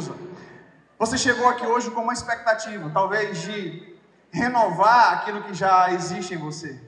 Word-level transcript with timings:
usa. 0.00 0.14
Você 0.98 1.16
chegou 1.18 1.46
aqui 1.48 1.66
hoje 1.66 1.90
com 1.90 2.02
uma 2.02 2.12
expectativa, 2.12 2.90
talvez 2.92 3.42
de 3.42 3.58
renovar 4.32 5.14
aquilo 5.14 5.42
que 5.42 5.54
já 5.54 5.92
existe 5.92 6.34
em 6.34 6.38
você, 6.38 6.80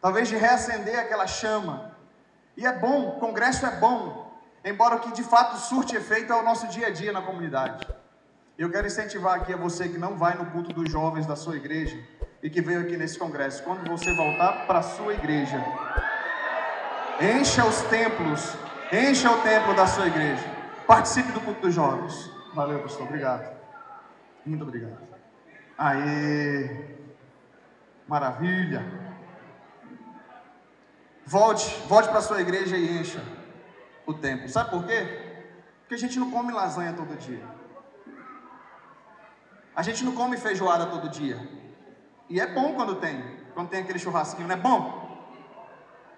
talvez 0.00 0.28
de 0.28 0.36
reacender 0.36 0.98
aquela 0.98 1.26
chama. 1.26 1.92
E 2.56 2.66
é 2.66 2.72
bom, 2.72 3.08
o 3.08 3.12
congresso 3.20 3.66
é 3.66 3.72
bom, 3.84 4.00
embora 4.64 4.96
o 4.96 5.00
que 5.00 5.12
de 5.12 5.22
fato 5.22 5.56
surte 5.56 5.96
efeito 5.96 6.32
é 6.32 6.36
o 6.36 6.42
nosso 6.42 6.66
dia 6.68 6.88
a 6.88 6.90
dia 6.90 7.12
na 7.12 7.22
comunidade. 7.22 7.86
Eu 8.58 8.70
quero 8.70 8.86
incentivar 8.86 9.34
aqui 9.36 9.52
a 9.54 9.56
você 9.56 9.88
que 9.88 9.98
não 9.98 10.16
vai 10.16 10.34
no 10.36 10.46
culto 10.46 10.72
dos 10.72 10.90
jovens 10.90 11.26
da 11.26 11.34
sua 11.34 11.56
igreja 11.56 11.98
e 12.42 12.50
que 12.50 12.60
veio 12.60 12.80
aqui 12.80 12.96
nesse 12.96 13.18
congresso, 13.18 13.62
quando 13.62 13.88
você 13.88 14.14
voltar 14.14 14.66
para 14.66 14.80
a 14.80 14.82
sua 14.82 15.14
igreja, 15.14 15.58
encha 17.20 17.64
os 17.64 17.80
templos, 17.82 18.54
encha 18.92 19.30
o 19.30 19.40
templo 19.42 19.74
da 19.74 19.86
sua 19.86 20.06
igreja, 20.06 20.44
participe 20.90 21.30
do 21.30 21.40
culto 21.40 21.60
dos 21.60 21.72
jovens. 21.72 22.28
Valeu, 22.52 22.82
pastor, 22.82 23.06
obrigado. 23.06 23.56
Muito 24.44 24.64
obrigado. 24.64 24.98
Aê, 25.78 26.96
maravilha. 28.08 28.82
Volte, 31.24 31.64
volte 31.86 32.08
para 32.08 32.20
sua 32.20 32.40
igreja 32.40 32.76
e 32.76 32.98
encha 32.98 33.22
o 34.04 34.14
templo. 34.14 34.48
Sabe 34.48 34.70
por 34.70 34.84
quê? 34.84 35.44
Porque 35.82 35.94
a 35.94 35.98
gente 35.98 36.18
não 36.18 36.28
come 36.28 36.52
lasanha 36.52 36.92
todo 36.92 37.16
dia. 37.16 37.46
A 39.76 39.82
gente 39.82 40.04
não 40.04 40.12
come 40.12 40.36
feijoada 40.36 40.86
todo 40.86 41.08
dia. 41.08 41.38
E 42.28 42.40
é 42.40 42.48
bom 42.48 42.74
quando 42.74 42.96
tem. 42.96 43.22
Quando 43.54 43.68
tem 43.68 43.80
aquele 43.80 44.00
churrasquinho, 44.00 44.48
não 44.48 44.56
é 44.56 44.58
bom? 44.58 44.82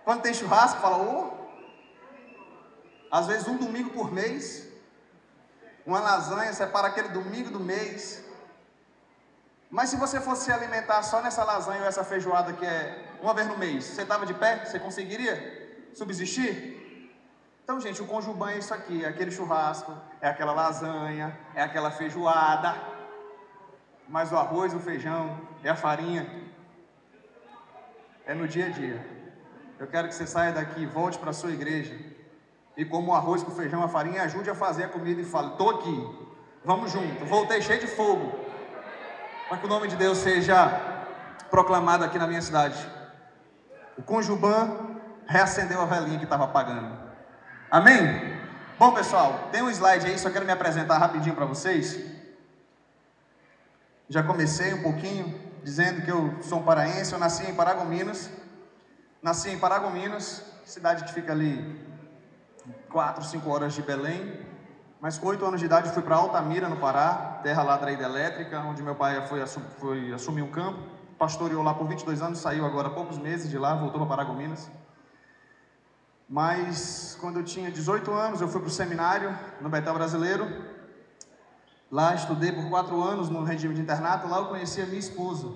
Quando 0.02 0.22
tem 0.22 0.32
churrasco, 0.32 0.80
fala, 0.80 0.96
ô. 0.96 1.26
Oh. 1.28 1.42
Às 3.12 3.26
vezes 3.26 3.46
um 3.46 3.58
domingo 3.58 3.90
por 3.90 4.10
mês. 4.10 4.71
Uma 5.84 6.00
lasanha, 6.00 6.52
separa 6.52 6.88
aquele 6.88 7.08
domingo 7.08 7.50
do 7.50 7.58
mês. 7.58 8.24
Mas 9.70 9.90
se 9.90 9.96
você 9.96 10.20
fosse 10.20 10.44
se 10.44 10.52
alimentar 10.52 11.02
só 11.02 11.20
nessa 11.22 11.42
lasanha 11.42 11.80
ou 11.80 11.86
essa 11.86 12.04
feijoada 12.04 12.52
que 12.52 12.64
é 12.64 13.04
uma 13.20 13.34
vez 13.34 13.48
no 13.48 13.56
mês, 13.56 13.84
você 13.84 14.02
estava 14.02 14.26
de 14.26 14.34
pé? 14.34 14.64
Você 14.64 14.78
conseguiria 14.78 15.34
subsistir? 15.94 17.10
Então, 17.64 17.80
gente, 17.80 18.02
o 18.02 18.06
conjuban 18.06 18.50
é 18.50 18.58
isso 18.58 18.74
aqui: 18.74 19.04
é 19.04 19.08
aquele 19.08 19.30
churrasco, 19.30 19.96
é 20.20 20.28
aquela 20.28 20.52
lasanha, 20.52 21.36
é 21.54 21.62
aquela 21.62 21.90
feijoada, 21.90 22.74
mas 24.08 24.30
o 24.30 24.36
arroz, 24.36 24.74
o 24.74 24.78
feijão, 24.78 25.40
é 25.64 25.70
a 25.70 25.76
farinha, 25.76 26.28
é 28.26 28.34
no 28.34 28.46
dia 28.46 28.66
a 28.66 28.68
dia. 28.68 29.04
Eu 29.78 29.86
quero 29.86 30.06
que 30.06 30.14
você 30.14 30.26
saia 30.26 30.52
daqui, 30.52 30.86
volte 30.86 31.18
para 31.18 31.30
a 31.30 31.32
sua 31.32 31.50
igreja 31.50 32.11
e 32.76 32.84
como 32.84 33.12
o 33.12 33.14
arroz 33.14 33.42
com 33.42 33.50
feijão, 33.50 33.82
a 33.82 33.88
farinha, 33.88 34.22
ajude 34.22 34.48
a 34.48 34.54
fazer 34.54 34.84
a 34.84 34.88
comida 34.88 35.20
e 35.20 35.24
fale: 35.24 35.48
estou 35.48 35.70
aqui, 35.70 36.30
vamos 36.64 36.90
junto. 36.90 37.24
Voltei 37.26 37.60
cheio 37.60 37.80
de 37.80 37.86
fogo, 37.86 38.32
para 39.48 39.58
que 39.58 39.66
o 39.66 39.68
nome 39.68 39.88
de 39.88 39.96
Deus 39.96 40.18
seja 40.18 40.68
proclamado 41.50 42.04
aqui 42.04 42.18
na 42.18 42.26
minha 42.26 42.40
cidade. 42.40 42.78
O 43.96 44.02
conjuban 44.02 44.96
reacendeu 45.26 45.80
a 45.80 45.84
velhinha 45.84 46.18
que 46.18 46.24
estava 46.24 46.44
apagando. 46.44 46.96
Amém? 47.70 48.40
Bom, 48.78 48.92
pessoal, 48.92 49.48
tem 49.52 49.62
um 49.62 49.70
slide 49.70 50.06
aí, 50.06 50.18
só 50.18 50.30
quero 50.30 50.46
me 50.46 50.52
apresentar 50.52 50.98
rapidinho 50.98 51.34
para 51.34 51.44
vocês. 51.44 51.98
Já 54.08 54.22
comecei 54.22 54.74
um 54.74 54.82
pouquinho 54.82 55.40
dizendo 55.62 56.02
que 56.02 56.10
eu 56.10 56.42
sou 56.42 56.58
um 56.58 56.62
paraense, 56.62 57.12
eu 57.12 57.18
nasci 57.18 57.48
em 57.48 57.54
Paragominas. 57.54 58.30
Nasci 59.22 59.50
em 59.50 59.58
Paragominas, 59.58 60.42
cidade 60.64 61.04
que 61.04 61.12
fica 61.12 61.32
ali 61.32 61.81
4, 62.92 63.24
5 63.24 63.50
horas 63.50 63.74
de 63.74 63.82
Belém. 63.82 64.40
Mas 65.00 65.18
com 65.18 65.26
8 65.26 65.44
anos 65.44 65.58
de 65.58 65.66
idade 65.66 65.90
fui 65.90 66.02
para 66.02 66.14
Altamira, 66.14 66.68
no 66.68 66.76
Pará, 66.76 67.40
terra 67.42 67.62
lá 67.64 67.76
da 67.76 67.90
hidrelétrica, 67.90 68.60
onde 68.60 68.82
meu 68.82 68.94
pai 68.94 69.26
foi, 69.26 69.44
foi 69.80 70.12
assumir 70.12 70.42
um 70.42 70.50
campo. 70.50 70.78
Pastoreou 71.18 71.62
lá 71.62 71.74
por 71.74 71.88
22 71.88 72.22
anos, 72.22 72.38
saiu 72.38 72.64
agora 72.64 72.88
há 72.88 72.90
poucos 72.90 73.18
meses 73.18 73.50
de 73.50 73.58
lá, 73.58 73.74
voltou 73.74 73.98
para 74.00 74.10
Paragominas. 74.10 74.70
Mas 76.28 77.18
quando 77.20 77.40
eu 77.40 77.44
tinha 77.44 77.70
18 77.70 78.12
anos, 78.12 78.40
eu 78.40 78.48
fui 78.48 78.60
para 78.60 78.68
o 78.68 78.70
seminário 78.70 79.36
no 79.60 79.68
Betel 79.68 79.92
Brasileiro. 79.94 80.46
Lá 81.90 82.14
estudei 82.14 82.52
por 82.52 82.68
quatro 82.70 83.02
anos 83.02 83.28
no 83.28 83.42
regime 83.42 83.74
de 83.74 83.80
internato. 83.82 84.28
Lá 84.28 84.38
eu 84.38 84.46
conheci 84.46 84.80
a 84.80 84.86
minha 84.86 84.98
esposa, 84.98 85.48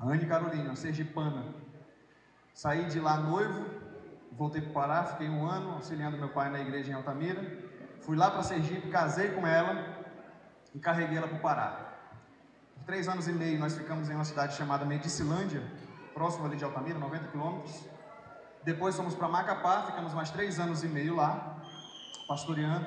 Anne 0.00 0.26
Carolina, 0.26 0.76
sergipana. 0.76 1.46
Saí 2.54 2.84
de 2.84 3.00
lá 3.00 3.16
noivo, 3.16 3.64
voltei 4.32 4.60
para 4.60 4.70
o 4.70 4.74
Pará, 4.74 5.04
fiquei 5.04 5.28
um 5.28 5.46
ano 5.46 5.72
auxiliando 5.72 6.16
meu 6.16 6.28
pai 6.28 6.50
na 6.50 6.60
igreja 6.60 6.90
em 6.90 6.94
Altamira. 6.94 7.40
Fui 8.00 8.16
lá 8.16 8.30
para 8.30 8.42
Sergipe, 8.42 8.88
casei 8.88 9.30
com 9.30 9.46
ela 9.46 9.98
e 10.74 10.78
carreguei 10.78 11.18
ela 11.18 11.28
para 11.28 11.36
o 11.36 11.40
Pará. 11.40 11.94
Por 12.74 12.84
três 12.84 13.08
anos 13.08 13.28
e 13.28 13.32
meio 13.32 13.58
nós 13.58 13.76
ficamos 13.76 14.08
em 14.08 14.14
uma 14.14 14.24
cidade 14.24 14.54
chamada 14.54 14.84
Medicilândia, 14.84 15.62
próximo 16.14 16.46
ali 16.46 16.56
de 16.56 16.64
Altamira, 16.64 16.98
90 16.98 17.28
quilômetros. 17.28 17.84
Depois 18.62 18.96
fomos 18.96 19.14
para 19.14 19.28
Macapá, 19.28 19.84
ficamos 19.84 20.12
mais 20.12 20.30
três 20.30 20.58
anos 20.58 20.82
e 20.82 20.88
meio 20.88 21.16
lá, 21.16 21.56
pastoreando. 22.28 22.86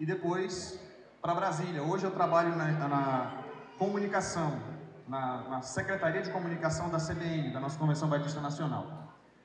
E 0.00 0.06
depois 0.06 0.80
para 1.24 1.34
Brasília. 1.34 1.82
Hoje 1.82 2.04
eu 2.04 2.10
trabalho 2.10 2.54
na, 2.54 2.66
na 2.86 3.44
comunicação, 3.78 4.60
na, 5.08 5.48
na, 5.48 5.62
Secretaria 5.62 6.20
de 6.20 6.30
Comunicação 6.30 6.90
da 6.90 6.98
CBN, 6.98 7.50
da 7.50 7.60
nossa 7.60 7.78
Convenção 7.78 8.10
Batista 8.10 8.42
Nacional. 8.42 9.03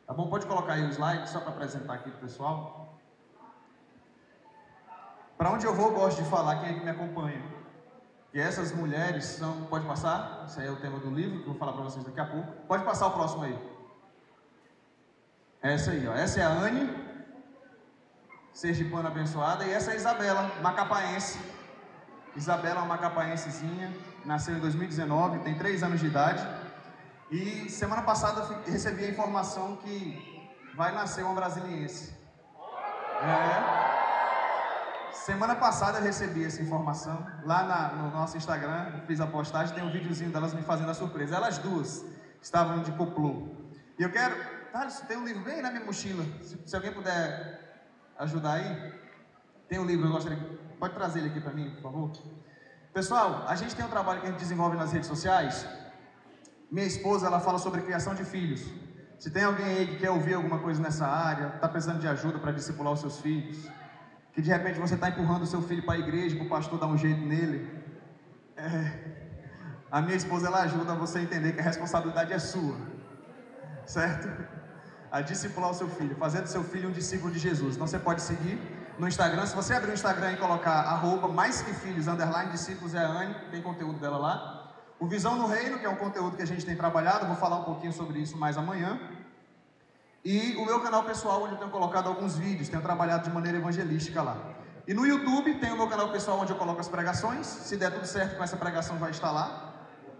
Tá 0.09 0.15
bom? 0.15 0.27
Pode 0.27 0.47
colocar 0.47 0.73
aí 0.73 0.83
o 0.83 0.89
slide 0.89 1.29
só 1.29 1.39
para 1.39 1.51
apresentar 1.51 1.93
aqui 1.93 2.09
para 2.09 2.17
o 2.17 2.21
pessoal. 2.21 2.97
Para 5.37 5.51
onde 5.51 5.67
eu 5.67 5.75
vou, 5.75 5.89
eu 5.89 5.93
gosto 5.93 6.23
de 6.23 6.27
falar 6.27 6.55
quem 6.55 6.69
é 6.69 6.73
que 6.73 6.83
me 6.83 6.89
acompanha. 6.89 7.39
E 8.33 8.39
essas 8.39 8.71
mulheres 8.71 9.23
são. 9.25 9.65
Pode 9.65 9.85
passar? 9.85 10.45
Esse 10.47 10.61
aí 10.61 10.65
é 10.65 10.71
o 10.71 10.77
tema 10.77 10.97
do 10.97 11.11
livro, 11.11 11.37
que 11.37 11.43
eu 11.43 11.51
vou 11.51 11.59
falar 11.59 11.73
para 11.73 11.83
vocês 11.83 12.03
daqui 12.03 12.19
a 12.19 12.25
pouco. 12.25 12.51
Pode 12.67 12.83
passar 12.85 13.05
o 13.05 13.11
próximo 13.11 13.43
aí. 13.43 13.55
Essa 15.61 15.91
aí, 15.91 16.07
ó. 16.07 16.13
Essa 16.15 16.39
é 16.39 16.43
a 16.43 16.49
Anne, 16.49 16.89
sergipana 18.51 19.09
abençoada, 19.09 19.63
e 19.63 19.71
essa 19.71 19.91
é 19.91 19.93
a 19.93 19.97
Isabela, 19.97 20.51
macapaense. 20.63 21.39
Isabela 22.35 22.79
é 22.79 22.81
uma 22.81 22.95
macapaensezinha, 22.95 23.93
nasceu 24.25 24.55
em 24.55 24.59
2019, 24.59 25.37
tem 25.39 25.55
3 25.55 25.83
anos 25.83 25.99
de 25.99 26.07
idade. 26.07 26.41
E 27.31 27.69
semana 27.69 28.01
passada 28.01 28.61
recebi 28.65 29.05
a 29.05 29.09
informação 29.09 29.75
que 29.77 30.49
vai 30.75 30.91
nascer 30.93 31.23
uma 31.23 31.35
brasiliense. 31.35 32.13
É. 33.21 33.89
Semana 35.13 35.55
passada 35.55 35.99
eu 35.99 36.03
recebi 36.03 36.45
essa 36.45 36.61
informação. 36.61 37.25
Lá 37.45 37.63
na, 37.63 37.89
no 37.89 38.11
nosso 38.11 38.35
Instagram, 38.37 39.01
fiz 39.05 39.19
a 39.19 39.27
postagem, 39.27 39.75
tem 39.75 39.83
um 39.83 39.91
videozinho 39.91 40.31
delas 40.31 40.53
me 40.53 40.63
fazendo 40.63 40.89
a 40.89 40.93
surpresa. 40.93 41.35
Elas 41.35 41.57
duas 41.59 42.03
estavam 42.41 42.81
de 42.81 42.91
coplô. 42.93 43.47
E 43.99 44.03
eu 44.03 44.11
quero 44.11 44.35
tem 45.07 45.17
um 45.17 45.25
livro 45.25 45.43
bem 45.43 45.61
na 45.61 45.71
minha 45.71 45.83
mochila. 45.83 46.23
Se, 46.41 46.57
se, 46.65 46.75
alguém 46.75 46.93
puder 46.93 47.83
ajudar 48.19 48.53
aí, 48.53 48.93
tem 49.67 49.79
um 49.79 49.85
livro, 49.85 50.07
eu 50.07 50.11
gostaria. 50.11 50.37
Pode 50.79 50.93
trazer 50.93 51.19
ele 51.19 51.29
aqui 51.29 51.41
para 51.41 51.53
mim, 51.53 51.71
por 51.75 51.81
favor? 51.81 52.11
Pessoal, 52.93 53.45
a 53.47 53.55
gente 53.55 53.75
tem 53.75 53.85
um 53.85 53.89
trabalho 53.89 54.21
que 54.21 54.27
a 54.27 54.29
gente 54.31 54.39
desenvolve 54.39 54.77
nas 54.77 54.91
redes 54.91 55.07
sociais. 55.07 55.67
Minha 56.71 56.85
esposa, 56.85 57.27
ela 57.27 57.39
fala 57.39 57.57
sobre 57.57 57.81
criação 57.81 58.13
de 58.13 58.23
filhos. 58.23 58.63
Se 59.17 59.29
tem 59.29 59.43
alguém 59.43 59.65
aí 59.65 59.87
que 59.87 59.97
quer 59.97 60.11
ouvir 60.11 60.35
alguma 60.35 60.59
coisa 60.59 60.81
nessa 60.81 61.05
área, 61.05 61.53
está 61.55 61.67
precisando 61.67 61.99
de 61.99 62.07
ajuda 62.07 62.39
para 62.39 62.51
discipular 62.51 62.93
os 62.93 63.01
seus 63.01 63.19
filhos, 63.19 63.67
que 64.33 64.41
de 64.41 64.49
repente 64.49 64.79
você 64.79 64.95
está 64.95 65.09
empurrando 65.09 65.43
o 65.43 65.47
seu 65.47 65.61
filho 65.61 65.83
para 65.83 65.95
a 65.95 65.99
igreja, 65.99 66.35
para 66.35 66.45
o 66.45 66.49
pastor 66.49 66.79
dar 66.79 66.87
um 66.87 66.97
jeito 66.97 67.21
nele, 67.21 67.69
é, 68.55 68.91
a 69.91 70.01
minha 70.01 70.15
esposa 70.15 70.47
ela 70.47 70.61
ajuda 70.61 70.93
você 70.95 71.19
a 71.19 71.21
entender 71.21 71.53
que 71.53 71.59
a 71.59 71.63
responsabilidade 71.63 72.31
é 72.31 72.39
sua, 72.39 72.77
certo? 73.85 74.29
a 75.11 75.21
discipular 75.21 75.71
o 75.71 75.73
seu 75.73 75.89
filho, 75.89 76.15
fazendo 76.15 76.47
seu 76.47 76.63
filho 76.63 76.89
um 76.89 76.91
discípulo 76.91 77.31
de 77.31 77.39
Jesus. 77.39 77.75
Então 77.75 77.87
você 77.87 77.97
pode 77.97 78.21
seguir 78.21 78.59
no 78.97 79.07
Instagram. 79.07 79.45
Se 79.45 79.55
você 79.55 79.73
abrir 79.73 79.91
o 79.91 79.93
Instagram 79.93 80.33
e 80.33 80.37
colocar 80.37 80.81
arroba 80.81 81.27
mais 81.27 81.61
que 81.61 81.73
filhos, 81.73 82.07
underline 82.07 82.51
discípulos 82.51 82.93
é 82.93 82.99
a 82.99 83.07
Anne, 83.07 83.35
tem 83.49 83.61
conteúdo 83.61 83.99
dela 83.99 84.17
lá. 84.17 84.58
O 84.99 85.07
Visão 85.07 85.37
no 85.37 85.47
Reino, 85.47 85.79
que 85.79 85.85
é 85.85 85.89
um 85.89 85.95
conteúdo 85.95 86.35
que 86.35 86.43
a 86.43 86.47
gente 86.47 86.65
tem 86.65 86.75
trabalhado, 86.75 87.25
vou 87.25 87.35
falar 87.37 87.57
um 87.59 87.63
pouquinho 87.63 87.93
sobre 87.93 88.19
isso 88.19 88.37
mais 88.37 88.57
amanhã. 88.57 88.99
E 90.25 90.55
o 90.57 90.65
meu 90.65 90.81
canal 90.81 91.03
pessoal, 91.03 91.41
onde 91.43 91.53
eu 91.53 91.57
tenho 91.57 91.71
colocado 91.71 92.07
alguns 92.07 92.35
vídeos, 92.35 92.67
tenho 92.67 92.81
trabalhado 92.81 93.23
de 93.23 93.29
maneira 93.29 93.57
evangelística 93.57 94.21
lá. 94.21 94.37
E 94.85 94.93
no 94.93 95.05
YouTube 95.05 95.53
tem 95.55 95.71
o 95.71 95.77
meu 95.77 95.87
canal 95.87 96.11
pessoal 96.11 96.39
onde 96.41 96.51
eu 96.51 96.57
coloco 96.57 96.81
as 96.81 96.89
pregações. 96.89 97.45
Se 97.47 97.77
der 97.77 97.91
tudo 97.91 98.05
certo 98.05 98.35
com 98.35 98.43
essa 98.43 98.57
pregação, 98.57 98.97
vai 98.97 99.11
estar 99.11 99.31
lá. 99.31 99.73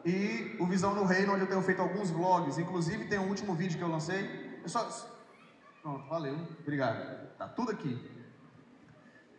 E 0.06 0.56
o 0.60 0.66
Visão 0.66 0.96
no 0.96 1.04
Reino, 1.04 1.34
onde 1.34 1.42
eu 1.42 1.48
tenho 1.48 1.62
feito 1.62 1.82
alguns 1.82 2.10
vlogs. 2.10 2.58
Inclusive 2.58 3.06
tem 3.06 3.20
um 3.20 3.28
último 3.28 3.54
vídeo 3.54 3.78
que 3.78 3.84
eu 3.84 3.90
lancei, 3.90 4.60
eu 4.64 4.70
só... 4.70 4.88
Pronto, 5.82 6.08
valeu, 6.08 6.48
obrigado. 6.62 7.28
Tá 7.38 7.48
tudo 7.50 7.72
aqui. 7.72 8.00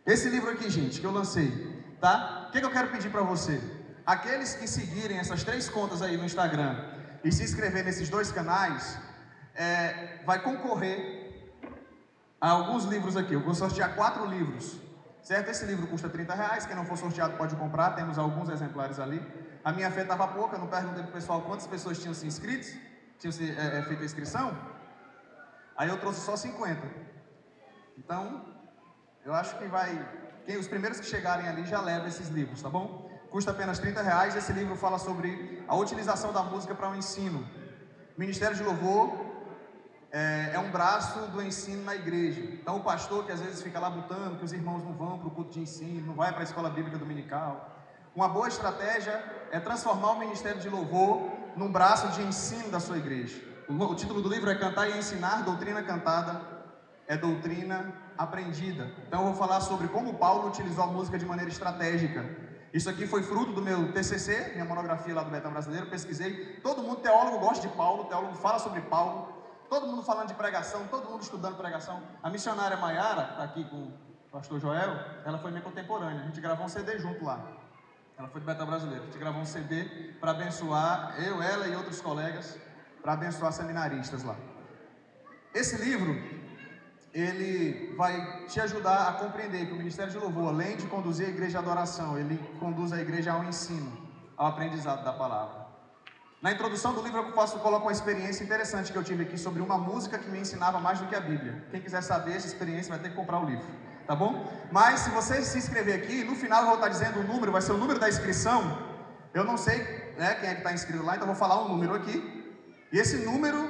Esse 0.05 0.29
livro 0.29 0.51
aqui, 0.51 0.69
gente, 0.69 0.99
que 0.99 1.05
eu 1.05 1.11
lancei, 1.11 1.49
tá? 1.99 2.45
O 2.47 2.51
que, 2.51 2.59
que 2.59 2.65
eu 2.65 2.71
quero 2.71 2.91
pedir 2.91 3.09
para 3.09 3.21
você? 3.21 3.80
Aqueles 4.13 4.53
que 4.59 4.67
seguirem 4.77 5.17
essas 5.23 5.41
três 5.49 5.65
contas 5.77 6.01
aí 6.05 6.15
no 6.21 6.25
Instagram 6.31 6.73
e 7.23 7.31
se 7.31 7.43
inscrever 7.47 7.83
nesses 7.87 8.09
dois 8.15 8.29
canais, 8.37 8.97
é, 9.55 10.19
vai 10.29 10.39
concorrer 10.47 10.99
a 12.39 12.49
alguns 12.57 12.83
livros 12.93 13.15
aqui. 13.21 13.33
Eu 13.33 13.43
vou 13.49 13.55
sortear 13.63 13.95
quatro 13.95 14.25
livros 14.35 14.65
Certo? 15.21 15.49
Esse 15.49 15.65
livro 15.65 15.87
custa 15.87 16.09
30 16.09 16.33
reais, 16.33 16.65
quem 16.65 16.75
não 16.75 16.85
for 16.85 16.97
sorteado 16.97 17.37
pode 17.37 17.55
comprar, 17.55 17.91
temos 17.91 18.17
alguns 18.17 18.49
exemplares 18.49 18.99
ali. 18.99 19.21
A 19.63 19.71
minha 19.71 19.91
fé 19.91 20.01
estava 20.01 20.27
pouca, 20.27 20.57
não 20.57 20.67
perguntei 20.67 21.03
para 21.03 21.11
o 21.11 21.13
pessoal 21.13 21.41
quantas 21.41 21.67
pessoas 21.67 21.99
tinham 21.99 22.13
se 22.13 22.25
inscrito, 22.25 22.67
tinham 23.19 23.31
se, 23.31 23.51
é, 23.51 23.77
é, 23.77 23.83
feito 23.83 24.01
a 24.01 24.05
inscrição. 24.05 24.57
Aí 25.77 25.89
eu 25.89 25.97
trouxe 25.99 26.21
só 26.21 26.35
50. 26.35 26.81
Então, 27.97 28.45
eu 29.23 29.33
acho 29.33 29.57
que 29.59 29.65
vai. 29.65 29.89
Quem, 30.45 30.57
os 30.57 30.67
primeiros 30.67 30.99
que 30.99 31.05
chegarem 31.05 31.47
ali 31.47 31.65
já 31.65 31.79
levam 31.79 32.07
esses 32.07 32.29
livros, 32.29 32.61
tá 32.61 32.69
bom? 32.69 33.00
Custa 33.31 33.51
apenas 33.51 33.79
30 33.79 34.01
reais. 34.01 34.35
Esse 34.35 34.51
livro 34.51 34.75
fala 34.75 34.99
sobre 34.99 35.63
a 35.65 35.75
utilização 35.75 36.33
da 36.33 36.43
música 36.43 36.75
para 36.75 36.89
o 36.89 36.95
ensino. 36.95 37.47
Ministério 38.17 38.57
de 38.57 38.61
Louvor 38.61 39.09
é, 40.11 40.51
é, 40.53 40.59
um 40.59 40.69
braço 40.69 41.19
do 41.27 41.41
ensino 41.41 41.81
na 41.85 41.95
igreja. 41.95 42.41
Então, 42.41 42.75
o 42.75 42.83
pastor 42.83 43.25
que 43.25 43.31
às 43.31 43.39
vezes 43.39 43.63
fica 43.63 43.79
lá 43.79 43.89
botando 43.89 44.37
que 44.37 44.43
os 44.43 44.51
irmãos 44.51 44.83
não 44.83 44.91
vão 44.93 45.17
para 45.17 45.29
o 45.29 45.31
culto 45.31 45.51
de 45.51 45.61
ensino, 45.61 46.07
não 46.07 46.13
vai 46.13 46.31
para 46.33 46.41
a 46.41 46.43
escola 46.43 46.69
bíblica 46.69 46.97
dominical. 46.97 47.79
Uma 48.13 48.27
boa 48.27 48.49
estratégia 48.49 49.23
é 49.49 49.61
transformar 49.61 50.11
o 50.11 50.19
ministério 50.19 50.59
de 50.59 50.67
louvor 50.67 51.31
num 51.55 51.71
braço 51.71 52.09
de 52.09 52.21
ensino 52.23 52.69
da 52.69 52.81
sua 52.81 52.97
igreja. 52.97 53.41
O, 53.69 53.73
o 53.73 53.95
título 53.95 54.21
do 54.21 54.27
livro 54.27 54.49
é 54.49 54.55
Cantar 54.55 54.89
e 54.89 54.97
Ensinar, 54.97 55.43
Doutrina 55.43 55.81
Cantada 55.81 56.41
é 57.07 57.15
Doutrina 57.15 57.93
Aprendida. 58.17 58.91
Então, 59.07 59.21
eu 59.21 59.27
vou 59.27 59.35
falar 59.35 59.61
sobre 59.61 59.87
como 59.87 60.15
Paulo 60.15 60.49
utilizou 60.49 60.83
a 60.83 60.87
música 60.87 61.17
de 61.17 61.25
maneira 61.25 61.49
estratégica. 61.49 62.50
Isso 62.73 62.89
aqui 62.89 63.05
foi 63.05 63.21
fruto 63.23 63.51
do 63.51 63.61
meu 63.61 63.91
TCC, 63.91 64.51
minha 64.53 64.65
monografia 64.65 65.13
lá 65.13 65.23
do 65.23 65.29
Betão 65.29 65.51
Brasileiro. 65.51 65.87
Pesquisei. 65.87 66.59
Todo 66.63 66.81
mundo, 66.81 67.01
teólogo, 67.01 67.39
gosta 67.39 67.67
de 67.67 67.73
Paulo, 67.75 68.05
teólogo 68.05 68.35
fala 68.35 68.59
sobre 68.59 68.81
Paulo 68.81 69.41
todo 69.71 69.87
mundo 69.87 70.03
falando 70.03 70.27
de 70.27 70.33
pregação, 70.33 70.85
todo 70.87 71.09
mundo 71.09 71.21
estudando 71.21 71.55
pregação. 71.55 72.03
A 72.21 72.29
missionária 72.29 72.75
Maiara, 72.75 73.21
está 73.21 73.43
aqui 73.43 73.63
com 73.63 73.77
o 73.77 73.93
pastor 74.29 74.59
Joel, 74.59 74.93
ela 75.23 75.37
foi 75.37 75.49
minha 75.49 75.63
contemporânea. 75.63 76.23
A 76.23 76.25
gente 76.25 76.41
gravou 76.41 76.65
um 76.65 76.67
CD 76.67 76.99
junto 76.99 77.23
lá. 77.23 77.39
Ela 78.17 78.27
foi 78.27 78.41
do 78.41 78.45
Beta 78.45 78.65
Brasileiro. 78.65 79.03
A 79.03 79.05
gente 79.05 79.17
gravou 79.17 79.41
um 79.41 79.45
CD 79.45 79.85
para 80.19 80.31
abençoar, 80.31 81.15
eu, 81.23 81.41
ela 81.41 81.69
e 81.69 81.75
outros 81.77 82.01
colegas, 82.01 82.59
para 83.01 83.13
abençoar 83.13 83.53
seminaristas 83.53 84.23
lá. 84.23 84.35
Esse 85.53 85.77
livro, 85.77 86.21
ele 87.13 87.93
vai 87.97 88.45
te 88.47 88.59
ajudar 88.61 89.09
a 89.09 89.13
compreender 89.13 89.65
que 89.65 89.73
o 89.73 89.77
Ministério 89.77 90.11
de 90.11 90.17
Louvor, 90.17 90.49
além 90.49 90.77
de 90.77 90.87
conduzir 90.87 91.27
a 91.27 91.29
igreja 91.29 91.59
à 91.59 91.61
adoração, 91.61 92.17
ele 92.17 92.37
conduz 92.59 92.93
a 92.93 93.01
igreja 93.01 93.33
ao 93.33 93.43
ensino, 93.43 93.91
ao 94.37 94.47
aprendizado 94.47 95.03
da 95.03 95.11
palavra. 95.11 95.61
Na 96.41 96.51
introdução 96.51 96.93
do 96.93 97.03
livro 97.03 97.19
eu 97.19 97.33
faço, 97.33 97.59
coloco 97.59 97.85
uma 97.85 97.91
experiência 97.91 98.43
interessante 98.43 98.91
que 98.91 98.97
eu 98.97 99.03
tive 99.03 99.23
aqui 99.23 99.37
sobre 99.37 99.61
uma 99.61 99.77
música 99.77 100.17
que 100.17 100.27
me 100.29 100.39
ensinava 100.39 100.79
mais 100.79 100.99
do 100.99 101.05
que 101.05 101.15
a 101.15 101.19
Bíblia. 101.19 101.65
Quem 101.69 101.81
quiser 101.81 102.01
saber 102.01 102.35
essa 102.35 102.47
experiência 102.47 102.89
vai 102.89 102.99
ter 102.99 103.09
que 103.09 103.15
comprar 103.15 103.39
o 103.39 103.45
livro, 103.45 103.67
tá 104.07 104.15
bom? 104.15 104.51
Mas 104.71 105.01
se 105.01 105.11
você 105.11 105.43
se 105.43 105.57
inscrever 105.59 105.95
aqui, 105.95 106.23
no 106.23 106.35
final 106.35 106.61
eu 106.61 106.67
vou 106.67 106.75
estar 106.75 106.87
dizendo 106.87 107.19
o 107.19 107.23
número, 107.23 107.51
vai 107.51 107.61
ser 107.61 107.73
o 107.73 107.77
número 107.77 107.99
da 107.99 108.09
inscrição. 108.09 108.89
Eu 109.33 109.43
não 109.43 109.55
sei 109.55 109.77
né, 110.17 110.33
quem 110.35 110.49
é 110.49 110.53
que 110.53 110.59
está 110.61 110.73
inscrito 110.73 111.03
lá, 111.03 111.15
então 111.15 111.27
eu 111.27 111.33
vou 111.33 111.35
falar 111.35 111.63
um 111.63 111.67
número 111.67 111.93
aqui. 111.93 112.15
E 112.91 112.97
esse 112.97 113.17
número, 113.17 113.69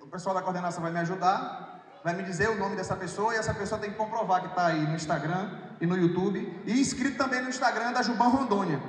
o 0.00 0.06
pessoal 0.08 0.34
da 0.34 0.42
coordenação 0.42 0.82
vai 0.82 0.92
me 0.92 0.98
ajudar, 0.98 1.67
vai 2.02 2.14
me 2.14 2.22
dizer 2.22 2.48
o 2.48 2.56
nome 2.56 2.76
dessa 2.76 2.96
pessoa 2.96 3.34
e 3.34 3.38
essa 3.38 3.52
pessoa 3.54 3.80
tem 3.80 3.90
que 3.90 3.96
comprovar 3.96 4.40
que 4.40 4.48
está 4.48 4.66
aí 4.66 4.80
no 4.86 4.94
Instagram 4.94 5.50
e 5.80 5.86
no 5.86 5.96
YouTube 5.96 6.62
e 6.64 6.80
inscrito 6.80 7.16
também 7.16 7.40
no 7.42 7.48
Instagram 7.48 7.92
da 7.92 8.02
Juban 8.02 8.28
Rondônia. 8.28 8.80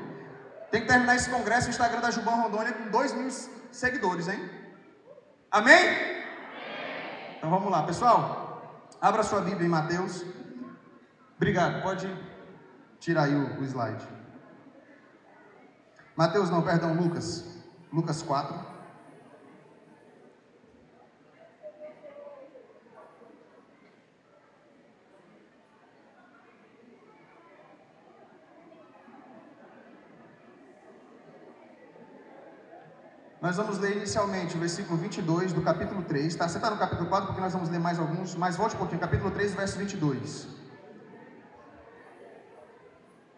Tem 0.71 0.81
que 0.81 0.88
terminar 0.88 1.15
esse 1.15 1.29
congresso 1.29 1.67
no 1.67 1.71
Instagram 1.71 2.00
da 2.00 2.11
Juban 2.11 2.35
Rondônia 2.35 2.73
com 2.73 2.89
2 2.89 3.13
mil 3.13 3.29
seguidores, 3.71 4.27
hein? 4.27 4.50
Amém? 5.51 6.19
Então 7.38 7.50
vamos 7.50 7.71
lá, 7.71 7.83
pessoal. 7.83 8.88
Abra 9.01 9.23
sua 9.23 9.41
Bíblia 9.41 9.65
em 9.65 9.69
Mateus. 9.69 10.23
Obrigado, 11.38 11.81
pode 11.81 12.13
tirar 13.00 13.23
aí 13.23 13.35
o, 13.35 13.59
o 13.59 13.63
slide. 13.63 14.06
Mateus 16.15 16.50
não, 16.50 16.61
perdão, 16.61 16.94
Lucas. 16.94 17.45
Lucas 17.91 18.21
4. 18.21 18.78
Nós 33.49 33.57
vamos 33.57 33.79
ler 33.79 33.97
inicialmente 33.97 34.55
o 34.55 34.59
versículo 34.59 34.95
22 34.95 35.53
do 35.53 35.61
capítulo 35.63 36.03
3, 36.03 36.35
tá? 36.35 36.47
Você 36.47 36.57
está 36.57 36.69
no 36.69 36.77
capítulo 36.77 37.09
4 37.09 37.29
porque 37.29 37.41
nós 37.41 37.51
vamos 37.51 37.67
ler 37.67 37.79
mais 37.79 37.97
alguns, 37.97 38.35
mas 38.35 38.55
volte 38.55 38.75
um 38.75 38.77
pouquinho, 38.77 39.01
capítulo 39.01 39.31
3, 39.31 39.55
verso 39.55 39.79
22. 39.79 40.47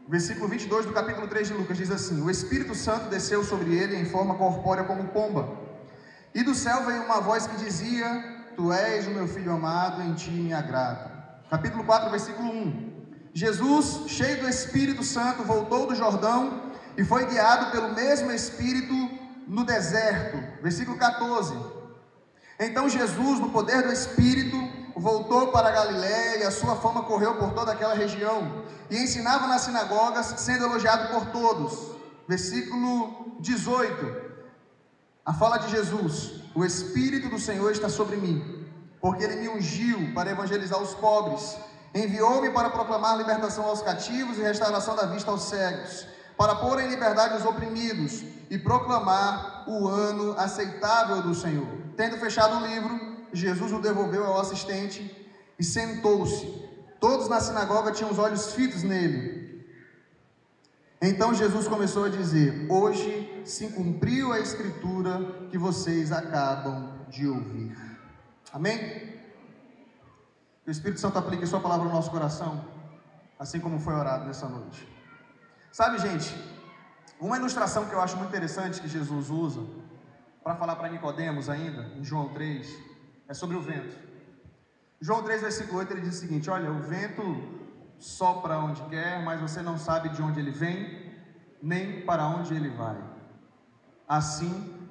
Versículo 0.09 0.49
22 0.49 0.87
do 0.87 0.91
capítulo 0.91 1.29
3 1.29 1.47
de 1.47 1.53
Lucas 1.53 1.77
diz 1.77 1.89
assim: 1.89 2.21
O 2.21 2.29
Espírito 2.29 2.75
Santo 2.75 3.07
desceu 3.07 3.41
sobre 3.45 3.73
ele 3.73 3.95
em 3.95 4.03
forma 4.03 4.35
corpórea 4.35 4.83
como 4.83 5.05
pomba. 5.05 5.47
E 6.35 6.43
do 6.43 6.53
céu 6.53 6.85
veio 6.85 7.03
uma 7.03 7.21
voz 7.21 7.47
que 7.47 7.55
dizia: 7.55 8.05
Tu 8.57 8.73
és 8.73 9.07
o 9.07 9.11
meu 9.11 9.29
filho 9.29 9.53
amado, 9.53 10.01
em 10.01 10.13
ti 10.13 10.29
me 10.29 10.53
agrado. 10.53 11.09
Capítulo 11.49 11.85
4, 11.85 12.09
versículo 12.09 12.51
1. 12.51 13.07
Jesus, 13.33 14.11
cheio 14.11 14.41
do 14.41 14.49
Espírito 14.49 15.05
Santo, 15.05 15.43
voltou 15.43 15.87
do 15.87 15.95
Jordão 15.95 16.73
e 16.97 17.05
foi 17.05 17.25
guiado 17.27 17.71
pelo 17.71 17.93
mesmo 17.93 18.29
Espírito 18.29 18.93
no 19.51 19.65
deserto. 19.65 20.38
Versículo 20.63 20.98
14. 20.98 21.53
Então 22.57 22.88
Jesus, 22.88 23.39
no 23.39 23.50
poder 23.50 23.83
do 23.83 23.92
Espírito, 23.92 24.56
voltou 24.95 25.51
para 25.51 25.71
Galiléia 25.71 26.38
e 26.38 26.44
a 26.44 26.51
sua 26.51 26.77
fama 26.77 27.03
correu 27.03 27.36
por 27.36 27.51
toda 27.51 27.74
aquela 27.74 27.94
região. 27.94 28.63
E 28.89 28.98
ensinava 28.98 29.48
nas 29.48 29.63
sinagogas, 29.63 30.25
sendo 30.38 30.65
elogiado 30.65 31.13
por 31.13 31.25
todos. 31.31 31.92
Versículo 32.27 33.36
18. 33.42 34.31
A 35.25 35.33
fala 35.33 35.57
de 35.57 35.69
Jesus: 35.69 36.44
O 36.56 36.63
Espírito 36.63 37.27
do 37.27 37.38
Senhor 37.38 37.71
está 37.71 37.89
sobre 37.89 38.15
mim, 38.15 38.65
porque 39.01 39.24
ele 39.25 39.36
me 39.36 39.50
ungiu 39.50 40.13
para 40.13 40.31
evangelizar 40.31 40.81
os 40.81 40.94
pobres. 40.94 41.57
Enviou-me 41.94 42.51
para 42.51 42.69
proclamar 42.69 43.18
libertação 43.18 43.65
aos 43.65 43.81
cativos 43.81 44.38
e 44.38 44.42
restauração 44.42 44.95
da 44.95 45.07
vista 45.07 45.30
aos 45.30 45.44
cegos 45.44 46.06
para 46.38 46.56
pôr 46.56 46.80
em 46.81 46.89
liberdade 46.89 47.38
os 47.38 47.45
oprimidos 47.45 48.24
e 48.50 48.57
proclamar 48.57 49.63
o 49.68 49.88
ano 49.88 50.33
aceitável 50.38 51.22
do 51.22 51.33
Senhor. 51.33 51.68
Tendo 51.95 52.18
fechado 52.18 52.57
o 52.57 52.68
livro, 52.68 53.00
Jesus 53.31 53.72
o 53.72 53.80
devolveu 53.80 54.25
ao 54.25 54.39
assistente 54.39 55.30
e 55.57 55.63
sentou-se. 55.63 56.69
Todos 57.00 57.28
na 57.28 57.39
sinagoga 57.39 57.92
tinham 57.92 58.12
os 58.12 58.19
olhos 58.19 58.54
fitos 58.54 58.83
nele. 58.83 59.66
Então 61.01 61.33
Jesus 61.33 61.68
começou 61.68 62.06
a 62.06 62.09
dizer: 62.09 62.68
Hoje 62.69 63.42
se 63.45 63.69
cumpriu 63.69 64.31
a 64.31 64.40
escritura 64.40 65.47
que 65.50 65.57
vocês 65.57 66.11
acabam 66.11 67.00
de 67.09 67.28
ouvir. 67.28 67.76
Amém? 68.54 68.78
Que 70.64 70.69
o 70.69 70.71
Espírito 70.71 71.00
Santo 71.00 71.18
aplique 71.18 71.47
sua 71.47 71.59
palavra 71.59 71.85
no 71.85 71.92
nosso 71.92 72.11
coração, 72.11 72.64
assim 73.40 73.59
como 73.59 73.80
foi 73.80 73.94
orado 73.94 74.26
nessa 74.26 74.47
noite. 74.47 74.88
Sabe, 75.71 75.99
gente, 75.99 76.35
uma 77.19 77.37
ilustração 77.37 77.85
que 77.85 77.94
eu 77.94 78.01
acho 78.01 78.18
muito 78.18 78.30
interessante 78.30 78.81
que 78.81 78.87
Jesus 78.87 79.30
usa 79.30 79.61
para 80.44 80.56
falar 80.56 80.75
para 80.75 80.90
Nicodemos 80.90 81.49
ainda, 81.49 81.83
em 81.95 82.04
João 82.04 82.30
3, 82.30 82.68
é 83.30 83.33
sobre 83.33 83.56
o 83.56 83.61
vento. 83.61 83.95
João 84.99 85.23
3, 85.23 85.42
versículo 85.42 85.80
8, 85.80 85.94
ele 85.94 86.01
diz 86.01 86.18
o 86.18 86.19
seguinte: 86.19 86.49
Olha, 86.49 86.71
o 86.71 86.80
vento 86.80 87.23
sopra 87.97 88.57
onde 88.57 88.81
quer, 88.83 89.23
mas 89.23 89.40
você 89.40 89.61
não 89.61 89.78
sabe 89.78 90.09
de 90.09 90.21
onde 90.21 90.40
ele 90.40 90.51
vem, 90.51 91.13
nem 91.61 92.01
para 92.01 92.28
onde 92.28 92.54
ele 92.54 92.69
vai. 92.69 92.97
Assim 94.07 94.90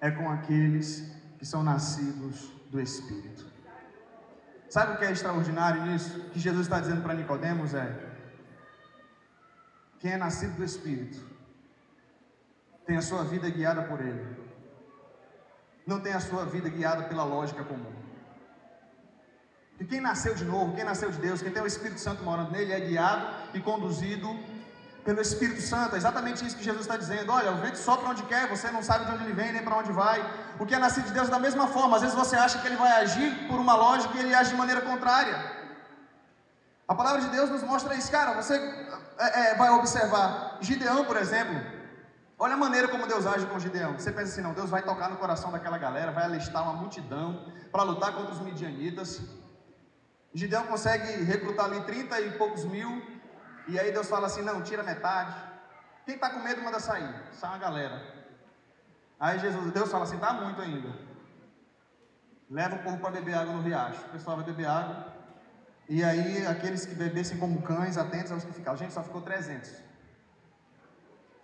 é 0.00 0.10
com 0.10 0.28
aqueles 0.30 1.10
que 1.38 1.46
são 1.46 1.62
nascidos 1.62 2.50
do 2.70 2.80
Espírito. 2.80 3.46
Sabe 4.68 4.94
o 4.94 4.98
que 4.98 5.04
é 5.04 5.12
extraordinário 5.12 5.86
nisso? 5.86 6.18
Que 6.30 6.40
Jesus 6.40 6.66
está 6.66 6.80
dizendo 6.80 7.02
para 7.02 7.14
Nicodemos 7.14 7.74
é: 7.74 8.15
quem 10.00 10.12
é 10.12 10.16
nascido 10.16 10.56
do 10.56 10.64
Espírito 10.64 11.24
tem 12.86 12.96
a 12.96 13.02
sua 13.02 13.24
vida 13.24 13.48
guiada 13.50 13.82
por 13.82 14.00
Ele, 14.00 14.24
não 15.86 16.00
tem 16.00 16.12
a 16.12 16.20
sua 16.20 16.44
vida 16.44 16.68
guiada 16.68 17.04
pela 17.04 17.24
lógica 17.24 17.64
comum. 17.64 17.92
E 19.78 19.84
quem 19.84 20.00
nasceu 20.00 20.34
de 20.34 20.44
novo, 20.44 20.74
quem 20.74 20.84
nasceu 20.84 21.10
de 21.10 21.18
Deus, 21.18 21.42
quem 21.42 21.52
tem 21.52 21.62
o 21.62 21.66
Espírito 21.66 22.00
Santo 22.00 22.22
morando 22.22 22.50
nele, 22.50 22.72
é 22.72 22.80
guiado 22.80 23.26
e 23.52 23.60
conduzido 23.60 24.28
pelo 25.04 25.20
Espírito 25.20 25.60
Santo. 25.60 25.94
É 25.94 25.98
exatamente 25.98 26.44
isso 26.44 26.56
que 26.56 26.64
Jesus 26.64 26.82
está 26.82 26.96
dizendo. 26.96 27.30
Olha, 27.30 27.52
o 27.52 27.58
vento 27.58 27.76
sopra 27.76 28.08
onde 28.08 28.22
quer, 28.24 28.48
você 28.48 28.70
não 28.70 28.82
sabe 28.82 29.04
de 29.04 29.12
onde 29.12 29.24
ele 29.24 29.34
vem 29.34 29.52
nem 29.52 29.62
para 29.62 29.76
onde 29.76 29.92
vai. 29.92 30.18
O 30.58 30.66
que 30.66 30.74
é 30.74 30.78
nascido 30.78 31.04
de 31.04 31.12
Deus 31.12 31.28
da 31.28 31.38
mesma 31.38 31.68
forma. 31.68 31.96
Às 31.96 32.02
vezes 32.02 32.16
você 32.16 32.36
acha 32.36 32.58
que 32.58 32.66
ele 32.66 32.76
vai 32.76 32.90
agir 33.02 33.46
por 33.48 33.60
uma 33.60 33.76
lógica 33.76 34.16
e 34.16 34.20
ele 34.20 34.34
age 34.34 34.50
de 34.50 34.56
maneira 34.56 34.80
contrária. 34.80 35.55
A 36.88 36.94
palavra 36.94 37.20
de 37.20 37.28
Deus 37.28 37.50
nos 37.50 37.62
mostra 37.62 37.94
isso, 37.94 38.10
cara. 38.10 38.34
Você 38.34 38.54
é, 39.18 39.40
é, 39.40 39.54
vai 39.56 39.70
observar 39.70 40.58
Gideão, 40.60 41.04
por 41.04 41.16
exemplo. 41.16 41.60
Olha 42.38 42.54
a 42.54 42.56
maneira 42.56 42.86
como 42.86 43.06
Deus 43.06 43.26
age 43.26 43.46
com 43.46 43.58
Gideão. 43.58 43.94
Você 43.94 44.12
pensa 44.12 44.32
assim, 44.32 44.42
não, 44.42 44.52
Deus 44.52 44.70
vai 44.70 44.82
tocar 44.82 45.08
no 45.08 45.16
coração 45.16 45.50
daquela 45.50 45.78
galera, 45.78 46.12
vai 46.12 46.24
alistar 46.24 46.62
uma 46.62 46.74
multidão 46.74 47.46
para 47.72 47.82
lutar 47.82 48.12
contra 48.12 48.32
os 48.32 48.40
midianitas. 48.40 49.22
Gideão 50.34 50.66
consegue 50.66 51.24
recrutar 51.24 51.64
ali 51.64 51.80
30 51.84 52.20
e 52.20 52.32
poucos 52.32 52.64
mil, 52.64 53.02
e 53.66 53.80
aí 53.80 53.90
Deus 53.90 54.06
fala 54.06 54.26
assim: 54.26 54.42
não, 54.42 54.62
tira 54.62 54.82
metade. 54.82 55.34
Quem 56.04 56.14
está 56.14 56.30
com 56.30 56.40
medo 56.40 56.62
manda 56.62 56.78
sair. 56.78 57.12
Sai 57.32 57.50
uma 57.50 57.58
galera. 57.58 58.00
Aí 59.18 59.38
Jesus, 59.38 59.72
Deus 59.72 59.90
fala 59.90 60.04
assim: 60.04 60.18
tá 60.18 60.34
muito 60.34 60.60
ainda. 60.60 60.90
Leva 62.50 62.76
o 62.76 62.82
povo 62.82 62.98
para 62.98 63.10
beber 63.10 63.34
água 63.34 63.54
no 63.54 63.62
riacho. 63.62 64.04
O 64.06 64.10
pessoal 64.10 64.36
vai 64.36 64.44
beber 64.44 64.66
água. 64.66 65.15
E 65.88 66.02
aí, 66.02 66.44
aqueles 66.46 66.84
que 66.84 66.94
bebessem 66.94 67.38
como 67.38 67.62
cães, 67.62 67.96
atentos 67.96 68.32
aos 68.32 68.44
que 68.44 68.52
ficavam. 68.52 68.78
Gente, 68.78 68.92
só 68.92 69.02
ficou 69.02 69.20
300. 69.20 69.72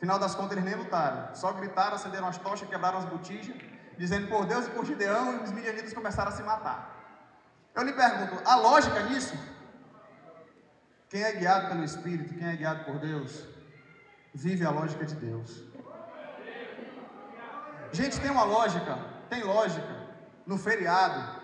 Final 0.01 0.19
das 0.19 0.35
contas, 0.35 0.53
eles 0.53 0.65
nem 0.65 0.75
lutaram. 0.75 1.33
Só 1.35 1.53
gritaram, 1.53 1.95
acenderam 1.95 2.27
as 2.27 2.39
tochas, 2.39 2.69
quebraram 2.69 2.99
as 2.99 3.05
botijas, 3.05 3.55
dizendo 3.97 4.29
por 4.29 4.45
Deus 4.47 4.67
e 4.67 4.71
por 4.71 4.85
Gideão, 4.85 5.35
e 5.35 5.45
os 5.45 5.53
midianitas 5.53 5.93
começaram 5.93 6.33
a 6.33 6.35
se 6.35 6.43
matar. 6.43 6.79
Eu 7.73 7.85
lhe 7.85 7.93
pergunto, 7.93 8.43
há 8.45 8.57
lógica 8.57 9.01
nisso? 9.05 9.35
Quem 11.09 11.23
é 11.23 11.33
guiado 11.33 11.69
pelo 11.69 11.85
Espírito, 11.85 12.35
quem 12.35 12.49
é 12.49 12.57
guiado 12.57 12.85
por 12.85 12.99
Deus, 12.99 13.47
vive 14.35 14.65
a 14.65 14.71
lógica 14.71 15.05
de 15.05 15.15
Deus. 15.15 15.63
Gente, 17.93 18.19
tem 18.21 18.31
uma 18.31 18.45
lógica, 18.45 18.99
tem 19.29 19.45
lógica. 19.45 20.03
No 20.45 20.59
feriado, 20.59 21.41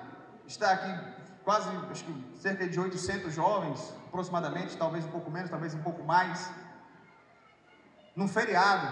está 0.46 0.72
aqui 0.72 1.17
quase, 1.48 1.66
acho 1.90 2.04
que 2.04 2.14
cerca 2.38 2.68
de 2.68 2.78
800 2.78 3.32
jovens, 3.32 3.80
aproximadamente, 4.08 4.76
talvez 4.76 5.02
um 5.06 5.12
pouco 5.16 5.30
menos, 5.30 5.48
talvez 5.48 5.72
um 5.72 5.82
pouco 5.82 6.02
mais. 6.04 6.50
Num 8.14 8.28
feriado, 8.28 8.86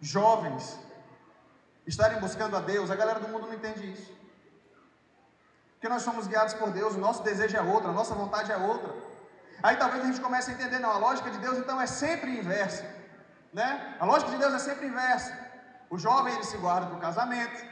jovens 0.00 0.76
estarem 1.86 2.18
buscando 2.18 2.56
a 2.56 2.60
Deus, 2.72 2.90
a 2.90 2.96
galera 2.96 3.20
do 3.20 3.28
mundo 3.28 3.46
não 3.46 3.54
entende 3.54 3.92
isso. 3.92 4.12
Porque 5.74 5.88
nós 5.88 6.02
somos 6.02 6.26
guiados 6.26 6.54
por 6.54 6.72
Deus, 6.72 6.96
o 6.96 6.98
nosso 6.98 7.22
desejo 7.22 7.56
é 7.56 7.62
outro, 7.62 7.90
a 7.90 7.92
nossa 7.92 8.12
vontade 8.12 8.50
é 8.50 8.56
outra. 8.56 8.92
Aí 9.62 9.76
talvez 9.76 10.02
a 10.02 10.06
gente 10.08 10.20
comece 10.20 10.50
a 10.50 10.54
entender, 10.54 10.80
não, 10.80 10.90
a 10.90 10.98
lógica 10.98 11.30
de 11.30 11.38
Deus 11.38 11.58
então 11.58 11.80
é 11.80 11.86
sempre 11.86 12.36
inversa. 12.40 12.84
Né? 13.52 13.96
A 14.00 14.04
lógica 14.04 14.32
de 14.32 14.38
Deus 14.38 14.52
é 14.52 14.58
sempre 14.58 14.88
inversa. 14.88 15.32
O 15.88 15.96
jovem 15.96 16.34
ele 16.34 16.42
se 16.42 16.56
guarda 16.56 16.88
para 16.88 16.96
o 16.96 17.00
casamento. 17.00 17.64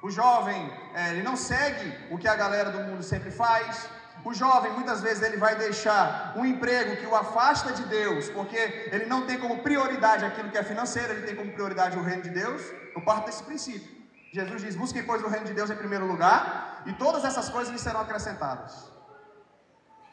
O 0.00 0.10
jovem 0.10 0.72
é, 0.94 1.10
ele 1.10 1.22
não 1.22 1.36
segue 1.36 1.92
o 2.10 2.18
que 2.18 2.28
a 2.28 2.36
galera 2.36 2.70
do 2.70 2.80
mundo 2.80 3.02
sempre 3.02 3.30
faz. 3.30 3.88
O 4.24 4.32
jovem 4.34 4.72
muitas 4.72 5.00
vezes 5.00 5.22
ele 5.22 5.36
vai 5.36 5.54
deixar 5.56 6.34
um 6.36 6.44
emprego 6.44 6.96
que 6.96 7.06
o 7.06 7.14
afasta 7.14 7.72
de 7.72 7.84
Deus, 7.84 8.28
porque 8.30 8.56
ele 8.92 9.06
não 9.06 9.26
tem 9.26 9.38
como 9.38 9.58
prioridade 9.58 10.24
aquilo 10.24 10.50
que 10.50 10.58
é 10.58 10.62
financeiro, 10.62 11.12
ele 11.12 11.26
tem 11.26 11.36
como 11.36 11.52
prioridade 11.52 11.96
o 11.96 12.02
reino 12.02 12.22
de 12.22 12.30
Deus. 12.30 12.62
Eu 12.94 13.02
parto 13.02 13.26
desse 13.26 13.42
princípio. 13.42 13.96
Jesus 14.32 14.62
diz: 14.62 14.76
Busquem, 14.76 15.04
pois, 15.04 15.22
o 15.22 15.28
reino 15.28 15.46
de 15.46 15.54
Deus 15.54 15.70
em 15.70 15.76
primeiro 15.76 16.06
lugar, 16.06 16.82
e 16.86 16.92
todas 16.92 17.24
essas 17.24 17.48
coisas 17.48 17.72
lhe 17.72 17.78
serão 17.78 18.00
acrescentadas. 18.00 18.92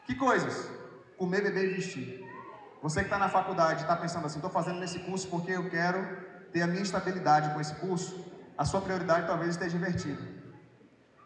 Que 0.06 0.14
coisas? 0.14 0.68
Comer, 1.18 1.42
beber 1.42 1.64
e 1.64 1.74
vestir. 1.74 2.24
Você 2.82 3.00
que 3.00 3.06
está 3.06 3.18
na 3.18 3.28
faculdade 3.28 3.82
está 3.82 3.96
pensando 3.96 4.26
assim: 4.26 4.38
estou 4.38 4.50
fazendo 4.50 4.78
nesse 4.78 5.00
curso 5.00 5.28
porque 5.28 5.52
eu 5.52 5.68
quero 5.68 6.00
ter 6.52 6.62
a 6.62 6.66
minha 6.66 6.82
estabilidade 6.82 7.52
com 7.52 7.60
esse 7.60 7.74
curso. 7.74 8.35
A 8.56 8.64
sua 8.64 8.80
prioridade 8.80 9.26
talvez 9.26 9.50
esteja 9.50 9.76
invertida. 9.76 10.22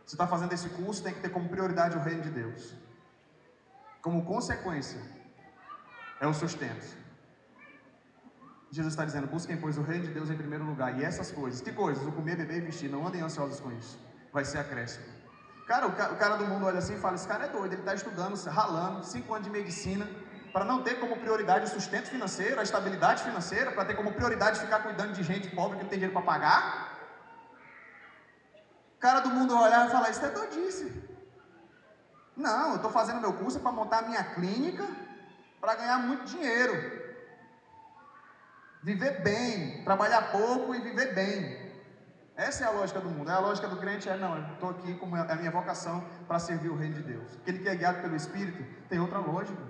Você 0.05 0.15
está 0.15 0.27
fazendo 0.27 0.53
esse 0.53 0.69
curso, 0.71 1.03
tem 1.03 1.15
que 1.15 1.21
ter 1.21 1.29
como 1.29 1.49
prioridade 1.49 1.97
o 1.97 2.01
reino 2.01 2.23
de 2.23 2.31
Deus. 2.31 2.75
Como 4.03 4.25
consequência, 4.25 5.01
é 6.21 6.27
o 6.27 6.35
sustento. 6.35 6.99
Jesus 8.71 8.93
está 8.93 9.05
dizendo: 9.05 9.27
busquem, 9.27 9.57
pois, 9.57 9.79
o 9.79 9.83
reino 9.83 10.07
de 10.07 10.13
Deus 10.13 10.31
em 10.31 10.37
primeiro 10.37 10.65
lugar. 10.65 10.99
E 10.99 11.05
essas 11.05 11.31
coisas, 11.31 11.61
que 11.61 11.73
coisas? 11.73 12.05
O 12.07 12.13
comer, 12.13 12.37
beber 12.37 12.59
e 12.59 12.61
vestir. 12.61 12.91
Não 12.91 13.07
andem 13.07 13.21
ansiosos 13.21 13.61
com 13.61 13.71
isso. 13.73 13.99
Vai 14.33 14.45
ser 14.45 14.59
acréscimo. 14.59 15.05
Cara, 15.67 15.87
o 15.87 15.93
cara 15.93 16.37
do 16.37 16.47
mundo 16.47 16.67
olha 16.67 16.79
assim 16.79 16.95
e 16.95 16.99
fala: 16.99 17.15
esse 17.15 17.29
cara 17.29 17.45
é 17.45 17.49
doido. 17.49 17.73
Ele 17.73 17.83
está 17.83 17.95
estudando, 17.95 18.37
ralando, 18.45 19.05
cinco 19.05 19.33
anos 19.35 19.47
de 19.47 19.53
medicina, 19.53 20.09
para 20.53 20.65
não 20.65 20.83
ter 20.83 20.99
como 21.01 21.17
prioridade 21.17 21.67
o 21.67 21.69
sustento 21.69 22.09
financeiro, 22.09 22.59
a 22.59 22.63
estabilidade 22.65 23.23
financeira, 23.23 23.71
para 23.71 23.85
ter 23.85 23.95
como 23.95 24.13
prioridade 24.13 24.59
ficar 24.59 24.81
cuidando 24.81 25.13
de 25.13 25.23
gente 25.23 25.49
pobre 25.51 25.77
que 25.79 25.85
não 25.85 25.91
tem 25.91 25.99
dinheiro 25.99 26.13
para 26.13 26.23
pagar. 26.23 26.90
Cara 29.01 29.21
do 29.21 29.31
mundo 29.31 29.59
olhar 29.59 29.89
e 29.89 29.91
falar: 29.91 30.11
Isso 30.11 30.25
é 30.25 30.31
doidice. 30.31 31.11
Não, 32.37 32.71
eu 32.71 32.77
estou 32.77 32.91
fazendo 32.91 33.21
meu 33.21 33.33
curso 33.33 33.61
para 33.61 33.73
montar 33.73 33.99
a 33.99 34.09
minha 34.09 34.23
clínica 34.23 34.87
para 35.61 35.75
ganhar 35.75 35.99
muito 35.99 36.25
dinheiro. 36.25 37.01
Viver 38.83 39.23
bem, 39.23 39.85
trabalhar 39.85 40.31
pouco 40.31 40.75
e 40.75 40.81
viver 40.81 41.15
bem. 41.15 41.71
Essa 42.35 42.65
é 42.65 42.67
a 42.67 42.71
lógica 42.71 43.01
do 43.01 43.11
mundo. 43.11 43.31
É 43.31 43.35
a 43.35 43.39
lógica 43.39 43.69
do 43.69 43.77
crente 43.77 44.09
é 44.09 44.17
não, 44.17 44.37
eu 44.37 44.55
estou 44.55 44.71
aqui 44.71 44.95
como 44.95 45.17
é 45.17 45.21
a 45.21 45.37
minha 45.37 45.51
vocação 45.51 46.03
para 46.27 46.39
servir 46.39 46.71
o 46.71 46.77
reino 46.77 46.95
de 46.95 47.03
Deus. 47.03 47.35
Aquele 47.43 47.59
que 47.59 47.69
é 47.69 47.75
guiado 47.75 48.01
pelo 48.01 48.17
Espírito 48.17 48.65
tem 48.89 48.99
outra 48.99 49.19
lógica. 49.19 49.61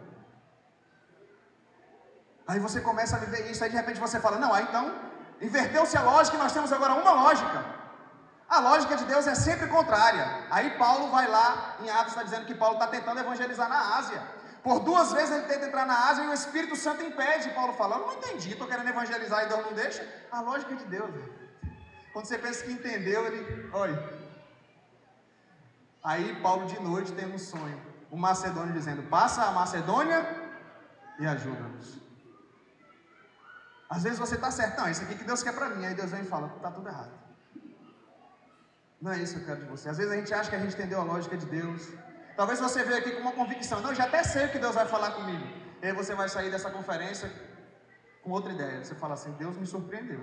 Aí 2.47 2.61
você 2.61 2.81
começa 2.81 3.17
a 3.17 3.19
viver 3.19 3.51
isso, 3.51 3.63
aí 3.63 3.71
de 3.71 3.77
repente 3.77 3.99
você 3.99 4.21
fala, 4.21 4.39
não, 4.39 4.53
aí 4.53 4.65
então 4.65 4.93
inverteu-se 5.41 5.97
a 5.97 6.03
lógica 6.03 6.37
e 6.37 6.41
nós 6.41 6.53
temos 6.53 6.73
agora 6.73 6.95
uma 6.95 7.13
lógica. 7.13 7.80
A 8.51 8.59
lógica 8.59 8.97
de 8.97 9.05
Deus 9.05 9.29
é 9.29 9.35
sempre 9.37 9.69
contrária. 9.69 10.27
Aí 10.51 10.71
Paulo 10.77 11.09
vai 11.13 11.29
lá, 11.29 11.77
em 11.81 11.89
Atos 11.89 12.09
está 12.09 12.25
dizendo 12.25 12.47
que 12.47 12.55
Paulo 12.63 12.75
está 12.75 12.89
tentando 12.89 13.21
evangelizar 13.21 13.69
na 13.69 13.97
Ásia. 13.99 14.21
Por 14.65 14.81
duas 14.81 15.13
vezes 15.13 15.31
ele 15.31 15.47
tenta 15.47 15.67
entrar 15.67 15.87
na 15.87 16.09
Ásia 16.09 16.25
e 16.25 16.27
o 16.27 16.35
Espírito 16.35 16.75
Santo 16.75 17.01
impede. 17.05 17.51
Paulo 17.51 17.75
fala: 17.75 17.97
Eu 17.97 18.07
não 18.09 18.15
entendi, 18.15 18.51
estou 18.51 18.67
querendo 18.67 18.89
evangelizar 18.89 19.45
e 19.45 19.49
Deus 19.49 19.65
não 19.67 19.73
deixa. 19.73 20.05
A 20.33 20.41
lógica 20.41 20.75
de 20.75 20.85
Deus. 20.87 21.15
Quando 22.13 22.27
você 22.27 22.39
pensa 22.39 22.65
que 22.65 22.73
entendeu, 22.73 23.25
ele. 23.25 23.71
Olha. 23.73 24.21
Aí 26.03 26.35
Paulo 26.43 26.67
de 26.67 26.81
noite 26.81 27.13
tem 27.13 27.33
um 27.33 27.39
sonho. 27.39 27.81
O 28.11 28.17
Macedônio 28.17 28.75
dizendo: 28.75 29.05
Passa 29.05 29.45
a 29.45 29.53
Macedônia 29.53 30.27
e 31.21 31.27
ajuda-nos. 31.27 32.01
Às 33.89 34.03
vezes 34.03 34.19
você 34.19 34.35
está 34.35 34.51
certo, 34.51 34.81
não, 34.81 34.89
isso 34.89 35.03
aqui 35.03 35.15
que 35.15 35.25
Deus 35.25 35.43
quer 35.43 35.55
para 35.55 35.69
mim. 35.69 35.87
Aí 35.87 35.95
Deus 35.95 36.11
vem 36.11 36.23
e 36.23 36.27
fala: 36.27 36.53
Está 36.57 36.73
tudo 36.73 36.89
errado. 36.89 37.20
Não 39.01 39.13
é 39.13 39.19
isso 39.19 39.35
que 39.35 39.41
eu 39.41 39.47
quero 39.47 39.61
de 39.65 39.71
você. 39.71 39.89
Às 39.89 39.97
vezes 39.99 40.13
a 40.13 40.17
gente 40.17 40.33
acha 40.35 40.51
que 40.51 40.57
a 40.57 40.59
gente 40.59 40.75
entendeu 40.75 41.01
a 41.01 41.05
lógica 41.05 41.37
de 41.37 41.47
Deus. 41.47 41.89
Talvez 42.37 42.61
você 42.61 42.83
veja 42.83 42.99
aqui 42.99 43.13
com 43.13 43.23
uma 43.23 43.33
convicção, 43.33 43.81
não, 43.81 43.95
já 43.95 44.05
até 44.05 44.23
sei 44.23 44.47
o 44.47 44.51
que 44.51 44.59
Deus 44.59 44.75
vai 44.75 44.87
falar 44.87 45.13
comigo. 45.13 45.47
E 45.83 45.87
aí 45.87 45.93
você 45.93 46.15
vai 46.15 46.29
sair 46.29 46.51
dessa 46.51 46.71
conferência 46.71 47.31
com 48.23 48.31
outra 48.31 48.53
ideia. 48.53 48.85
Você 48.85 48.95
fala 48.95 49.15
assim, 49.15 49.33
Deus 49.33 49.57
me 49.57 49.67
surpreendeu. 49.67 50.23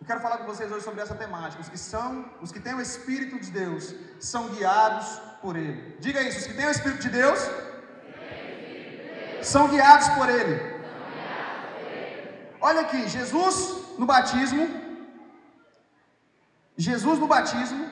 Eu 0.00 0.06
quero 0.06 0.20
falar 0.20 0.38
com 0.38 0.46
vocês 0.46 0.70
hoje 0.72 0.84
sobre 0.84 1.00
essa 1.00 1.14
temática. 1.14 1.62
Os 1.62 1.68
que 1.68 1.78
são, 1.78 2.28
os 2.40 2.50
que 2.50 2.58
têm 2.58 2.74
o 2.74 2.80
Espírito 2.80 3.38
de 3.38 3.52
Deus, 3.52 3.94
são 4.18 4.48
guiados 4.48 5.20
por 5.40 5.54
Ele. 5.56 5.96
Diga 6.00 6.20
isso, 6.22 6.40
os 6.40 6.46
que 6.48 6.54
têm 6.54 6.66
o 6.66 6.70
Espírito 6.72 7.02
de 7.02 7.10
Deus, 7.10 7.38
são 9.42 9.68
guiados 9.68 10.08
por 10.16 10.28
Ele. 10.28 10.56
Olha 12.60 12.80
aqui, 12.80 13.08
Jesus 13.08 13.56
no 13.96 14.06
batismo, 14.06 14.64
Jesus 16.88 17.18
no 17.18 17.28
batismo, 17.34 17.84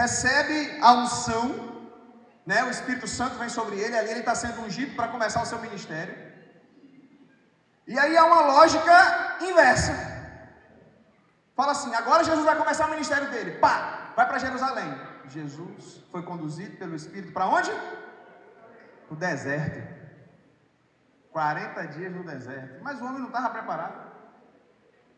recebe 0.00 0.58
a 0.82 0.92
unção, 0.92 1.46
né? 2.44 2.62
o 2.64 2.70
Espírito 2.70 3.08
Santo 3.08 3.38
vem 3.38 3.48
sobre 3.48 3.76
ele, 3.80 3.96
ali 3.96 4.10
ele 4.10 4.20
está 4.20 4.34
sendo 4.34 4.60
ungido 4.60 4.94
para 4.94 5.08
começar 5.08 5.42
o 5.42 5.46
seu 5.46 5.58
ministério. 5.60 6.14
E 7.86 7.98
aí 7.98 8.16
há 8.16 8.24
uma 8.26 8.42
lógica 8.52 9.38
inversa. 9.40 9.94
Fala 11.56 11.72
assim: 11.72 11.94
agora 11.94 12.24
Jesus 12.24 12.44
vai 12.44 12.56
começar 12.56 12.86
o 12.86 12.90
ministério 12.90 13.30
dele. 13.30 13.52
Pá, 13.58 14.12
vai 14.16 14.26
para 14.26 14.38
Jerusalém. 14.38 14.90
Jesus 15.28 16.02
foi 16.10 16.22
conduzido 16.22 16.76
pelo 16.76 16.94
Espírito 16.94 17.32
para 17.32 17.46
onde? 17.46 17.70
O 19.10 19.14
deserto. 19.14 19.94
40 21.30 21.86
dias 21.88 22.12
no 22.12 22.24
deserto. 22.24 22.82
Mas 22.82 23.00
o 23.00 23.04
homem 23.04 23.20
não 23.20 23.28
estava 23.28 23.50
preparado. 23.50 24.03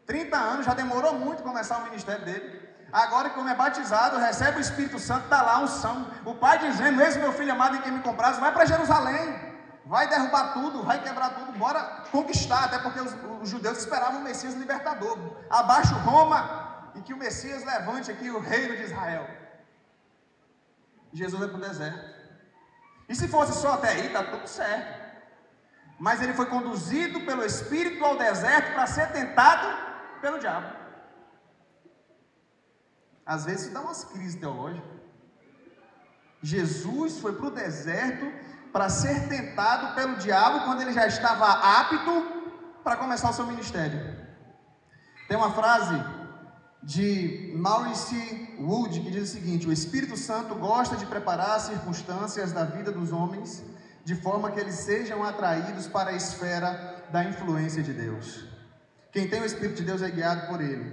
30 0.06 0.36
anos, 0.36 0.66
já 0.66 0.74
demorou 0.74 1.14
muito 1.14 1.42
começar 1.42 1.78
o 1.78 1.84
ministério 1.84 2.24
dele. 2.24 2.66
Agora 2.92 3.30
que 3.30 3.38
o 3.38 3.40
homem 3.40 3.52
é 3.52 3.56
batizado, 3.56 4.18
recebe 4.18 4.58
o 4.58 4.60
Espírito 4.60 4.98
Santo, 4.98 5.24
está 5.24 5.42
lá 5.42 5.58
unção. 5.58 6.06
O 6.24 6.34
pai 6.34 6.58
dizendo: 6.58 7.02
Esse 7.02 7.18
meu 7.18 7.32
filho 7.32 7.52
amado 7.52 7.76
em 7.76 7.82
quem 7.82 7.92
me 7.92 8.00
comprasse, 8.00 8.40
vai 8.40 8.52
para 8.52 8.64
Jerusalém. 8.64 9.56
Vai 9.84 10.08
derrubar 10.08 10.52
tudo, 10.52 10.82
vai 10.82 11.00
quebrar 11.00 11.30
tudo, 11.30 11.56
bora 11.58 11.80
conquistar, 12.10 12.64
até 12.64 12.78
porque 12.78 13.00
os, 13.00 13.14
os 13.40 13.48
judeus 13.48 13.78
esperavam 13.78 14.20
o 14.20 14.24
Messias 14.24 14.54
libertador. 14.54 15.16
Abaixo 15.48 15.94
Roma 15.94 16.90
e 16.96 17.02
que 17.02 17.14
o 17.14 17.16
Messias 17.16 17.64
levante 17.64 18.10
aqui 18.10 18.30
o 18.30 18.40
reino 18.40 18.76
de 18.76 18.82
Israel. 18.82 19.28
Jesus 21.12 21.38
vai 21.38 21.48
para 21.48 21.58
o 21.58 21.60
deserto. 21.60 22.16
E 23.08 23.14
se 23.14 23.28
fosse 23.28 23.52
só 23.60 23.74
até 23.74 23.90
aí, 23.90 24.06
está 24.06 24.24
tudo 24.24 24.46
certo. 24.48 25.06
Mas 25.98 26.20
ele 26.20 26.34
foi 26.34 26.46
conduzido 26.46 27.20
pelo 27.20 27.44
Espírito 27.44 28.04
ao 28.04 28.18
deserto 28.18 28.74
para 28.74 28.86
ser 28.86 29.12
tentado 29.12 29.85
pelo 30.20 30.38
diabo. 30.38 30.66
Às 33.24 33.44
vezes 33.44 33.72
dá 33.72 33.80
umas 33.80 34.04
crises 34.04 34.38
teológicas. 34.38 34.96
Jesus 36.42 37.18
foi 37.18 37.32
para 37.34 37.46
o 37.46 37.50
deserto 37.50 38.26
para 38.72 38.88
ser 38.88 39.28
tentado 39.28 39.94
pelo 39.94 40.16
diabo 40.16 40.64
quando 40.64 40.82
ele 40.82 40.92
já 40.92 41.06
estava 41.06 41.46
apto 41.80 42.12
para 42.84 42.96
começar 42.96 43.30
o 43.30 43.32
seu 43.32 43.46
ministério. 43.46 44.00
Tem 45.26 45.36
uma 45.36 45.50
frase 45.50 45.96
de 46.82 47.52
Maurice 47.56 48.54
Wood, 48.60 49.00
que 49.00 49.10
diz 49.10 49.30
o 49.30 49.32
seguinte: 49.32 49.66
O 49.66 49.72
Espírito 49.72 50.16
Santo 50.16 50.54
gosta 50.54 50.96
de 50.96 51.06
preparar 51.06 51.56
as 51.56 51.62
circunstâncias 51.62 52.52
da 52.52 52.64
vida 52.64 52.92
dos 52.92 53.10
homens 53.10 53.64
de 54.04 54.14
forma 54.14 54.52
que 54.52 54.60
eles 54.60 54.76
sejam 54.76 55.24
atraídos 55.24 55.88
para 55.88 56.10
a 56.10 56.12
esfera 56.12 57.04
da 57.10 57.24
influência 57.24 57.82
de 57.82 57.92
Deus. 57.92 58.55
Quem 59.16 59.26
tem 59.26 59.40
o 59.40 59.46
Espírito 59.46 59.76
de 59.76 59.84
Deus 59.84 60.02
é 60.02 60.10
guiado 60.10 60.46
por 60.46 60.60
Ele. 60.60 60.92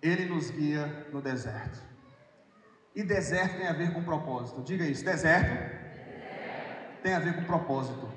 Ele 0.00 0.26
nos 0.26 0.48
guia 0.48 1.08
no 1.12 1.20
deserto. 1.20 1.82
E 2.94 3.02
deserto 3.02 3.56
tem 3.56 3.66
a 3.66 3.72
ver 3.72 3.92
com 3.92 4.04
propósito. 4.04 4.62
Diga 4.62 4.86
isso: 4.86 5.04
deserto, 5.04 5.50
deserto. 5.50 7.02
tem 7.02 7.14
a 7.14 7.18
ver 7.18 7.34
com 7.34 7.42
propósito. 7.42 8.08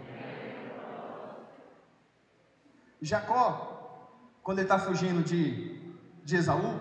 Jacó, 3.01 4.21
quando 4.43 4.59
ele 4.59 4.65
está 4.65 4.77
fugindo 4.77 5.23
de, 5.23 5.91
de 6.23 6.35
Esaú, 6.35 6.79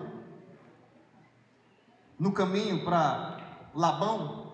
no 2.19 2.31
caminho 2.31 2.85
para 2.85 3.39
Labão, 3.73 4.53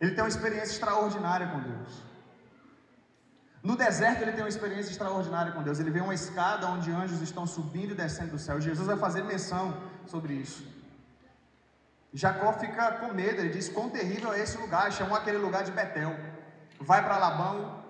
ele 0.00 0.16
tem 0.16 0.24
uma 0.24 0.28
experiência 0.28 0.72
extraordinária 0.72 1.46
com 1.46 1.60
Deus. 1.60 2.02
No 3.68 3.74
deserto 3.76 4.20
ele 4.20 4.32
tem 4.32 4.42
uma 4.44 4.54
experiência 4.54 4.90
extraordinária 4.90 5.50
com 5.52 5.62
Deus. 5.62 5.80
Ele 5.80 5.90
vê 5.90 6.00
uma 6.00 6.12
escada 6.12 6.66
onde 6.66 6.92
anjos 6.92 7.22
estão 7.22 7.46
subindo 7.46 7.92
e 7.92 7.94
descendo 7.94 8.32
do 8.32 8.38
céu. 8.38 8.60
Jesus 8.60 8.86
vai 8.86 8.98
fazer 8.98 9.22
menção 9.24 9.74
sobre 10.06 10.34
isso. 10.34 10.62
Jacó 12.12 12.52
fica 12.52 12.92
com 12.92 13.14
medo, 13.14 13.40
ele 13.40 13.48
diz: 13.48 13.70
Quão 13.70 13.88
terrível 13.88 14.34
é 14.34 14.40
esse 14.40 14.58
lugar? 14.58 14.92
Chamou 14.92 15.16
aquele 15.16 15.38
lugar 15.38 15.64
de 15.64 15.72
Betel. 15.72 16.14
Vai 16.78 17.02
para 17.02 17.16
Labão, 17.16 17.82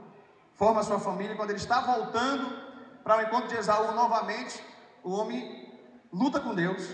forma 0.54 0.84
sua 0.84 1.00
família. 1.00 1.34
Quando 1.34 1.50
ele 1.50 1.58
está 1.58 1.80
voltando 1.80 2.56
para 3.02 3.18
o 3.18 3.22
encontro 3.22 3.48
de 3.48 3.56
Esaú 3.56 3.92
novamente, 3.94 4.64
o 5.02 5.10
homem 5.10 5.42
luta 6.12 6.38
com 6.38 6.54
Deus 6.54 6.88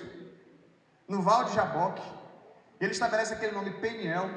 no 1.06 1.20
Val 1.20 1.44
de 1.44 1.54
Jaboque. 1.54 2.02
Ele 2.80 2.92
estabelece 2.92 3.34
aquele 3.34 3.52
nome 3.52 3.72
Peniel. 3.72 4.30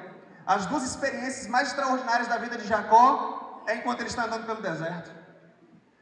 As 0.45 0.65
duas 0.65 0.83
experiências 0.83 1.47
mais 1.47 1.69
extraordinárias 1.69 2.27
da 2.27 2.37
vida 2.37 2.57
de 2.57 2.67
Jacó 2.67 3.42
é 3.67 3.75
enquanto 3.75 3.99
ele 4.01 4.09
está 4.09 4.25
andando 4.25 4.45
pelo 4.45 4.61
deserto. 4.61 5.11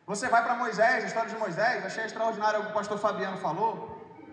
Você 0.06 0.28
vai 0.28 0.44
para 0.44 0.56
Moisés, 0.56 1.04
a 1.04 1.08
história 1.08 1.30
de 1.30 1.38
Moisés, 1.38 1.86
achei 1.86 2.06
extraordinário 2.06 2.60
o 2.60 2.66
que 2.66 2.72
o 2.72 2.74
pastor 2.74 2.98
Fabiano 2.98 3.38
falou. 3.38 3.72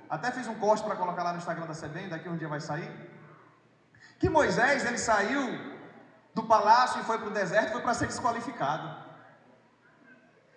Até 0.08 0.30
fiz 0.32 0.46
um 0.48 0.54
corte 0.54 0.82
para 0.82 0.96
colocar 0.96 1.22
lá 1.22 1.32
no 1.32 1.38
Instagram 1.38 1.66
da 1.66 1.74
CBN, 1.74 2.08
daqui 2.08 2.28
um 2.28 2.36
dia 2.36 2.48
vai 2.48 2.60
sair. 2.60 2.90
Que 4.18 4.28
Moisés, 4.28 4.84
ele 4.84 4.98
saiu 4.98 5.42
do 6.34 6.42
palácio 6.44 7.00
e 7.00 7.04
foi 7.04 7.18
para 7.18 7.28
o 7.28 7.30
deserto, 7.30 7.72
foi 7.72 7.82
para 7.82 7.94
ser 7.94 8.06
desqualificado. 8.06 9.08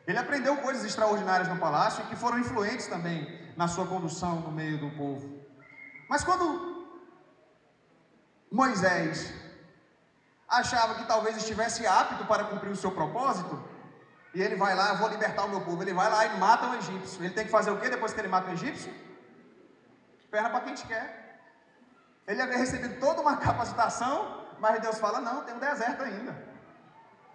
Ele 0.07 0.17
aprendeu 0.17 0.57
coisas 0.57 0.83
extraordinárias 0.83 1.47
no 1.47 1.57
palácio 1.57 2.03
e 2.03 2.07
que 2.07 2.15
foram 2.15 2.39
influentes 2.39 2.87
também 2.87 3.53
na 3.55 3.67
sua 3.67 3.85
condução 3.85 4.39
no 4.41 4.51
meio 4.51 4.79
do 4.79 4.89
povo. 4.91 5.39
Mas 6.09 6.23
quando 6.23 6.45
Moisés 8.51 9.33
achava 10.51 10.95
que 10.95 11.05
talvez 11.05 11.37
estivesse 11.37 11.87
apto 11.87 12.25
para 12.25 12.43
cumprir 12.43 12.69
o 12.69 12.75
seu 12.75 12.91
propósito, 12.91 13.63
e 14.33 14.41
ele 14.41 14.55
vai 14.55 14.75
lá, 14.75 14.89
eu 14.89 14.97
vou 14.97 15.09
libertar 15.09 15.45
o 15.45 15.49
meu 15.49 15.61
povo, 15.61 15.81
ele 15.81 15.93
vai 15.93 16.09
lá 16.09 16.25
e 16.25 16.37
mata 16.37 16.67
o 16.67 16.75
egípcio. 16.75 17.23
Ele 17.23 17.33
tem 17.33 17.45
que 17.45 17.51
fazer 17.51 17.71
o 17.71 17.79
que 17.79 17.89
depois 17.89 18.13
que 18.13 18.19
ele 18.19 18.27
mata 18.27 18.49
o 18.49 18.53
egípcio? 18.53 18.93
Perna 20.29 20.49
para 20.49 20.61
quem 20.61 20.73
te 20.73 20.85
quer. 20.85 21.39
Ele 22.27 22.41
havia 22.41 22.57
recebido 22.57 22.99
toda 22.99 23.21
uma 23.21 23.37
capacitação, 23.47 24.45
mas 24.59 24.79
Deus 24.79 24.99
fala: 24.99 25.19
não, 25.19 25.43
tem 25.43 25.55
um 25.55 25.59
deserto 25.59 26.03
ainda. 26.03 26.35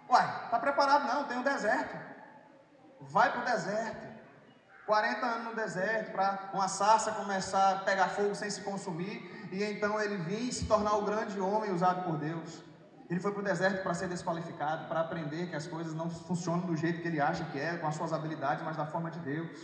Uai, 0.09 0.43
está 0.45 0.57
preparado? 0.57 1.05
Não, 1.05 1.25
tem 1.25 1.37
um 1.37 1.43
deserto. 1.43 1.95
Vai 3.01 3.31
para 3.31 3.41
o 3.41 3.45
deserto. 3.45 4.07
40 4.87 5.25
anos 5.25 5.47
no 5.49 5.55
deserto 5.55 6.13
para 6.13 6.49
uma 6.53 6.69
sarça 6.69 7.11
começar 7.11 7.71
a 7.71 7.79
pegar 7.79 8.07
fogo 8.07 8.33
sem 8.33 8.49
se 8.49 8.61
consumir 8.61 9.49
e 9.51 9.61
então 9.61 9.99
ele 9.99 10.15
vir 10.15 10.51
se 10.53 10.65
tornar 10.65 10.95
o 10.95 11.03
grande 11.03 11.39
homem 11.41 11.73
usado 11.73 12.03
por 12.03 12.17
Deus. 12.17 12.63
Ele 13.09 13.19
foi 13.19 13.31
para 13.31 13.41
o 13.41 13.43
deserto 13.43 13.83
para 13.83 13.93
ser 13.93 14.07
desqualificado, 14.07 14.87
para 14.87 14.99
aprender 14.99 15.47
que 15.47 15.55
as 15.55 15.65
coisas 15.65 15.93
não 15.93 16.09
funcionam 16.09 16.65
do 16.65 16.75
jeito 16.75 17.01
que 17.01 17.07
ele 17.07 17.21
acha 17.21 17.43
que 17.45 17.59
é, 17.59 17.77
com 17.77 17.87
as 17.87 17.95
suas 17.95 18.11
habilidades, 18.11 18.63
mas 18.63 18.75
da 18.75 18.85
forma 18.85 19.09
de 19.09 19.19
Deus. 19.19 19.57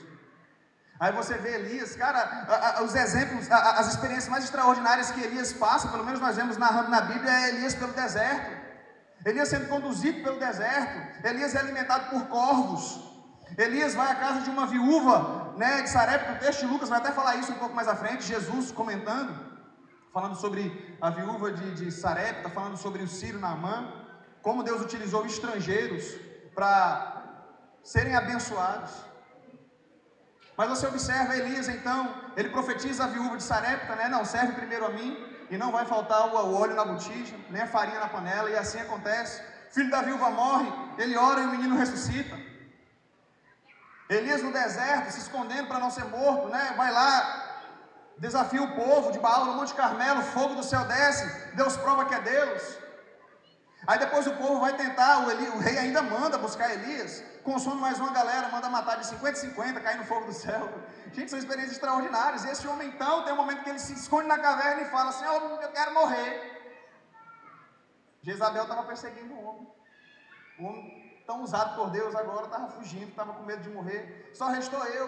Aí 0.99 1.12
você 1.12 1.38
vê 1.38 1.56
Elias, 1.56 1.95
cara, 1.95 2.82
os 2.84 2.95
exemplos, 2.95 3.51
as 3.51 3.88
experiências 3.88 4.29
mais 4.29 4.45
extraordinárias 4.45 5.12
que 5.12 5.21
Elias 5.21 5.51
passa, 5.51 5.89
pelo 5.89 6.06
menos 6.06 6.21
nós 6.21 6.36
vemos 6.36 6.56
narrando 6.56 6.89
na 6.89 7.01
Bíblia, 7.01 7.29
é 7.29 7.49
Elias 7.49 7.75
pelo 7.75 7.91
deserto. 7.91 8.63
Elias 9.25 9.49
sendo 9.49 9.67
conduzido 9.67 10.23
pelo 10.23 10.39
deserto, 10.39 11.25
Elias 11.25 11.56
é 11.56 11.60
alimentado 11.60 12.10
por 12.10 12.27
corvos, 12.27 13.01
Elias 13.58 13.93
vai 13.93 14.12
à 14.12 14.15
casa 14.15 14.41
de 14.41 14.49
uma 14.49 14.65
viúva 14.65 15.53
né, 15.58 15.82
de 15.82 15.89
Sarepta, 15.89 16.34
o 16.34 16.39
texto 16.39 16.62
de 16.62 16.65
Lucas 16.67 16.89
vai 16.89 16.99
até 16.99 17.12
falar 17.12 17.36
isso 17.36 17.51
um 17.51 17.56
pouco 17.56 17.75
mais 17.75 17.88
à 17.88 17.95
frente, 17.95 18.23
Jesus 18.23 18.71
comentando, 18.71 19.53
falando 20.13 20.36
sobre 20.36 20.95
a 21.02 21.10
viúva 21.10 21.52
de, 21.52 21.71
de 21.71 21.91
Sarepta, 21.91 22.47
falando 22.47 22.78
sobre 22.78 23.02
o 23.02 23.08
Ciro 23.08 23.39
Naamã, 23.39 23.91
como 24.43 24.62
Deus 24.62 24.80
utilizou 24.82 25.26
estrangeiros 25.26 26.15
para 26.54 27.23
serem 27.84 28.15
abençoados. 28.15 28.91
Mas 30.56 30.69
você 30.69 30.86
observa 30.86 31.36
Elias 31.36 31.67
então, 31.67 32.13
ele 32.38 32.49
profetiza 32.49 33.06
a 33.06 33.08
viúva 33.08 33.38
de 33.38 33.43
Sarepta, 33.43 33.95
né? 33.95 34.08
Não, 34.08 34.23
serve 34.23 34.54
primeiro 34.54 34.86
a 34.86 34.89
mim, 34.89 35.17
e 35.49 35.58
não 35.58 35.71
vai 35.71 35.84
faltar 35.86 36.28
o 36.28 36.56
óleo 36.56 36.76
na 36.76 36.86
botija, 36.86 37.36
nem 37.49 37.63
a 37.63 37.67
farinha 37.67 37.99
na 37.99 38.08
panela, 38.08 38.52
e 38.52 38.56
assim 38.56 38.80
acontece. 38.80 39.41
Filho 39.71 39.89
da 39.89 40.04
viúva 40.04 40.30
morre, 40.30 40.71
ele 40.99 41.17
ora 41.17 41.41
e 41.41 41.45
o 41.47 41.49
menino 41.49 41.76
ressuscita. 41.76 42.38
Elias 44.08 44.43
no 44.43 44.54
deserto, 44.54 45.10
se 45.10 45.21
escondendo 45.21 45.67
para 45.67 45.80
não 45.80 45.89
ser 45.89 46.06
morto, 46.06 46.49
né? 46.49 46.76
Vai 46.78 46.91
lá, 46.91 47.53
desafia 48.23 48.63
o 48.63 48.73
povo 48.73 49.12
de 49.12 49.19
Baal 49.19 49.45
no 49.47 49.55
Monte 49.57 49.73
Carmelo, 49.73 50.21
fogo 50.36 50.55
do 50.55 50.63
céu 50.63 50.86
desce, 50.86 51.25
Deus 51.59 51.75
prova 51.75 52.05
que 52.05 52.15
é 52.15 52.21
Deus. 52.21 52.63
Aí 53.86 53.99
depois 53.99 54.25
o 54.25 54.36
povo 54.41 54.62
vai 54.62 54.73
tentar, 54.83 55.12
o, 55.23 55.31
Eli, 55.31 55.47
o 55.49 55.59
rei 55.59 55.77
ainda 55.77 56.01
manda 56.01 56.38
buscar 56.38 56.71
Elias, 56.71 57.21
consome 57.43 57.81
mais 57.81 57.99
uma 57.99 58.12
galera, 58.19 58.47
manda 58.47 58.69
matar 58.69 58.95
de 59.01 59.07
50 59.07 59.38
em 59.38 59.41
50, 59.49 59.81
cair 59.81 59.97
no 59.97 60.05
fogo 60.05 60.27
do 60.27 60.31
céu. 60.31 60.63
Gente, 61.12 61.31
são 61.31 61.38
experiências 61.38 61.75
extraordinárias. 61.75 62.45
E 62.45 62.49
esse 62.49 62.65
homem 62.65 62.88
então, 62.88 63.25
tem 63.25 63.33
um 63.33 63.41
momento 63.43 63.62
que 63.62 63.69
ele 63.71 63.79
se 63.88 63.91
esconde 63.91 64.29
na 64.29 64.39
caverna 64.39 64.83
e 64.83 64.86
fala 64.86 65.09
assim: 65.09 65.25
oh, 65.25 65.62
Eu 65.62 65.71
quero 65.77 65.93
morrer. 65.93 66.31
Jezabel 68.21 68.63
estava 68.63 68.83
perseguindo 68.83 69.33
o 69.33 69.43
homem. 69.47 69.67
O 70.59 70.63
homem 70.63 71.23
tão 71.27 71.43
usado 71.43 71.75
por 71.75 71.89
Deus 71.89 72.15
agora, 72.15 72.45
estava 72.45 72.69
fugindo, 72.69 73.09
estava 73.09 73.33
com 73.33 73.43
medo 73.43 73.63
de 73.63 73.69
morrer. 73.69 74.31
Só 74.33 74.47
restou 74.47 74.81
eu. 74.86 75.07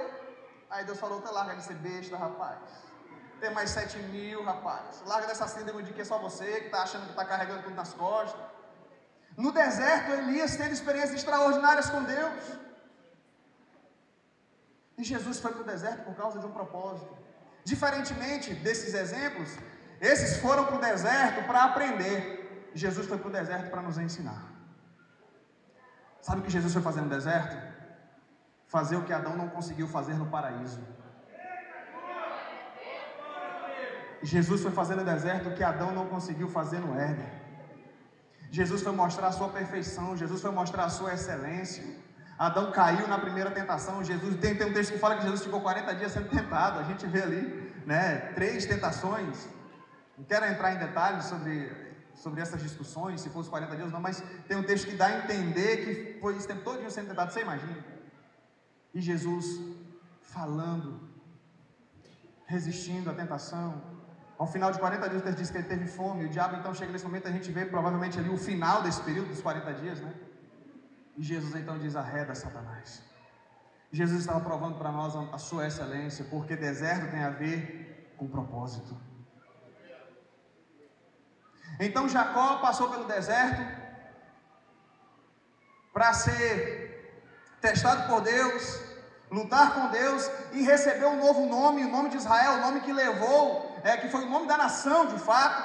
Aí 0.70 0.84
Deus 0.84 1.00
falou: 1.00 1.22
Tá 1.22 1.32
larga 1.32 1.56
de 1.56 1.64
ser 1.64 1.76
besta, 1.76 2.18
rapaz. 2.18 2.85
Tem 3.40 3.54
mais 3.54 3.70
sete 3.70 3.98
mil, 3.98 4.44
rapaz. 4.44 5.04
Larga 5.06 5.28
dessa 5.28 5.48
síndrome 5.48 5.84
de 5.84 5.94
que 5.94 6.02
é 6.02 6.06
só 6.06 6.18
você, 6.18 6.60
que 6.62 6.66
está 6.68 6.84
achando 6.84 7.04
que 7.04 7.12
está 7.12 7.26
carregando 7.26 7.64
tudo 7.64 7.76
nas 7.76 7.94
costas. 7.94 8.42
No 9.38 9.52
deserto, 9.52 10.12
Elias 10.12 10.56
teve 10.56 10.74
experiências 10.74 11.16
extraordinárias 11.16 11.90
com 11.90 12.04
Deus. 12.04 12.44
E 14.98 15.04
Jesus 15.04 15.40
foi 15.40 15.52
para 15.52 15.62
o 15.62 15.66
deserto 15.66 16.04
por 16.06 16.16
causa 16.16 16.40
de 16.40 16.46
um 16.46 16.52
propósito. 16.52 17.14
Diferentemente 17.66 18.54
desses 18.54 18.94
exemplos, 18.94 19.50
esses 20.00 20.38
foram 20.38 20.66
para 20.66 20.76
o 20.76 20.80
deserto 20.80 21.46
para 21.46 21.64
aprender. 21.66 22.72
Jesus 22.74 23.08
foi 23.08 23.18
para 23.18 23.28
o 23.28 23.32
deserto 23.32 23.70
para 23.70 23.82
nos 23.82 23.98
ensinar. 23.98 24.44
Sabe 26.22 26.42
o 26.42 26.44
que 26.44 26.50
Jesus 26.50 26.74
foi 26.74 26.82
fazer 26.82 27.02
no 27.02 27.10
deserto? 27.10 27.56
Fazer 28.68 28.96
o 28.96 29.04
que 29.04 29.14
Adão 29.14 29.36
não 29.36 29.50
conseguiu 29.50 29.88
fazer 29.88 30.16
no 30.16 30.28
paraíso. 30.28 30.82
Jesus 34.34 34.62
foi 34.66 34.72
fazer 34.72 34.96
no 34.96 35.06
deserto 35.06 35.50
o 35.50 35.54
que 35.56 35.64
Adão 35.64 35.92
não 35.94 36.06
conseguiu 36.14 36.48
fazer 36.58 36.80
no 36.80 36.98
Éden. 37.00 37.30
Jesus 38.52 38.82
foi 38.82 38.94
mostrar 39.04 39.28
a 39.28 39.32
sua 39.32 39.50
perfeição, 39.50 40.18
Jesus 40.24 40.42
foi 40.42 40.52
mostrar 40.52 40.86
a 40.86 40.90
sua 40.90 41.14
excelência. 41.14 41.84
Adão 42.38 42.72
caiu 42.72 43.08
na 43.08 43.18
primeira 43.18 43.52
tentação. 43.52 44.04
Jesus 44.04 44.36
tem, 44.38 44.56
tem 44.56 44.68
um 44.68 44.74
texto 44.74 44.94
que 44.94 45.00
fala 45.00 45.16
que 45.18 45.24
Jesus 45.24 45.44
ficou 45.44 45.62
40 45.62 45.96
dias 45.96 46.12
sendo 46.12 46.30
tentado. 46.30 46.80
A 46.80 46.84
gente 46.84 47.06
vê 47.08 47.22
ali, 47.22 47.74
né, 47.86 48.34
três 48.34 48.66
tentações. 48.66 49.48
Não 50.18 50.26
quero 50.26 50.46
entrar 50.46 50.74
em 50.74 50.80
detalhes 50.80 51.26
sobre 51.26 51.86
sobre 52.16 52.42
essas 52.42 52.62
discussões, 52.62 53.22
se 53.22 53.30
fosse 53.30 53.50
40 53.50 53.76
dias, 53.76 53.92
não, 53.92 54.00
mas 54.00 54.24
tem 54.48 54.56
um 54.58 54.64
texto 54.64 54.88
que 54.88 54.96
dá 54.96 55.08
a 55.08 55.18
entender 55.20 55.84
que 55.84 56.20
foi 56.22 56.36
esse 56.38 56.48
tempo 56.48 56.62
todo 56.64 56.90
sendo 56.90 57.10
tentado, 57.10 57.32
você 57.32 57.42
imagina? 57.42 57.84
E 58.94 59.02
Jesus 59.02 59.46
falando, 60.22 61.02
resistindo 62.46 63.10
à 63.10 63.14
tentação. 63.14 63.95
Ao 64.38 64.48
final 64.48 64.72
de 64.72 64.80
40 64.80 65.10
dias, 65.10 65.22
texto 65.22 65.38
diz 65.38 65.50
que 65.50 65.58
ele 65.58 65.68
teve 65.68 65.88
fome. 65.88 66.26
O 66.26 66.30
diabo 66.30 66.58
então 66.58 66.74
chega 66.74 66.92
nesse 66.92 67.06
momento, 67.06 67.28
a 67.28 67.32
gente 67.32 67.50
vê 67.52 67.66
provavelmente 67.66 68.20
ali 68.20 68.30
o 68.30 68.38
final 68.38 68.82
desse 68.82 69.02
período 69.02 69.30
dos 69.30 69.42
40 69.42 69.74
dias, 69.76 70.02
né? 70.02 70.14
E 71.18 71.24
Jesus 71.24 71.56
então 71.56 71.78
diz: 71.80 71.96
arreda 71.96 72.36
Satanás. 72.36 73.02
Jesus 73.92 74.20
estava 74.22 74.42
provando 74.42 74.78
para 74.78 74.92
nós 74.92 75.16
a 75.34 75.38
sua 75.38 75.68
excelência, 75.68 76.26
porque 76.30 76.56
deserto 76.56 77.12
tem 77.12 77.24
a 77.24 77.30
ver 77.30 78.14
com 78.18 78.28
propósito. 78.28 78.98
Então 81.80 82.10
Jacó 82.10 82.58
passou 82.58 82.90
pelo 82.90 83.06
deserto 83.06 83.62
para 85.94 86.12
ser 86.14 87.24
testado 87.62 88.08
por 88.10 88.22
Deus. 88.22 88.84
lutar 89.32 89.74
com 89.74 89.88
Deus 89.90 90.30
e 90.54 90.62
receber 90.62 91.06
um 91.06 91.18
novo 91.18 91.46
nome, 91.48 91.84
o 91.84 91.90
nome 91.90 92.10
de 92.10 92.18
Israel, 92.18 92.54
o 92.54 92.62
nome 92.62 92.82
que 92.82 92.94
levou, 92.94 93.65
é, 93.86 93.98
que 93.98 94.10
foi 94.14 94.24
o 94.26 94.30
nome 94.30 94.48
da 94.48 94.58
nação 94.58 95.06
de 95.14 95.20
fato. 95.30 95.62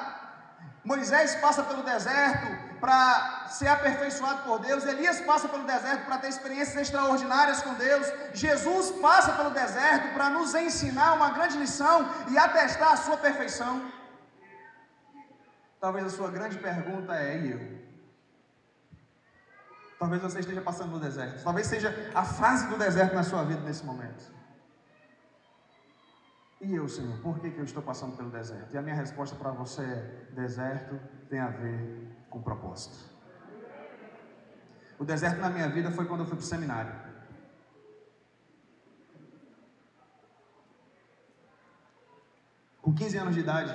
Moisés 0.85 1.35
passa 1.37 1.63
pelo 1.63 1.83
deserto 1.83 2.49
para 2.83 3.47
ser 3.49 3.69
aperfeiçoado 3.69 4.43
por 4.43 4.59
Deus, 4.61 4.85
Elias 4.85 5.21
passa 5.31 5.47
pelo 5.49 5.65
deserto 5.65 6.05
para 6.07 6.19
ter 6.19 6.29
experiências 6.29 6.77
extraordinárias 6.85 7.63
com 7.63 7.75
Deus, 7.75 8.07
Jesus 8.33 8.91
passa 9.07 9.33
pelo 9.33 9.51
deserto 9.51 10.15
para 10.15 10.31
nos 10.31 10.55
ensinar 10.55 11.13
uma 11.15 11.31
grande 11.31 11.59
lição 11.59 11.97
e 12.31 12.39
atestar 12.39 12.93
a 12.93 12.97
sua 12.97 13.17
perfeição. 13.17 13.75
Talvez 15.79 16.07
a 16.07 16.11
sua 16.11 16.31
grande 16.31 16.59
pergunta 16.59 17.15
é: 17.15 17.39
e 17.39 17.51
eu? 17.53 17.81
Talvez 19.99 20.21
você 20.23 20.41
esteja 20.41 20.63
passando 20.63 20.93
no 20.93 21.01
deserto. 21.01 21.43
Talvez 21.43 21.67
seja 21.67 21.91
a 22.15 22.25
fase 22.25 22.67
do 22.69 22.77
deserto 22.77 23.15
na 23.15 23.23
sua 23.23 23.45
vida 23.45 23.61
nesse 23.61 23.85
momento. 23.85 24.40
E 26.61 26.75
eu, 26.75 26.89
Senhor, 26.89 27.17
por 27.21 27.39
que, 27.41 27.51
que 27.51 27.59
eu 27.59 27.65
estou 27.65 27.83
passando 27.83 28.17
pelo 28.17 28.31
deserto? 28.31 28.75
E 28.75 28.79
a 28.79 28.83
minha 28.83 28.95
resposta 28.95 29.35
para 29.35 29.51
você 29.51 29.83
é: 29.83 30.27
deserto 30.33 31.01
tem 31.29 31.41
a 31.41 31.49
ver 31.49 32.09
com 32.29 32.43
propósito. 32.43 32.99
O 34.99 35.05
deserto 35.05 35.41
na 35.41 35.49
minha 35.49 35.69
vida 35.69 35.91
foi 35.91 36.05
quando 36.05 36.21
eu 36.21 36.27
fui 36.27 36.37
para 36.37 36.45
o 36.45 36.47
seminário. 36.47 36.93
Com 42.83 42.95
15 42.95 43.17
anos 43.17 43.35
de 43.35 43.41
idade, 43.41 43.73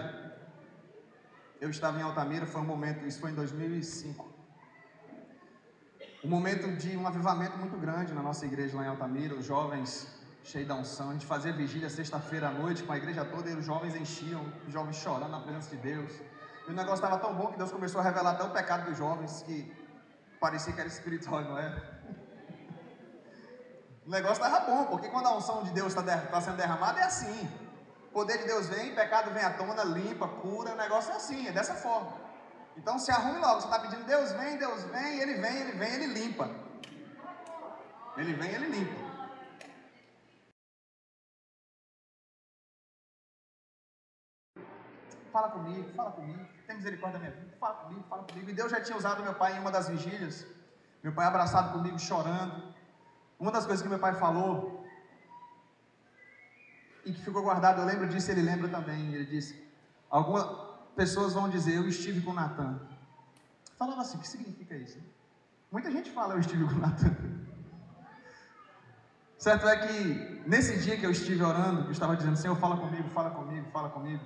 eu 1.60 1.70
estava 1.70 2.00
em 2.00 2.04
Altamira, 2.04 2.46
foi 2.46 2.62
um 2.62 2.66
momento, 2.66 3.06
isso 3.06 3.20
foi 3.20 3.32
em 3.32 3.36
2005 3.36 4.36
um 6.26 6.28
momento 6.28 6.76
de 6.76 6.98
um 6.98 7.06
avivamento 7.06 7.56
muito 7.56 7.78
grande 7.78 8.12
na 8.12 8.24
nossa 8.24 8.48
igreja 8.48 8.76
lá 8.76 8.84
em 8.84 8.88
Altamira, 8.88 9.36
os 9.36 9.46
jovens 9.46 10.15
cheios 10.46 10.68
da 10.68 10.76
unção, 10.76 11.10
a 11.10 11.14
gente 11.14 11.26
fazia 11.26 11.52
vigília 11.52 11.90
sexta-feira 11.90 12.50
à 12.50 12.52
noite 12.52 12.84
com 12.84 12.94
a 12.94 12.98
igreja 12.98 13.26
toda 13.26 13.50
e 13.50 13.56
os 13.56 13.66
jovens 13.66 13.96
enchiam, 13.96 14.46
os 14.68 14.72
jovens 14.72 14.98
chorando 14.98 15.32
na 15.32 15.40
presença 15.40 15.76
de 15.76 15.78
Deus. 15.78 16.14
E 16.68 16.70
o 16.70 16.74
negócio 16.74 17.04
estava 17.04 17.18
tão 17.18 17.34
bom 17.34 17.48
que 17.52 17.58
Deus 17.58 17.72
começou 17.72 18.00
a 18.00 18.04
revelar 18.04 18.32
até 18.32 18.44
o 18.44 18.52
pecado 18.52 18.86
dos 18.86 18.98
jovens, 18.98 19.42
que 19.42 19.58
parecia 20.40 20.72
que 20.72 20.80
era 20.80 20.88
espiritual, 20.88 21.42
não 21.42 21.58
era? 21.58 21.96
O 24.06 24.10
negócio 24.10 24.44
estava 24.44 24.72
bom, 24.72 24.86
porque 24.86 25.10
quando 25.10 25.26
a 25.26 25.36
unção 25.36 25.64
de 25.64 25.72
Deus 25.72 25.96
está 25.96 26.04
tá 26.04 26.40
sendo 26.40 26.58
derramada, 26.58 27.00
é 27.00 27.04
assim. 27.06 27.50
O 28.10 28.14
poder 28.14 28.38
de 28.38 28.46
Deus 28.46 28.68
vem, 28.70 28.94
pecado 28.94 29.32
vem 29.32 29.44
à 29.44 29.50
tona, 29.50 29.84
limpa, 29.84 30.28
cura, 30.28 30.74
o 30.74 30.78
negócio 30.78 31.12
é 31.12 31.16
assim, 31.16 31.48
é 31.48 31.52
dessa 31.52 31.74
forma. 31.74 32.14
Então 32.78 33.00
se 33.00 33.10
arrume 33.10 33.40
logo, 33.40 33.62
você 33.62 33.68
está 33.68 33.80
pedindo, 33.80 34.04
Deus 34.04 34.32
vem, 34.34 34.58
Deus 34.58 34.84
vem, 34.84 35.20
ele 35.22 35.42
vem, 35.42 35.58
ele 35.58 35.72
vem, 35.72 35.94
ele 35.94 36.08
limpa. 36.08 36.50
Ele 38.16 38.34
vem, 38.34 38.52
ele 38.52 38.68
limpa. 38.68 39.05
Fala 45.36 45.50
comigo, 45.50 45.90
fala 45.94 46.12
comigo, 46.12 46.40
tem 46.66 46.78
misericórdia 46.78 47.20
da 47.20 47.26
minha 47.26 47.38
vida, 47.38 47.58
fala 47.60 47.74
comigo, 47.80 48.04
fala 48.10 48.24
comigo. 48.24 48.50
E 48.50 48.54
Deus 48.54 48.72
já 48.72 48.80
tinha 48.80 48.98
usado 48.98 49.22
meu 49.22 49.34
pai 49.34 49.58
em 49.58 49.60
uma 49.60 49.70
das 49.70 49.90
vigílias, 49.90 50.48
meu 51.04 51.12
pai 51.14 51.26
abraçado 51.28 51.74
comigo, 51.74 52.00
chorando. 52.00 52.74
Uma 53.38 53.52
das 53.52 53.66
coisas 53.66 53.84
que 53.84 53.90
meu 53.90 54.00
pai 54.00 54.14
falou, 54.14 54.88
e 57.04 57.12
que 57.12 57.22
ficou 57.22 57.44
guardado, 57.44 57.82
eu 57.82 57.86
lembro 57.86 58.08
disso, 58.08 58.32
ele 58.32 58.44
lembra 58.44 58.70
também. 58.70 59.14
Ele 59.14 59.26
disse: 59.26 59.52
alguma, 60.10 60.44
pessoas 60.96 61.34
vão 61.34 61.50
dizer, 61.50 61.76
eu 61.76 61.86
estive 61.86 62.22
com 62.22 62.32
Natan. 62.32 62.80
Falava 63.78 64.04
assim, 64.04 64.18
o 64.18 64.22
que 64.22 64.30
significa 64.30 64.74
isso? 64.74 65.00
Muita 65.70 65.92
gente 65.92 66.12
fala, 66.12 66.36
eu 66.36 66.40
estive 66.40 66.64
com 66.64 66.76
Natan. 66.76 67.14
Certo 69.38 69.68
é 69.68 69.76
que 69.86 70.44
nesse 70.48 70.80
dia 70.80 70.98
que 70.98 71.06
eu 71.06 71.12
estive 71.12 71.44
orando, 71.44 71.82
eu 71.82 71.92
estava 71.92 72.16
dizendo, 72.16 72.38
Senhor, 72.38 72.56
fala 72.56 72.78
comigo, 72.78 73.10
fala 73.10 73.32
comigo, 73.32 73.70
fala 73.72 73.90
comigo. 73.90 74.24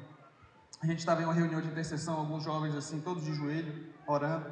A 0.82 0.86
gente 0.86 1.00
estava 1.00 1.22
em 1.22 1.26
uma 1.26 1.34
reunião 1.34 1.60
de 1.60 1.68
intercessão, 1.68 2.18
alguns 2.18 2.44
jovens 2.44 2.74
assim, 2.74 3.02
todos 3.02 3.24
de 3.26 3.34
joelho, 3.34 3.94
orando. 4.08 4.50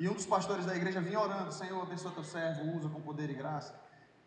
E 0.00 0.08
um 0.08 0.14
dos 0.14 0.24
pastores 0.24 0.64
da 0.64 0.74
igreja 0.74 1.00
vinha 1.00 1.20
orando, 1.20 1.52
Senhor, 1.52 1.82
abençoa 1.82 2.10
teu 2.12 2.24
servo, 2.24 2.76
usa 2.76 2.88
com 2.88 3.00
poder 3.02 3.28
e 3.28 3.34
graça. 3.34 3.74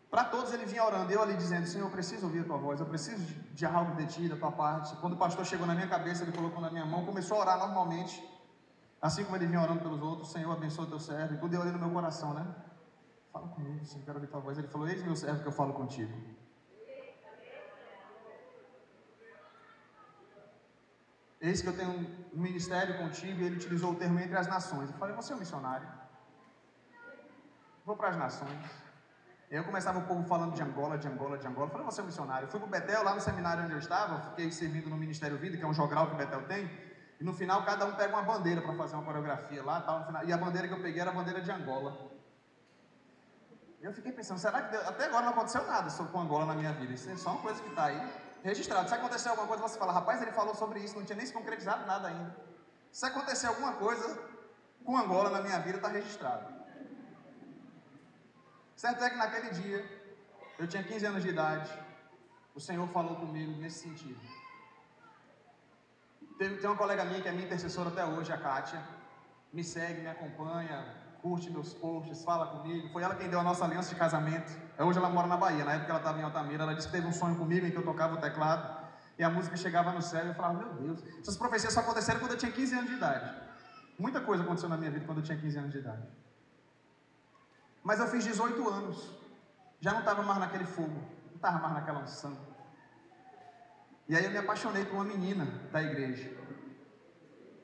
Para 0.08 0.24
todos 0.24 0.52
ele 0.52 0.66
vinha 0.66 0.84
orando, 0.84 1.10
eu 1.10 1.20
ali 1.20 1.34
dizendo: 1.34 1.66
Senhor, 1.66 1.86
eu 1.86 1.90
preciso 1.90 2.26
ouvir 2.26 2.40
a 2.40 2.44
tua 2.44 2.58
voz, 2.58 2.78
eu 2.78 2.86
preciso 2.86 3.24
de, 3.54 3.66
algo 3.66 3.96
de 3.96 4.06
ti, 4.06 4.28
da 4.28 4.36
tua 4.36 4.52
parte. 4.52 4.94
Quando 4.96 5.14
o 5.14 5.16
pastor 5.16 5.44
chegou 5.44 5.66
na 5.66 5.74
minha 5.74 5.88
cabeça, 5.88 6.22
ele 6.22 6.32
colocou 6.32 6.60
na 6.60 6.70
minha 6.70 6.84
mão, 6.84 7.04
começou 7.04 7.38
a 7.38 7.40
orar 7.40 7.58
normalmente, 7.58 8.22
assim 9.00 9.24
como 9.24 9.36
ele 9.36 9.46
vinha 9.46 9.62
orando 9.62 9.80
pelos 9.80 10.00
outros: 10.00 10.30
Senhor, 10.30 10.52
abençoa 10.52 10.86
teu 10.86 11.00
servo. 11.00 11.34
E 11.34 11.38
tudo 11.38 11.54
eu 11.54 11.62
ali 11.62 11.70
no 11.70 11.78
meu 11.78 11.90
coração, 11.90 12.34
né? 12.34 12.46
Fala 13.32 13.48
comigo, 13.48 13.84
Senhor, 13.84 14.04
quero 14.04 14.18
ouvir 14.18 14.28
tua 14.30 14.40
voz. 14.40 14.58
Ele 14.58 14.68
falou: 14.68 14.86
Eis 14.86 15.02
meu 15.02 15.16
servo 15.16 15.40
que 15.40 15.48
eu 15.48 15.52
falo 15.52 15.72
contigo. 15.72 16.12
Eis 21.42 21.60
que 21.60 21.68
eu 21.68 21.76
tenho 21.76 21.90
um 21.90 22.40
ministério 22.40 22.96
contigo 22.98 23.40
e 23.40 23.44
ele 23.44 23.56
utilizou 23.56 23.90
o 23.90 23.96
termo 23.96 24.20
entre 24.20 24.36
as 24.38 24.46
nações. 24.46 24.90
Eu 24.90 24.96
falei: 24.96 25.14
Você 25.16 25.32
é 25.32 25.36
um 25.36 25.40
missionário? 25.40 25.88
Vou 27.84 27.96
para 27.96 28.10
as 28.10 28.16
nações. 28.16 28.82
Eu 29.50 29.64
começava 29.64 29.98
o 29.98 30.06
povo 30.06 30.22
falando 30.24 30.54
de 30.54 30.62
Angola, 30.62 30.96
de 30.96 31.06
Angola, 31.06 31.36
de 31.36 31.46
Angola. 31.46 31.66
Eu 31.66 31.70
falei, 31.72 31.84
você 31.84 32.00
é 32.00 32.04
um 32.04 32.06
missionário. 32.06 32.46
Eu 32.46 32.50
fui 32.50 32.58
para 32.58 32.66
o 32.68 32.70
Betel, 32.70 33.02
lá 33.02 33.14
no 33.14 33.20
seminário 33.20 33.64
onde 33.64 33.72
eu 33.72 33.78
estava, 33.78 34.30
fiquei 34.30 34.50
servindo 34.50 34.88
no 34.88 34.96
Ministério 34.96 35.36
Vida, 35.36 35.58
que 35.58 35.62
é 35.62 35.66
um 35.66 35.74
jogral 35.74 36.06
que 36.06 36.14
o 36.14 36.16
Betel 36.16 36.46
tem. 36.46 36.70
E 37.20 37.24
no 37.24 37.34
final, 37.34 37.62
cada 37.62 37.84
um 37.84 37.94
pega 37.94 38.14
uma 38.14 38.22
bandeira 38.22 38.62
para 38.62 38.72
fazer 38.74 38.94
uma 38.94 39.04
coreografia 39.04 39.62
lá. 39.62 39.82
Tal, 39.82 40.06
final, 40.06 40.24
e 40.24 40.32
a 40.32 40.38
bandeira 40.38 40.68
que 40.68 40.72
eu 40.72 40.80
peguei 40.80 41.02
era 41.02 41.10
a 41.10 41.14
bandeira 41.14 41.42
de 41.42 41.50
Angola. 41.50 42.10
E 43.82 43.84
eu 43.84 43.92
fiquei 43.92 44.12
pensando, 44.12 44.38
será 44.38 44.62
que 44.62 44.74
até 44.74 45.04
agora 45.04 45.24
não 45.26 45.32
aconteceu 45.32 45.66
nada 45.66 45.90
com 45.90 46.20
Angola 46.20 46.46
na 46.46 46.54
minha 46.54 46.72
vida? 46.72 46.94
Isso 46.94 47.10
é 47.10 47.16
só 47.16 47.32
uma 47.32 47.42
coisa 47.42 47.60
que 47.60 47.68
está 47.68 47.86
aí 47.86 48.00
registrado. 48.42 48.88
Se 48.88 48.94
acontecer 48.94 49.28
alguma 49.28 49.46
coisa, 49.46 49.62
você 49.62 49.78
fala, 49.78 49.92
rapaz, 49.92 50.20
ele 50.20 50.32
falou 50.32 50.54
sobre 50.54 50.80
isso, 50.80 50.96
não 50.96 51.04
tinha 51.04 51.16
nem 51.16 51.26
se 51.26 51.32
concretizado 51.32 51.86
nada 51.86 52.08
ainda. 52.08 52.36
Se 52.90 53.06
acontecer 53.06 53.46
alguma 53.46 53.74
coisa 53.74 54.18
com 54.84 54.96
Angola 54.96 55.30
na 55.30 55.40
minha 55.40 55.58
vida, 55.60 55.76
está 55.76 55.88
registrado. 55.88 56.52
Certo 58.76 59.04
é 59.04 59.10
que 59.10 59.16
naquele 59.16 59.50
dia, 59.50 59.80
eu 60.58 60.66
tinha 60.66 60.82
15 60.82 61.06
anos 61.06 61.22
de 61.22 61.28
idade, 61.28 61.70
o 62.54 62.60
Senhor 62.60 62.86
falou 62.88 63.16
comigo 63.16 63.52
nesse 63.60 63.88
sentido. 63.88 64.20
Tem, 66.38 66.58
uma 66.66 66.76
colega 66.76 67.04
minha 67.04 67.20
que 67.22 67.28
é 67.28 67.32
minha 67.32 67.46
intercessora 67.46 67.90
até 67.90 68.04
hoje, 68.04 68.32
a 68.32 68.38
Kátia, 68.38 68.82
me 69.52 69.62
segue, 69.62 70.00
me 70.00 70.08
acompanha, 70.08 71.01
curte 71.22 71.48
meus 71.50 71.72
posts, 71.72 72.24
fala 72.24 72.46
comigo. 72.48 72.88
Foi 72.88 73.02
ela 73.02 73.14
quem 73.14 73.28
deu 73.28 73.38
a 73.38 73.42
nossa 73.42 73.64
aliança 73.64 73.90
de 73.90 73.94
casamento. 73.94 74.52
Hoje 74.78 74.98
ela 74.98 75.08
mora 75.08 75.28
na 75.28 75.36
Bahia, 75.36 75.64
na 75.64 75.74
época 75.74 75.90
ela 75.90 76.00
estava 76.00 76.18
em 76.18 76.24
Altamira. 76.24 76.64
Ela 76.64 76.74
disse 76.74 76.88
que 76.88 76.92
teve 76.92 77.06
um 77.06 77.12
sonho 77.12 77.36
comigo 77.36 77.64
em 77.64 77.70
que 77.70 77.76
eu 77.76 77.84
tocava 77.84 78.14
o 78.14 78.20
teclado 78.20 78.82
e 79.16 79.22
a 79.22 79.30
música 79.30 79.56
chegava 79.56 79.92
no 79.92 80.02
céu 80.02 80.24
e 80.24 80.28
eu 80.28 80.34
falava, 80.34 80.58
meu 80.58 80.72
Deus, 80.74 81.04
essas 81.20 81.36
profecias 81.36 81.72
só 81.72 81.80
aconteceram 81.80 82.18
quando 82.18 82.32
eu 82.32 82.38
tinha 82.38 82.50
15 82.50 82.74
anos 82.74 82.90
de 82.90 82.96
idade. 82.96 83.40
Muita 83.98 84.20
coisa 84.20 84.42
aconteceu 84.42 84.68
na 84.68 84.76
minha 84.76 84.90
vida 84.90 85.04
quando 85.06 85.18
eu 85.18 85.24
tinha 85.24 85.38
15 85.38 85.58
anos 85.58 85.72
de 85.72 85.78
idade. 85.78 86.02
Mas 87.84 88.00
eu 88.00 88.08
fiz 88.08 88.24
18 88.24 88.68
anos. 88.68 89.10
Já 89.80 89.92
não 89.92 90.00
estava 90.00 90.22
mais 90.22 90.40
naquele 90.40 90.64
fogo. 90.64 91.00
Não 91.28 91.36
estava 91.36 91.58
mais 91.58 91.74
naquela 91.74 92.00
unção. 92.00 92.36
E 94.08 94.16
aí 94.16 94.24
eu 94.24 94.30
me 94.30 94.38
apaixonei 94.38 94.84
por 94.84 94.94
uma 94.94 95.04
menina 95.04 95.44
da 95.70 95.82
igreja. 95.82 96.30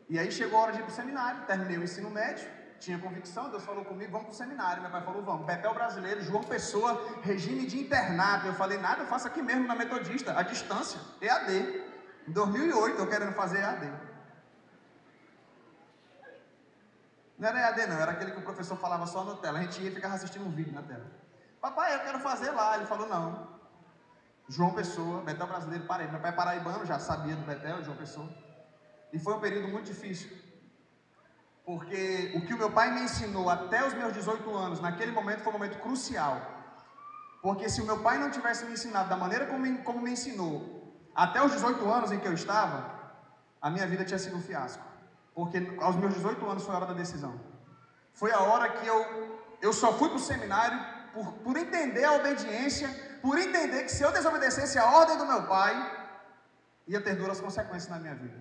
E 0.09 0.19
aí 0.19 0.31
chegou 0.31 0.59
a 0.59 0.63
hora 0.63 0.73
de 0.73 0.79
ir 0.79 0.83
para 0.83 0.93
o 0.93 0.95
seminário. 0.95 1.45
Terminei 1.47 1.79
o 1.79 1.83
ensino 1.83 2.11
médio. 2.11 2.58
Tinha 2.81 2.99
convicção. 2.99 3.51
Deus 3.51 3.65
falou 3.65 3.85
comigo: 3.85 4.13
vamos 4.13 4.27
para 4.27 4.35
o 4.35 4.37
seminário. 4.37 4.83
Meu 4.83 4.91
pai 4.91 5.03
falou: 5.03 5.23
vamos. 5.23 5.47
Betel 5.47 5.75
brasileiro, 5.75 6.23
João 6.23 6.45
Pessoa, 6.45 7.21
regime 7.23 7.67
de 7.67 7.81
internato. 7.81 8.47
Eu 8.47 8.55
falei: 8.55 8.79
nada, 8.79 9.03
eu 9.03 9.07
faço 9.07 9.27
aqui 9.27 9.43
mesmo 9.43 9.67
na 9.67 9.75
Metodista, 9.75 10.39
à 10.39 10.43
distância. 10.43 11.01
EAD. 11.21 11.89
Em 12.29 12.33
2008 12.33 12.99
eu 12.99 13.09
querendo 13.09 13.33
fazer 13.33 13.59
EAD. 13.59 13.93
Não 17.39 17.49
era 17.49 17.61
EAD 17.61 17.87
não, 17.87 18.01
era 18.01 18.13
aquele 18.13 18.33
que 18.33 18.39
o 18.39 18.43
professor 18.43 18.77
falava 18.77 19.07
só 19.07 19.25
na 19.25 19.37
tela. 19.37 19.59
A 19.59 19.63
gente 19.63 19.81
ia 19.81 19.91
e 19.91 19.95
ficava 19.95 20.15
assistindo 20.15 20.45
um 20.45 20.51
vídeo 20.51 20.73
na 20.73 20.83
tela. 20.83 21.07
Papai, 21.61 21.95
eu 21.95 22.01
quero 22.01 22.19
fazer 22.21 22.51
lá. 22.51 22.77
Ele 22.77 22.87
falou, 22.87 23.09
não. 23.09 23.59
João 24.49 24.73
Pessoa, 24.75 25.23
Betel 25.23 25.47
brasileiro, 25.47 25.85
parei. 25.87 26.09
Meu 26.09 26.21
pai 26.21 26.31
é 26.31 26.35
paraibano, 26.35 26.85
já 26.87 26.99
sabia 26.99 27.37
do 27.37 27.45
Betel, 27.45 27.83
João 27.85 27.97
Pessoa. 27.97 28.29
E 29.13 29.19
foi 29.19 29.35
um 29.35 29.41
período 29.41 29.69
muito 29.69 29.87
difícil. 29.87 30.48
Porque 31.69 32.33
o 32.35 32.41
que 32.47 32.55
o 32.55 32.57
meu 32.57 32.71
pai 32.71 32.91
me 32.95 33.03
ensinou 33.03 33.51
até 33.51 33.87
os 33.87 33.93
meus 33.93 34.15
18 34.15 34.57
anos, 34.57 34.81
naquele 34.81 35.13
momento, 35.13 35.43
foi 35.43 35.53
um 35.53 35.59
momento 35.59 35.79
crucial. 35.81 36.41
Porque 37.43 37.69
se 37.69 37.83
o 37.83 37.85
meu 37.85 37.99
pai 38.07 38.17
não 38.17 38.31
tivesse 38.31 38.65
me 38.65 38.73
ensinado 38.73 39.11
da 39.11 39.19
maneira 39.19 39.45
como 39.45 39.59
me, 39.59 39.77
como 39.89 40.01
me 40.01 40.13
ensinou, 40.13 40.55
até 41.15 41.45
os 41.45 41.53
18 41.53 41.87
anos 41.97 42.11
em 42.11 42.21
que 42.21 42.27
eu 42.27 42.33
estava, 42.33 42.79
a 43.61 43.69
minha 43.69 43.87
vida 43.87 44.03
tinha 44.03 44.19
sido 44.19 44.39
um 44.39 44.41
fiasco. 44.41 44.83
Porque 45.35 45.59
aos 45.83 45.95
meus 45.97 46.15
18 46.15 46.49
anos 46.49 46.65
foi 46.65 46.75
a 46.75 46.79
hora 46.79 46.87
da 46.87 46.95
decisão. 46.95 47.39
Foi 48.15 48.33
a 48.33 48.41
hora 48.41 48.71
que 48.71 48.87
eu, 48.87 48.99
eu 49.61 49.75
só 49.75 49.93
fui 49.93 50.09
para 50.09 50.17
o 50.17 50.27
seminário 50.31 50.81
por, 51.13 51.33
por 51.45 51.55
entender 51.59 52.05
a 52.07 52.15
obediência, 52.15 52.89
por 53.21 53.37
entender 53.37 53.83
que 53.83 53.93
se 53.93 54.03
eu 54.03 54.11
desobedecesse 54.11 54.79
a 54.79 54.87
ordem 54.87 55.19
do 55.19 55.27
meu 55.27 55.47
pai, 55.47 55.75
ia 56.87 57.03
ter 57.03 57.15
duras 57.15 57.43
consequências 57.43 57.91
na 57.91 57.99
minha 57.99 58.15
vida. 58.15 58.39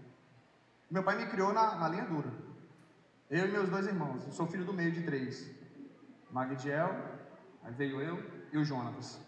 Meu 0.89 1.03
pai 1.03 1.17
me 1.17 1.25
criou 1.25 1.51
na, 1.51 1.75
na 1.75 1.89
linha 1.89 2.05
dura. 2.05 2.46
Eu 3.29 3.45
e 3.47 3.51
meus 3.51 3.69
dois 3.69 3.85
irmãos. 3.85 4.25
Eu 4.25 4.31
sou 4.31 4.47
filho 4.47 4.65
do 4.65 4.73
meio 4.73 4.91
de 4.91 5.03
três. 5.03 5.49
Magdiel, 6.31 6.89
aí 7.63 7.73
veio 7.73 8.01
eu 8.01 8.47
e 8.51 8.57
o 8.57 8.63
Jonatas. 8.63 9.19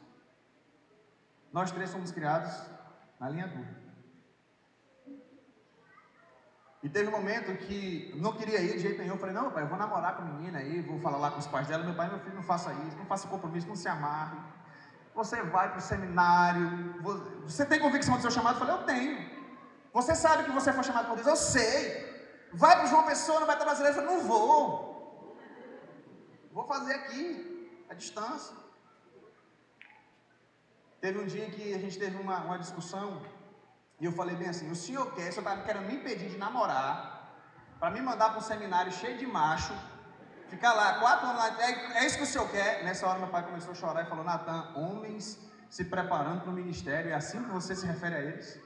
Nós 1.51 1.71
três 1.71 1.91
fomos 1.91 2.11
criados 2.11 2.51
na 3.19 3.29
linha 3.29 3.47
dura. 3.47 3.79
E 6.81 6.87
teve 6.87 7.09
um 7.09 7.11
momento 7.11 7.57
que 7.57 8.13
não 8.15 8.31
queria 8.31 8.61
ir 8.61 8.73
de 8.73 8.79
jeito 8.79 8.99
nenhum. 8.99 9.15
Eu 9.15 9.19
falei, 9.19 9.35
não, 9.35 9.51
pai, 9.51 9.63
eu 9.63 9.67
vou 9.67 9.77
namorar 9.77 10.15
com 10.15 10.21
a 10.21 10.25
menina 10.25 10.59
aí, 10.59 10.81
vou 10.81 10.99
falar 10.99 11.17
lá 11.17 11.31
com 11.31 11.39
os 11.39 11.47
pais 11.47 11.67
dela. 11.67 11.83
Meu 11.83 11.95
pai, 11.95 12.09
meu 12.09 12.19
filho, 12.19 12.35
não 12.35 12.43
faça 12.43 12.71
isso, 12.87 12.97
não 12.97 13.05
faça 13.05 13.27
compromisso, 13.27 13.67
não 13.67 13.75
se 13.75 13.89
amarre. 13.89 14.39
Você 15.13 15.41
vai 15.43 15.69
para 15.69 15.79
o 15.79 15.81
seminário. 15.81 17.01
Você 17.43 17.65
tem 17.65 17.79
convicção 17.79 18.15
do 18.15 18.21
seu 18.21 18.31
chamado? 18.31 18.55
Eu 18.55 18.59
falei, 18.59 18.75
eu 18.75 18.85
tenho. 18.85 19.29
Você 19.91 20.15
sabe 20.15 20.45
que 20.45 20.51
você 20.51 20.71
foi 20.71 20.83
chamado 20.83 21.07
por 21.07 21.15
Deus? 21.15 21.27
Eu 21.27 21.35
sei. 21.35 21.98
Vai 22.53 22.75
para 22.75 22.87
João 22.87 23.05
Pessoa, 23.05 23.39
não 23.39 23.47
vai 23.47 23.55
estar 23.55 23.65
brasileiro? 23.65 23.99
Eu 23.99 24.05
não 24.05 24.21
vou. 24.21 25.37
Vou 26.51 26.65
fazer 26.65 26.93
aqui, 26.93 27.85
a 27.89 27.93
distância. 27.93 28.55
Teve 30.99 31.19
um 31.19 31.25
dia 31.25 31.49
que 31.49 31.73
a 31.73 31.77
gente 31.77 31.97
teve 31.97 32.17
uma, 32.17 32.39
uma 32.39 32.57
discussão 32.57 33.21
e 33.99 34.05
eu 34.05 34.11
falei 34.11 34.35
bem 34.35 34.49
assim: 34.49 34.69
o 34.71 34.75
senhor 34.75 35.13
quer, 35.13 35.29
o 35.29 35.33
senhor 35.33 35.47
está 35.47 35.57
querendo 35.63 35.87
me 35.87 35.95
impedir 35.95 36.29
de 36.29 36.37
namorar, 36.37 36.97
para 37.79 37.91
me 37.91 38.01
mandar 38.01 38.29
para 38.29 38.39
um 38.39 38.41
seminário 38.41 38.91
cheio 38.91 39.17
de 39.17 39.27
macho, 39.27 39.73
ficar 40.47 40.73
lá 40.73 40.99
quatro 40.99 41.27
anos 41.27 41.37
lá, 41.37 41.63
é, 41.63 41.99
é 41.99 42.05
isso 42.05 42.17
que 42.17 42.23
o 42.23 42.27
senhor 42.27 42.49
quer? 42.49 42.83
Nessa 42.83 43.07
hora 43.07 43.19
meu 43.19 43.29
pai 43.29 43.43
começou 43.43 43.71
a 43.71 43.75
chorar 43.75 44.03
e 44.03 44.09
falou: 44.09 44.23
Natan, 44.23 44.73
homens 44.75 45.39
se 45.69 45.85
preparando 45.85 46.41
para 46.41 46.49
o 46.49 46.53
ministério, 46.53 47.11
é 47.11 47.13
assim 47.13 47.43
que 47.43 47.49
você 47.51 47.75
se 47.75 47.85
refere 47.85 48.15
a 48.15 48.19
eles? 48.19 48.59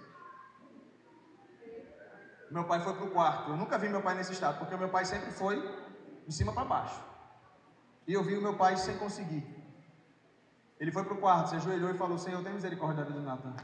Meu 2.54 2.66
pai 2.66 2.80
foi 2.82 2.94
para 2.94 3.06
o 3.06 3.10
quarto. 3.10 3.50
Eu 3.50 3.58
nunca 3.58 3.80
vi 3.80 3.89
meu 3.89 4.02
pai 4.02 4.13
nesse 4.13 4.34
estado, 4.34 4.60
porque 4.60 4.78
meu 4.78 4.89
pai 4.89 5.06
sempre 5.06 5.32
foi 5.32 5.56
de 6.28 6.34
cima 6.34 6.54
para 6.54 6.63
baixo. 6.63 7.02
E 8.08 8.13
eu 8.13 8.24
vi 8.24 8.38
o 8.38 8.42
meu 8.42 8.56
pai 8.56 8.78
sem 8.78 8.96
conseguir. 8.98 9.44
Ele 10.80 10.92
foi 10.92 11.04
para 11.04 11.16
o 11.16 11.18
quarto, 11.18 11.50
se 11.50 11.56
ajoelhou 11.56 11.89
e 11.89 11.98
falou: 11.98 12.18
Senhor, 12.18 12.44
tem 12.44 12.54
misericórdia 12.54 13.04
da 13.04 13.10
vida 13.10 13.20
do 13.20 13.26
Natan. 13.26 13.56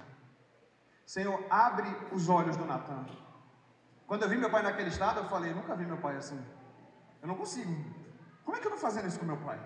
Senhor, 1.06 1.40
abre 1.50 1.88
os 2.12 2.30
olhos 2.30 2.58
do 2.58 2.66
Natan. 2.66 3.06
Quando 4.08 4.24
eu 4.24 4.30
vi 4.30 4.38
meu 4.38 4.50
pai 4.50 4.64
naquele 4.64 4.90
estado, 4.90 5.20
eu 5.20 5.26
falei, 5.26 5.54
nunca 5.54 5.76
vi 5.76 5.86
meu 5.86 5.98
pai 5.98 6.16
assim. 6.16 6.44
Eu 7.22 7.28
não 7.28 7.36
consigo. 7.36 7.72
Como 8.44 8.58
é 8.58 8.60
que 8.60 8.66
eu 8.66 8.74
estou 8.74 8.90
fazendo 8.90 9.08
isso 9.08 9.20
com 9.20 9.26
meu 9.26 9.38
pai? 9.38 9.60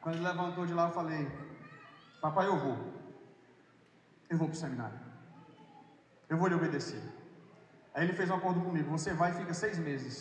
Quando 0.00 0.16
ele 0.16 0.24
levantou 0.24 0.66
de 0.66 0.74
lá, 0.74 0.88
eu 0.88 0.92
falei, 0.92 1.30
papai, 2.20 2.48
eu 2.48 2.58
vou. 2.58 2.76
Eu 4.28 4.38
vou 4.38 4.48
para 4.48 4.56
o 4.56 4.58
seminário. 4.58 5.09
Eu 6.30 6.36
vou 6.40 6.48
lhe 6.48 6.54
obedecer. 6.54 7.02
Aí 7.92 8.04
ele 8.04 8.16
fez 8.18 8.30
um 8.30 8.36
acordo 8.40 8.60
comigo, 8.66 8.96
você 8.96 9.12
vai 9.12 9.32
e 9.32 9.38
fica 9.40 9.54
seis 9.62 9.78
meses. 9.88 10.16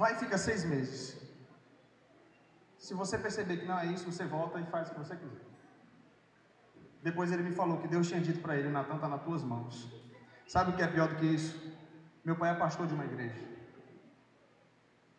Vai 0.00 0.12
e 0.14 0.20
fica 0.22 0.38
seis 0.38 0.64
meses. 0.64 1.00
Se 2.84 2.94
você 3.00 3.18
perceber 3.18 3.56
que 3.58 3.66
não 3.70 3.78
é 3.78 3.86
isso, 3.86 4.10
você 4.10 4.24
volta 4.24 4.60
e 4.60 4.66
faz 4.66 4.88
o 4.88 4.92
que 4.92 5.00
você 5.00 5.16
quiser. 5.16 5.44
Depois 7.02 7.32
ele 7.32 7.42
me 7.42 7.52
falou 7.52 7.78
que 7.80 7.88
Deus 7.88 8.08
tinha 8.08 8.20
dito 8.20 8.40
para 8.40 8.56
ele: 8.56 8.68
Natan 8.68 8.96
está 8.96 9.08
nas 9.08 9.22
tuas 9.22 9.42
mãos. 9.42 9.74
Sabe 10.46 10.70
o 10.70 10.76
que 10.76 10.82
é 10.82 10.86
pior 10.86 11.08
do 11.08 11.16
que 11.16 11.26
isso? 11.26 11.54
Meu 12.24 12.36
pai 12.36 12.50
é 12.50 12.54
pastor 12.54 12.86
de 12.86 12.94
uma 12.94 13.04
igreja. 13.04 13.42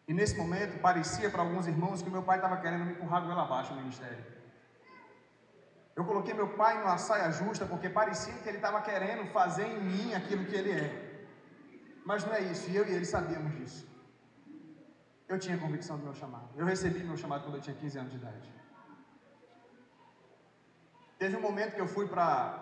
E 0.08 0.14
nesse 0.14 0.38
momento 0.38 0.80
parecia 0.80 1.30
para 1.30 1.42
alguns 1.42 1.68
irmãos 1.68 2.02
que 2.02 2.10
meu 2.10 2.24
pai 2.24 2.38
estava 2.38 2.58
querendo 2.58 2.86
me 2.86 2.94
empurrar 2.94 3.24
goela 3.24 3.44
abaixo 3.44 3.74
no 3.74 3.82
ministério. 3.82 4.24
Eu 5.96 6.04
coloquei 6.04 6.34
meu 6.34 6.50
pai 6.50 6.78
numa 6.80 6.98
saia 6.98 7.32
justa 7.32 7.66
porque 7.66 7.90
parecia 7.90 8.34
que 8.34 8.50
ele 8.50 8.58
estava 8.58 8.82
querendo 8.82 9.26
fazer 9.32 9.66
em 9.66 9.82
mim 9.82 10.14
aquilo 10.14 10.46
que 10.46 10.56
ele 10.56 10.72
é. 10.72 11.26
Mas 12.06 12.26
não 12.26 12.34
é 12.34 12.42
isso, 12.42 12.70
e 12.70 12.76
eu 12.76 12.86
e 12.88 12.92
ele 12.92 13.06
sabíamos 13.06 13.56
disso. 13.58 13.88
Eu 15.28 15.40
tinha 15.40 15.58
convicção 15.58 15.98
do 15.98 16.04
meu 16.04 16.14
chamado. 16.14 16.50
Eu 16.56 16.66
recebi 16.66 17.00
meu 17.04 17.18
chamado 17.18 17.44
quando 17.44 17.56
eu 17.56 17.62
tinha 17.62 17.76
15 17.76 17.98
anos 17.98 18.12
de 18.12 18.18
idade. 18.18 18.54
Teve 21.18 21.38
um 21.38 21.42
momento 21.42 21.74
que 21.74 21.82
eu 21.82 21.88
fui 21.88 22.08
para. 22.08 22.62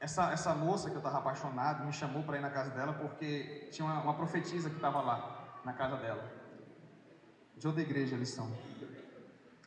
Essa, 0.00 0.32
essa 0.32 0.54
moça 0.54 0.90
que 0.90 0.96
eu 0.96 0.98
estava 0.98 1.18
apaixonado 1.18 1.84
me 1.84 1.92
chamou 1.92 2.22
para 2.22 2.36
ir 2.36 2.40
na 2.40 2.50
casa 2.50 2.70
dela 2.70 2.92
porque 2.92 3.68
tinha 3.72 3.86
uma, 3.86 4.02
uma 4.02 4.14
profetisa 4.14 4.68
que 4.68 4.76
estava 4.76 5.00
lá, 5.00 5.60
na 5.64 5.72
casa 5.72 5.96
dela. 5.96 6.30
De 7.56 7.66
outra 7.66 7.82
igreja 7.82 8.14
eles 8.14 8.28
são. 8.28 8.50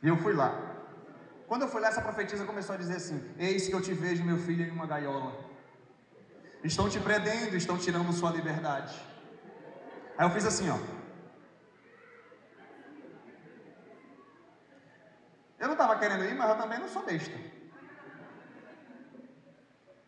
E 0.02 0.08
eu 0.08 0.18
fui 0.18 0.34
lá. 0.34 0.77
Quando 1.48 1.62
eu 1.62 1.70
fui 1.70 1.80
lá, 1.82 1.88
essa 1.88 2.02
profetisa 2.02 2.46
começou 2.46 2.76
a 2.76 2.78
dizer 2.78 2.98
assim: 2.98 3.18
Eis 3.40 3.68
que 3.68 3.74
eu 3.74 3.82
te 3.82 3.94
vejo, 3.94 4.24
meu 4.24 4.38
filho, 4.38 4.66
em 4.66 4.72
uma 4.72 4.86
gaiola. 4.86 5.34
Estão 6.64 6.90
te 6.90 7.00
prendendo, 7.00 7.56
estão 7.56 7.78
tirando 7.78 8.12
sua 8.12 8.32
liberdade. 8.32 8.94
Aí 10.18 10.26
eu 10.26 10.32
fiz 10.32 10.46
assim, 10.46 10.70
ó. 10.70 10.78
Eu 15.60 15.68
não 15.68 15.74
estava 15.74 15.98
querendo 15.98 16.26
ir, 16.26 16.36
mas 16.36 16.50
eu 16.50 16.58
também 16.58 16.80
não 16.80 16.88
sou 16.90 17.06
besta. 17.06 17.38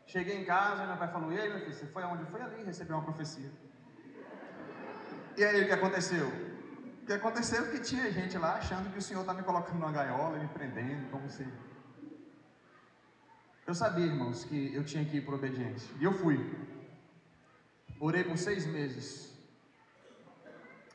Cheguei 0.06 0.42
em 0.42 0.46
casa, 0.46 0.86
meu 0.86 0.98
pai 0.98 1.08
falou: 1.08 1.32
E 1.32 1.40
aí, 1.40 1.50
meu 1.50 1.60
filho, 1.60 1.74
você 1.74 1.86
foi 1.86 2.04
aonde? 2.04 2.26
Foi 2.26 2.42
ali, 2.42 2.64
recebeu 2.64 2.98
uma 2.98 3.06
profecia. 3.06 3.50
E 5.38 5.44
aí, 5.46 5.64
o 5.64 5.68
que 5.68 5.72
aconteceu? 5.72 6.49
Que 7.10 7.14
aconteceu 7.14 7.72
que 7.72 7.80
tinha 7.80 8.12
gente 8.12 8.38
lá 8.38 8.58
achando 8.58 8.92
que 8.94 9.00
o 9.00 9.02
Senhor 9.02 9.22
está 9.22 9.34
me 9.34 9.42
colocando 9.42 9.80
numa 9.80 9.92
gaiola, 9.92 10.38
me 10.38 10.48
prendendo, 10.50 11.10
como 11.10 11.28
se. 11.28 11.44
Eu 13.66 13.74
sabia, 13.74 14.06
irmãos, 14.06 14.46
que 14.46 14.76
eu 14.76 14.84
tinha 14.86 15.04
que 15.04 15.18
ir 15.18 15.26
por 15.26 15.34
obediência. 15.34 15.90
E 16.00 16.04
eu 16.04 16.14
fui. 16.14 16.38
Orei 18.00 18.24
por 18.24 18.38
seis 18.38 18.68
meses. 18.68 19.36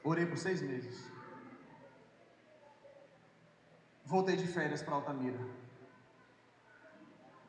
Orei 0.05 0.25
por 0.25 0.39
seis 0.39 0.63
meses. 0.63 1.05
Voltei 4.05 4.37
de 4.37 4.47
férias 4.47 4.85
para 4.85 4.95
Altamira. 4.95 5.41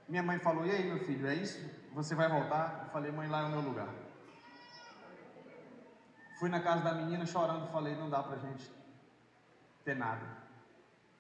Minha 0.09 0.23
mãe 0.23 0.39
falou: 0.39 0.65
E 0.65 0.71
aí, 0.71 0.83
meu 0.85 0.97
filho, 1.05 1.27
é 1.27 1.35
isso? 1.35 1.63
Você 1.93 2.15
vai 2.15 2.27
voltar? 2.27 2.85
Eu 2.85 2.89
falei: 2.89 3.11
Mãe, 3.11 3.27
lá 3.27 3.41
é 3.41 3.45
o 3.45 3.49
meu 3.49 3.61
lugar. 3.61 4.04
Fui 6.39 6.49
na 6.49 6.59
casa 6.59 6.83
da 6.83 6.93
menina 6.93 7.25
chorando. 7.25 7.67
Falei: 7.71 7.95
Não 7.95 8.09
dá 8.09 8.21
pra 8.23 8.37
gente 8.37 8.71
ter 9.83 9.95
nada. 9.95 10.25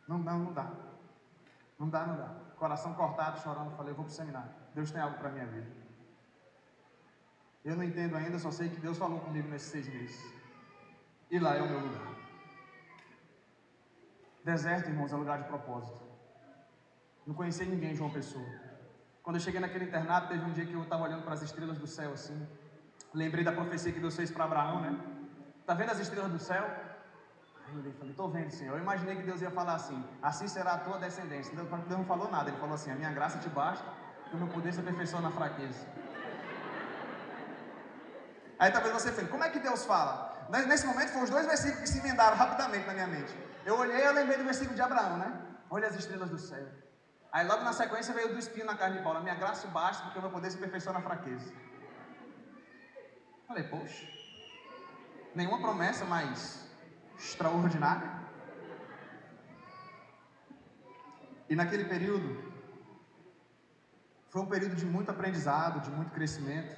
Não, 0.07 0.17
não, 0.17 0.39
não 0.39 0.53
dá. 0.53 0.71
Não 1.79 1.89
dá, 1.89 2.05
não 2.05 2.17
dá. 2.17 2.35
Coração 2.57 2.93
cortado, 2.93 3.39
chorando. 3.41 3.75
Falei: 3.75 3.93
Vou 3.93 4.05
pro 4.05 4.13
seminário. 4.13 4.51
Deus 4.73 4.91
tem 4.91 5.01
algo 5.01 5.17
para 5.17 5.29
minha 5.29 5.45
vida. 5.45 5.85
Eu 7.63 7.75
não 7.75 7.83
entendo 7.83 8.15
ainda, 8.15 8.37
só 8.37 8.51
sei 8.51 8.69
que 8.69 8.79
Deus 8.79 8.97
falou 8.97 9.19
comigo 9.21 9.49
nesses 9.49 9.69
seis 9.69 9.87
meses. 9.87 10.33
E 11.31 11.39
lá 11.39 11.55
é 11.55 11.61
o 11.61 11.67
meu 11.67 11.79
lugar. 11.79 12.13
Deserto, 14.43 14.89
irmãos, 14.89 15.11
é 15.11 15.15
lugar 15.15 15.41
de 15.41 15.47
propósito. 15.47 15.99
Não 17.25 17.33
conheci 17.33 17.65
ninguém 17.65 17.95
João 17.95 18.11
Pessoa. 18.11 18.45
Quando 19.23 19.37
eu 19.37 19.41
cheguei 19.41 19.59
naquele 19.59 19.85
internato, 19.85 20.27
teve 20.27 20.45
um 20.45 20.53
dia 20.53 20.67
que 20.67 20.73
eu 20.73 20.83
estava 20.83 21.03
olhando 21.03 21.23
para 21.23 21.33
as 21.33 21.41
estrelas 21.41 21.79
do 21.79 21.87
céu 21.87 22.13
assim. 22.13 22.47
Lembrei 23.15 23.43
da 23.45 23.53
profecia 23.59 23.93
que 23.93 23.99
Deus 23.99 24.15
fez 24.15 24.29
para 24.29 24.43
Abraão, 24.43 24.81
né? 24.81 24.91
Tá 25.65 25.73
vendo 25.73 25.91
as 25.91 25.99
estrelas 25.99 26.31
do 26.31 26.37
céu? 26.37 26.63
Aí 27.65 27.73
eu 27.73 27.79
olhei 27.79 27.93
falei, 27.93 28.11
estou 28.11 28.29
vendo, 28.29 28.51
Senhor. 28.51 28.75
Eu 28.75 28.81
imaginei 28.81 29.15
que 29.15 29.23
Deus 29.23 29.41
ia 29.41 29.49
falar 29.49 29.75
assim: 29.75 30.03
assim 30.21 30.47
será 30.49 30.73
a 30.73 30.77
tua 30.79 30.97
descendência. 30.99 31.55
Deus 31.55 31.69
não 31.89 32.05
falou 32.05 32.29
nada, 32.29 32.49
ele 32.49 32.59
falou 32.59 32.75
assim: 32.75 32.91
a 32.91 32.95
minha 32.95 33.11
graça 33.11 33.39
te 33.39 33.47
basta, 33.47 33.85
que 34.29 34.35
o 34.35 34.37
meu 34.37 34.49
poder 34.49 34.73
se 34.73 34.81
aperfeiçoa 34.81 35.21
na 35.21 35.31
fraqueza. 35.31 35.87
Aí 38.59 38.69
talvez 38.71 38.93
você 38.93 39.11
fale, 39.11 39.27
como 39.29 39.43
é 39.43 39.49
que 39.49 39.59
Deus 39.59 39.85
fala? 39.85 40.13
Nesse 40.67 40.85
momento 40.85 41.09
foram 41.09 41.23
os 41.23 41.29
dois 41.29 41.45
versículos 41.45 41.81
que 41.83 41.89
se 41.89 41.99
emendaram 41.99 42.35
rapidamente 42.35 42.85
na 42.85 42.93
minha 42.93 43.07
mente. 43.07 43.33
Eu 43.65 43.77
olhei 43.77 43.97
e 43.97 44.05
eu 44.05 44.13
lembrei 44.13 44.37
do 44.37 44.43
versículo 44.43 44.75
de 44.75 44.81
Abraão, 44.81 45.17
né? 45.17 45.41
Olha 45.69 45.87
as 45.87 45.95
estrelas 45.95 46.29
do 46.29 46.37
céu. 46.37 46.65
Aí 47.31 47.45
logo 47.47 47.63
na 47.63 47.73
sequência 47.73 48.13
veio 48.13 48.29
do 48.29 48.39
espinho 48.39 48.65
na 48.65 48.75
carne 48.75 48.97
de 48.97 49.03
Paulo. 49.03 49.19
A 49.19 49.21
minha 49.21 49.35
graça 49.35 49.67
basta 49.67 50.03
porque 50.03 50.19
o 50.19 50.21
meu 50.21 50.31
poder 50.31 50.51
se 50.51 50.57
aperfeiçoa 50.57 50.93
na 50.93 51.01
fraqueza. 51.01 51.51
Falei, 53.47 53.63
poxa, 53.63 54.07
nenhuma 55.35 55.59
promessa 55.59 56.05
mais 56.05 56.67
extraordinária. 57.17 58.11
E 61.47 61.55
naquele 61.55 61.85
período, 61.85 62.43
foi 64.29 64.41
um 64.41 64.47
período 64.47 64.75
de 64.75 64.85
muito 64.85 65.11
aprendizado, 65.11 65.79
de 65.81 65.91
muito 65.91 66.11
crescimento. 66.11 66.75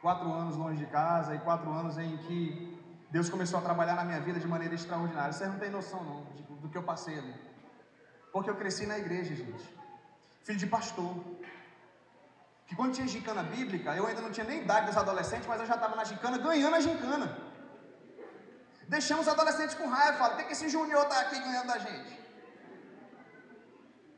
Quatro 0.00 0.32
anos 0.32 0.56
longe 0.56 0.78
de 0.78 0.86
casa 0.86 1.34
e 1.34 1.38
quatro 1.40 1.70
anos 1.70 1.98
em 1.98 2.16
que 2.18 2.80
Deus 3.10 3.28
começou 3.28 3.58
a 3.58 3.62
trabalhar 3.62 3.96
na 3.96 4.04
minha 4.04 4.20
vida 4.20 4.38
de 4.38 4.46
maneira 4.46 4.74
extraordinária. 4.74 5.32
Vocês 5.32 5.50
não 5.50 5.58
têm 5.58 5.70
noção 5.70 6.02
não 6.04 6.24
do 6.60 6.68
que 6.68 6.78
eu 6.78 6.82
passei 6.82 7.18
ali. 7.18 7.34
Porque 8.32 8.48
eu 8.48 8.56
cresci 8.56 8.86
na 8.86 8.98
igreja, 8.98 9.34
gente. 9.34 9.76
Filho 10.44 10.58
de 10.58 10.66
pastor. 10.66 11.12
Que 12.66 12.74
quando 12.74 12.94
tinha 12.94 13.06
gincana 13.06 13.42
bíblica, 13.42 13.94
eu 13.94 14.06
ainda 14.06 14.20
não 14.20 14.30
tinha 14.30 14.46
nem 14.46 14.62
idade 14.62 14.86
dos 14.86 14.96
adolescentes, 14.96 15.46
mas 15.46 15.60
eu 15.60 15.66
já 15.66 15.74
estava 15.74 15.94
na 15.94 16.04
gincana, 16.04 16.38
ganhando 16.38 16.74
a 16.74 16.80
gincana. 16.80 17.38
Deixamos 18.88 19.26
os 19.26 19.32
adolescentes 19.32 19.74
com 19.74 19.88
raiva, 19.88 20.18
fala, 20.18 20.34
tem 20.36 20.46
que 20.46 20.52
esse 20.52 20.68
junior 20.68 21.02
estar 21.04 21.16
tá 21.16 21.20
aqui 21.22 21.38
ganhando 21.38 21.66
da 21.68 21.78
gente. 21.78 22.26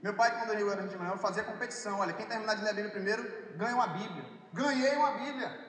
Meu 0.03 0.15
pai, 0.15 0.31
quando 0.39 0.53
eu 0.53 0.71
era 0.71 0.87
de 0.87 0.97
manhã, 0.97 1.17
fazia 1.17 1.43
competição. 1.43 1.99
Olha, 1.99 2.13
quem 2.13 2.27
terminar 2.27 2.55
de 2.55 2.63
ler 2.63 2.71
a 2.71 2.75
Bíblia 2.75 2.93
primeiro, 2.93 3.23
ganha 3.57 3.75
uma 3.75 3.89
Bíblia. 3.89 4.25
Ganhei 4.53 4.95
uma 4.97 5.13
Bíblia. 5.13 5.69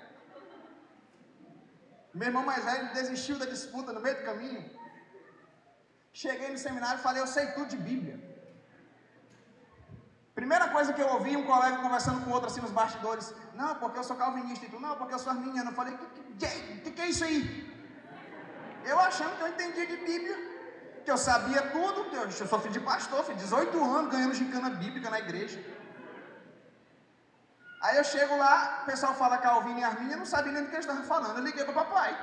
Meu 2.14 2.28
irmão 2.28 2.46
mais 2.46 2.64
velho 2.64 2.94
desistiu 2.94 3.38
da 3.38 3.46
disputa 3.46 3.92
no 3.92 4.00
meio 4.00 4.18
do 4.18 4.24
caminho. 4.24 4.70
Cheguei 6.14 6.50
no 6.50 6.58
seminário 6.58 7.00
e 7.00 7.04
falei, 7.04 7.22
eu 7.22 7.28
sei 7.28 7.48
tudo 7.48 7.68
de 7.68 7.78
Bíblia. 7.78 8.29
Primeira 10.40 10.68
coisa 10.70 10.94
que 10.94 11.02
eu 11.06 11.10
ouvi 11.16 11.32
um 11.36 11.46
colega 11.46 11.78
conversando 11.86 12.24
com 12.24 12.32
outro 12.36 12.50
assim 12.50 12.62
nos 12.66 12.72
bastidores, 12.72 13.26
não, 13.62 13.72
porque 13.82 14.00
eu 14.00 14.06
sou 14.10 14.16
calvinista 14.16 14.66
e 14.66 14.70
tu, 14.74 14.80
não, 14.80 14.94
porque 15.00 15.14
eu 15.14 15.20
sou 15.20 15.34
arminiano. 15.34 15.72
Eu 15.72 15.76
falei, 15.80 15.94
que, 15.98 16.06
que, 16.42 16.78
que, 16.84 16.92
que 16.92 17.02
é 17.02 17.08
isso 17.14 17.26
aí? 17.26 17.42
Eu 18.86 18.98
achando 19.08 19.36
que 19.36 19.44
eu 19.44 19.50
entendia 19.50 19.86
de 19.86 19.98
Bíblia, 19.98 20.38
que 21.04 21.12
eu 21.12 21.18
sabia 21.18 21.62
tudo, 21.74 22.06
que 22.10 22.16
eu, 22.16 22.24
eu 22.24 22.48
sou 22.52 22.60
filho 22.62 22.78
de 22.78 22.80
pastor, 22.80 23.22
filho, 23.26 23.38
18 23.38 23.84
anos 23.98 24.14
ganhando 24.14 24.34
gincana 24.34 24.70
bíblica 24.70 25.10
na 25.10 25.20
igreja. 25.20 25.62
Aí 27.82 27.98
eu 27.98 28.06
chego 28.06 28.38
lá, 28.38 28.80
o 28.84 28.86
pessoal 28.86 29.14
fala 29.16 29.40
Calvino 29.40 29.80
e 29.80 30.12
eu 30.14 30.20
não 30.24 30.26
sabia 30.26 30.54
nem 30.54 30.64
do 30.64 30.70
que 30.70 30.76
eles 30.76 30.86
estavam 30.86 31.04
falando. 31.04 31.38
Eu 31.38 31.44
liguei 31.44 31.66
para 31.66 31.74
o 31.74 31.82
papai. 31.84 32.18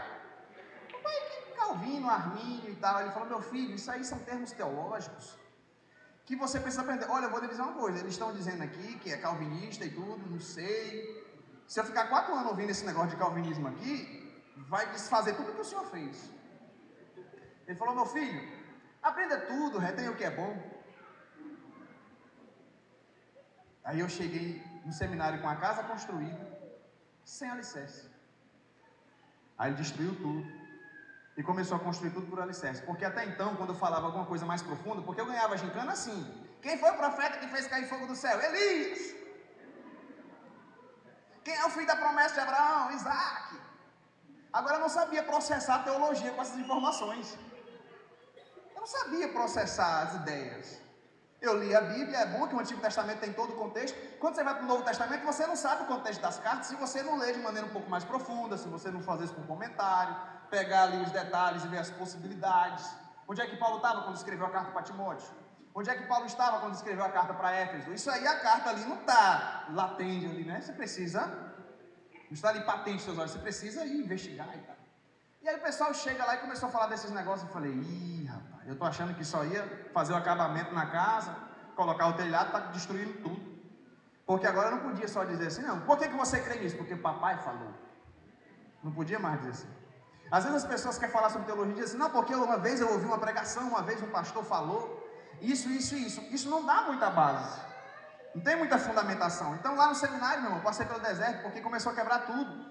Papai, 0.91 1.17
que 1.31 1.55
Calvino, 1.61 2.09
Armínio 2.09 2.71
e 2.71 2.77
tal. 2.77 3.03
Ele 3.03 3.11
falou, 3.11 3.29
meu 3.29 3.43
filho, 3.43 3.75
isso 3.75 3.91
aí 3.91 4.03
são 4.03 4.19
termos 4.21 4.53
teológicos 4.53 5.37
que 6.27 6.35
você 6.35 6.59
precisa 6.59 6.83
aprender. 6.83 7.07
Olha, 7.09 7.27
eu 7.27 7.31
vou 7.31 7.41
lhe 7.41 7.49
dizer 7.53 7.63
uma 7.63 7.79
coisa, 7.83 8.01
eles 8.01 8.13
estão 8.13 8.33
dizendo 8.39 8.63
aqui 8.69 8.99
que 8.99 9.13
é 9.13 9.17
calvinista 9.17 9.85
e 9.85 9.91
tudo, 9.91 10.29
não 10.29 10.41
sei. 10.41 10.81
Se 11.69 11.79
eu 11.81 11.85
ficar 11.85 12.09
quatro 12.09 12.35
anos 12.35 12.51
ouvindo 12.51 12.71
esse 12.71 12.85
negócio 12.85 13.11
de 13.11 13.17
calvinismo 13.17 13.69
aqui, 13.69 13.93
vai 14.73 14.85
desfazer 14.91 15.35
tudo 15.37 15.55
que 15.55 15.61
o 15.61 15.65
senhor 15.65 15.87
fez. 15.87 16.31
Ele 17.67 17.79
falou, 17.79 17.95
meu 17.95 18.07
filho, 18.07 18.41
aprenda 19.03 19.41
tudo, 19.53 19.79
retém 19.79 20.09
o 20.09 20.17
que 20.17 20.25
é 20.25 20.31
bom. 20.31 20.53
Aí 23.85 24.01
eu 24.01 24.09
cheguei 24.09 24.49
no 24.85 24.93
seminário 24.93 25.41
com 25.41 25.49
a 25.49 25.57
casa 25.57 25.85
construída, 25.85 26.45
sem 27.25 27.49
alicerce. 27.49 28.09
Aí 29.57 29.71
ele 29.71 29.77
destruiu 29.77 30.15
tudo. 30.17 30.66
E 31.37 31.43
começou 31.43 31.77
a 31.77 31.81
construir 31.81 32.11
tudo 32.11 32.27
por 32.27 32.41
alicerce. 32.41 32.83
Porque 32.83 33.05
até 33.05 33.25
então, 33.25 33.57
quando 33.57 33.71
eu 33.75 33.79
falava 33.85 34.07
alguma 34.07 34.25
coisa 34.25 34.47
mais 34.47 34.63
profunda, 34.63 35.03
porque 35.03 35.21
eu 35.21 35.27
ganhava 35.27 35.57
gincana 35.57 35.93
assim. 35.93 36.19
Quem 36.63 36.79
foi 36.79 36.91
o 36.91 36.97
profeta 36.97 37.39
que 37.39 37.49
fez 37.49 37.67
cair 37.67 37.87
fogo 37.89 38.07
do 38.07 38.17
céu? 38.17 38.41
Elias. 38.41 39.15
Quem 41.45 41.55
é 41.55 41.65
o 41.67 41.71
filho 41.71 41.87
da 41.87 41.97
promessa 41.97 42.35
de 42.35 42.41
Abraão? 42.41 42.91
Isaac. 42.93 43.55
Agora 44.53 44.77
eu 44.77 44.81
não 44.81 44.89
sabia 44.89 45.23
processar 45.23 45.77
a 45.77 45.83
teologia 45.91 46.33
com 46.33 46.41
essas 46.41 46.59
informações. 46.59 47.39
Eu 48.75 48.81
não 48.81 48.87
sabia 48.87 49.29
processar 49.29 50.03
as 50.05 50.15
ideias. 50.15 50.81
Eu 51.41 51.59
li 51.61 51.75
a 51.75 51.83
Bíblia, 51.83 52.19
é 52.19 52.27
bom 52.27 52.49
que 52.49 52.55
o 52.55 52.59
Antigo 52.59 52.81
Testamento 52.81 53.21
tem 53.21 53.33
todo 53.33 53.53
o 53.53 53.57
contexto. 53.57 53.97
Quando 54.19 54.35
você 54.35 54.43
vai 54.43 54.55
para 54.55 54.65
o 54.65 54.67
Novo 54.67 54.83
Testamento, 54.83 55.25
você 55.25 55.47
não 55.47 55.55
sabe 55.55 55.83
o 55.83 55.87
contexto 55.87 56.21
das 56.21 56.39
cartas 56.39 56.69
se 56.69 56.77
você 56.77 57.03
não 57.03 57.19
lê 57.19 57.33
de 57.35 57.39
maneira 57.41 57.67
um 57.67 57.71
pouco 57.71 57.91
mais 57.91 58.05
profunda, 58.05 58.57
se 58.57 58.67
você 58.69 58.91
não 58.91 59.03
fazer 59.03 59.25
isso 59.25 59.35
com 59.35 59.43
comentário, 59.43 60.17
pegar 60.51 60.85
ali 60.85 61.03
os 61.03 61.11
detalhes 61.11 61.65
e 61.65 61.69
ver 61.69 61.79
as 61.79 61.91
possibilidades. 61.91 62.85
Onde 63.29 63.41
é 63.41 63.47
que 63.47 63.57
Paulo 63.57 63.77
estava 63.77 64.03
quando 64.03 64.17
escreveu 64.17 64.47
a 64.47 64.51
carta 64.51 64.71
para 64.71 64.83
Timóteo? 64.83 65.29
Onde 65.75 65.91
é 65.91 65.95
que 65.95 66.07
Paulo 66.07 66.27
estava 66.27 66.61
quando 66.61 66.75
escreveu 66.75 67.05
a 67.05 67.11
carta 67.11 67.35
para 67.35 67.53
Éfeso? 67.53 67.93
Isso 67.93 68.11
aí, 68.11 68.27
a 68.27 68.41
carta 68.41 68.71
ali 68.71 68.85
não 68.85 69.01
está 69.01 69.67
latente 69.71 70.25
ali, 70.27 70.45
né? 70.45 70.61
Você 70.61 70.73
precisa, 70.73 71.27
não 71.27 72.33
está 72.33 72.49
ali 72.49 72.63
patente 72.65 73.03
seus 73.03 73.19
olhos, 73.19 73.33
você 73.33 73.39
precisa 73.39 73.85
ir 73.85 74.01
investigar 74.01 74.49
e 74.57 74.61
tal. 74.61 74.77
E 75.43 75.49
aí 75.49 75.57
o 75.57 75.61
pessoal 75.61 75.93
chega 75.93 76.25
lá 76.25 76.35
e 76.37 76.39
começou 76.39 76.69
a 76.69 76.73
falar 76.73 76.87
desses 76.87 77.11
negócios. 77.11 77.47
Eu 77.47 77.53
falei, 77.53 77.73
ih, 77.73 78.25
rapaz, 78.25 78.67
eu 78.67 78.77
tô 78.77 78.85
achando 78.85 79.15
que 79.15 79.25
só 79.25 79.45
ia 79.45 79.91
fazer 79.93 80.13
o 80.13 80.17
acabamento 80.17 80.73
na 80.75 80.87
casa, 80.87 81.37
colocar 81.77 82.07
o 82.09 82.15
telhado, 82.15 82.53
tá 82.53 82.59
destruindo 82.59 83.13
tudo. 83.23 83.57
Porque 84.25 84.47
agora 84.47 84.71
não 84.73 84.81
podia 84.81 85.07
só 85.07 85.25
dizer 85.25 85.49
assim, 85.49 85.63
não. 85.63 85.83
Por 85.83 85.99
que, 85.99 86.09
que 86.09 86.17
você 86.17 86.41
crê 86.41 86.59
nisso? 86.59 86.77
Porque 86.77 86.97
papai 86.97 87.39
falou. 87.39 87.73
Não 88.83 88.93
podia 88.93 89.19
mais 89.19 89.39
dizer 89.39 89.51
assim. 89.51 89.86
Às 90.31 90.45
vezes 90.45 90.65
as 90.65 90.69
pessoas 90.69 90.99
querem 90.99 91.13
falar 91.13 91.31
sobre 91.31 91.47
teologia 91.47 91.73
e 91.73 91.77
dizem 91.77 91.89
assim, 91.91 91.99
não, 91.99 92.11
porque 92.11 92.35
uma 92.35 92.59
vez 92.59 92.81
eu 92.81 92.91
ouvi 92.91 93.05
uma 93.05 93.19
pregação, 93.19 93.69
uma 93.69 93.83
vez 93.83 94.03
um 94.03 94.09
pastor 94.09 94.45
falou, 94.45 95.03
isso, 95.41 95.69
isso, 95.69 95.95
isso. 95.95 96.21
Isso 96.31 96.51
não 96.51 96.65
dá 96.65 96.83
muita 96.83 97.11
base. 97.11 97.61
Não 98.35 98.43
tem 98.43 98.57
muita 98.57 98.79
fundamentação. 98.79 99.55
Então 99.55 99.75
lá 99.77 99.89
no 99.89 99.95
seminário, 99.95 100.43
meu 100.43 100.51
irmão, 100.51 100.63
passei 100.63 100.85
pelo 100.85 101.01
deserto 101.01 101.43
porque 101.43 101.61
começou 101.61 101.93
a 101.93 101.95
quebrar 101.95 102.21
tudo. 102.21 102.67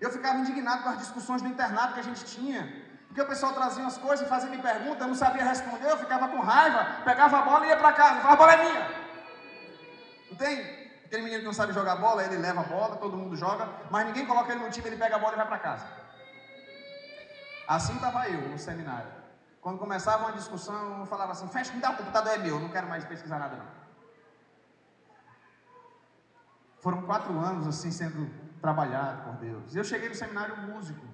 Eu 0.00 0.10
ficava 0.10 0.38
indignado 0.38 0.82
com 0.82 0.90
as 0.90 0.98
discussões 0.98 1.42
do 1.42 1.48
internato 1.48 1.94
que 1.94 2.00
a 2.00 2.04
gente 2.04 2.24
tinha. 2.24 2.86
Porque 3.08 3.22
o 3.22 3.26
pessoal 3.26 3.52
trazia 3.52 3.82
umas 3.82 3.96
coisas 3.96 4.26
e 4.26 4.28
fazia 4.28 4.50
me 4.50 4.58
perguntas, 4.58 5.00
eu 5.00 5.08
não 5.08 5.14
sabia 5.14 5.42
responder, 5.42 5.90
eu 5.90 5.96
ficava 5.96 6.28
com 6.28 6.40
raiva, 6.40 7.02
pegava 7.04 7.38
a 7.38 7.42
bola 7.42 7.66
e 7.66 7.70
ia 7.70 7.76
para 7.76 7.92
casa, 7.92 8.20
falava, 8.20 8.32
a 8.34 8.36
bola 8.36 8.52
é 8.52 8.56
minha. 8.64 8.90
Não 10.30 10.36
tem? 10.36 10.60
Aquele 11.06 11.22
menino 11.22 11.40
que 11.40 11.46
não 11.46 11.54
sabe 11.54 11.72
jogar 11.72 11.96
bola, 11.96 12.22
ele 12.22 12.36
leva 12.36 12.60
a 12.60 12.64
bola, 12.64 12.96
todo 12.96 13.16
mundo 13.16 13.34
joga, 13.34 13.66
mas 13.90 14.06
ninguém 14.06 14.26
coloca 14.26 14.52
ele 14.52 14.62
no 14.62 14.70
time, 14.70 14.88
ele 14.88 14.98
pega 14.98 15.16
a 15.16 15.18
bola 15.18 15.32
e 15.32 15.36
vai 15.36 15.46
para 15.46 15.58
casa. 15.58 15.86
Assim 17.68 17.94
estava 17.96 18.26
eu 18.30 18.48
no 18.48 18.58
seminário. 18.58 19.12
Quando 19.60 19.78
começava 19.78 20.24
uma 20.24 20.32
discussão, 20.32 21.00
eu 21.00 21.06
falava 21.06 21.32
assim, 21.32 21.46
fecha, 21.48 21.70
me 21.74 21.80
dá 21.80 21.90
o 21.90 21.96
computador, 21.98 22.32
é 22.32 22.38
meu, 22.38 22.58
não 22.58 22.70
quero 22.70 22.88
mais 22.88 23.04
pesquisar 23.04 23.38
nada 23.38 23.56
não. 23.56 23.66
Foram 26.80 27.02
quatro 27.02 27.38
anos 27.38 27.66
assim 27.66 27.90
sendo 27.90 28.30
trabalhado 28.62 29.24
por 29.24 29.34
Deus. 29.34 29.76
Eu 29.76 29.84
cheguei 29.84 30.08
no 30.08 30.14
seminário 30.14 30.56
músico. 30.56 31.06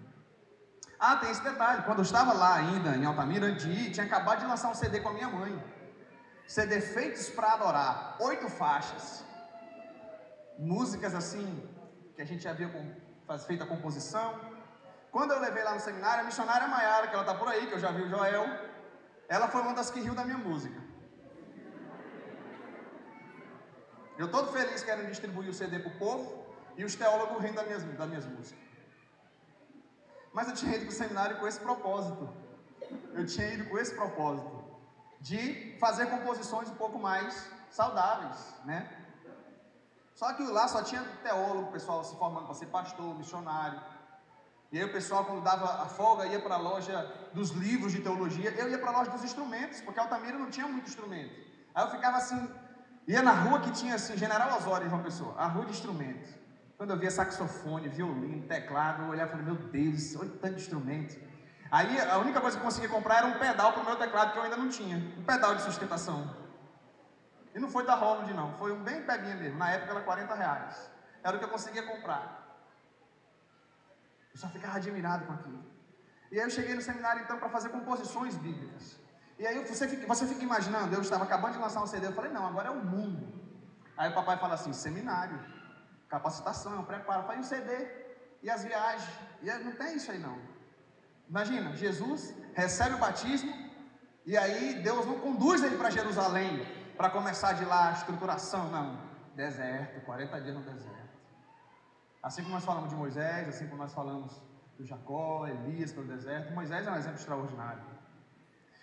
Ah, 1.01 1.17
tem 1.17 1.31
esse 1.31 1.43
detalhe. 1.43 1.83
Quando 1.83 1.99
eu 1.99 2.05
estava 2.05 2.33
lá 2.33 2.55
ainda 2.55 2.97
em 2.97 3.05
Altamira, 3.05 3.47
Andi, 3.47 3.91
tinha 3.91 4.07
acabado 4.07 4.41
de 4.41 4.47
lançar 4.47 4.71
um 4.71 4.75
CD 4.75 5.01
com 5.01 5.09
a 5.09 5.13
minha 5.13 5.29
mãe. 5.29 5.53
CD 6.47 6.81
Feitos 6.81 7.29
para 7.31 7.55
Adorar. 7.55 8.17
Oito 8.21 8.49
faixas. 8.49 9.25
Músicas 10.59 11.15
assim, 11.15 11.69
que 12.15 12.23
a 12.23 12.25
gente 12.25 12.47
havia 12.47 12.71
feito 13.47 13.65
a 13.65 13.67
composição. 13.67 14.54
Quando 15.15 15.31
eu 15.33 15.41
levei 15.47 15.63
lá 15.63 15.73
no 15.75 15.83
seminário, 15.89 16.23
a 16.23 16.29
missionária 16.29 16.67
Maiara, 16.67 17.07
que 17.07 17.15
ela 17.15 17.23
está 17.23 17.37
por 17.41 17.49
aí, 17.49 17.69
que 17.69 17.75
eu 17.75 17.79
já 17.79 17.91
vi 17.97 18.03
o 18.03 18.09
Joel, 18.13 18.47
ela 19.29 19.47
foi 19.47 19.61
uma 19.61 19.73
das 19.73 19.89
que 19.89 20.01
riu 20.07 20.13
da 20.13 20.25
minha 20.25 20.39
música. 20.47 20.81
Eu 24.19 24.29
todo 24.29 24.51
feliz 24.57 24.83
querendo 24.83 25.07
distribuir 25.07 25.49
o 25.51 25.55
CD 25.55 25.79
para 25.79 25.93
o 25.93 25.99
povo. 25.99 26.25
E 26.77 26.85
os 26.85 26.97
teólogos 26.97 27.41
riem 27.41 27.55
das 27.55 27.65
minhas, 27.69 27.85
das 27.85 28.09
minhas 28.09 28.27
músicas. 28.27 28.65
Mas 30.33 30.49
eu 30.49 30.55
tinha 30.57 30.75
ido 30.75 30.87
para 30.87 30.95
o 30.95 31.01
seminário 31.03 31.39
com 31.39 31.47
esse 31.47 31.61
propósito. 31.61 32.29
Eu 33.13 33.25
tinha 33.25 33.49
ido 33.55 33.71
com 33.71 33.79
esse 33.79 33.95
propósito 33.95 34.65
de 35.21 35.79
fazer 35.79 36.07
composições 36.07 36.69
um 36.71 36.75
pouco 36.75 36.99
mais 36.99 37.49
saudáveis, 37.71 38.41
né? 38.65 38.81
Só 40.17 40.33
que 40.35 40.43
lá 40.43 40.67
só 40.67 40.83
tinha 40.83 41.05
teólogo, 41.23 41.71
pessoal 41.71 42.03
se 42.03 42.17
formando 42.17 42.47
para 42.47 42.55
ser 42.55 42.67
pastor, 42.67 43.15
missionário. 43.17 43.81
E 44.75 44.79
aí 44.79 44.85
o 44.85 44.93
pessoal, 44.93 45.25
quando 45.25 45.41
dava 45.41 45.85
a 45.85 45.87
folga, 45.87 46.27
ia 46.27 46.41
para 46.41 46.57
a 46.57 46.59
loja 46.59 47.09
dos 47.33 47.51
livros 47.51 47.93
de 47.93 48.01
teologia. 48.01 48.51
Eu 48.59 48.69
ia 48.69 48.77
para 48.77 48.91
a 48.91 48.99
loja 48.99 49.11
dos 49.13 49.23
instrumentos, 49.23 49.81
porque 49.81 50.01
Altamira 50.01 50.37
não 50.37 50.51
tinha 50.51 50.67
muito 50.67 50.89
instrumento. 50.89 51.33
Aí 51.73 51.85
eu 51.85 51.91
ficava 51.93 52.17
assim, 52.17 52.51
ia 53.07 53.23
na 53.23 53.31
rua 53.31 53.61
que 53.61 53.71
tinha 53.71 53.95
assim, 53.95 54.17
General 54.17 54.59
Osório 54.59 54.89
uma 54.89 54.99
pessoa, 54.99 55.33
a 55.39 55.47
rua 55.47 55.65
de 55.67 55.71
instrumentos. 55.71 56.29
Quando 56.77 56.91
eu 56.91 56.99
via 56.99 57.09
saxofone, 57.09 57.89
violino, 57.89 58.49
teclado, 58.49 59.05
eu 59.05 59.11
olhava 59.11 59.29
e 59.29 59.31
falei, 59.31 59.47
meu 59.47 59.55
Deus, 59.55 60.17
olha 60.17 60.31
tanto 60.43 60.57
instrumento. 60.57 61.21
Aí 61.71 62.01
a 62.01 62.19
única 62.19 62.41
coisa 62.41 62.57
que 62.57 62.61
eu 62.61 62.67
conseguia 62.67 62.91
comprar 62.91 63.19
era 63.19 63.29
um 63.29 63.39
pedal 63.39 63.75
para 63.75 63.83
o 63.83 63.87
meu 63.87 63.95
teclado 63.95 64.33
que 64.33 64.39
eu 64.39 64.43
ainda 64.43 64.57
não 64.57 64.69
tinha. 64.69 64.97
Um 65.17 65.23
pedal 65.23 65.55
de 65.55 65.63
sustentação. 65.63 66.35
E 67.55 67.61
não 67.61 67.69
foi 67.69 67.87
da 67.87 67.95
Roland 67.95 68.35
não, 68.35 68.53
foi 68.55 68.73
um 68.73 68.83
bem 68.83 69.03
peguinha 69.03 69.37
mesmo. 69.37 69.57
Na 69.57 69.71
época 69.71 69.93
era 69.93 70.01
40 70.01 70.35
reais. 70.35 70.91
Era 71.23 71.37
o 71.37 71.39
que 71.39 71.45
eu 71.45 71.49
conseguia 71.49 71.85
comprar. 71.85 72.44
Eu 74.35 74.41
só 74.41 74.49
ficava 74.49 74.77
admirado 74.77 75.25
com 75.27 75.33
aquilo. 75.33 75.65
E 76.31 76.39
aí 76.39 76.45
eu 76.45 76.51
cheguei 76.51 76.75
no 76.75 76.83
seminário 76.83 77.23
então 77.23 77.39
para 77.39 77.49
fazer 77.49 77.71
composições 77.71 78.37
bíblicas. 78.37 78.99
E 79.39 79.47
aí 79.47 79.65
você 79.65 79.89
fica, 79.89 80.07
você 80.07 80.27
fica 80.27 80.43
imaginando, 80.43 80.95
eu 80.95 81.01
estava 81.01 81.25
acabando 81.25 81.55
de 81.55 81.59
lançar 81.61 81.83
um 81.83 81.87
CD, 81.87 82.07
eu 82.07 82.13
falei, 82.13 82.31
não, 82.31 82.47
agora 82.47 82.69
é 82.69 82.71
o 82.71 82.85
mundo. 82.85 83.33
Aí 83.97 84.11
o 84.11 84.15
papai 84.15 84.37
fala 84.39 84.55
assim, 84.55 84.73
seminário 84.73 85.55
capacitação, 86.15 86.85
preparo, 86.85 87.27
faz 87.27 87.41
um 87.41 87.43
CD 87.43 87.73
e 88.43 88.51
as 88.51 88.65
viagens. 88.65 89.11
E 89.43 89.51
não 89.65 89.73
tem 89.73 89.97
isso 89.97 90.11
aí 90.11 90.19
não. 90.19 90.39
Imagina, 91.29 91.75
Jesus 91.75 92.35
recebe 92.55 92.95
o 92.95 92.99
batismo 92.99 93.53
e 94.25 94.37
aí 94.37 94.81
Deus 94.83 95.07
não 95.07 95.19
conduz 95.19 95.63
ele 95.63 95.77
para 95.77 95.91
Jerusalém 95.91 96.65
para 96.97 97.11
começar 97.11 97.55
de 97.55 97.65
lá 97.65 97.89
a 97.89 97.93
estruturação, 97.93 98.71
não. 98.71 99.03
Deserto, 99.35 100.05
40 100.05 100.41
dias 100.43 100.55
no 100.55 100.63
deserto. 100.63 101.04
Assim 102.25 102.43
como 102.43 102.55
nós 102.55 102.65
falamos 102.65 102.89
de 102.89 102.97
Moisés, 102.97 103.47
assim 103.47 103.67
como 103.67 103.83
nós 103.83 103.93
falamos 103.93 104.43
do 104.79 104.85
Jacó, 104.85 105.47
Elias 105.47 105.93
pelo 105.93 106.07
deserto, 106.07 106.55
Moisés 106.55 106.87
é 106.87 106.91
um 106.91 106.97
exemplo 106.97 107.19
extraordinário. 107.19 107.83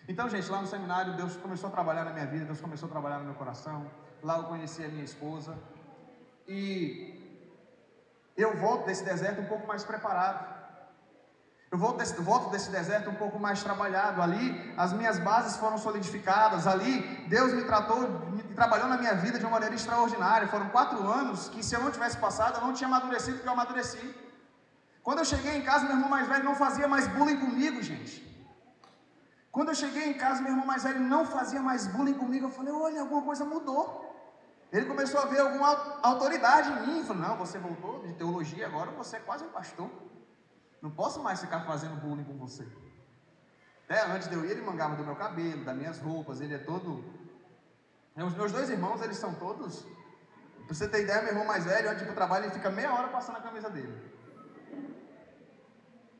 Então, 0.07 0.29
gente, 0.29 0.47
lá 0.47 0.61
no 0.61 0.67
seminário, 0.67 1.15
Deus 1.15 1.35
começou 1.37 1.69
a 1.69 1.71
trabalhar 1.71 2.05
na 2.05 2.13
minha 2.13 2.27
vida, 2.27 2.45
Deus 2.45 2.61
começou 2.61 2.87
a 2.87 2.91
trabalhar 2.91 3.17
no 3.17 3.25
meu 3.25 3.33
coração. 3.33 3.89
Lá 4.21 4.37
eu 4.37 4.43
conheci 4.43 4.85
a 4.85 4.89
minha 4.89 5.03
esposa. 5.03 5.57
E 6.47 7.19
eu 8.37 8.55
volto 8.57 8.85
desse 8.85 9.03
deserto 9.03 9.41
um 9.41 9.47
pouco 9.47 9.65
mais 9.65 9.83
preparado. 9.83 10.60
Eu 11.71 11.77
volto 11.77 12.49
desse, 12.51 12.69
deserto 12.69 13.09
um 13.09 13.15
pouco 13.15 13.39
mais 13.39 13.63
trabalhado. 13.63 14.21
Ali, 14.21 14.73
as 14.75 14.91
minhas 14.91 15.17
bases 15.19 15.55
foram 15.55 15.77
solidificadas. 15.77 16.67
Ali, 16.67 17.01
Deus 17.29 17.53
me 17.53 17.63
tratou, 17.63 17.97
me 18.37 18.43
trabalhou 18.43 18.89
na 18.89 18.97
minha 18.97 19.15
vida 19.15 19.39
de 19.39 19.45
uma 19.45 19.51
maneira 19.51 19.73
extraordinária. 19.73 20.49
Foram 20.49 20.67
quatro 20.67 20.99
anos 21.09 21.47
que, 21.47 21.63
se 21.63 21.73
eu 21.73 21.81
não 21.81 21.89
tivesse 21.89 22.17
passado, 22.17 22.59
eu 22.59 22.67
não 22.67 22.73
tinha 22.73 22.89
amadurecido 22.89 23.37
porque 23.37 23.47
eu 23.47 23.53
amadureci. 23.53 24.03
Quando 25.01 25.19
eu 25.19 25.25
cheguei 25.25 25.55
em 25.59 25.61
casa, 25.61 25.85
meu 25.85 25.93
irmão 25.93 26.09
mais 26.09 26.27
velho 26.27 26.43
não 26.43 26.55
fazia 26.55 26.89
mais 26.89 27.07
bullying 27.07 27.39
comigo, 27.39 27.81
gente. 27.81 28.15
Quando 29.49 29.69
eu 29.69 29.75
cheguei 29.75 30.09
em 30.09 30.13
casa, 30.13 30.41
meu 30.41 30.51
irmão 30.51 30.65
mais 30.65 30.83
velho 30.83 30.99
não 30.99 31.25
fazia 31.25 31.61
mais 31.61 31.87
bullying 31.87 32.15
comigo. 32.15 32.47
Eu 32.47 32.51
falei, 32.51 32.73
olha, 32.73 32.99
alguma 32.99 33.21
coisa 33.21 33.45
mudou. 33.45 33.85
Ele 34.73 34.85
começou 34.85 35.21
a 35.21 35.25
ver 35.25 35.39
alguma 35.39 35.69
autoridade 36.03 36.69
em 36.69 36.87
mim. 36.87 36.99
Eu 36.99 37.05
falei, 37.05 37.23
não, 37.23 37.37
você 37.37 37.57
voltou 37.57 38.05
de 38.05 38.13
teologia, 38.13 38.67
agora 38.67 38.91
você 38.91 39.15
é 39.15 39.19
quase 39.19 39.45
um 39.45 39.49
pastor. 39.49 39.89
Não 40.81 40.89
posso 40.89 41.21
mais 41.21 41.39
ficar 41.39 41.61
fazendo 41.61 42.01
bullying 42.01 42.23
com 42.23 42.37
você. 42.37 42.67
Até 43.85 44.05
antes 44.05 44.27
de 44.27 44.35
eu 44.35 44.45
ir, 44.45 44.51
ele 44.51 44.61
mangava 44.61 44.95
do 44.95 45.03
meu 45.03 45.15
cabelo, 45.15 45.63
das 45.63 45.75
minhas 45.75 45.99
roupas, 45.99 46.41
ele 46.41 46.55
é 46.55 46.57
todo. 46.57 47.03
Os 48.15 48.33
meus 48.35 48.51
dois 48.51 48.69
irmãos, 48.69 49.01
eles 49.01 49.17
são 49.17 49.33
todos. 49.35 49.85
Pra 50.65 50.73
você 50.75 50.87
ter 50.87 51.03
ideia, 51.03 51.21
meu 51.21 51.31
irmão 51.31 51.45
mais 51.45 51.65
velho, 51.65 51.89
antes 51.89 52.05
do 52.05 52.13
trabalho, 52.13 52.45
ele 52.45 52.53
fica 52.53 52.69
meia 52.69 52.93
hora 52.93 53.09
passando 53.09 53.37
a 53.37 53.41
camisa 53.41 53.69
dele. 53.69 53.93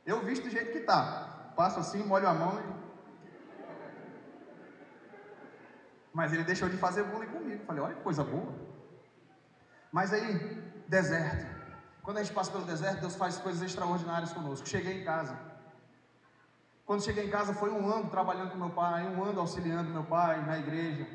Eu 0.04 0.24
visto 0.24 0.44
do 0.44 0.50
jeito 0.50 0.72
que 0.72 0.80
tá. 0.80 1.52
Passo 1.56 1.80
assim, 1.80 2.02
molho 2.02 2.28
a 2.28 2.34
mão 2.34 2.60
e 2.60 2.82
Mas 6.12 6.32
ele 6.32 6.44
deixou 6.44 6.68
de 6.68 6.76
fazer 6.76 7.04
bullying 7.04 7.30
comigo. 7.30 7.64
Falei, 7.64 7.82
olha 7.82 7.94
que 7.94 8.02
coisa 8.02 8.22
boa. 8.22 8.54
Mas 9.90 10.12
aí, 10.12 10.62
deserto. 10.88 11.51
Quando 12.02 12.18
a 12.18 12.22
gente 12.22 12.34
passa 12.34 12.50
pelo 12.50 12.64
deserto, 12.64 13.00
Deus 13.00 13.14
faz 13.14 13.38
coisas 13.38 13.62
extraordinárias 13.62 14.32
conosco. 14.32 14.68
Cheguei 14.68 15.00
em 15.00 15.04
casa. 15.04 15.38
Quando 16.84 17.04
cheguei 17.04 17.26
em 17.26 17.30
casa, 17.30 17.54
foi 17.54 17.70
um 17.70 17.88
ano 17.88 18.10
trabalhando 18.10 18.50
com 18.50 18.58
meu 18.58 18.70
pai, 18.70 19.06
um 19.06 19.22
ano 19.22 19.40
auxiliando 19.40 19.88
meu 19.88 20.02
pai 20.02 20.44
na 20.44 20.58
igreja, 20.58 21.06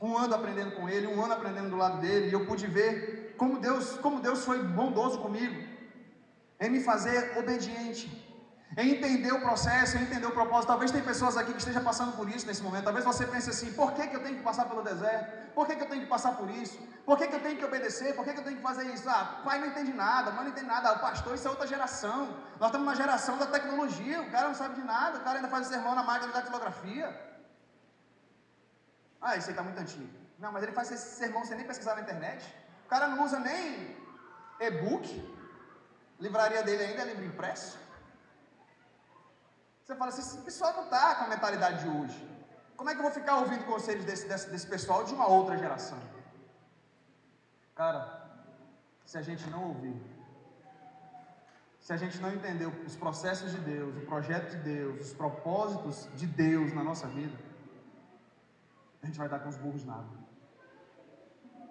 um 0.00 0.16
ano 0.16 0.34
aprendendo 0.34 0.76
com 0.76 0.88
ele, 0.88 1.08
um 1.08 1.22
ano 1.22 1.34
aprendendo 1.34 1.70
do 1.70 1.76
lado 1.76 2.00
dele, 2.00 2.28
e 2.28 2.32
eu 2.32 2.46
pude 2.46 2.66
ver 2.68 3.34
como 3.36 3.58
Deus, 3.58 3.96
como 3.98 4.20
Deus 4.20 4.44
foi 4.44 4.62
bondoso 4.62 5.18
comigo, 5.18 5.68
em 6.60 6.70
me 6.70 6.80
fazer 6.80 7.36
obediente, 7.36 8.21
em 8.76 8.92
entender 8.94 9.32
o 9.32 9.40
processo, 9.40 9.98
em 9.98 10.02
entender 10.02 10.26
o 10.26 10.30
propósito. 10.30 10.68
Talvez 10.68 10.90
tem 10.90 11.02
pessoas 11.02 11.36
aqui 11.36 11.52
que 11.52 11.58
estejam 11.58 11.84
passando 11.84 12.16
por 12.16 12.28
isso 12.28 12.46
nesse 12.46 12.62
momento. 12.62 12.84
Talvez 12.84 13.04
você 13.04 13.26
pense 13.26 13.50
assim: 13.50 13.72
por 13.72 13.92
que, 13.92 14.06
que 14.06 14.16
eu 14.16 14.22
tenho 14.22 14.36
que 14.36 14.42
passar 14.42 14.64
pelo 14.64 14.82
deserto? 14.82 15.52
Por 15.54 15.66
que, 15.66 15.76
que 15.76 15.82
eu 15.82 15.88
tenho 15.88 16.02
que 16.02 16.08
passar 16.08 16.36
por 16.36 16.48
isso? 16.50 16.78
Por 17.04 17.18
que, 17.18 17.26
que 17.26 17.36
eu 17.36 17.42
tenho 17.42 17.58
que 17.58 17.64
obedecer? 17.64 18.14
Por 18.14 18.24
que, 18.24 18.32
que 18.32 18.40
eu 18.40 18.44
tenho 18.44 18.56
que 18.56 18.62
fazer 18.62 18.84
isso? 18.94 19.08
Ah, 19.08 19.42
pai 19.44 19.58
não 19.58 19.66
entende 19.66 19.92
nada, 19.92 20.30
mãe 20.30 20.44
não 20.44 20.52
entende 20.52 20.66
nada. 20.66 20.94
O 20.94 21.00
pastor, 21.00 21.34
isso 21.34 21.46
é 21.46 21.50
outra 21.50 21.66
geração. 21.66 22.34
Nós 22.58 22.68
estamos 22.68 22.86
na 22.86 22.94
geração 22.94 23.36
da 23.36 23.46
tecnologia. 23.46 24.22
O 24.22 24.30
cara 24.30 24.48
não 24.48 24.54
sabe 24.54 24.76
de 24.76 24.82
nada. 24.82 25.18
O 25.18 25.22
cara 25.22 25.36
ainda 25.38 25.48
faz 25.48 25.66
sermão 25.66 25.94
na 25.94 26.02
máquina 26.02 26.32
da 26.32 26.40
datilografia. 26.40 27.06
Ah, 29.20 29.36
isso 29.36 29.48
aí 29.48 29.52
está 29.52 29.62
muito 29.62 29.78
antigo. 29.78 30.08
Não, 30.38 30.50
mas 30.50 30.62
ele 30.62 30.72
faz 30.72 30.90
esse 30.90 31.16
sermão 31.16 31.44
sem 31.44 31.56
nem 31.56 31.66
pesquisar 31.66 31.94
na 31.94 32.00
internet. 32.00 32.42
O 32.86 32.88
cara 32.88 33.06
não 33.06 33.22
usa 33.22 33.38
nem 33.38 33.96
e-book. 34.58 35.06
Livraria 36.18 36.62
dele 36.62 36.84
ainda 36.84 37.02
é 37.02 37.04
livro 37.04 37.24
impresso. 37.26 37.78
Você 39.92 39.98
fala 39.98 40.10
assim, 40.10 40.22
esse 40.22 40.38
pessoal 40.38 40.72
não 40.74 40.84
está 40.84 41.16
com 41.16 41.24
a 41.24 41.28
mentalidade 41.28 41.82
de 41.82 41.88
hoje. 41.88 42.18
Como 42.78 42.88
é 42.88 42.94
que 42.94 43.00
eu 43.00 43.02
vou 43.02 43.12
ficar 43.12 43.36
ouvindo 43.40 43.64
conselhos 43.66 44.06
desse, 44.06 44.26
desse, 44.26 44.48
desse 44.48 44.66
pessoal 44.66 45.04
de 45.04 45.12
uma 45.12 45.26
outra 45.26 45.54
geração? 45.58 45.98
Cara, 47.74 48.00
se 49.04 49.18
a 49.18 49.22
gente 49.22 49.48
não 49.50 49.68
ouvir, 49.68 50.00
se 51.78 51.92
a 51.92 51.98
gente 51.98 52.18
não 52.22 52.32
entender 52.32 52.64
os 52.64 52.96
processos 52.96 53.50
de 53.50 53.58
Deus, 53.58 53.94
o 53.94 54.06
projeto 54.06 54.52
de 54.52 54.56
Deus, 54.56 55.08
os 55.08 55.12
propósitos 55.12 56.08
de 56.14 56.26
Deus 56.26 56.72
na 56.72 56.82
nossa 56.82 57.06
vida, 57.06 57.38
a 59.02 59.06
gente 59.06 59.18
vai 59.18 59.28
dar 59.28 59.40
com 59.40 59.50
os 59.50 59.58
burros 59.58 59.84
na 59.84 59.92
água. 59.92 60.18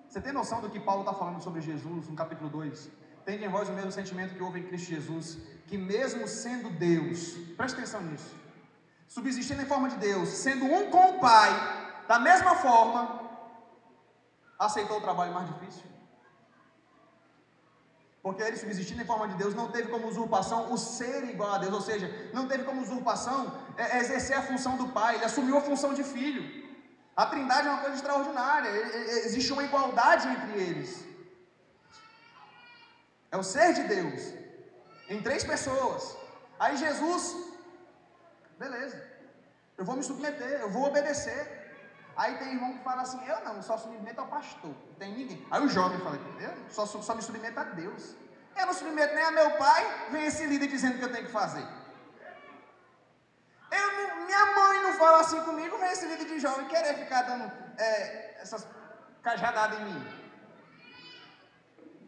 Você 0.07 0.21
tem 0.21 0.31
noção 0.31 0.61
do 0.61 0.69
que 0.69 0.79
Paulo 0.79 1.01
está 1.01 1.13
falando 1.15 1.41
sobre 1.41 1.59
Jesus 1.59 2.07
no 2.07 2.15
capítulo 2.15 2.51
2? 2.51 2.87
Tende 3.25 3.45
em 3.45 3.49
vós 3.49 3.69
o 3.69 3.73
mesmo 3.73 3.91
sentimento 3.91 4.33
que 4.35 4.43
houve 4.43 4.59
em 4.59 4.63
Cristo 4.63 4.89
Jesus, 4.89 5.37
que 5.67 5.77
mesmo 5.77 6.27
sendo 6.27 6.69
Deus, 6.69 7.35
preste 7.55 7.75
atenção 7.75 8.01
nisso, 8.01 8.35
subsistindo 9.07 9.61
em 9.61 9.65
forma 9.65 9.89
de 9.89 9.97
Deus, 9.97 10.29
sendo 10.29 10.65
um 10.65 10.89
com 10.89 11.11
o 11.11 11.19
Pai, 11.19 11.49
da 12.07 12.19
mesma 12.19 12.55
forma, 12.55 13.29
aceitou 14.57 14.97
o 14.97 15.01
trabalho 15.01 15.33
mais 15.33 15.47
difícil. 15.47 15.83
Porque 18.23 18.43
ele 18.43 18.57
subsistindo 18.57 19.01
em 19.01 19.05
forma 19.05 19.27
de 19.27 19.35
Deus 19.35 19.55
não 19.55 19.71
teve 19.71 19.87
como 19.89 20.07
usurpação 20.07 20.71
o 20.71 20.77
ser 20.77 21.23
igual 21.23 21.53
a 21.53 21.57
Deus, 21.57 21.73
ou 21.73 21.81
seja, 21.81 22.07
não 22.33 22.47
teve 22.47 22.63
como 22.63 22.81
usurpação 22.81 23.51
é, 23.77 23.99
exercer 23.99 24.37
a 24.37 24.43
função 24.43 24.77
do 24.77 24.89
Pai, 24.89 25.15
ele 25.15 25.25
assumiu 25.25 25.57
a 25.57 25.61
função 25.61 25.93
de 25.93 26.03
filho. 26.03 26.43
A 27.15 27.25
trindade 27.25 27.67
é 27.67 27.71
uma 27.71 27.81
coisa 27.81 27.95
extraordinária, 27.95 28.69
existe 29.25 29.51
uma 29.51 29.63
igualdade 29.63 30.27
entre 30.27 30.53
eles. 30.59 31.10
É 33.31 33.37
o 33.37 33.43
ser 33.43 33.73
de 33.73 33.83
Deus. 33.83 34.21
Em 35.09 35.21
três 35.21 35.43
pessoas. 35.43 36.17
Aí 36.59 36.75
Jesus, 36.77 37.23
beleza. 38.59 39.01
Eu 39.77 39.85
vou 39.85 39.95
me 39.95 40.03
submeter, 40.03 40.59
eu 40.59 40.69
vou 40.69 40.85
obedecer. 40.85 41.41
Aí 42.15 42.37
tem 42.37 42.53
irmão 42.53 42.73
que 42.77 42.83
fala 42.83 43.01
assim, 43.03 43.25
eu 43.25 43.39
não, 43.45 43.63
só 43.63 43.77
submeto 43.77 44.19
ao 44.19 44.27
pastor. 44.27 44.75
Não 44.89 44.95
tem 44.95 45.13
ninguém. 45.13 45.45
Aí 45.49 45.61
o 45.65 45.69
jovem 45.69 45.99
fala, 45.99 46.19
eu 46.39 46.53
só, 46.69 46.85
só 46.85 47.15
me 47.15 47.21
submeto 47.21 47.59
a 47.59 47.63
Deus. 47.63 48.15
Eu 48.59 48.65
não 48.65 48.73
submeto 48.73 49.15
nem 49.15 49.23
a 49.23 49.31
meu 49.31 49.51
pai, 49.57 50.09
vem 50.11 50.25
esse 50.25 50.45
líder 50.45 50.67
dizendo 50.67 50.97
que 50.99 51.05
eu 51.05 51.11
tenho 51.11 51.25
que 51.25 51.31
fazer. 51.31 51.65
Eu 53.71 53.87
não, 53.93 54.25
minha 54.25 54.45
mãe 54.57 54.83
não 54.83 54.93
fala 54.93 55.21
assim 55.21 55.41
comigo, 55.41 55.77
vem 55.77 55.91
esse 55.91 56.05
líder 56.05 56.25
de 56.25 56.39
jovem 56.39 56.67
querer 56.67 56.95
ficar 56.95 57.21
dando 57.21 57.49
é, 57.77 58.41
essas 58.41 58.67
cajadadas 59.23 59.79
em 59.79 59.85
mim. 59.85 60.01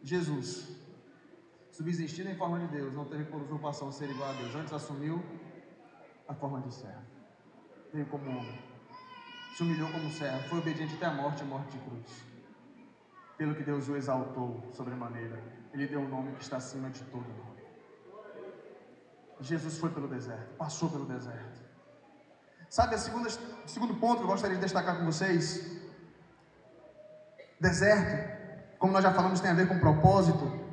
Jesus 0.02 0.74
subsistindo 1.74 2.30
em 2.30 2.36
forma 2.36 2.60
de 2.60 2.68
Deus, 2.68 2.94
não 2.94 3.04
teve 3.04 3.24
por 3.24 3.42
usurpação 3.42 3.90
ser 3.90 4.08
igual 4.08 4.30
a 4.30 4.32
Deus, 4.34 4.54
antes 4.54 4.72
assumiu 4.72 5.22
a 6.28 6.32
forma 6.32 6.60
de 6.60 6.72
servo. 6.72 7.02
Veio 7.92 8.06
como 8.06 8.30
homem, 8.30 8.62
se 9.56 9.62
humilhou 9.62 9.90
como 9.90 10.08
servo, 10.10 10.48
foi 10.48 10.58
obediente 10.60 10.94
até 10.94 11.06
a 11.06 11.12
morte 11.12 11.42
e 11.42 11.46
morte 11.46 11.76
de 11.76 11.78
cruz. 11.78 12.24
Pelo 13.36 13.56
que 13.56 13.64
Deus 13.64 13.88
o 13.88 13.96
exaltou 13.96 14.62
sobremaneira, 14.70 15.42
ele 15.72 15.88
deu 15.88 16.00
o 16.00 16.04
um 16.04 16.08
nome 16.08 16.36
que 16.36 16.42
está 16.42 16.58
acima 16.58 16.88
de 16.90 17.02
todo 17.04 17.22
nome. 17.22 17.64
Jesus 19.40 19.76
foi 19.78 19.90
pelo 19.90 20.06
deserto, 20.06 20.54
passou 20.56 20.88
pelo 20.88 21.04
deserto. 21.04 21.60
Sabe, 22.70 22.94
o 22.94 22.98
segundo 23.68 23.94
ponto 23.96 24.18
que 24.18 24.22
eu 24.22 24.28
gostaria 24.28 24.54
de 24.54 24.62
destacar 24.62 24.96
com 24.98 25.04
vocês: 25.04 25.76
deserto, 27.60 28.78
como 28.78 28.92
nós 28.92 29.02
já 29.02 29.12
falamos, 29.12 29.40
tem 29.40 29.50
a 29.50 29.54
ver 29.54 29.66
com 29.66 29.80
propósito. 29.80 30.63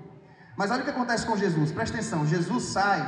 Mas 0.62 0.70
olha 0.70 0.82
o 0.82 0.84
que 0.84 0.92
acontece 0.92 1.26
com 1.26 1.36
Jesus, 1.36 1.72
presta 1.72 1.98
atenção: 1.98 2.24
Jesus 2.24 2.66
sai 2.66 3.00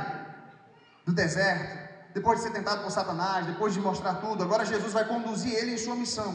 do 1.06 1.12
deserto, 1.12 1.72
depois 2.12 2.38
de 2.38 2.46
ser 2.46 2.52
tentado 2.52 2.82
por 2.82 2.90
Satanás, 2.90 3.46
depois 3.46 3.72
de 3.72 3.78
mostrar 3.78 4.14
tudo, 4.14 4.42
agora 4.42 4.64
Jesus 4.64 4.92
vai 4.92 5.04
conduzir 5.04 5.54
ele 5.54 5.74
em 5.74 5.78
sua 5.78 5.94
missão. 5.94 6.30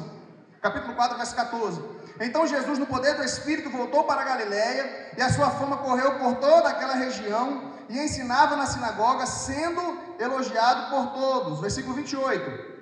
Capítulo 0.61 0.95
4, 0.95 1.17
verso 1.17 1.35
14. 1.35 1.81
Então 2.21 2.47
Jesus, 2.47 2.79
no 2.79 2.85
poder 2.85 3.17
do 3.17 3.23
Espírito, 3.25 3.69
voltou 3.69 4.05
para 4.05 4.23
Galiléia, 4.23 5.11
e 5.17 5.21
a 5.21 5.29
sua 5.29 5.49
fama 5.49 5.75
correu 5.79 6.19
por 6.19 6.35
toda 6.35 6.69
aquela 6.69 6.95
região, 6.95 7.73
e 7.89 7.99
ensinava 7.99 8.55
na 8.55 8.65
sinagoga, 8.65 9.25
sendo 9.25 9.99
elogiado 10.17 10.89
por 10.89 11.11
todos. 11.11 11.59
Versículo 11.59 11.95
28. 11.95 12.78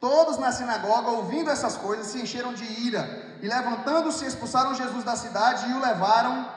Todos 0.00 0.38
na 0.38 0.52
sinagoga, 0.52 1.10
ouvindo 1.10 1.50
essas 1.50 1.76
coisas, 1.76 2.06
se 2.06 2.20
encheram 2.20 2.52
de 2.54 2.64
ira 2.86 3.02
e, 3.42 3.48
levantando-se, 3.48 4.24
expulsaram 4.24 4.74
Jesus 4.74 5.02
da 5.02 5.16
cidade 5.16 5.68
e 5.68 5.74
o 5.74 5.80
levaram. 5.80 6.48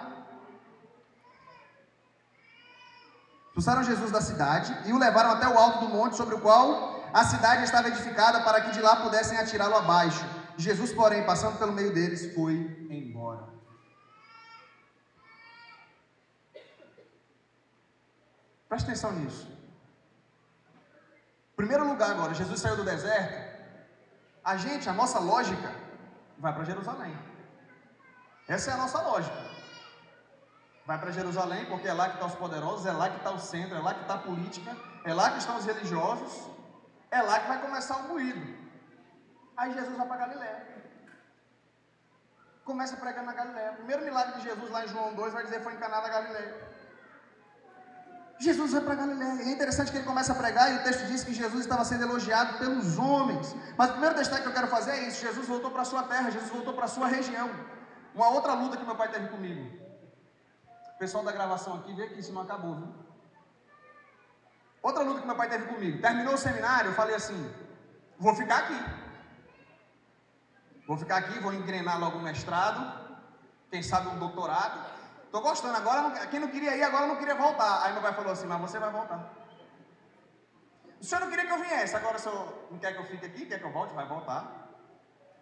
Expulsaram 3.47 3.83
Jesus 3.83 4.11
da 4.11 4.21
cidade 4.21 4.75
e 4.85 4.93
o 4.93 4.97
levaram 4.97 5.31
até 5.31 5.47
o 5.47 5.57
alto 5.57 5.79
do 5.85 5.89
monte 5.89 6.15
sobre 6.15 6.35
o 6.35 6.41
qual 6.41 7.01
a 7.13 7.23
cidade 7.25 7.63
estava 7.63 7.87
edificada 7.87 8.41
para 8.41 8.61
que 8.61 8.71
de 8.71 8.81
lá 8.81 8.97
pudessem 8.97 9.37
atirá-lo 9.37 9.75
abaixo. 9.75 10.23
Jesus, 10.55 10.93
porém, 10.93 11.25
passando 11.25 11.57
pelo 11.57 11.71
meio 11.71 11.93
deles, 11.93 12.33
foi 12.35 12.53
embora. 12.89 13.49
Preste 18.69 18.85
atenção 18.85 19.11
nisso. 19.13 19.60
Primeiro 21.61 21.87
lugar 21.87 22.09
agora, 22.09 22.33
Jesus 22.33 22.59
saiu 22.59 22.75
do 22.75 22.83
deserto. 22.83 23.35
A 24.43 24.57
gente, 24.57 24.89
a 24.89 24.93
nossa 24.93 25.19
lógica, 25.19 25.71
vai 26.39 26.51
para 26.51 26.63
Jerusalém. 26.63 27.15
Essa 28.47 28.71
é 28.71 28.73
a 28.73 28.77
nossa 28.77 28.99
lógica. 28.99 29.37
Vai 30.87 30.97
para 30.97 31.11
Jerusalém 31.11 31.67
porque 31.67 31.87
é 31.87 31.93
lá 31.93 32.07
que 32.07 32.15
estão 32.15 32.29
os 32.29 32.33
poderosos, 32.33 32.87
é 32.87 32.91
lá 32.91 33.11
que 33.11 33.17
está 33.17 33.29
o 33.29 33.37
centro, 33.37 33.77
é 33.77 33.79
lá 33.79 33.93
que 33.93 34.01
está 34.01 34.15
a 34.15 34.17
política, 34.17 34.75
é 35.05 35.13
lá 35.13 35.29
que 35.29 35.37
estão 35.37 35.55
os 35.57 35.65
religiosos, 35.65 36.49
é 37.11 37.21
lá 37.21 37.39
que 37.39 37.47
vai 37.47 37.61
começar 37.61 37.97
o 37.97 38.07
moído. 38.07 38.41
Aí 39.55 39.71
Jesus 39.71 39.95
vai 39.95 40.07
para 40.07 40.17
Galiléia. 40.17 40.67
Começa 42.65 42.97
pregando 42.97 43.27
na 43.27 43.33
Galiléia. 43.33 43.73
O 43.73 43.75
primeiro 43.75 44.03
milagre 44.03 44.39
de 44.39 44.45
Jesus 44.49 44.71
lá 44.71 44.83
em 44.83 44.87
João 44.87 45.13
2 45.13 45.31
vai 45.31 45.43
dizer 45.43 45.61
foi 45.61 45.75
em 45.75 45.77
Caná 45.77 46.01
da 46.01 46.09
Galiléia. 46.09 46.70
Jesus 48.41 48.71
vai 48.71 48.81
para 48.81 48.95
Galiléia. 48.95 49.43
É 49.43 49.51
interessante 49.51 49.91
que 49.91 49.97
ele 49.97 50.05
começa 50.05 50.31
a 50.31 50.35
pregar 50.35 50.71
e 50.71 50.77
o 50.77 50.83
texto 50.83 51.05
diz 51.05 51.23
que 51.23 51.31
Jesus 51.31 51.61
estava 51.61 51.85
sendo 51.85 52.03
elogiado 52.03 52.57
pelos 52.57 52.97
homens. 52.97 53.55
Mas 53.77 53.89
o 53.89 53.91
primeiro 53.93 54.15
destaque 54.15 54.41
que 54.41 54.49
eu 54.49 54.53
quero 54.53 54.67
fazer 54.67 54.91
é 54.91 55.07
isso: 55.07 55.21
Jesus 55.21 55.47
voltou 55.47 55.69
para 55.69 55.83
a 55.83 55.85
sua 55.85 56.03
terra, 56.03 56.31
Jesus 56.31 56.49
voltou 56.49 56.73
para 56.73 56.85
a 56.85 56.87
sua 56.87 57.07
região. 57.07 57.51
Uma 58.15 58.29
outra 58.29 58.53
luta 58.53 58.77
que 58.77 58.83
meu 58.83 58.95
pai 58.95 59.09
teve 59.09 59.27
comigo. 59.27 59.61
O 60.95 60.97
pessoal 60.97 61.23
da 61.23 61.31
gravação 61.31 61.75
aqui 61.75 61.93
vê 61.93 62.07
que 62.07 62.19
isso 62.19 62.33
não 62.33 62.41
acabou, 62.41 62.75
viu? 62.75 62.87
Outra 64.81 65.03
luta 65.03 65.21
que 65.21 65.27
meu 65.27 65.35
pai 65.35 65.47
teve 65.47 65.65
comigo. 65.67 66.01
Terminou 66.01 66.33
o 66.33 66.37
seminário, 66.37 66.89
eu 66.89 66.95
falei 66.95 67.15
assim: 67.15 67.39
vou 68.17 68.35
ficar 68.35 68.57
aqui. 68.57 68.79
Vou 70.87 70.97
ficar 70.97 71.17
aqui, 71.17 71.37
vou 71.39 71.53
engrenar 71.53 71.99
logo 71.99 72.17
um 72.17 72.23
mestrado, 72.23 72.81
quem 73.69 73.83
sabe 73.83 74.09
um 74.09 74.17
doutorado. 74.17 75.00
Estou 75.31 75.41
gostando, 75.41 75.77
agora 75.77 76.27
quem 76.27 76.41
não 76.41 76.49
queria 76.49 76.75
ir, 76.75 76.83
agora 76.83 77.07
não 77.07 77.15
queria 77.15 77.35
voltar. 77.35 77.83
Aí 77.83 77.93
meu 77.93 78.01
pai 78.01 78.13
falou 78.13 78.33
assim: 78.33 78.47
mas 78.47 78.59
você 78.59 78.77
vai 78.77 78.91
voltar. 78.91 79.19
O 80.99 81.05
senhor 81.05 81.21
não 81.21 81.29
queria 81.29 81.45
que 81.45 81.53
eu 81.53 81.59
viesse, 81.59 81.95
agora 81.95 82.17
o 82.17 82.19
senhor 82.19 82.67
não 82.69 82.77
quer 82.77 82.91
que 82.91 82.99
eu 82.99 83.05
fique 83.05 83.25
aqui, 83.25 83.45
quer 83.45 83.59
que 83.59 83.63
eu 83.63 83.71
volte? 83.71 83.93
Vai 83.93 84.05
voltar. 84.05 84.41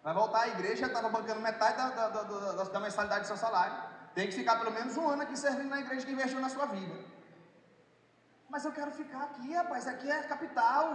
Vai 0.03 0.13
voltar, 0.13 0.41
a 0.41 0.47
igreja 0.49 0.85
estava 0.85 1.09
bancando 1.09 1.41
metade 1.41 1.75
da, 1.77 1.89
da, 1.89 2.21
da, 2.21 2.63
da, 2.65 2.79
mensalidade 2.79 3.21
do 3.21 3.27
seu 3.27 3.35
salário. 3.35 3.75
Tem 4.13 4.27
que 4.27 4.35
ficar 4.35 4.59
pelo 4.59 4.71
menos 4.71 4.95
um 4.95 5.09
ano 5.09 5.23
aqui 5.23 5.35
servindo 5.35 5.69
na 5.69 5.79
igreja 5.79 6.05
que 6.05 6.11
investiu 6.11 6.39
na 6.39 6.49
sua 6.49 6.67
vida. 6.67 6.95
Mas 8.47 8.65
eu 8.65 8.71
quero 8.71 8.91
ficar 8.91 9.23
aqui, 9.23 9.51
rapaz. 9.55 9.87
Aqui 9.87 10.07
é 10.07 10.19
a 10.19 10.27
capital. 10.27 10.85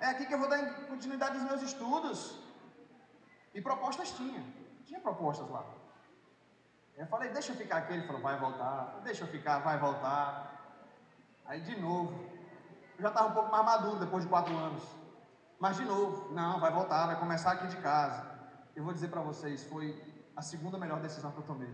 É 0.00 0.06
aqui 0.06 0.26
que 0.26 0.34
eu 0.34 0.40
vou 0.40 0.48
dar 0.48 0.58
continuidade 0.88 1.38
aos 1.38 1.44
meus 1.44 1.62
estudos. 1.62 2.36
E 3.54 3.62
propostas 3.62 4.10
tinha. 4.10 4.44
Tinha 4.84 5.00
propostas 5.00 5.48
lá. 5.48 5.64
Eu 6.96 7.06
falei, 7.06 7.30
deixa 7.30 7.52
eu 7.52 7.56
ficar 7.56 7.78
aqui. 7.78 7.92
Ele 7.94 8.06
falou, 8.06 8.22
vai 8.22 8.38
voltar. 8.38 9.00
Deixa 9.04 9.24
eu 9.24 9.28
ficar, 9.28 9.58
vai 9.58 9.78
voltar. 9.78 10.76
Aí 11.46 11.60
de 11.60 11.80
novo. 11.80 12.12
Eu 12.96 13.02
já 13.02 13.08
estava 13.08 13.28
um 13.28 13.32
pouco 13.32 13.50
mais 13.50 13.64
maduro 13.64 13.98
depois 13.98 14.24
de 14.24 14.28
quatro 14.28 14.56
anos. 14.56 14.82
Mas 15.58 15.76
de 15.76 15.84
novo, 15.84 16.32
não, 16.32 16.58
vai 16.58 16.72
voltar, 16.72 17.06
vai 17.06 17.18
começar 17.18 17.52
aqui 17.52 17.68
de 17.68 17.76
casa. 17.76 18.24
Eu 18.74 18.84
vou 18.84 18.92
dizer 18.92 19.08
para 19.08 19.20
vocês, 19.20 19.64
foi 19.64 19.96
a 20.36 20.42
segunda 20.42 20.78
melhor 20.78 21.00
decisão 21.00 21.30
que 21.30 21.38
eu 21.38 21.44
tomei. 21.44 21.72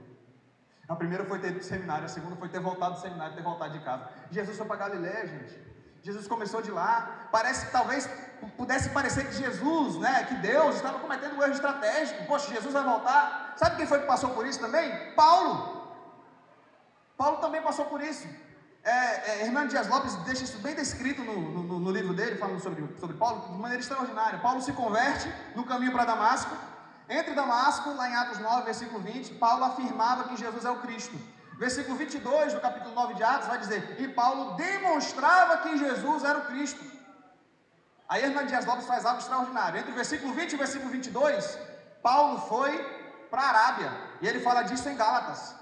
A 0.89 0.97
primeira 0.97 1.25
foi 1.25 1.39
ter 1.39 1.49
ido 1.49 1.57
para 1.57 1.65
o 1.65 1.69
seminário, 1.69 2.05
a 2.05 2.09
segunda 2.09 2.37
foi 2.37 2.49
ter 2.49 2.61
voltado 2.61 2.95
do 2.95 3.01
seminário, 3.01 3.35
ter 3.35 3.43
voltado 3.43 3.73
de 3.73 3.85
casa. 3.85 4.09
Jesus 4.31 4.57
foi 4.57 4.67
para 4.67 4.77
Galiléia, 4.77 5.27
gente. 5.27 5.69
Jesus 6.03 6.27
começou 6.27 6.63
de 6.63 6.71
lá. 6.71 7.29
Parece 7.31 7.67
que 7.67 7.73
talvez 7.73 8.09
pudesse 8.57 8.91
parecer 8.91 9.27
que 9.27 9.35
Jesus, 9.35 9.97
né, 9.97 10.25
que 10.25 10.35
Deus 10.37 10.77
estava 10.77 10.99
cometendo 10.99 11.37
um 11.37 11.43
erro 11.43 11.53
estratégico. 11.53 12.25
Poxa, 12.27 12.53
Jesus 12.55 12.73
vai 12.73 12.85
voltar. 12.85 13.55
Sabe 13.57 13.77
quem 13.77 13.87
foi 13.87 14.01
que 14.01 14.07
passou 14.07 14.31
por 14.31 14.47
isso 14.47 14.61
também? 14.61 15.13
Paulo. 15.15 15.79
Paulo 17.17 17.39
também 17.39 17.61
passou 17.61 17.85
por 17.87 18.01
isso. 18.01 18.27
É, 18.85 19.31
é, 19.31 19.47
Hernando 19.47 19.71
Dias 19.71 19.89
Lopes 19.89 20.15
deixa 20.25 20.45
isso 20.45 20.59
bem 20.59 20.75
descrito 20.75 21.23
no, 21.23 21.41
no, 21.41 21.79
no 21.81 21.91
livro 21.91 22.15
dele, 22.15 22.37
falando 22.37 22.61
sobre, 22.61 22.89
sobre 22.99 23.17
Paulo, 23.17 23.53
de 23.53 23.59
maneira 23.59 23.83
extraordinária. 23.83 24.39
Paulo 24.39 24.63
se 24.63 24.73
converte 24.73 25.31
no 25.55 25.65
caminho 25.65 25.93
para 25.93 26.05
Damasco. 26.05 26.57
Entre 27.09 27.35
Damasco, 27.35 27.93
lá 27.95 28.09
em 28.09 28.15
Atos 28.15 28.39
9, 28.39 28.63
versículo 28.65 29.01
20, 29.01 29.35
Paulo 29.35 29.65
afirmava 29.65 30.25
que 30.25 30.37
Jesus 30.37 30.65
é 30.65 30.71
o 30.71 30.77
Cristo. 30.77 31.19
Versículo 31.59 31.97
22 31.97 32.55
do 32.55 32.61
capítulo 32.61 32.95
9 32.95 33.15
de 33.15 33.25
Atos 33.25 33.49
vai 33.49 33.59
dizer: 33.59 33.97
E 33.99 34.09
Paulo 34.09 34.55
demonstrava 34.55 35.59
que 35.59 35.77
Jesus 35.77 36.25
era 36.25 36.39
o 36.39 36.47
Cristo. 36.47 36.83
Aí 38.09 38.23
Hernando 38.25 38.47
Dias 38.47 38.65
Lopes 38.65 38.87
faz 38.87 39.05
algo 39.05 39.21
extraordinário. 39.21 39.79
Entre 39.81 39.93
o 39.93 39.95
versículo 39.95 40.33
20 40.33 40.53
e 40.53 40.55
o 40.55 40.59
versículo 40.59 40.91
22, 40.91 41.59
Paulo 42.03 42.39
foi 42.43 42.73
para 43.29 43.43
a 43.43 43.49
Arábia. 43.49 43.93
E 44.23 44.29
ele 44.29 44.41
fala 44.41 44.63
disso 44.63 44.89
em 44.89 44.97
Gálatas. 44.97 45.55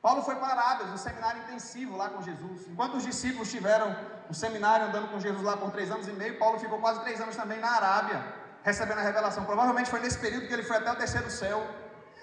Paulo 0.00 0.22
foi 0.22 0.36
para 0.36 0.46
a 0.46 0.52
Arábia, 0.52 0.86
um 0.86 0.96
seminário 0.96 1.42
intensivo 1.42 1.96
lá 1.96 2.08
com 2.08 2.22
Jesus. 2.22 2.68
Enquanto 2.68 2.96
os 2.98 3.02
discípulos 3.02 3.50
tiveram 3.50 3.94
o 4.30 4.34
seminário 4.34 4.86
andando 4.86 5.08
com 5.10 5.18
Jesus 5.18 5.42
lá 5.42 5.56
por 5.56 5.72
três 5.72 5.90
anos 5.90 6.06
e 6.06 6.12
meio, 6.12 6.38
Paulo 6.38 6.58
ficou 6.58 6.78
quase 6.78 7.00
três 7.00 7.20
anos 7.20 7.36
também 7.36 7.58
na 7.58 7.72
Arábia 7.72 8.24
recebendo 8.62 8.98
a 8.98 9.02
revelação. 9.02 9.44
Provavelmente 9.44 9.90
foi 9.90 10.00
nesse 10.00 10.18
período 10.18 10.46
que 10.46 10.52
ele 10.52 10.62
foi 10.62 10.76
até 10.76 10.92
o 10.92 10.96
terceiro 10.96 11.30
céu. 11.30 11.66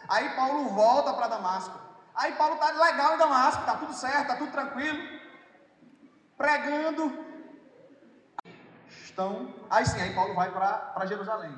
Aí 0.07 0.29
Paulo 0.35 0.69
volta 0.69 1.13
para 1.13 1.27
Damasco. 1.27 1.84
Aí 2.15 2.33
Paulo 2.33 2.55
está 2.55 2.71
legal 2.71 3.15
em 3.15 3.17
Damasco, 3.17 3.61
está 3.61 3.75
tudo 3.75 3.93
certo, 3.93 4.21
está 4.21 4.35
tudo 4.37 4.51
tranquilo. 4.51 4.97
Pregando. 6.37 7.25
Estão. 9.03 9.53
Aí 9.69 9.85
sim, 9.85 9.99
aí 10.01 10.13
Paulo 10.13 10.33
vai 10.33 10.51
para 10.51 11.05
Jerusalém. 11.05 11.55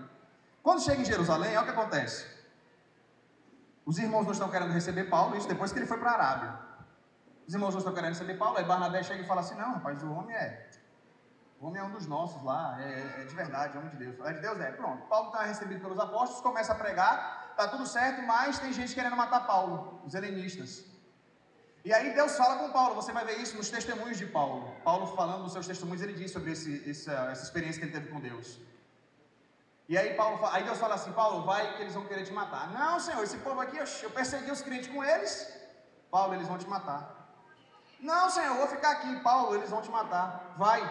Quando 0.63 0.81
chega 0.81 1.01
em 1.01 1.05
Jerusalém, 1.05 1.51
olha 1.51 1.61
o 1.61 1.63
que 1.65 1.71
acontece. 1.71 2.27
Os 3.85 3.97
irmãos 3.97 4.25
não 4.25 4.31
estão 4.31 4.49
querendo 4.49 4.73
receber 4.73 5.05
Paulo, 5.05 5.37
isso 5.37 5.47
depois 5.47 5.71
que 5.71 5.79
ele 5.79 5.85
foi 5.85 5.97
para 5.97 6.11
a 6.11 6.13
Arábia. 6.13 6.59
Os 7.47 7.53
irmãos 7.53 7.71
não 7.71 7.79
estão 7.79 7.93
querendo 7.93 8.09
receber 8.09 8.33
Paulo, 8.35 8.57
aí 8.57 8.65
Barnabé 8.65 9.01
chega 9.03 9.21
e 9.21 9.27
fala 9.27 9.41
assim: 9.41 9.55
não, 9.55 9.75
rapaz, 9.75 10.03
o 10.03 10.11
homem 10.11 10.35
é 10.35 10.67
o 11.59 11.67
homem 11.67 11.81
é 11.81 11.83
um 11.83 11.91
dos 11.91 12.05
nossos 12.05 12.41
lá, 12.43 12.77
é, 12.79 13.21
é 13.21 13.25
de 13.25 13.33
verdade, 13.33 13.75
é 13.75 13.79
homem 13.79 13.91
de 13.91 13.97
Deus. 13.97 14.19
É 14.27 14.33
de 14.33 14.41
Deus 14.41 14.59
é. 14.59 14.71
Pronto. 14.71 15.07
Paulo 15.07 15.29
está 15.29 15.43
recebido 15.43 15.81
pelos 15.81 15.99
apóstolos, 15.99 16.41
começa 16.41 16.71
a 16.71 16.75
pregar, 16.75 17.46
está 17.57 17.67
tudo 17.73 17.85
certo, 17.97 18.21
mas 18.31 18.59
tem 18.63 18.71
gente 18.79 18.93
querendo 18.97 19.17
matar 19.23 19.41
Paulo, 19.51 19.75
os 20.05 20.13
helenistas. 20.17 20.71
E 21.87 21.91
aí 21.97 22.07
Deus 22.19 22.33
fala 22.41 22.55
com 22.59 22.69
Paulo, 22.77 22.93
você 23.01 23.11
vai 23.17 23.25
ver 23.29 23.37
isso 23.43 23.57
nos 23.59 23.69
testemunhos 23.75 24.17
de 24.21 24.27
Paulo. 24.37 24.63
Paulo 24.87 25.05
falando 25.19 25.43
dos 25.45 25.53
seus 25.55 25.67
testemunhos, 25.71 26.03
ele 26.05 26.15
diz 26.21 26.31
sobre 26.35 26.51
esse, 26.55 26.71
essa, 26.91 27.15
essa 27.33 27.43
experiência 27.47 27.79
que 27.79 27.85
ele 27.87 27.95
teve 27.97 28.09
com 28.13 28.19
Deus. 28.19 28.47
E 29.89 29.97
aí, 29.97 30.09
Paulo, 30.21 30.37
aí 30.53 30.63
Deus 30.69 30.79
fala 30.83 30.95
assim, 30.99 31.13
Paulo, 31.21 31.37
vai 31.49 31.61
que 31.75 31.81
eles 31.83 31.95
vão 31.97 32.05
querer 32.09 32.25
te 32.29 32.33
matar. 32.39 32.63
Não, 32.79 32.99
Senhor, 32.99 33.23
esse 33.23 33.37
povo 33.37 33.59
aqui, 33.65 33.77
eu 34.05 34.09
persegui 34.17 34.51
os 34.51 34.61
crentes 34.61 34.89
com 34.93 35.03
eles. 35.11 35.33
Paulo, 36.11 36.33
eles 36.35 36.47
vão 36.51 36.57
te 36.63 36.67
matar. 36.75 37.01
Não, 38.11 38.29
Senhor, 38.29 38.49
eu 38.53 38.57
vou 38.61 38.67
ficar 38.75 38.91
aqui. 38.91 39.11
Paulo, 39.31 39.55
eles 39.55 39.69
vão 39.69 39.81
te 39.81 39.89
matar. 39.89 40.27
Vai. 40.57 40.81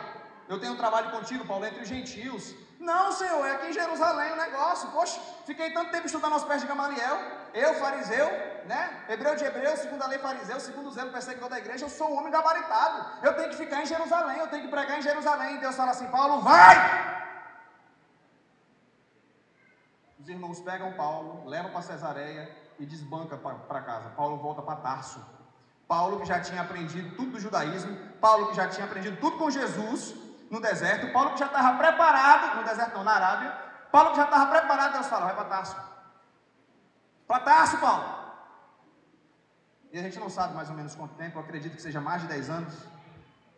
Eu 0.49 0.59
tenho 0.59 0.73
um 0.73 0.83
trabalho 0.85 1.11
contigo, 1.11 1.47
Paulo, 1.51 1.67
entre 1.67 1.83
os 1.83 1.89
gentios. 1.89 2.55
Não, 2.79 3.11
Senhor, 3.13 3.45
é 3.47 3.53
aqui 3.53 3.69
em 3.69 3.73
Jerusalém 3.73 4.33
o 4.33 4.37
negócio. 4.37 4.91
Poxa, 4.91 5.19
fiquei 5.47 5.71
tanto 5.73 5.91
tempo 5.91 6.07
estudando 6.07 6.35
aos 6.35 6.45
pés 6.45 6.61
de 6.61 6.67
Gamaliel. 6.67 7.17
Eu, 7.55 7.75
fariseu, 7.75 8.27
né? 8.67 9.05
Hebreu 9.09 9.35
de 9.35 9.45
hebreu, 9.45 9.77
segundo 9.77 10.03
a 10.03 10.07
lei 10.07 10.19
fariseu, 10.19 10.61
segundo 10.61 10.89
o 10.89 10.91
zelo 10.91 11.11
perseguidor 11.11 11.49
da 11.49 11.59
igreja, 11.59 11.87
eu 11.87 11.89
sou 11.89 12.11
um 12.11 12.19
homem 12.19 12.31
gabaritado. 12.31 13.27
Eu 13.27 13.35
tenho 13.35 13.49
que 13.49 13.57
ficar 13.57 13.83
em 13.83 13.87
Jerusalém, 13.87 14.39
eu 14.39 14.49
tenho 14.49 14.65
que 14.65 14.69
pregar 14.69 14.99
em 14.99 15.03
Jerusalém. 15.03 15.57
E 15.57 15.59
Deus 15.59 15.75
fala 15.75 15.93
assim: 15.93 16.09
Paulo, 16.09 16.43
vai! 16.43 17.17
Os 20.21 20.29
irmãos 20.29 20.61
pegam 20.61 20.93
Paulo, 20.95 21.49
levam 21.49 21.71
para 21.71 21.83
Cesareia 21.83 22.55
e 22.79 22.85
desbanca 22.85 23.37
para 23.37 23.81
casa. 23.81 24.11
Paulo 24.11 24.37
volta 24.37 24.61
para 24.61 24.77
Tarso. 24.77 25.25
Paulo 25.89 26.21
que 26.21 26.27
já 26.27 26.41
tinha 26.41 26.63
aprendido 26.63 27.15
tudo 27.15 27.33
do 27.33 27.41
judaísmo, 27.41 27.97
Paulo 28.21 28.49
que 28.49 28.57
já 28.57 28.69
tinha 28.69 28.85
aprendido 28.85 29.19
tudo 29.19 29.39
com 29.39 29.49
Jesus, 29.51 30.15
no 30.51 30.61
deserto, 30.61 31.13
Paulo 31.13 31.33
que 31.33 31.39
já 31.39 31.47
estava 31.47 31.77
preparado, 31.77 32.57
no 32.57 32.65
deserto 32.65 32.95
não, 32.95 33.05
na 33.05 33.13
Arábia, 33.13 33.51
Paulo 33.91 34.11
que 34.11 34.17
já 34.17 34.25
estava 34.25 34.47
preparado, 34.51 34.93
Deus 34.93 35.07
fala, 35.07 35.27
vai 35.27 35.35
para 35.35 35.45
Tarso. 35.45 35.77
Para 37.27 37.41
Tarso, 37.41 37.79
Paulo. 37.79 38.17
E 39.93 39.99
a 39.99 40.03
gente 40.03 40.19
não 40.19 40.29
sabe 40.29 40.55
mais 40.55 40.69
ou 40.69 40.77
menos 40.77 40.95
quanto 40.95 41.15
tempo, 41.15 41.39
eu 41.39 41.43
acredito 41.43 41.75
que 41.75 41.83
seja 41.83 42.01
mais 42.01 42.23
de 42.23 42.29
10 42.29 42.51
anos, 42.51 42.75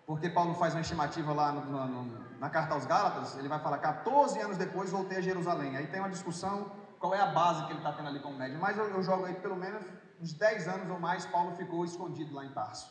porque 0.06 0.30
Paulo 0.30 0.54
faz 0.54 0.74
uma 0.74 0.80
estimativa 0.80 1.32
lá 1.32 1.52
no, 1.52 1.86
no, 1.86 2.38
na 2.38 2.48
carta 2.48 2.74
aos 2.74 2.86
Gálatas, 2.86 3.36
ele 3.36 3.48
vai 3.48 3.58
falar 3.58 3.78
14 3.78 4.40
anos 4.40 4.56
depois 4.56 4.90
voltei 4.90 5.18
a 5.18 5.20
Jerusalém. 5.20 5.76
Aí 5.76 5.86
tem 5.86 6.00
uma 6.00 6.08
discussão 6.08 6.70
qual 6.98 7.14
é 7.14 7.20
a 7.20 7.26
base 7.26 7.64
que 7.64 7.72
ele 7.72 7.78
está 7.78 7.92
tendo 7.92 8.08
ali 8.08 8.20
como 8.20 8.36
média, 8.36 8.58
mas 8.58 8.78
eu, 8.78 8.88
eu 8.88 9.02
jogo 9.02 9.24
aí 9.24 9.34
pelo 9.34 9.56
menos 9.56 9.84
uns 10.20 10.32
10 10.32 10.68
anos 10.68 10.90
ou 10.90 10.98
mais, 10.98 11.26
Paulo 11.26 11.56
ficou 11.56 11.84
escondido 11.84 12.34
lá 12.34 12.44
em 12.44 12.52
Tarso. 12.52 12.90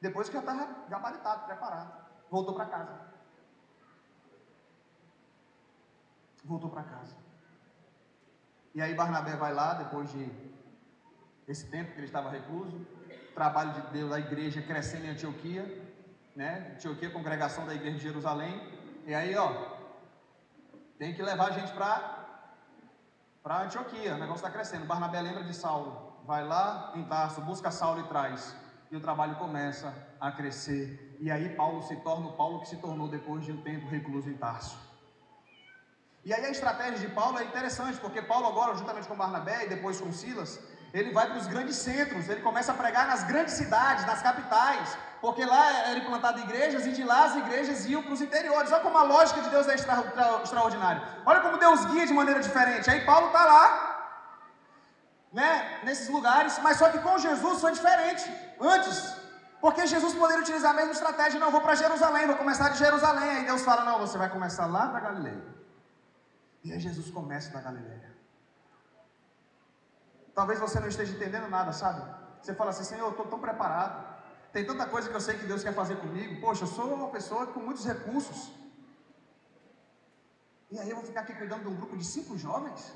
Depois 0.00 0.28
que 0.28 0.34
já 0.34 0.40
estava 0.40 0.68
gabaritado, 0.88 1.44
preparado, 1.44 1.92
voltou 2.30 2.54
para 2.54 2.66
casa. 2.66 3.07
Voltou 6.48 6.70
para 6.70 6.82
casa. 6.82 7.14
E 8.74 8.80
aí 8.80 8.94
Barnabé 8.94 9.36
vai 9.36 9.52
lá, 9.52 9.74
depois 9.74 10.10
de 10.10 10.30
esse 11.46 11.66
tempo 11.70 11.92
que 11.92 11.98
ele 11.98 12.06
estava 12.06 12.30
recluso, 12.30 12.86
trabalho 13.34 13.72
de 13.72 13.80
Deus, 13.92 14.12
a 14.12 14.18
igreja 14.18 14.60
crescendo 14.60 15.06
em 15.06 15.10
Antioquia, 15.10 15.64
né? 16.34 16.72
Antioquia, 16.74 17.10
congregação 17.10 17.66
da 17.66 17.74
igreja 17.74 17.96
de 17.96 18.02
Jerusalém. 18.02 18.60
E 19.06 19.14
aí, 19.14 19.34
ó, 19.36 19.48
tem 20.98 21.14
que 21.14 21.22
levar 21.22 21.48
a 21.48 21.50
gente 21.52 21.72
para 21.72 22.16
para 23.42 23.62
Antioquia, 23.62 24.14
o 24.14 24.18
negócio 24.18 24.44
está 24.44 24.50
crescendo. 24.50 24.84
Barnabé 24.84 25.22
lembra 25.22 25.44
de 25.44 25.54
Saulo, 25.54 26.12
vai 26.26 26.44
lá 26.44 26.92
em 26.94 27.04
Tarso, 27.04 27.40
busca 27.40 27.70
Saulo 27.70 28.00
e 28.00 28.08
traz. 28.08 28.54
E 28.90 28.96
o 28.96 29.00
trabalho 29.00 29.36
começa 29.36 29.94
a 30.20 30.30
crescer. 30.32 31.16
E 31.20 31.30
aí 31.30 31.54
Paulo 31.54 31.82
se 31.82 31.96
torna 31.96 32.28
o 32.28 32.32
Paulo 32.32 32.60
que 32.60 32.68
se 32.68 32.76
tornou 32.76 33.08
depois 33.08 33.44
de 33.44 33.52
um 33.52 33.62
tempo 33.62 33.86
recluso 33.88 34.28
em 34.28 34.36
Tarso. 34.36 34.87
E 36.24 36.32
aí 36.34 36.44
a 36.44 36.50
estratégia 36.50 36.98
de 36.98 37.08
Paulo 37.08 37.38
é 37.38 37.44
interessante, 37.44 37.98
porque 37.98 38.20
Paulo 38.20 38.46
agora, 38.48 38.74
juntamente 38.74 39.08
com 39.08 39.16
Barnabé 39.16 39.64
e 39.64 39.68
depois 39.68 40.00
com 40.00 40.12
Silas, 40.12 40.58
ele 40.92 41.12
vai 41.12 41.26
para 41.26 41.38
os 41.38 41.46
grandes 41.46 41.76
centros, 41.76 42.28
ele 42.28 42.40
começa 42.40 42.72
a 42.72 42.74
pregar 42.74 43.06
nas 43.06 43.22
grandes 43.24 43.54
cidades, 43.54 44.06
nas 44.06 44.22
capitais, 44.22 44.96
porque 45.20 45.44
lá 45.44 45.70
era 45.88 45.98
implantado 45.98 46.40
igrejas 46.40 46.86
e 46.86 46.92
de 46.92 47.04
lá 47.04 47.24
as 47.24 47.36
igrejas 47.36 47.84
iam 47.86 48.02
para 48.02 48.12
os 48.12 48.22
interiores. 48.22 48.72
Olha 48.72 48.82
como 48.82 48.96
a 48.96 49.02
lógica 49.02 49.42
de 49.42 49.50
Deus 49.50 49.68
é 49.68 49.74
extra, 49.74 49.94
extra, 50.00 50.42
extraordinária. 50.42 51.02
Olha 51.26 51.40
como 51.40 51.58
Deus 51.58 51.84
guia 51.86 52.06
de 52.06 52.14
maneira 52.14 52.40
diferente. 52.40 52.88
Aí 52.90 53.04
Paulo 53.04 53.26
está 53.26 53.44
lá, 53.44 53.66
né, 55.32 55.80
nesses 55.82 56.08
lugares, 56.08 56.58
mas 56.62 56.78
só 56.78 56.88
que 56.88 56.98
com 56.98 57.18
Jesus 57.18 57.60
foi 57.60 57.72
diferente. 57.72 58.24
Antes, 58.60 59.14
porque 59.60 59.86
Jesus 59.86 60.14
poderia 60.14 60.42
utilizar 60.42 60.70
a 60.70 60.74
mesma 60.74 60.92
estratégia, 60.92 61.38
não, 61.38 61.50
vou 61.50 61.60
para 61.60 61.74
Jerusalém, 61.74 62.26
vou 62.26 62.36
começar 62.36 62.70
de 62.70 62.78
Jerusalém. 62.78 63.28
Aí 63.28 63.44
Deus 63.44 63.62
fala, 63.62 63.84
não, 63.84 63.98
você 63.98 64.16
vai 64.16 64.30
começar 64.30 64.66
lá 64.66 64.88
para 64.88 65.00
Galileia. 65.00 65.58
E 66.64 66.72
aí 66.72 66.80
Jesus 66.80 67.10
começa 67.10 67.52
na 67.52 67.60
Galileia. 67.60 68.16
Talvez 70.34 70.58
você 70.60 70.78
não 70.80 70.88
esteja 70.88 71.14
entendendo 71.14 71.48
nada, 71.48 71.72
sabe? 71.72 72.02
Você 72.42 72.54
fala 72.54 72.70
assim, 72.70 72.84
Senhor, 72.84 73.06
eu 73.06 73.10
estou 73.10 73.26
tão 73.26 73.40
preparado. 73.40 73.96
Tem 74.52 74.64
tanta 74.64 74.86
coisa 74.86 75.08
que 75.08 75.14
eu 75.14 75.20
sei 75.20 75.36
que 75.36 75.46
Deus 75.46 75.62
quer 75.62 75.74
fazer 75.74 75.96
comigo. 75.96 76.40
Poxa, 76.40 76.64
eu 76.64 76.68
sou 76.68 76.94
uma 76.94 77.08
pessoa 77.08 77.46
com 77.48 77.60
muitos 77.60 77.84
recursos. 77.84 78.52
E 80.70 80.78
aí 80.78 80.90
eu 80.90 80.96
vou 80.96 81.04
ficar 81.04 81.20
aqui 81.20 81.34
cuidando 81.34 81.62
de 81.62 81.68
um 81.68 81.76
grupo 81.76 81.96
de 81.96 82.04
cinco 82.04 82.36
jovens? 82.36 82.94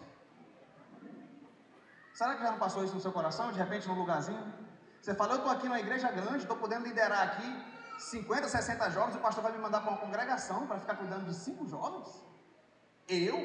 Será 2.15 2.37
que 2.37 2.43
já 2.43 2.51
não 2.51 2.59
passou 2.59 2.85
isso 2.85 2.95
no 2.95 3.01
seu 3.01 3.13
coração, 3.13 3.51
de 3.51 3.59
repente, 3.59 3.89
num 3.89 3.95
lugarzinho? 3.95 4.53
Você 5.01 5.15
fala, 5.15 5.33
eu 5.33 5.39
estou 5.39 5.51
aqui 5.51 5.67
numa 5.67 5.81
igreja 5.81 6.11
grande, 6.11 6.39
estou 6.39 6.57
podendo 6.57 6.87
liderar 6.87 7.23
aqui 7.29 7.73
50, 7.99 8.49
60 8.49 8.91
jovens, 8.91 9.17
o 9.17 9.19
pastor 9.19 9.43
vai 9.43 9.53
me 9.53 9.59
mandar 9.59 9.81
para 9.81 9.91
uma 9.91 9.99
congregação 9.99 10.67
para 10.67 10.79
ficar 10.79 10.97
cuidando 10.97 11.25
de 11.25 11.35
cinco 11.35 11.67
jovens? 11.67 12.23
Eu? 13.13 13.39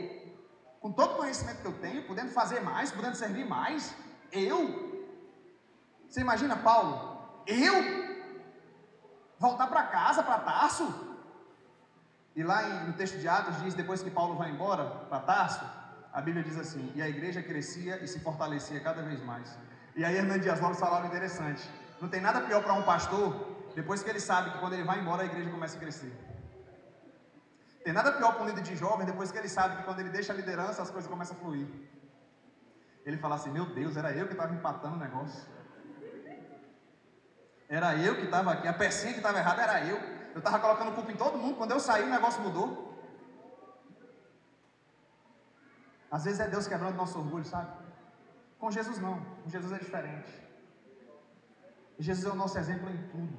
Com 0.79 0.91
todo 0.91 1.13
o 1.13 1.17
conhecimento 1.17 1.61
que 1.61 1.67
eu 1.67 1.79
tenho, 1.79 2.07
podendo 2.07 2.31
fazer 2.31 2.61
mais, 2.61 2.91
podendo 2.91 3.15
servir 3.15 3.45
mais? 3.45 3.95
Eu? 4.31 4.59
Você 6.07 6.21
imagina 6.21 6.55
Paulo? 6.55 7.41
Eu? 7.45 7.75
Voltar 9.39 9.67
para 9.67 9.83
casa, 9.83 10.23
para 10.23 10.39
Tarso? 10.39 11.07
E 12.35 12.43
lá 12.43 12.63
em, 12.63 12.87
no 12.87 12.93
texto 12.93 13.17
de 13.17 13.27
Atos 13.27 13.61
diz, 13.63 13.73
depois 13.73 14.01
que 14.01 14.09
Paulo 14.09 14.35
vai 14.35 14.51
embora 14.51 14.85
para 15.09 15.19
Tarso, 15.21 15.65
a 16.13 16.21
Bíblia 16.21 16.43
diz 16.43 16.57
assim, 16.57 16.91
e 16.95 17.01
a 17.01 17.09
igreja 17.09 17.41
crescia 17.41 18.03
e 18.03 18.07
se 18.07 18.19
fortalecia 18.19 18.79
cada 18.79 19.01
vez 19.01 19.23
mais. 19.23 19.57
E 19.95 20.05
aí 20.05 20.15
Hernando 20.15 20.41
Dias 20.41 20.59
Lopes 20.59 20.79
falava 20.79 21.07
interessante, 21.07 21.67
não 22.01 22.07
tem 22.07 22.21
nada 22.21 22.41
pior 22.41 22.63
para 22.63 22.73
um 22.73 22.83
pastor, 22.83 23.35
depois 23.75 24.01
que 24.03 24.09
ele 24.09 24.19
sabe 24.19 24.51
que 24.51 24.59
quando 24.59 24.73
ele 24.73 24.83
vai 24.83 24.99
embora 24.99 25.23
a 25.23 25.25
igreja 25.25 25.49
começa 25.49 25.77
a 25.77 25.79
crescer. 25.79 26.11
Tem 27.87 27.93
nada 27.93 28.11
pior 28.11 28.33
para 28.33 28.43
um 28.43 28.47
líder 28.47 28.63
de 28.63 28.75
jovem, 28.75 29.05
depois 29.05 29.31
que 29.31 29.37
ele 29.37 29.47
sabe 29.47 29.77
que 29.77 29.83
quando 29.83 30.01
ele 30.01 30.09
deixa 30.09 30.33
a 30.33 30.35
liderança 30.35 30.81
as 30.81 30.91
coisas 30.91 31.09
começam 31.09 31.37
a 31.37 31.39
fluir. 31.39 31.67
Ele 33.05 33.17
fala 33.17 33.35
assim, 33.35 33.49
meu 33.49 33.65
Deus, 33.67 33.95
era 33.95 34.11
eu 34.11 34.25
que 34.27 34.33
estava 34.33 34.53
empatando 34.53 34.97
o 34.97 34.99
negócio. 34.99 35.47
Era 37.69 37.95
eu 37.95 38.17
que 38.17 38.25
estava 38.25 38.51
aqui, 38.51 38.67
a 38.67 38.73
pecinha 38.73 39.13
que 39.13 39.19
estava 39.19 39.37
errada 39.37 39.61
era 39.61 39.85
eu. 39.85 39.95
Eu 40.33 40.39
estava 40.39 40.59
colocando 40.59 40.95
culpa 40.95 41.13
em 41.13 41.15
todo 41.15 41.37
mundo, 41.37 41.55
quando 41.55 41.71
eu 41.71 41.79
saí 41.79 42.03
o 42.03 42.09
negócio 42.09 42.41
mudou. 42.41 42.67
Às 46.11 46.25
vezes 46.25 46.41
é 46.41 46.47
Deus 46.49 46.67
quebrando 46.67 46.97
nosso 46.97 47.17
orgulho, 47.17 47.45
sabe? 47.45 47.71
Com 48.59 48.69
Jesus 48.69 48.99
não, 48.99 49.17
com 49.43 49.49
Jesus 49.49 49.71
é 49.71 49.77
diferente. 49.77 50.33
Jesus 51.97 52.25
é 52.25 52.31
o 52.31 52.35
nosso 52.35 52.59
exemplo 52.59 52.89
em 52.89 52.97
tudo. 53.07 53.37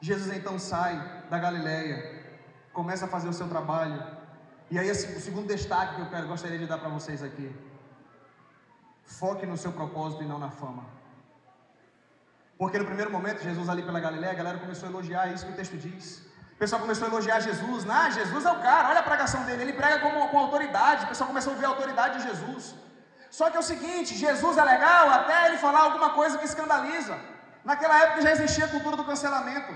Jesus 0.00 0.36
então 0.36 0.58
sai 0.58 0.96
da 1.30 1.38
Galileia, 1.38 2.17
começa 2.80 3.04
a 3.06 3.12
fazer 3.14 3.28
o 3.30 3.36
seu 3.38 3.48
trabalho. 3.54 3.98
E 4.72 4.78
aí 4.78 4.88
o 4.90 5.20
segundo 5.28 5.48
destaque 5.54 5.96
que 5.96 6.02
eu 6.04 6.10
quero, 6.12 6.26
gostaria 6.34 6.58
de 6.62 6.66
dar 6.72 6.78
para 6.82 6.90
vocês 6.96 7.20
aqui. 7.28 7.48
Foque 9.20 9.44
no 9.52 9.56
seu 9.62 9.72
propósito 9.78 10.22
e 10.22 10.28
não 10.32 10.38
na 10.44 10.50
fama. 10.60 10.84
Porque 12.60 12.78
no 12.82 12.86
primeiro 12.90 13.10
momento, 13.16 13.46
Jesus 13.48 13.68
ali 13.72 13.82
pela 13.88 14.00
Galileia, 14.06 14.32
a 14.32 14.40
galera 14.40 14.58
começou 14.64 14.86
a 14.86 14.92
elogiar 14.92 15.24
isso 15.32 15.46
que 15.46 15.52
o 15.54 15.58
texto 15.60 15.76
diz. 15.86 16.04
O 16.54 16.58
pessoal 16.62 16.80
começou 16.84 17.06
a 17.06 17.10
elogiar 17.12 17.38
Jesus. 17.48 17.80
Ah, 17.98 18.08
Jesus 18.20 18.44
é 18.50 18.52
o 18.56 18.60
cara, 18.68 18.88
olha 18.90 19.00
a 19.04 19.08
pregação 19.10 19.42
dele, 19.46 19.62
ele 19.64 19.76
prega 19.80 19.98
com, 20.04 20.10
com 20.32 20.38
autoridade. 20.46 21.04
O 21.06 21.10
pessoal 21.12 21.28
começou 21.32 21.52
a 21.54 21.56
ver 21.60 21.66
a 21.66 21.72
autoridade 21.74 22.18
de 22.18 22.24
Jesus. 22.28 22.74
Só 23.38 23.44
que 23.50 23.56
é 23.58 23.62
o 23.64 23.68
seguinte: 23.72 24.20
Jesus 24.26 24.56
é 24.62 24.64
legal 24.74 25.04
até 25.18 25.36
ele 25.46 25.58
falar 25.66 25.82
alguma 25.88 26.10
coisa 26.20 26.38
que 26.40 26.48
escandaliza. 26.52 27.16
Naquela 27.70 27.96
época 28.04 28.26
já 28.26 28.32
existia 28.36 28.66
a 28.66 28.72
cultura 28.74 28.96
do 29.00 29.08
cancelamento. 29.10 29.72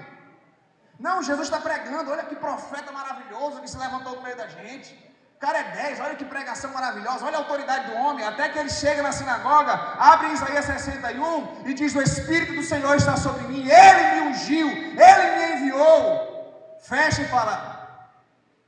Não, 1.07 1.21
Jesus 1.29 1.47
está 1.49 1.61
pregando, 1.69 2.13
olha 2.13 2.29
que 2.31 2.37
profeta 2.37 2.91
maravilhoso 2.93 3.61
que 3.61 3.69
se 3.69 3.77
levantou 3.77 4.15
no 4.17 4.23
meio 4.23 4.37
da 4.37 4.47
gente. 4.47 4.91
O 5.37 5.41
cara 5.45 5.59
é 5.59 5.65
10, 5.65 6.01
olha 6.01 6.15
que 6.15 6.25
pregação 6.25 6.71
maravilhosa, 6.73 7.25
olha 7.27 7.39
a 7.39 7.41
autoridade 7.41 7.91
do 7.91 7.97
homem. 7.97 8.25
Até 8.25 8.49
que 8.49 8.59
ele 8.61 8.71
chega 8.71 9.03
na 9.03 9.11
sinagoga, 9.11 9.73
abre 9.99 10.29
Isaías 10.29 10.65
61 10.65 11.67
e 11.67 11.75
diz: 11.75 11.93
O 11.97 12.01
Espírito 12.01 12.55
do 12.55 12.63
Senhor 12.63 12.95
está 12.95 13.17
sobre 13.17 13.43
mim, 13.49 13.69
ele 13.69 14.03
me 14.13 14.21
ungiu, 14.29 14.69
ele 15.09 15.25
me 15.37 15.45
enviou. 15.55 16.79
Fecha 16.83 17.23
e 17.23 17.29
fala: 17.35 17.57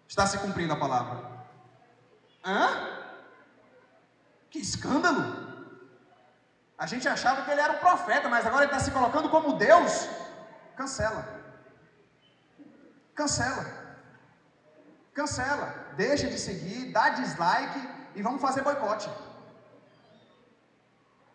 Está 0.08 0.26
se 0.26 0.38
cumprindo 0.38 0.72
a 0.72 0.82
palavra. 0.84 1.16
Hã? 2.44 2.68
Que 4.50 4.58
escândalo! 4.58 5.22
A 6.76 6.86
gente 6.86 7.06
achava 7.08 7.42
que 7.42 7.50
ele 7.52 7.60
era 7.60 7.74
um 7.74 7.78
profeta, 7.78 8.28
mas 8.28 8.44
agora 8.44 8.64
ele 8.64 8.72
está 8.72 8.84
se 8.84 8.90
colocando 8.90 9.28
como 9.28 9.52
Deus. 9.52 10.08
Cancela. 10.74 11.33
Cancela. 13.14 13.64
Cancela. 15.12 15.92
Deixa 15.96 16.28
de 16.28 16.38
seguir, 16.38 16.92
dá 16.92 17.10
dislike 17.10 17.80
e 18.14 18.22
vamos 18.22 18.40
fazer 18.40 18.62
boicote. 18.62 19.08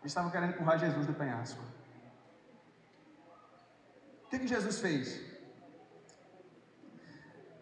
Eles 0.00 0.12
estavam 0.12 0.30
querendo 0.30 0.54
empurrar 0.54 0.78
Jesus 0.78 1.06
do 1.06 1.14
penhasco. 1.14 1.62
O 4.24 4.28
que, 4.30 4.38
que 4.38 4.46
Jesus 4.46 4.78
fez? 4.80 5.20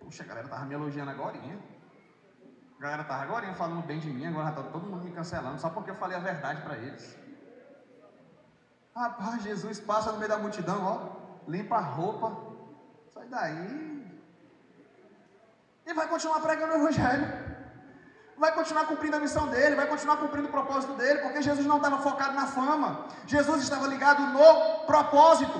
Puxa, 0.01 0.23
a 0.23 0.27
galera 0.27 0.47
estava 0.47 0.65
me 0.65 0.75
elogiando 0.75 1.11
agora. 1.11 1.37
A 2.79 2.81
galera 2.81 3.03
estava 3.03 3.23
agora 3.23 3.55
falando 3.55 3.85
bem 3.85 3.99
de 3.99 4.09
mim, 4.09 4.27
agora 4.27 4.51
está 4.51 4.63
todo 4.63 4.87
mundo 4.87 5.05
me 5.05 5.11
cancelando, 5.11 5.61
só 5.61 5.69
porque 5.71 5.91
eu 5.91 5.97
falei 5.97 6.17
a 6.17 6.21
verdade 6.21 6.63
para 6.63 6.77
eles. 6.77 7.19
Rapaz, 8.95 9.43
Jesus 9.43 9.81
passa 9.81 10.13
no 10.13 10.19
meio 10.19 10.29
da 10.29 10.39
multidão, 10.39 10.85
ó, 10.85 11.51
limpa 11.51 11.77
a 11.77 11.81
roupa, 11.81 12.37
sai 13.13 13.27
daí. 13.29 14.08
E 15.89 15.95
vai 15.95 16.07
continuar 16.07 16.41
pregando 16.41 16.75
o 16.75 16.77
Evangelho. 16.81 17.27
Vai 18.43 18.53
continuar 18.53 18.85
cumprindo 18.87 19.17
a 19.17 19.21
missão 19.21 19.45
dele, 19.49 19.75
vai 19.75 19.87
continuar 19.93 20.19
cumprindo 20.19 20.49
o 20.49 20.51
propósito 20.51 20.93
dele, 20.93 21.21
porque 21.23 21.41
Jesus 21.43 21.67
não 21.67 21.79
estava 21.79 21.99
focado 21.99 22.35
na 22.35 22.47
fama, 22.47 23.07
Jesus 23.27 23.63
estava 23.63 23.87
ligado 23.89 24.21
no 24.37 24.87
propósito. 24.87 25.59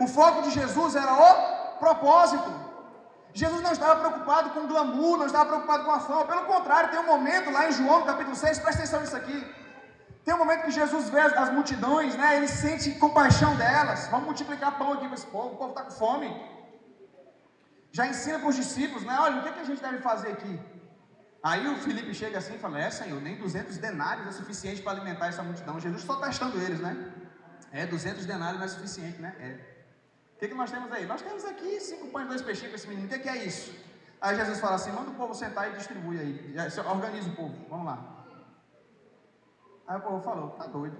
O 0.00 0.08
foco 0.08 0.42
de 0.42 0.50
Jesus 0.50 0.96
era 0.96 1.12
o 1.12 1.78
propósito. 1.78 2.50
Jesus 3.32 3.60
não 3.62 3.70
estava 3.70 4.00
preocupado 4.00 4.50
com 4.50 4.66
glamour, 4.66 5.18
não 5.18 5.26
estava 5.26 5.46
preocupado 5.50 5.84
com 5.84 5.92
a 5.92 6.00
fama, 6.00 6.24
pelo 6.24 6.46
contrário, 6.46 6.90
tem 6.90 6.98
um 6.98 7.06
momento 7.06 7.52
lá 7.52 7.68
em 7.68 7.72
João, 7.72 8.02
capítulo 8.04 8.34
6, 8.34 8.58
presta 8.58 8.80
atenção 8.80 9.00
nisso 9.02 9.14
aqui. 9.14 9.38
Tem 10.24 10.34
um 10.34 10.38
momento 10.38 10.64
que 10.64 10.70
Jesus 10.70 11.08
vê 11.10 11.20
as, 11.20 11.34
as 11.34 11.52
multidões, 11.52 12.16
né? 12.16 12.36
Ele 12.36 12.48
sente 12.48 12.90
compaixão 12.92 13.54
delas. 13.56 14.08
Vamos 14.08 14.26
multiplicar 14.26 14.76
pão 14.78 14.94
aqui 14.94 15.06
para 15.06 15.14
esse 15.14 15.26
povo, 15.26 15.54
o 15.54 15.56
povo 15.56 15.70
está 15.70 15.82
com 15.82 15.90
fome. 15.90 16.28
Já 17.92 18.06
ensina 18.06 18.38
para 18.38 18.48
os 18.48 18.56
discípulos, 18.56 19.04
né? 19.04 19.16
Olha, 19.18 19.40
o 19.40 19.42
que, 19.42 19.52
que 19.52 19.60
a 19.60 19.64
gente 19.64 19.82
deve 19.82 19.98
fazer 19.98 20.32
aqui? 20.32 20.60
Aí 21.42 21.66
o 21.66 21.76
Felipe 21.76 22.14
chega 22.14 22.38
assim 22.38 22.54
e 22.54 22.58
fala: 22.58 22.80
É, 22.80 22.90
Senhor, 22.90 23.20
nem 23.20 23.36
200 23.36 23.78
denários 23.78 24.26
é 24.28 24.32
suficiente 24.32 24.82
para 24.82 24.92
alimentar 24.92 25.28
essa 25.28 25.42
multidão. 25.42 25.80
Jesus 25.80 26.02
só 26.02 26.16
testando 26.16 26.60
eles, 26.60 26.80
né? 26.80 27.12
É, 27.72 27.86
200 27.86 28.26
denários 28.26 28.58
não 28.58 28.66
é 28.66 28.68
suficiente, 28.68 29.20
né? 29.20 29.34
É. 29.38 29.70
O 30.34 30.38
que, 30.38 30.48
que 30.48 30.54
nós 30.54 30.70
temos 30.70 30.90
aí? 30.92 31.06
Nós 31.06 31.22
temos 31.22 31.44
aqui 31.44 31.80
cinco 31.80 32.08
pães 32.08 32.26
e 32.26 32.28
dois 32.28 32.42
peixinhos 32.42 32.70
para 32.70 32.76
esse 32.76 32.88
menino. 32.88 33.06
O 33.06 33.10
que, 33.10 33.18
que 33.18 33.28
é 33.28 33.44
isso? 33.44 33.74
Aí 34.20 34.36
Jesus 34.36 34.60
fala 34.60 34.76
assim: 34.76 34.92
manda 34.92 35.10
o 35.10 35.14
povo 35.14 35.34
sentar 35.34 35.70
e 35.70 35.76
distribui 35.76 36.18
aí. 36.18 36.54
Organiza 36.86 37.30
o 37.30 37.36
povo. 37.36 37.66
Vamos 37.68 37.86
lá. 37.86 38.24
Aí 39.88 39.96
o 39.96 40.00
povo 40.00 40.22
falou: 40.22 40.50
tá 40.50 40.66
doido. 40.66 40.96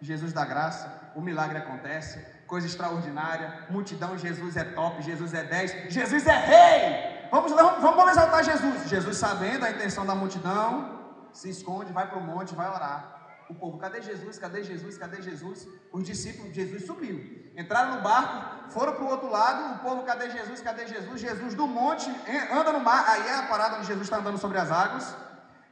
Jesus 0.00 0.32
dá 0.32 0.44
graça, 0.44 1.12
o 1.16 1.20
milagre 1.20 1.58
acontece, 1.58 2.24
coisa 2.48 2.66
extraordinária, 2.66 3.66
multidão, 3.70 4.18
Jesus 4.18 4.56
é 4.56 4.64
top, 4.64 5.02
Jesus 5.02 5.34
é 5.34 5.44
10, 5.44 5.92
Jesus 5.92 6.26
é 6.26 6.36
rei. 6.52 7.28
Vamos, 7.30 7.52
vamos, 7.52 7.82
vamos 7.82 8.10
exaltar 8.10 8.42
Jesus. 8.42 8.88
Jesus, 8.88 9.16
sabendo 9.18 9.66
a 9.66 9.70
intenção 9.70 10.04
da 10.06 10.14
multidão, 10.14 10.98
se 11.32 11.50
esconde, 11.50 11.92
vai 11.92 12.08
para 12.08 12.18
o 12.18 12.22
monte, 12.22 12.54
vai 12.54 12.68
orar. 12.68 13.16
O 13.50 13.54
povo, 13.54 13.78
cadê 13.78 14.00
Jesus? 14.02 14.38
Cadê 14.38 14.62
Jesus? 14.62 14.98
Cadê 14.98 15.22
Jesus? 15.22 15.66
Os 15.92 16.04
discípulos, 16.04 16.54
Jesus 16.54 16.84
subiu. 16.86 17.52
Entraram 17.56 17.96
no 17.96 18.02
barco, 18.02 18.70
foram 18.70 18.94
para 18.94 19.04
o 19.04 19.08
outro 19.08 19.30
lado. 19.30 19.76
O 19.76 19.78
povo, 19.78 20.02
cadê 20.02 20.30
Jesus? 20.30 20.60
Cadê 20.60 20.86
Jesus? 20.86 21.20
Jesus 21.20 21.54
do 21.54 21.66
monte, 21.66 22.10
anda 22.52 22.72
no 22.72 22.80
mar. 22.80 23.04
Aí 23.08 23.26
é 23.26 23.36
a 23.36 23.42
parada 23.44 23.76
onde 23.76 23.86
Jesus 23.86 24.06
está 24.06 24.18
andando 24.18 24.38
sobre 24.38 24.58
as 24.58 24.70
águas. 24.70 25.14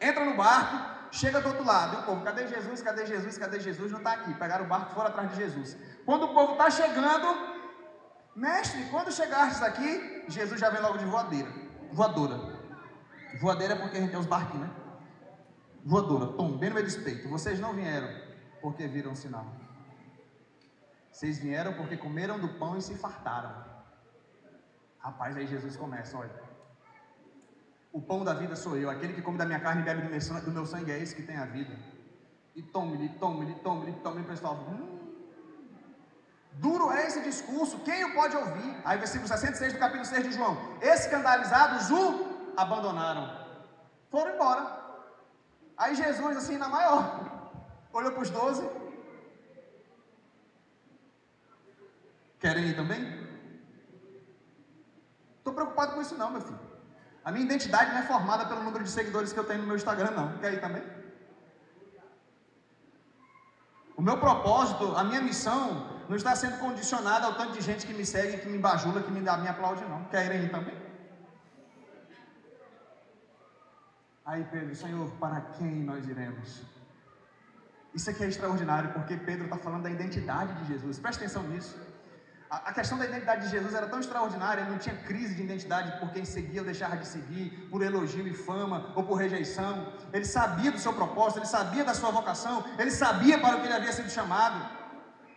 Entra 0.00 0.24
no 0.24 0.36
barco, 0.36 0.95
chega 1.22 1.40
do 1.40 1.48
outro 1.48 1.64
lado. 1.64 1.96
E 1.96 2.00
o 2.00 2.02
povo, 2.04 2.24
cadê 2.28 2.46
Jesus? 2.46 2.82
Cadê 2.82 3.06
Jesus? 3.06 3.38
Cadê 3.42 3.58
Jesus? 3.60 3.90
Não 3.90 3.98
está 3.98 4.12
aqui. 4.12 4.32
Pegaram 4.34 4.64
o 4.66 4.68
barco, 4.68 4.94
foram 4.94 5.08
atrás 5.08 5.30
de 5.30 5.36
Jesus. 5.36 5.76
Quando 6.04 6.24
o 6.24 6.34
povo 6.34 6.52
está 6.52 6.70
chegando, 6.70 7.28
mestre, 8.34 8.84
quando 8.90 9.12
chegastes 9.12 9.62
aqui, 9.62 10.24
Jesus 10.28 10.60
já 10.60 10.70
vem 10.70 10.80
logo 10.80 10.98
de 10.98 11.04
voadeira. 11.04 11.50
Voadora. 11.92 12.38
Voadeira 13.40 13.74
é 13.74 13.78
porque 13.78 13.96
a 13.96 14.00
gente 14.00 14.10
tem 14.10 14.20
os 14.20 14.26
barquinhos, 14.26 14.68
né? 14.68 14.74
voadora, 15.84 16.26
pum, 16.26 16.58
bem 16.58 16.70
no 16.70 16.74
meio 16.74 16.88
do 16.88 17.04
peito. 17.04 17.28
Vocês 17.28 17.60
não 17.60 17.72
vieram 17.72 18.08
porque 18.60 18.86
viram 18.88 19.12
o 19.12 19.16
sinal. 19.16 19.46
Vocês 21.12 21.38
vieram 21.38 21.72
porque 21.74 21.96
comeram 21.96 22.38
do 22.38 22.48
pão 22.60 22.76
e 22.76 22.82
se 22.82 22.94
fartaram. 22.96 23.64
Rapaz, 24.98 25.36
aí 25.36 25.46
Jesus 25.46 25.76
começa, 25.76 26.18
olha. 26.18 26.45
O 27.96 28.00
pão 28.02 28.22
da 28.22 28.34
vida 28.34 28.54
sou 28.54 28.76
eu, 28.76 28.90
aquele 28.90 29.14
que 29.14 29.22
come 29.22 29.38
da 29.38 29.46
minha 29.46 29.58
carne 29.58 29.80
e 29.80 29.84
bebe 29.86 30.02
do 30.02 30.10
meu 30.10 30.20
sangue, 30.20 30.42
do 30.42 30.52
meu 30.52 30.66
sangue 30.66 30.92
é 30.92 30.98
esse 31.02 31.14
que 31.16 31.22
tem 31.22 31.38
a 31.38 31.46
vida. 31.46 31.74
E 32.54 32.60
tome-lhe, 32.62 33.08
tome-lhe, 33.18 33.54
tome-lhe, 33.60 33.92
tome-lhe, 34.02 34.26
pessoal. 34.26 34.54
Hum, 34.68 35.14
duro 36.52 36.90
é 36.92 37.06
esse 37.06 37.22
discurso, 37.22 37.78
quem 37.78 38.04
o 38.04 38.12
pode 38.14 38.36
ouvir? 38.36 38.82
Aí, 38.84 38.98
versículo 38.98 39.26
66 39.26 39.72
do 39.72 39.78
capítulo 39.78 40.04
6 40.04 40.24
de 40.24 40.32
João: 40.32 40.58
Escandalizados 40.82 41.90
o 41.90 42.52
abandonaram, 42.54 43.24
foram 44.10 44.34
embora. 44.34 44.62
Aí 45.74 45.94
Jesus, 45.94 46.36
assim, 46.36 46.58
na 46.58 46.68
maior, 46.68 47.50
olhou 47.94 48.12
para 48.12 48.22
os 48.22 48.28
doze. 48.28 48.68
Querem 52.38 52.66
ir 52.66 52.76
também? 52.76 53.26
Estou 55.38 55.54
preocupado 55.54 55.94
com 55.94 56.02
isso 56.02 56.14
não, 56.18 56.30
meu 56.30 56.42
filho. 56.42 56.65
A 57.26 57.32
minha 57.32 57.44
identidade 57.44 57.90
não 57.90 57.98
é 57.98 58.02
formada 58.02 58.46
pelo 58.46 58.62
número 58.62 58.84
de 58.84 58.90
seguidores 58.90 59.32
que 59.32 59.40
eu 59.40 59.46
tenho 59.48 59.62
no 59.62 59.66
meu 59.66 59.74
Instagram, 59.74 60.12
não. 60.12 60.38
Quer 60.38 60.52
ir 60.54 60.60
também? 60.60 60.82
O 63.96 64.02
meu 64.08 64.16
propósito, 64.18 64.96
a 64.96 65.02
minha 65.02 65.20
missão, 65.20 65.60
não 66.08 66.16
está 66.16 66.36
sendo 66.36 66.56
condicionada 66.58 67.26
ao 67.26 67.34
tanto 67.34 67.54
de 67.54 67.62
gente 67.62 67.84
que 67.84 67.92
me 67.92 68.06
segue, 68.06 68.38
que 68.42 68.48
me 68.48 68.58
bajula, 68.58 69.02
que 69.02 69.10
me, 69.10 69.22
dá, 69.22 69.36
me 69.38 69.48
aplaude, 69.48 69.84
não. 69.86 70.04
Querem 70.04 70.44
ir 70.44 70.50
também? 70.52 70.76
Aí 74.24 74.44
Pedro, 74.44 74.76
Senhor, 74.76 75.10
para 75.24 75.40
quem 75.40 75.72
nós 75.90 76.06
iremos? 76.06 76.62
Isso 77.92 78.08
aqui 78.08 78.22
é 78.22 78.28
extraordinário, 78.28 78.92
porque 78.92 79.16
Pedro 79.16 79.46
está 79.46 79.58
falando 79.58 79.82
da 79.82 79.90
identidade 79.90 80.54
de 80.60 80.66
Jesus. 80.72 81.00
Presta 81.00 81.24
atenção 81.24 81.42
nisso. 81.42 81.76
A, 82.48 82.72
questão 82.72 82.96
da 82.96 83.04
identidade 83.04 83.46
de 83.46 83.50
Jesus 83.50 83.74
era 83.74 83.88
tão 83.88 83.98
extraordinária, 83.98 84.60
ele 84.60 84.70
não 84.70 84.78
tinha 84.78 84.94
crise 84.94 85.34
de 85.34 85.42
identidade 85.42 85.98
por 85.98 86.10
quem 86.12 86.24
seguia 86.24 86.60
ou 86.60 86.66
deixava 86.66 86.96
de 86.96 87.06
seguir, 87.06 87.68
por 87.70 87.82
elogio 87.82 88.26
e 88.26 88.34
fama 88.34 88.92
ou 88.94 89.02
por 89.02 89.16
rejeição. 89.16 89.92
Ele 90.12 90.24
sabia 90.24 90.70
do 90.70 90.78
seu 90.78 90.92
propósito, 90.92 91.40
ele 91.40 91.46
sabia 91.46 91.84
da 91.84 91.92
sua 91.92 92.12
vocação, 92.12 92.64
ele 92.78 92.92
sabia 92.92 93.38
para 93.38 93.56
o 93.56 93.60
que 93.60 93.66
ele 93.66 93.74
havia 93.74 93.92
sido 93.92 94.08
chamado. 94.08 94.64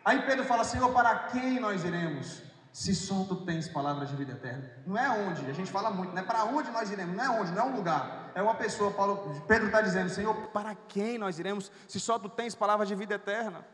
Aí 0.06 0.22
Pedro 0.22 0.46
fala: 0.46 0.64
Senhor, 0.64 0.92
para 0.94 1.16
quem 1.32 1.60
nós 1.60 1.84
iremos? 1.84 2.44
Se 2.72 2.94
só 2.94 3.24
tu 3.24 3.38
tens 3.38 3.68
palavras 3.68 4.10
de 4.10 4.16
vida 4.16 4.34
eterna. 4.34 4.72
Não 4.86 4.96
é 4.96 5.10
onde, 5.10 5.50
a 5.50 5.54
gente 5.54 5.72
fala 5.72 5.90
muito, 5.90 6.14
não 6.14 6.22
é 6.22 6.26
para 6.26 6.44
onde 6.46 6.70
nós 6.70 6.92
iremos, 6.92 7.16
não 7.16 7.24
é 7.24 7.30
onde, 7.42 7.52
não 7.52 7.64
é 7.64 7.66
um 7.66 7.76
lugar, 7.76 8.32
é 8.36 8.42
uma 8.44 8.54
pessoa. 8.54 8.92
Paulo, 8.92 9.44
Pedro 9.48 9.66
está 9.66 9.82
dizendo: 9.82 10.10
Senhor, 10.10 10.36
para 10.50 10.76
quem 10.88 11.18
nós 11.18 11.40
iremos? 11.40 11.72
Se 11.88 12.00
só 12.00 12.20
tu 12.20 12.30
tens 12.30 12.54
palavras 12.54 12.88
de 12.88 12.94
vida 12.94 13.16
eterna. 13.16 13.66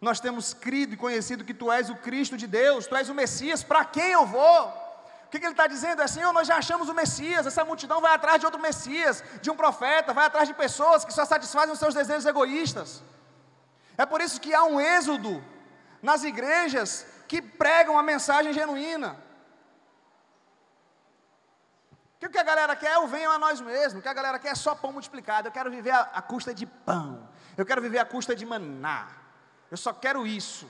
Nós 0.00 0.20
temos 0.20 0.52
crido 0.52 0.94
e 0.94 0.96
conhecido 0.96 1.44
que 1.44 1.54
tu 1.54 1.72
és 1.72 1.88
o 1.88 1.96
Cristo 1.96 2.36
de 2.36 2.46
Deus, 2.46 2.86
tu 2.86 2.94
és 2.94 3.08
o 3.08 3.14
Messias, 3.14 3.62
para 3.62 3.84
quem 3.84 4.12
eu 4.12 4.26
vou? 4.26 4.68
O 5.26 5.28
que, 5.28 5.40
que 5.40 5.46
ele 5.46 5.52
está 5.52 5.66
dizendo? 5.66 6.02
É 6.02 6.06
Senhor, 6.06 6.32
nós 6.32 6.46
já 6.46 6.56
achamos 6.56 6.88
o 6.88 6.94
Messias, 6.94 7.46
essa 7.46 7.64
multidão 7.64 8.00
vai 8.00 8.14
atrás 8.14 8.38
de 8.38 8.46
outro 8.46 8.60
Messias, 8.60 9.24
de 9.40 9.50
um 9.50 9.56
profeta, 9.56 10.12
vai 10.12 10.26
atrás 10.26 10.46
de 10.46 10.54
pessoas 10.54 11.04
que 11.04 11.12
só 11.12 11.24
satisfazem 11.24 11.72
os 11.72 11.78
seus 11.78 11.94
desejos 11.94 12.26
egoístas. 12.26 13.02
É 13.98 14.06
por 14.06 14.20
isso 14.20 14.40
que 14.40 14.54
há 14.54 14.62
um 14.64 14.80
êxodo 14.80 15.42
nas 16.02 16.22
igrejas 16.22 17.06
que 17.26 17.40
pregam 17.42 17.98
a 17.98 18.02
mensagem 18.02 18.52
genuína. 18.52 19.16
O 22.22 22.28
que 22.28 22.38
a 22.38 22.42
galera 22.42 22.74
quer 22.74 22.92
é 22.92 22.98
o 22.98 23.06
venham 23.06 23.30
a 23.30 23.38
nós 23.38 23.60
mesmos, 23.60 24.00
o 24.00 24.02
que 24.02 24.08
a 24.08 24.14
galera 24.14 24.38
quer 24.38 24.48
é 24.48 24.54
só 24.54 24.74
pão 24.74 24.92
multiplicado. 24.92 25.48
Eu 25.48 25.52
quero 25.52 25.70
viver 25.70 25.92
a 25.92 26.20
custa 26.20 26.52
de 26.52 26.66
pão, 26.66 27.28
eu 27.56 27.64
quero 27.64 27.80
viver 27.80 27.98
a 27.98 28.04
custa 28.04 28.34
de 28.34 28.44
maná. 28.44 29.08
Eu 29.70 29.76
só 29.76 29.92
quero 29.92 30.26
isso. 30.26 30.68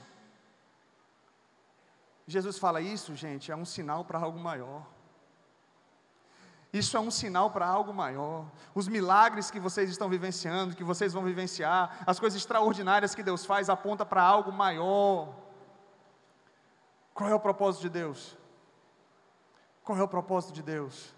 Jesus 2.25 2.57
fala 2.59 2.81
isso, 2.81 3.15
gente, 3.15 3.51
é 3.51 3.55
um 3.55 3.65
sinal 3.65 4.03
para 4.03 4.19
algo 4.19 4.39
maior. 4.39 4.85
Isso 6.73 6.97
é 6.97 6.99
um 6.99 7.09
sinal 7.09 7.49
para 7.49 7.65
algo 7.65 7.93
maior. 7.93 8.45
Os 8.75 8.87
milagres 8.87 9.49
que 9.49 9.59
vocês 9.59 9.89
estão 9.89 10.09
vivenciando, 10.09 10.75
que 10.75 10.83
vocês 10.83 11.13
vão 11.13 11.23
vivenciar, 11.23 12.03
as 12.05 12.19
coisas 12.19 12.37
extraordinárias 12.37 13.15
que 13.15 13.23
Deus 13.23 13.45
faz, 13.45 13.69
aponta 13.69 14.05
para 14.05 14.21
algo 14.21 14.51
maior. 14.51 15.33
Qual 17.13 17.29
é 17.29 17.33
o 17.33 17.39
propósito 17.39 17.83
de 17.83 17.89
Deus? 17.89 18.37
Qual 19.83 19.97
é 19.97 20.03
o 20.03 20.07
propósito 20.07 20.53
de 20.53 20.61
Deus? 20.61 21.15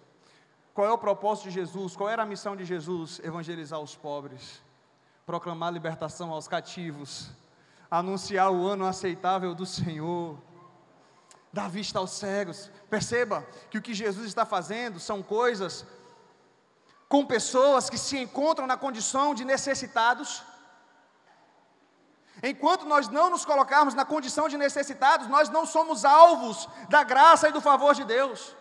Qual 0.76 0.88
é 0.88 0.92
o 0.94 0.98
propósito 0.98 1.46
de 1.46 1.52
Jesus? 1.52 1.96
Qual 1.96 2.08
era 2.08 2.22
a 2.24 2.26
missão 2.26 2.56
de 2.56 2.64
Jesus? 2.64 3.20
Evangelizar 3.24 3.80
os 3.80 3.96
pobres, 3.96 4.62
proclamar 5.26 5.74
libertação 5.74 6.32
aos 6.32 6.48
cativos, 6.48 7.32
anunciar 7.90 8.52
o 8.52 8.68
ano 8.68 8.86
aceitável 8.86 9.56
do 9.56 9.66
Senhor, 9.66 10.38
dar 11.52 11.70
vista 11.70 12.00
aos 12.00 12.12
cegos. 12.12 12.70
Perceba 12.90 13.46
que 13.70 13.78
o 13.78 13.82
que 13.82 13.94
Jesus 13.94 14.28
está 14.28 14.46
fazendo 14.46 15.00
são 15.00 15.24
coisas 15.24 15.86
com 17.08 17.26
pessoas 17.26 17.90
que 17.90 17.98
se 17.98 18.18
encontram 18.18 18.68
na 18.68 18.78
condição 18.78 19.34
de 19.34 19.44
necessitados. 19.44 20.44
Enquanto 22.44 22.86
nós 22.86 23.10
não 23.10 23.30
nos 23.30 23.44
colocarmos 23.44 23.94
na 23.94 24.06
condição 24.06 24.48
de 24.48 24.58
necessitados, 24.58 25.28
nós 25.28 25.50
não 25.50 25.66
somos 25.66 26.06
alvos 26.06 26.70
da 26.88 27.04
graça 27.04 27.50
e 27.50 27.52
do 27.52 27.60
favor 27.60 27.96
de 27.96 28.06
Deus. 28.06 28.56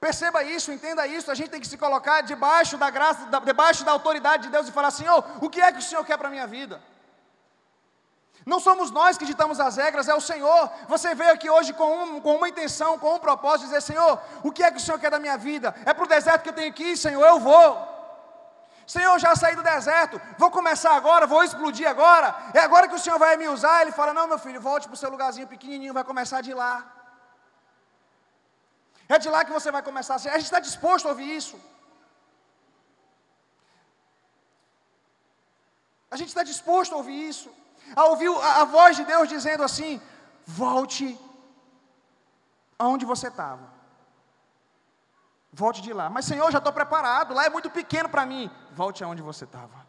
Perceba 0.00 0.42
isso, 0.42 0.72
entenda 0.72 1.06
isso. 1.06 1.30
A 1.30 1.34
gente 1.34 1.50
tem 1.50 1.60
que 1.60 1.68
se 1.68 1.78
colocar 1.78 2.22
debaixo 2.22 2.76
da 2.76 2.90
graça, 2.90 3.28
debaixo 3.44 3.84
da 3.84 3.92
autoridade 3.92 4.44
de 4.44 4.50
Deus 4.50 4.66
e 4.66 4.72
falar: 4.72 4.90
Senhor, 4.90 5.24
o 5.40 5.48
que 5.48 5.60
é 5.60 5.70
que 5.70 5.78
o 5.78 5.82
Senhor 5.82 6.04
quer 6.04 6.18
para 6.18 6.28
a 6.28 6.30
minha 6.30 6.46
vida? 6.46 6.82
Não 8.46 8.58
somos 8.58 8.90
nós 8.90 9.18
que 9.18 9.26
ditamos 9.26 9.60
as 9.60 9.76
regras, 9.76 10.08
é 10.08 10.14
o 10.14 10.20
Senhor. 10.20 10.70
Você 10.88 11.14
veio 11.14 11.32
aqui 11.32 11.50
hoje 11.50 11.72
com, 11.74 12.04
um, 12.04 12.20
com 12.20 12.36
uma 12.36 12.48
intenção, 12.48 12.98
com 12.98 13.14
um 13.14 13.18
propósito, 13.18 13.66
dizer: 13.66 13.82
Senhor, 13.82 14.20
o 14.42 14.50
que 14.50 14.62
é 14.62 14.70
que 14.70 14.78
o 14.78 14.80
Senhor 14.80 14.98
quer 14.98 15.10
da 15.10 15.18
minha 15.18 15.36
vida? 15.36 15.74
É 15.84 15.92
para 15.92 16.04
o 16.04 16.08
deserto 16.08 16.42
que 16.42 16.48
eu 16.48 16.54
tenho 16.54 16.72
que 16.72 16.84
ir, 16.92 16.96
Senhor, 16.96 17.24
eu 17.24 17.38
vou. 17.38 17.88
Senhor, 18.86 19.16
já 19.20 19.36
saí 19.36 19.54
do 19.54 19.62
deserto, 19.62 20.20
vou 20.36 20.50
começar 20.50 20.94
agora, 20.96 21.26
vou 21.26 21.44
explodir 21.44 21.88
agora. 21.88 22.34
É 22.54 22.60
agora 22.60 22.88
que 22.88 22.94
o 22.94 22.98
Senhor 22.98 23.18
vai 23.18 23.36
me 23.36 23.48
usar. 23.48 23.82
Ele 23.82 23.92
fala: 23.92 24.14
Não, 24.14 24.26
meu 24.26 24.38
filho, 24.38 24.60
volte 24.60 24.88
para 24.88 24.94
o 24.94 25.02
seu 25.02 25.10
lugarzinho 25.10 25.46
pequenininho, 25.46 25.94
vai 25.94 26.04
começar 26.04 26.40
de 26.40 26.54
lá. 26.54 26.74
É 29.08 29.18
de 29.18 29.28
lá 29.28 29.44
que 29.44 29.52
você 29.52 29.70
vai 29.70 29.82
começar. 29.82 30.14
A 30.14 30.18
gente 30.18 30.50
está 30.50 30.60
disposto 30.60 31.06
a 31.06 31.10
ouvir 31.10 31.36
isso. 31.36 31.56
A 36.10 36.16
gente 36.16 36.28
está 36.28 36.42
disposto 36.42 36.94
a 36.94 36.96
ouvir 36.96 37.28
isso 37.28 37.50
a 37.94 38.04
ouvir 38.06 38.28
a, 38.28 38.62
a 38.62 38.64
voz 38.64 38.96
de 38.96 39.04
Deus 39.04 39.28
dizendo 39.28 39.62
assim: 39.62 40.00
volte 40.46 41.18
aonde 42.78 43.04
você 43.04 43.28
estava. 43.28 43.68
Volte 45.52 45.82
de 45.82 45.92
lá. 45.92 46.08
Mas 46.08 46.24
Senhor, 46.24 46.50
já 46.50 46.58
estou 46.58 46.72
preparado, 46.72 47.34
lá 47.34 47.44
é 47.44 47.50
muito 47.50 47.70
pequeno 47.70 48.08
para 48.08 48.24
mim. 48.24 48.50
Volte 48.72 49.02
aonde 49.02 49.22
você 49.22 49.44
estava. 49.44 49.86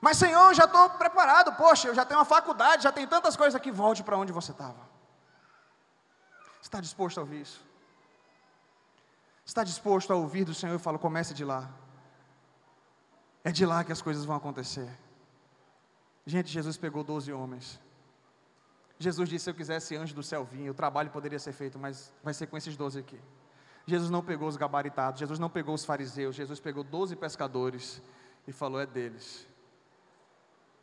Mas 0.00 0.18
Senhor, 0.18 0.52
já 0.54 0.64
estou 0.64 0.90
preparado, 0.90 1.54
poxa, 1.54 1.88
eu 1.88 1.94
já 1.94 2.04
tenho 2.04 2.20
uma 2.20 2.26
faculdade, 2.26 2.82
já 2.82 2.92
tenho 2.92 3.08
tantas 3.08 3.36
coisas 3.36 3.54
aqui, 3.54 3.70
volte 3.70 4.02
para 4.02 4.18
onde 4.18 4.32
você 4.32 4.52
estava. 4.52 4.76
Está 6.60 6.78
disposto 6.78 7.18
a 7.18 7.22
ouvir 7.22 7.40
isso? 7.40 7.64
Está 9.46 9.64
disposto 9.64 10.12
a 10.12 10.16
ouvir 10.16 10.44
do 10.44 10.52
Senhor 10.52 10.74
e 10.74 10.78
fala, 10.78 10.98
comece 10.98 11.32
de 11.32 11.44
lá. 11.44 11.70
É 13.42 13.50
de 13.50 13.64
lá 13.64 13.82
que 13.82 13.92
as 13.92 14.02
coisas 14.02 14.24
vão 14.24 14.36
acontecer. 14.36 14.90
Gente, 16.26 16.50
Jesus 16.50 16.76
pegou 16.76 17.04
12 17.04 17.32
homens. 17.32 17.80
Jesus 18.98 19.28
disse: 19.28 19.44
se 19.44 19.50
eu 19.50 19.54
quisesse 19.54 19.96
anjo 19.96 20.14
do 20.14 20.22
céu 20.22 20.44
vir, 20.44 20.70
o 20.70 20.74
trabalho 20.74 21.10
poderia 21.10 21.38
ser 21.38 21.52
feito, 21.52 21.78
mas 21.78 22.12
vai 22.22 22.32
ser 22.32 22.46
com 22.46 22.56
esses 22.56 22.76
12 22.76 22.98
aqui. 23.00 23.20
Jesus 23.86 24.10
não 24.10 24.24
pegou 24.24 24.48
os 24.48 24.56
gabaritados, 24.56 25.20
Jesus 25.20 25.38
não 25.38 25.50
pegou 25.50 25.74
os 25.74 25.84
fariseus, 25.84 26.34
Jesus 26.34 26.58
pegou 26.58 26.82
12 26.82 27.16
pescadores 27.16 28.00
e 28.46 28.52
falou: 28.52 28.80
é 28.80 28.86
deles. 28.86 29.46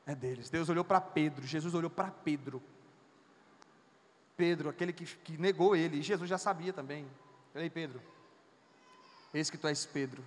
É 0.06 0.14
deles. 0.14 0.50
Deus 0.50 0.70
olhou 0.70 0.84
para 0.84 1.02
Pedro, 1.02 1.46
Jesus 1.46 1.74
olhou 1.74 1.90
para 1.90 2.12
Pedro. 2.12 2.62
Pedro, 4.36 4.70
aquele 4.70 4.92
que, 4.94 5.06
que 5.06 5.38
negou 5.38 5.76
ele, 5.76 5.98
e 5.98 6.02
Jesus 6.02 6.30
já 6.30 6.38
sabia 6.38 6.74
também. 6.74 7.08
Ei, 7.54 7.70
Pedro, 7.70 8.02
eis 9.34 9.50
que 9.50 9.58
tu 9.58 9.68
és 9.68 9.86
Pedro, 9.86 10.24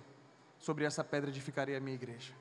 sobre 0.59 0.85
essa 0.85 1.03
pedra 1.03 1.29
edificarei 1.29 1.75
a 1.75 1.79
minha 1.79 1.95
igreja. 1.95 2.33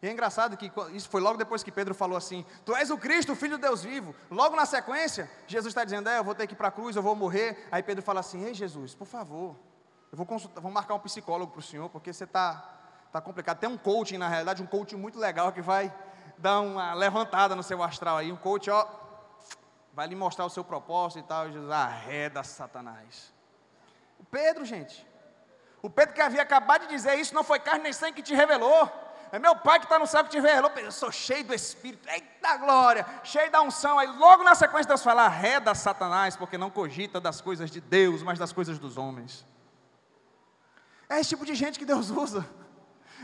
E 0.00 0.06
é 0.06 0.12
engraçado 0.12 0.56
que 0.56 0.70
isso 0.92 1.08
foi 1.08 1.20
logo 1.20 1.36
depois 1.36 1.62
que 1.62 1.72
Pedro 1.72 1.94
falou 1.94 2.16
assim: 2.16 2.46
Tu 2.64 2.74
és 2.74 2.88
o 2.90 2.96
Cristo, 2.96 3.32
o 3.32 3.36
Filho 3.36 3.56
de 3.56 3.62
Deus 3.62 3.82
vivo. 3.82 4.14
Logo 4.30 4.54
na 4.54 4.64
sequência, 4.64 5.28
Jesus 5.46 5.72
está 5.72 5.84
dizendo: 5.84 6.08
É, 6.08 6.18
eu 6.18 6.24
vou 6.24 6.34
ter 6.34 6.46
que 6.46 6.54
ir 6.54 6.56
para 6.56 6.68
a 6.68 6.70
cruz, 6.70 6.94
eu 6.94 7.02
vou 7.02 7.16
morrer. 7.16 7.66
Aí 7.70 7.82
Pedro 7.82 8.02
fala 8.02 8.20
assim: 8.20 8.44
Ei, 8.44 8.54
Jesus, 8.54 8.94
por 8.94 9.06
favor, 9.06 9.56
eu 10.12 10.16
vou, 10.16 10.24
consultar, 10.24 10.60
vou 10.60 10.70
marcar 10.70 10.94
um 10.94 11.00
psicólogo 11.00 11.50
para 11.50 11.58
o 11.58 11.62
senhor, 11.62 11.88
porque 11.88 12.12
você 12.12 12.24
está 12.24 12.78
tá 13.10 13.20
complicado. 13.20 13.58
Tem 13.58 13.68
um 13.68 13.76
coaching, 13.76 14.18
na 14.18 14.28
realidade, 14.28 14.62
um 14.62 14.66
coaching 14.66 14.96
muito 14.96 15.18
legal 15.18 15.50
que 15.52 15.60
vai 15.60 15.92
dar 16.36 16.60
uma 16.60 16.94
levantada 16.94 17.56
no 17.56 17.62
seu 17.64 17.82
astral 17.82 18.18
aí. 18.18 18.30
Um 18.30 18.36
coach, 18.36 18.70
ó, 18.70 18.86
vai 19.92 20.06
lhe 20.06 20.14
mostrar 20.14 20.44
o 20.44 20.50
seu 20.50 20.62
propósito 20.62 21.18
e 21.18 21.22
tal. 21.24 21.48
E 21.48 21.52
Jesus, 21.52 21.70
arreda 21.72 22.44
Satanás. 22.44 23.32
O 24.20 24.24
Pedro, 24.24 24.64
gente, 24.64 25.04
o 25.82 25.90
Pedro 25.90 26.14
que 26.14 26.20
havia 26.20 26.42
acabado 26.42 26.82
de 26.82 26.88
dizer 26.88 27.16
isso, 27.16 27.34
não 27.34 27.42
foi 27.42 27.58
carne 27.58 27.82
nem 27.82 27.92
sangue 27.92 28.14
que 28.14 28.22
te 28.22 28.34
revelou. 28.34 29.07
É 29.30 29.38
meu 29.38 29.54
pai 29.56 29.78
que 29.78 29.84
está 29.84 29.98
no 29.98 30.06
céu 30.06 30.24
que 30.24 30.30
te 30.30 30.40
revelou. 30.40 30.70
Eu 30.76 30.92
sou 30.92 31.12
cheio 31.12 31.44
do 31.44 31.54
Espírito. 31.54 32.08
Eita 32.08 32.56
glória. 32.56 33.06
Cheio 33.22 33.50
da 33.50 33.60
unção. 33.60 33.98
Aí 33.98 34.06
logo 34.06 34.42
na 34.42 34.54
sequência 34.54 34.88
Deus 34.88 35.02
fala: 35.02 35.24
arreda 35.24 35.74
Satanás, 35.74 36.36
porque 36.36 36.56
não 36.56 36.70
cogita 36.70 37.20
das 37.20 37.40
coisas 37.40 37.70
de 37.70 37.80
Deus, 37.80 38.22
mas 38.22 38.38
das 38.38 38.52
coisas 38.52 38.78
dos 38.78 38.96
homens. 38.96 39.44
É 41.08 41.20
esse 41.20 41.30
tipo 41.30 41.44
de 41.44 41.54
gente 41.54 41.78
que 41.78 41.84
Deus 41.84 42.10
usa. 42.10 42.46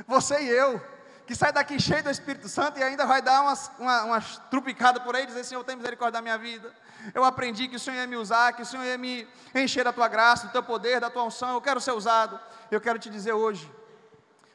Você 0.06 0.42
e 0.42 0.48
eu. 0.48 0.80
Que 1.26 1.34
sai 1.34 1.52
daqui 1.52 1.80
cheio 1.80 2.02
do 2.02 2.10
Espírito 2.10 2.50
Santo 2.50 2.78
e 2.78 2.82
ainda 2.82 3.06
vai 3.06 3.22
dar 3.22 3.40
umas, 3.40 3.70
uma, 3.78 4.04
umas 4.04 4.36
trupicadas 4.50 5.02
por 5.02 5.16
aí 5.16 5.22
e 5.22 5.26
dizer: 5.26 5.44
Senhor, 5.44 5.64
tem 5.64 5.74
misericórdia 5.74 6.12
da 6.12 6.22
minha 6.22 6.36
vida. 6.36 6.70
Eu 7.14 7.24
aprendi 7.24 7.66
que 7.66 7.76
o 7.76 7.80
Senhor 7.80 7.96
ia 7.96 8.06
me 8.06 8.16
usar, 8.16 8.52
que 8.52 8.62
o 8.62 8.66
Senhor 8.66 8.84
ia 8.84 8.98
me 8.98 9.26
encher 9.54 9.84
da 9.84 9.92
tua 9.92 10.08
graça, 10.08 10.46
do 10.48 10.52
teu 10.52 10.62
poder, 10.62 11.00
da 11.00 11.08
tua 11.08 11.24
unção. 11.24 11.54
Eu 11.54 11.60
quero 11.62 11.80
ser 11.80 11.92
usado. 11.92 12.38
Eu 12.70 12.80
quero 12.80 12.98
te 12.98 13.08
dizer 13.08 13.32
hoje 13.32 13.70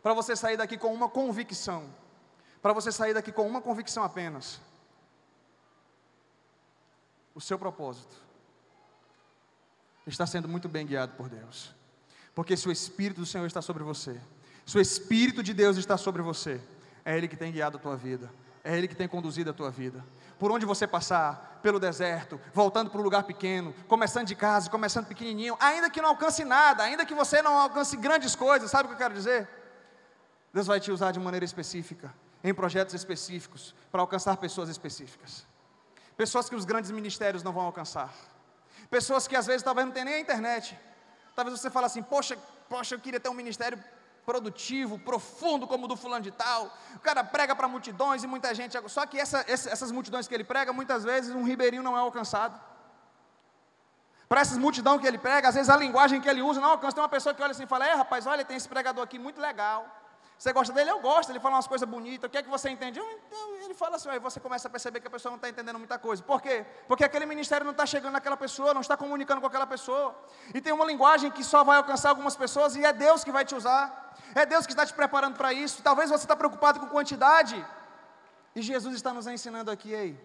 para 0.02 0.14
você 0.14 0.36
sair 0.36 0.58
daqui 0.58 0.78
com 0.78 0.94
uma 0.94 1.10
convicção. 1.10 1.84
para 2.62 2.74
você 2.74 2.92
sair 2.92 3.14
daqui 3.14 3.32
com 3.32 3.48
uma 3.48 3.62
convicção 3.62 4.04
apenas: 4.04 4.60
o 7.34 7.42
seu 7.42 7.58
propósito 7.58 8.16
está 10.06 10.26
sendo 10.26 10.48
muito 10.48 10.68
bem 10.68 10.86
guiado 10.86 11.14
por 11.16 11.30
Deus, 11.30 11.74
porque 12.34 12.58
se 12.58 12.68
o 12.68 12.72
Espírito 12.72 13.22
do 13.22 13.26
Senhor 13.26 13.46
está 13.46 13.62
sobre 13.62 13.84
você, 13.84 14.20
se 14.66 14.78
o 14.78 14.82
Espírito 14.82 15.42
de 15.44 15.54
Deus 15.54 15.78
está 15.78 15.98
sobre 15.98 16.22
você, 16.22 16.62
é 17.06 17.18
Ele 17.18 17.28
que 17.28 17.38
tem 17.38 17.52
guiado 17.52 17.78
a 17.78 17.80
tua 17.80 17.96
vida, 17.96 18.30
é 18.64 18.78
Ele 18.78 18.88
que 18.88 18.96
tem 18.96 19.08
conduzido 19.08 19.50
a 19.50 19.54
tua 19.54 19.70
vida. 19.70 20.04
Por 20.38 20.52
onde 20.52 20.66
você 20.66 20.88
passar, 20.88 21.60
pelo 21.62 21.80
deserto, 21.80 22.40
voltando 22.54 22.90
para 22.90 23.00
um 23.00 23.04
lugar 23.04 23.24
pequeno, 23.24 23.74
começando 23.88 24.28
de 24.28 24.36
casa, 24.36 24.70
começando 24.70 25.06
pequenininho, 25.08 25.58
ainda 25.60 25.90
que 25.90 26.02
não 26.02 26.10
alcance 26.10 26.46
nada, 26.46 26.84
ainda 26.84 27.06
que 27.06 27.14
você 27.14 27.42
não 27.42 27.58
alcance 27.58 27.98
grandes 27.98 28.36
coisas, 28.36 28.72
sabe 28.72 28.86
o 28.86 28.88
que 28.88 28.94
eu 28.94 28.98
quero 28.98 29.14
dizer? 29.14 29.50
Deus 30.54 30.68
vai 30.68 30.80
te 30.80 30.92
usar 30.92 31.12
de 31.12 31.20
maneira 31.20 31.46
específica, 31.46 32.14
em 32.44 32.54
projetos 32.54 32.94
específicos, 32.94 33.76
para 33.92 34.02
alcançar 34.02 34.38
pessoas 34.38 34.70
específicas. 34.70 35.46
Pessoas 36.18 36.50
que 36.50 36.56
os 36.56 36.66
grandes 36.66 36.92
ministérios 36.92 37.44
não 37.44 37.54
vão 37.54 37.64
alcançar. 37.64 38.14
Pessoas 38.90 39.28
que 39.28 39.36
às 39.36 39.46
vezes 39.46 39.64
talvez 39.64 39.86
não 39.86 39.94
tem 39.94 40.04
nem 40.04 40.16
a 40.16 40.20
internet. 40.20 40.78
Talvez 41.36 41.60
você 41.60 41.70
fale 41.70 41.86
assim: 41.86 42.02
"Poxa, 42.02 42.38
poxa, 42.68 42.96
eu 42.96 43.00
queria 43.00 43.20
ter 43.20 43.30
um 43.30 43.34
ministério 43.34 43.82
produtivo, 44.26 45.00
profundo 45.00 45.66
como 45.66 45.86
o 45.86 45.88
do 45.88 45.98
fulano 45.98 46.24
de 46.24 46.30
tal. 46.30 46.72
O 46.96 47.00
cara 47.00 47.24
prega 47.24 47.56
para 47.56 47.68
multidões 47.68 48.24
e 48.24 48.28
muita 48.28 48.54
gente. 48.54 48.78
Só 48.88 49.04
que 49.06 49.18
essa, 49.20 49.44
essas 49.48 49.92
multidões 49.92 50.28
que 50.28 50.34
ele 50.36 50.44
prega, 50.44 50.72
muitas 50.72 51.04
vezes 51.04 51.34
um 51.34 51.44
ribeirinho 51.44 51.82
não 51.82 51.98
é 51.98 52.00
alcançado. 52.00 52.60
Para 54.28 54.42
essas 54.42 54.60
multidões 54.60 55.02
que 55.02 55.08
ele 55.08 55.18
prega, 55.18 55.50
às 55.50 55.56
vezes 55.56 55.70
a 55.70 55.76
linguagem 55.76 56.22
que 56.22 56.30
ele 56.30 56.44
usa 56.44 56.62
não 56.62 56.70
alcança. 56.70 56.94
Tem 56.94 57.02
uma 57.02 57.10
pessoa 57.10 57.34
que 57.34 57.42
olha 57.42 57.52
assim 57.52 57.64
e 57.64 57.68
fala: 57.68 57.88
É, 57.88 57.94
rapaz, 57.96 58.28
olha, 58.28 58.46
tem 58.46 58.56
esse 58.56 58.70
pregador 58.70 59.04
aqui 59.04 59.18
muito 59.18 59.42
legal. 59.42 59.99
Você 60.40 60.54
gosta 60.54 60.74
dele? 60.74 60.90
Eu 60.90 61.02
gosto. 61.02 61.30
Ele 61.32 61.40
fala 61.46 61.56
umas 61.58 61.68
coisas 61.68 61.88
bonitas. 61.88 62.26
O 62.26 62.32
que 62.32 62.38
é 62.38 62.42
que 62.42 62.50
você 62.50 62.70
entende? 62.70 62.98
Eu, 62.98 63.06
ele 63.66 63.74
fala 63.74 63.98
assim, 63.98 64.08
aí 64.08 64.20
você 64.20 64.40
começa 64.40 64.70
a 64.70 64.72
perceber 64.72 65.02
que 65.02 65.08
a 65.08 65.10
pessoa 65.10 65.32
não 65.32 65.36
está 65.36 65.50
entendendo 65.50 65.78
muita 65.78 66.00
coisa. 66.00 66.24
Por 66.24 66.42
quê? 66.42 66.66
Porque 66.88 67.04
aquele 67.04 67.26
ministério 67.26 67.66
não 67.66 67.74
está 67.74 67.86
chegando 67.86 68.14
naquela 68.14 68.38
pessoa, 68.38 68.74
não 68.74 68.80
está 68.80 68.96
comunicando 68.96 69.42
com 69.42 69.48
aquela 69.48 69.68
pessoa. 69.68 70.16
E 70.56 70.62
tem 70.62 70.72
uma 70.72 70.86
linguagem 70.86 71.30
que 71.30 71.44
só 71.44 71.62
vai 71.66 71.76
alcançar 71.76 72.10
algumas 72.12 72.38
pessoas 72.38 72.78
e 72.78 72.86
é 72.86 72.94
Deus 72.94 73.22
que 73.22 73.34
vai 73.34 73.44
te 73.44 73.54
usar. 73.54 74.16
É 74.34 74.46
Deus 74.46 74.66
que 74.66 74.72
está 74.72 74.86
te 74.86 74.94
preparando 74.94 75.36
para 75.36 75.52
isso. 75.52 75.84
Talvez 75.84 76.10
você 76.10 76.24
está 76.24 76.38
preocupado 76.38 76.80
com 76.80 76.88
quantidade. 76.88 77.58
E 78.56 78.62
Jesus 78.62 78.96
está 78.96 79.14
nos 79.14 79.28
ensinando 79.28 79.70
aqui. 79.70 80.18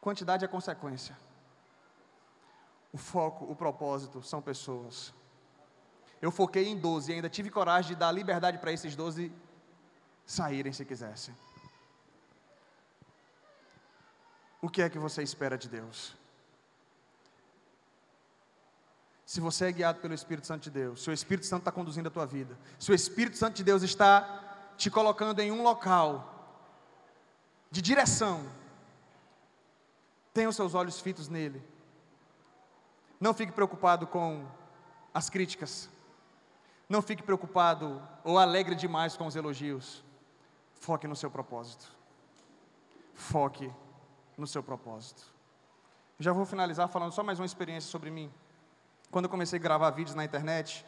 Quantidade 0.00 0.44
é 0.44 0.48
consequência. 0.48 1.16
O 2.92 2.98
foco, 2.98 3.44
o 3.44 3.54
propósito 3.54 4.20
são 4.22 4.42
pessoas. 4.42 5.14
Eu 6.22 6.30
foquei 6.30 6.68
em 6.68 6.78
12 6.78 7.10
e 7.10 7.14
ainda 7.16 7.28
tive 7.28 7.50
coragem 7.50 7.90
de 7.90 7.96
dar 7.96 8.12
liberdade 8.12 8.58
para 8.58 8.72
esses 8.72 8.94
12 8.94 9.32
saírem 10.24 10.72
se 10.72 10.84
quisessem. 10.84 11.34
O 14.60 14.68
que 14.68 14.80
é 14.80 14.88
que 14.88 15.00
você 15.00 15.20
espera 15.20 15.58
de 15.58 15.68
Deus? 15.68 16.14
Se 19.26 19.40
você 19.40 19.66
é 19.66 19.72
guiado 19.72 19.98
pelo 20.00 20.14
Espírito 20.14 20.46
Santo 20.46 20.62
de 20.62 20.70
Deus, 20.70 21.02
se 21.02 21.10
o 21.10 21.12
Espírito 21.12 21.46
Santo 21.46 21.62
está 21.62 21.72
conduzindo 21.72 22.06
a 22.06 22.10
tua 22.10 22.26
vida, 22.26 22.56
se 22.78 22.92
o 22.92 22.94
Espírito 22.94 23.36
Santo 23.36 23.56
de 23.56 23.64
Deus 23.64 23.82
está 23.82 24.74
te 24.76 24.90
colocando 24.90 25.40
em 25.40 25.50
um 25.50 25.64
local 25.64 26.62
de 27.68 27.82
direção, 27.82 28.48
tenha 30.32 30.48
os 30.48 30.54
seus 30.54 30.74
olhos 30.74 31.00
fitos 31.00 31.28
nele. 31.28 31.60
Não 33.18 33.34
fique 33.34 33.50
preocupado 33.50 34.06
com 34.06 34.46
as 35.12 35.28
críticas. 35.28 35.90
Não 36.92 37.00
fique 37.00 37.22
preocupado 37.22 38.06
ou 38.22 38.38
alegre 38.38 38.74
demais 38.74 39.16
com 39.16 39.26
os 39.26 39.34
elogios. 39.34 40.04
Foque 40.74 41.08
no 41.08 41.16
seu 41.16 41.30
propósito. 41.30 41.90
Foque 43.14 43.72
no 44.36 44.46
seu 44.46 44.62
propósito. 44.62 45.22
Já 46.18 46.34
vou 46.34 46.44
finalizar 46.44 46.86
falando 46.88 47.10
só 47.10 47.22
mais 47.22 47.40
uma 47.40 47.46
experiência 47.46 47.90
sobre 47.90 48.10
mim. 48.10 48.30
Quando 49.10 49.24
eu 49.24 49.30
comecei 49.30 49.58
a 49.58 49.62
gravar 49.62 49.88
vídeos 49.92 50.14
na 50.14 50.22
internet, 50.22 50.84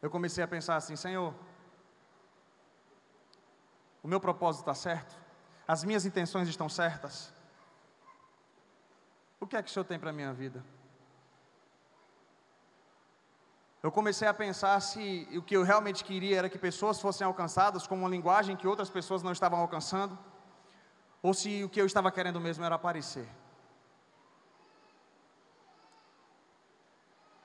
eu 0.00 0.08
comecei 0.08 0.42
a 0.42 0.48
pensar 0.48 0.76
assim: 0.76 0.96
Senhor, 0.96 1.34
o 4.02 4.08
meu 4.08 4.18
propósito 4.18 4.62
está 4.62 4.74
certo? 4.74 5.14
As 5.68 5.84
minhas 5.84 6.06
intenções 6.06 6.48
estão 6.48 6.66
certas? 6.66 7.30
O 9.38 9.46
que 9.46 9.54
é 9.54 9.62
que 9.62 9.68
o 9.68 9.72
Senhor 9.72 9.84
tem 9.84 9.98
para 9.98 10.08
a 10.08 10.14
minha 10.14 10.32
vida? 10.32 10.64
Eu 13.84 13.92
comecei 13.92 14.26
a 14.26 14.32
pensar 14.32 14.80
se 14.80 15.28
o 15.36 15.42
que 15.42 15.54
eu 15.54 15.62
realmente 15.62 16.02
queria 16.02 16.38
era 16.38 16.48
que 16.48 16.56
pessoas 16.56 16.98
fossem 16.98 17.26
alcançadas 17.26 17.86
com 17.86 17.94
uma 17.94 18.08
linguagem 18.08 18.56
que 18.56 18.66
outras 18.66 18.88
pessoas 18.88 19.22
não 19.22 19.30
estavam 19.30 19.60
alcançando, 19.60 20.18
ou 21.22 21.34
se 21.34 21.62
o 21.62 21.68
que 21.68 21.82
eu 21.82 21.84
estava 21.84 22.10
querendo 22.10 22.40
mesmo 22.40 22.64
era 22.64 22.76
aparecer. 22.76 23.28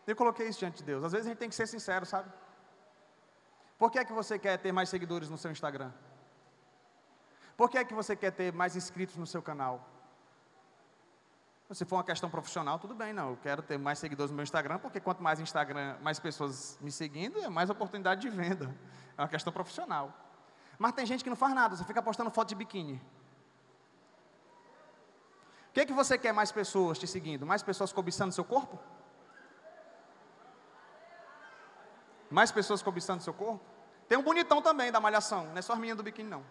Eu 0.07 0.15
coloquei 0.15 0.47
isso 0.47 0.59
diante 0.59 0.77
de 0.77 0.85
Deus. 0.85 1.03
Às 1.03 1.11
vezes 1.11 1.27
a 1.27 1.29
gente 1.31 1.39
tem 1.39 1.49
que 1.49 1.55
ser 1.55 1.67
sincero, 1.67 2.05
sabe? 2.05 2.31
Por 3.77 3.91
que 3.91 3.99
é 3.99 4.05
que 4.05 4.13
você 4.13 4.39
quer 4.39 4.57
ter 4.59 4.71
mais 4.71 4.87
seguidores 4.87 5.29
no 5.29 5.37
seu 5.37 5.51
Instagram? 5.51 5.91
Por 7.57 7.69
que 7.69 7.77
é 7.77 7.83
que 7.83 7.93
você 7.93 8.15
quer 8.15 8.31
ter 8.31 8.53
mais 8.53 8.77
inscritos 8.77 9.17
no 9.17 9.27
seu 9.27 9.41
canal? 9.41 9.85
Se 11.72 11.86
for 11.86 11.97
uma 11.97 12.03
questão 12.03 12.32
profissional, 12.32 12.80
tudo 12.80 12.95
bem, 12.95 13.13
não. 13.13 13.30
Eu 13.30 13.38
quero 13.38 13.61
ter 13.61 13.78
mais 13.78 13.99
seguidores 13.99 14.32
no 14.32 14.36
meu 14.36 14.43
Instagram, 14.43 14.80
porque 14.80 14.99
quanto 14.99 15.22
mais 15.22 15.39
Instagram, 15.39 15.97
mais 16.01 16.20
pessoas 16.20 16.80
me 16.82 16.91
seguindo, 16.91 17.39
é 17.39 17.47
mais 17.47 17.70
oportunidade 17.70 18.22
de 18.22 18.30
venda. 18.30 18.76
É 19.15 19.22
uma 19.22 19.28
questão 19.28 19.53
profissional. 19.53 20.11
Mas 20.80 20.93
tem 20.93 21.05
gente 21.05 21.24
que 21.24 21.30
não 21.30 21.38
faz 21.38 21.53
nada, 21.53 21.76
você 21.76 21.84
fica 21.84 22.01
postando 22.01 22.32
foto 22.32 22.49
de 22.49 22.55
biquíni. 22.55 22.99
O 25.70 25.74
que, 25.74 25.82
é 25.82 25.86
que 25.86 25.93
você 25.93 26.17
quer 26.17 26.34
mais 26.34 26.51
pessoas 26.51 26.97
te 26.97 27.05
seguindo? 27.05 27.45
Mais 27.45 27.61
pessoas 27.61 27.93
cobiçando 27.93 28.34
seu 28.34 28.43
corpo? 28.43 28.80
Mais 32.32 32.51
pessoas 32.51 32.82
cobiçando 32.82 33.22
seu 33.22 33.34
corpo? 33.34 33.63
Tem 34.07 34.17
um 34.17 34.24
bonitão 34.24 34.59
também 34.59 34.91
da 34.91 34.99
malhação, 34.99 35.45
não 35.45 35.57
é 35.57 35.61
só 35.61 35.74
as 35.74 35.80
meninas 35.80 35.97
do 35.97 36.03
biquíni, 36.03 36.30
não. 36.30 36.43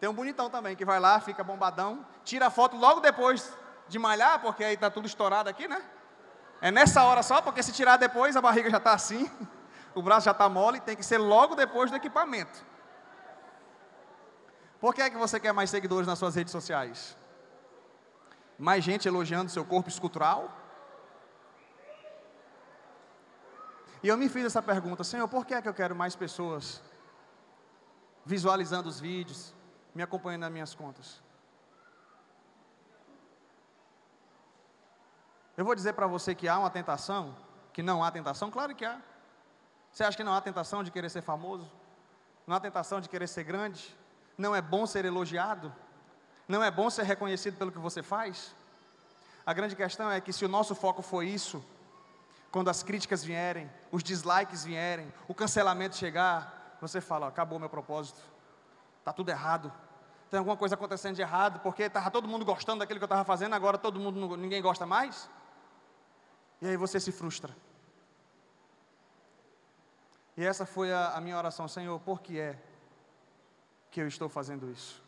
Tem 0.00 0.08
um 0.08 0.14
bonitão 0.14 0.48
também 0.48 0.76
que 0.76 0.84
vai 0.84 1.00
lá, 1.00 1.20
fica 1.20 1.42
bombadão, 1.42 2.06
tira 2.24 2.46
a 2.46 2.50
foto 2.50 2.76
logo 2.76 3.00
depois 3.00 3.52
de 3.88 3.98
malhar, 3.98 4.40
porque 4.40 4.62
aí 4.62 4.74
está 4.74 4.90
tudo 4.90 5.06
estourado 5.06 5.48
aqui, 5.48 5.66
né? 5.66 5.82
É 6.60 6.70
nessa 6.70 7.02
hora 7.04 7.22
só, 7.22 7.40
porque 7.40 7.62
se 7.62 7.72
tirar 7.72 7.96
depois 7.96 8.36
a 8.36 8.40
barriga 8.40 8.70
já 8.70 8.78
está 8.78 8.92
assim, 8.92 9.30
o 9.94 10.02
braço 10.02 10.26
já 10.26 10.32
está 10.32 10.48
mole, 10.48 10.80
tem 10.80 10.96
que 10.96 11.02
ser 11.02 11.18
logo 11.18 11.54
depois 11.54 11.90
do 11.90 11.96
equipamento. 11.96 12.64
Por 14.80 14.94
que 14.94 15.02
é 15.02 15.10
que 15.10 15.16
você 15.16 15.40
quer 15.40 15.52
mais 15.52 15.70
seguidores 15.70 16.06
nas 16.06 16.18
suas 16.18 16.36
redes 16.36 16.52
sociais? 16.52 17.16
Mais 18.56 18.84
gente 18.84 19.08
elogiando 19.08 19.50
seu 19.50 19.64
corpo 19.64 19.88
escultural? 19.88 20.52
E 24.00 24.06
eu 24.06 24.16
me 24.16 24.28
fiz 24.28 24.44
essa 24.44 24.62
pergunta, 24.62 25.02
Senhor, 25.02 25.26
por 25.26 25.44
que 25.44 25.54
é 25.54 25.62
que 25.62 25.68
eu 25.68 25.74
quero 25.74 25.96
mais 25.96 26.14
pessoas 26.14 26.80
visualizando 28.24 28.88
os 28.88 29.00
vídeos, 29.00 29.54
me 29.98 30.02
acompanhando 30.04 30.42
nas 30.42 30.52
minhas 30.52 30.74
contas. 30.76 31.20
Eu 35.56 35.64
vou 35.64 35.74
dizer 35.74 35.92
para 35.94 36.06
você 36.06 36.36
que 36.36 36.46
há 36.46 36.56
uma 36.56 36.70
tentação, 36.70 37.34
que 37.72 37.82
não 37.82 38.04
há 38.04 38.08
tentação? 38.12 38.48
Claro 38.48 38.76
que 38.76 38.84
há. 38.84 39.00
Você 39.90 40.04
acha 40.04 40.16
que 40.16 40.22
não 40.22 40.32
há 40.32 40.40
tentação 40.40 40.84
de 40.84 40.92
querer 40.92 41.10
ser 41.10 41.20
famoso? 41.20 41.68
Não 42.46 42.54
há 42.54 42.60
tentação 42.60 43.00
de 43.00 43.08
querer 43.08 43.26
ser 43.26 43.42
grande? 43.42 43.92
Não 44.44 44.54
é 44.54 44.62
bom 44.62 44.86
ser 44.86 45.04
elogiado? 45.04 45.74
Não 46.46 46.62
é 46.62 46.70
bom 46.70 46.88
ser 46.88 47.02
reconhecido 47.02 47.58
pelo 47.58 47.72
que 47.72 47.78
você 47.80 48.00
faz? 48.00 48.54
A 49.44 49.52
grande 49.52 49.74
questão 49.74 50.08
é 50.12 50.20
que 50.20 50.32
se 50.32 50.44
o 50.44 50.48
nosso 50.48 50.76
foco 50.76 51.02
for 51.02 51.24
isso, 51.24 51.60
quando 52.52 52.70
as 52.70 52.84
críticas 52.84 53.24
vierem, 53.24 53.68
os 53.90 54.04
dislikes 54.04 54.62
vierem, 54.64 55.12
o 55.26 55.34
cancelamento 55.34 55.96
chegar, 55.96 56.76
você 56.80 57.00
fala: 57.00 57.26
acabou 57.26 57.58
meu 57.58 57.68
propósito, 57.68 58.20
está 59.00 59.12
tudo 59.12 59.30
errado, 59.30 59.72
tem 60.30 60.38
alguma 60.38 60.56
coisa 60.56 60.74
acontecendo 60.74 61.16
de 61.16 61.22
errado, 61.22 61.60
porque 61.60 61.84
estava 61.84 62.10
todo 62.10 62.28
mundo 62.28 62.44
gostando 62.44 62.80
daquilo 62.80 62.98
que 62.98 63.04
eu 63.04 63.06
estava 63.06 63.24
fazendo, 63.24 63.54
agora 63.54 63.78
todo 63.78 63.98
mundo, 63.98 64.36
ninguém 64.36 64.60
gosta 64.60 64.84
mais. 64.84 65.28
E 66.60 66.66
aí 66.68 66.76
você 66.76 67.00
se 67.00 67.10
frustra. 67.10 67.56
E 70.36 70.44
essa 70.44 70.66
foi 70.66 70.92
a, 70.92 71.14
a 71.14 71.20
minha 71.20 71.36
oração, 71.36 71.66
Senhor, 71.66 71.98
por 72.00 72.20
que 72.20 72.38
é 72.38 72.58
que 73.90 74.00
eu 74.00 74.06
estou 74.06 74.28
fazendo 74.28 74.70
isso? 74.70 75.02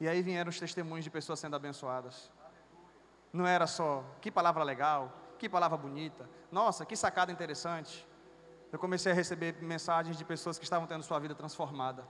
E 0.00 0.08
aí 0.08 0.20
vieram 0.20 0.50
os 0.50 0.58
testemunhos 0.58 1.04
de 1.04 1.10
pessoas 1.10 1.38
sendo 1.38 1.54
abençoadas. 1.54 2.30
Não 3.32 3.46
era 3.46 3.66
só, 3.66 4.04
que 4.20 4.30
palavra 4.30 4.64
legal, 4.64 5.12
que 5.38 5.48
palavra 5.48 5.78
bonita, 5.78 6.28
nossa, 6.50 6.84
que 6.84 6.96
sacada 6.96 7.30
interessante 7.30 8.06
eu 8.72 8.78
comecei 8.78 9.12
a 9.12 9.14
receber 9.14 9.54
mensagens 9.60 10.16
de 10.16 10.24
pessoas 10.24 10.58
que 10.58 10.64
estavam 10.64 10.86
tendo 10.86 11.02
sua 11.02 11.18
vida 11.18 11.34
transformada. 11.34 12.04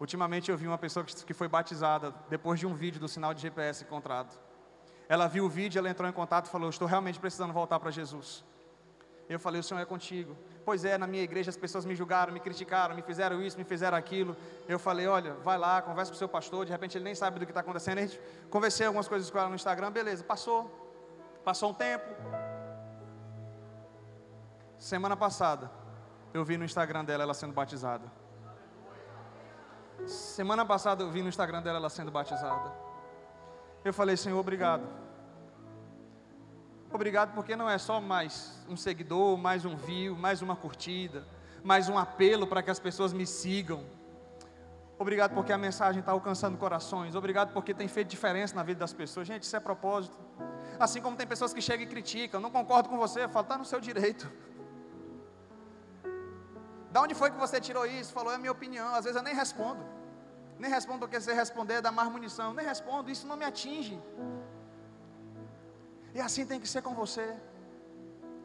Ultimamente 0.00 0.50
eu 0.50 0.58
vi 0.58 0.66
uma 0.66 0.76
pessoa 0.76 1.06
que 1.06 1.32
foi 1.32 1.48
batizada 1.48 2.12
depois 2.28 2.58
de 2.58 2.66
um 2.66 2.74
vídeo 2.74 3.00
do 3.00 3.08
sinal 3.08 3.32
de 3.32 3.40
GPS 3.40 3.84
encontrado. 3.84 4.36
Ela 5.08 5.28
viu 5.28 5.44
o 5.44 5.48
vídeo, 5.48 5.78
ela 5.78 5.88
entrou 5.88 6.08
em 6.08 6.12
contato 6.12 6.46
e 6.46 6.50
falou: 6.50 6.68
Estou 6.68 6.88
realmente 6.88 7.18
precisando 7.20 7.52
voltar 7.52 7.78
para 7.78 7.90
Jesus. 7.90 8.44
Eu 9.28 9.38
falei: 9.38 9.60
O 9.60 9.62
Senhor 9.62 9.80
é 9.80 9.84
contigo. 9.84 10.36
Pois 10.64 10.84
é, 10.84 10.98
na 10.98 11.06
minha 11.06 11.22
igreja 11.22 11.50
as 11.50 11.56
pessoas 11.56 11.84
me 11.84 11.94
julgaram, 11.94 12.32
me 12.32 12.40
criticaram, 12.40 12.94
me 12.94 13.02
fizeram 13.02 13.40
isso, 13.40 13.56
me 13.56 13.64
fizeram 13.64 13.96
aquilo. 13.96 14.36
Eu 14.68 14.78
falei: 14.78 15.06
Olha, 15.06 15.34
vai 15.34 15.56
lá, 15.56 15.80
conversa 15.80 16.10
com 16.10 16.16
o 16.16 16.18
seu 16.18 16.28
pastor. 16.28 16.66
De 16.66 16.72
repente 16.72 16.98
ele 16.98 17.04
nem 17.04 17.14
sabe 17.14 17.38
do 17.38 17.46
que 17.46 17.52
está 17.52 17.60
acontecendo. 17.60 17.98
A 17.98 18.02
gente 18.02 18.20
conversei 18.50 18.86
algumas 18.86 19.06
coisas 19.06 19.30
com 19.30 19.38
ela 19.38 19.48
no 19.48 19.54
Instagram, 19.54 19.92
beleza, 19.92 20.24
passou. 20.24 20.68
Passou 21.44 21.70
um 21.70 21.74
tempo. 21.74 22.04
Semana 24.78 25.16
passada, 25.16 25.70
eu 26.34 26.44
vi 26.44 26.56
no 26.56 26.64
Instagram 26.64 27.04
dela 27.04 27.22
ela 27.22 27.34
sendo 27.34 27.52
batizada. 27.52 28.04
Semana 30.06 30.64
passada 30.64 31.02
eu 31.02 31.10
vi 31.10 31.22
no 31.22 31.28
Instagram 31.28 31.62
dela 31.62 31.78
ela 31.78 31.88
sendo 31.88 32.10
batizada. 32.10 32.72
Eu 33.84 33.92
falei, 33.92 34.16
Senhor, 34.16 34.38
obrigado. 34.38 34.86
Obrigado 36.92 37.34
porque 37.34 37.56
não 37.56 37.68
é 37.68 37.78
só 37.78 38.00
mais 38.00 38.64
um 38.68 38.76
seguidor, 38.76 39.36
mais 39.36 39.64
um 39.64 39.76
view, 39.76 40.16
mais 40.16 40.42
uma 40.42 40.54
curtida, 40.54 41.26
mais 41.64 41.88
um 41.88 41.98
apelo 41.98 42.46
para 42.46 42.62
que 42.62 42.70
as 42.70 42.78
pessoas 42.78 43.12
me 43.12 43.26
sigam. 43.26 43.84
Obrigado 44.98 45.34
porque 45.34 45.52
a 45.52 45.58
mensagem 45.58 46.00
está 46.00 46.12
alcançando 46.12 46.56
corações. 46.56 47.14
Obrigado 47.14 47.52
porque 47.52 47.74
tem 47.74 47.88
feito 47.88 48.08
diferença 48.08 48.54
na 48.54 48.62
vida 48.62 48.80
das 48.80 48.92
pessoas. 48.92 49.26
Gente, 49.26 49.42
isso 49.42 49.56
é 49.56 49.60
propósito. 49.60 50.16
Assim 50.78 51.00
como 51.00 51.16
tem 51.16 51.26
pessoas 51.26 51.52
que 51.52 51.60
chegam 51.60 51.84
e 51.84 51.88
criticam, 51.88 52.40
não 52.40 52.50
concordo 52.50 52.88
com 52.88 52.96
você, 52.96 53.24
eu 53.24 53.26
está 53.26 53.58
no 53.58 53.64
seu 53.64 53.80
direito. 53.80 54.30
Da 56.96 57.02
onde 57.02 57.14
foi 57.14 57.30
que 57.30 57.36
você 57.36 57.60
tirou 57.60 57.84
isso? 57.84 58.10
Falou, 58.10 58.32
é 58.32 58.36
a 58.36 58.38
minha 58.38 58.50
opinião. 58.50 58.94
Às 58.94 59.04
vezes 59.04 59.16
eu 59.18 59.22
nem 59.22 59.34
respondo. 59.34 59.84
Nem 60.58 60.70
respondo 60.70 61.00
porque 61.00 61.20
se 61.20 61.30
responder 61.30 61.82
dá 61.82 61.92
mais 61.92 62.10
munição. 62.10 62.54
Nem 62.54 62.64
respondo, 62.64 63.10
isso 63.10 63.26
não 63.26 63.36
me 63.36 63.44
atinge. 63.44 64.00
E 66.14 66.20
assim 66.26 66.46
tem 66.46 66.58
que 66.58 66.66
ser 66.66 66.80
com 66.80 66.94
você. 66.94 67.36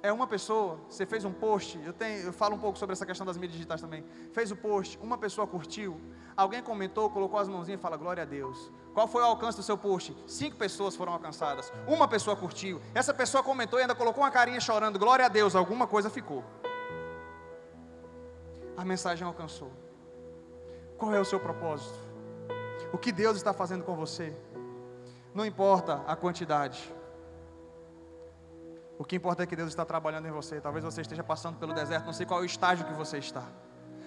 É 0.04 0.12
uma 0.12 0.28
pessoa, 0.28 0.82
você 0.90 1.06
fez 1.06 1.24
um 1.24 1.32
post, 1.32 1.80
eu, 1.86 1.94
tenho, 1.94 2.24
eu 2.26 2.34
falo 2.34 2.56
um 2.56 2.60
pouco 2.60 2.78
sobre 2.78 2.92
essa 2.92 3.06
questão 3.06 3.26
das 3.26 3.38
mídias 3.38 3.54
digitais 3.54 3.80
também. 3.80 4.04
Fez 4.34 4.52
o 4.52 4.56
post, 4.58 5.00
uma 5.02 5.18
pessoa 5.18 5.48
curtiu, 5.48 6.02
alguém 6.36 6.62
comentou, 6.62 7.10
colocou 7.10 7.40
as 7.40 7.48
mãozinhas 7.48 7.80
e 7.80 7.82
fala, 7.82 7.96
glória 7.96 8.24
a 8.24 8.26
Deus. 8.26 8.70
Qual 8.94 9.08
foi 9.08 9.22
o 9.22 9.28
alcance 9.28 9.56
do 9.56 9.64
seu 9.64 9.78
post? 9.78 10.18
Cinco 10.28 10.58
pessoas 10.58 10.94
foram 10.94 11.14
alcançadas, 11.14 11.72
uma 11.88 12.08
pessoa 12.08 12.36
curtiu, 12.36 12.82
essa 12.96 13.14
pessoa 13.14 13.42
comentou 13.44 13.80
e 13.80 13.84
ainda 13.84 13.96
colocou 13.96 14.24
uma 14.24 14.32
carinha 14.32 14.60
chorando, 14.60 15.00
glória 15.00 15.26
a 15.26 15.30
Deus, 15.30 15.56
alguma 15.56 15.88
coisa 15.88 16.10
ficou 16.10 16.44
a 18.78 18.86
mensagem 18.86 19.26
alcançou. 19.26 19.72
Qual 20.98 21.14
é 21.14 21.20
o 21.20 21.26
seu 21.26 21.40
propósito? 21.40 21.98
O 22.94 22.98
que 22.98 23.12
Deus 23.12 23.38
está 23.38 23.54
fazendo 23.54 23.84
com 23.84 23.96
você? 23.96 24.34
Não 25.34 25.46
importa 25.46 26.02
a 26.08 26.16
quantidade. 26.16 26.94
O 28.98 29.04
que 29.04 29.16
importa 29.16 29.44
é 29.44 29.46
que 29.48 29.56
Deus 29.56 29.70
está 29.70 29.84
trabalhando 29.84 30.28
em 30.28 30.32
você. 30.32 30.62
Talvez 30.62 30.84
você 30.86 31.02
esteja 31.02 31.24
passando 31.24 31.58
pelo 31.58 31.74
deserto, 31.74 32.06
não 32.06 32.14
sei 32.14 32.26
qual 32.26 32.40
é 32.40 32.44
o 32.44 32.46
estágio 32.46 32.86
que 32.86 32.94
você 32.94 33.18
está. 33.18 33.44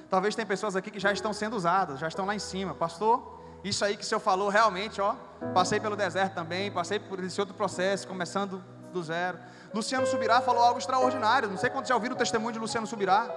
Talvez 0.09 0.35
tem 0.37 0.47
pessoas 0.47 0.77
aqui 0.77 0.91
que 0.91 1.01
já 1.01 1.11
estão 1.13 1.33
sendo 1.33 1.57
usadas, 1.57 1.99
já 1.99 2.07
estão 2.07 2.27
lá 2.27 2.35
em 2.35 2.39
cima. 2.39 2.75
Pastor, 2.75 3.41
isso 3.65 3.85
aí 3.85 3.97
que 3.97 4.05
o 4.05 4.07
senhor 4.07 4.21
falou 4.21 4.49
realmente, 4.49 5.01
ó. 5.01 5.17
Passei 5.53 5.81
pelo 5.81 5.97
deserto 5.97 6.35
também, 6.35 6.71
passei 6.71 7.01
por 7.01 7.19
esse 7.25 7.41
outro 7.41 7.55
processo, 7.57 8.07
começando 8.07 8.63
do 8.93 9.03
zero. 9.03 9.39
Luciano 9.75 10.07
Subirá 10.07 10.41
falou 10.41 10.63
algo 10.63 10.79
extraordinário. 10.79 11.49
Não 11.49 11.57
sei 11.57 11.71
quantos 11.71 11.89
já 11.89 11.95
ouviram 11.97 12.15
o 12.15 12.19
testemunho 12.19 12.53
de 12.53 12.59
Luciano 12.61 12.87
Subirá. 12.87 13.29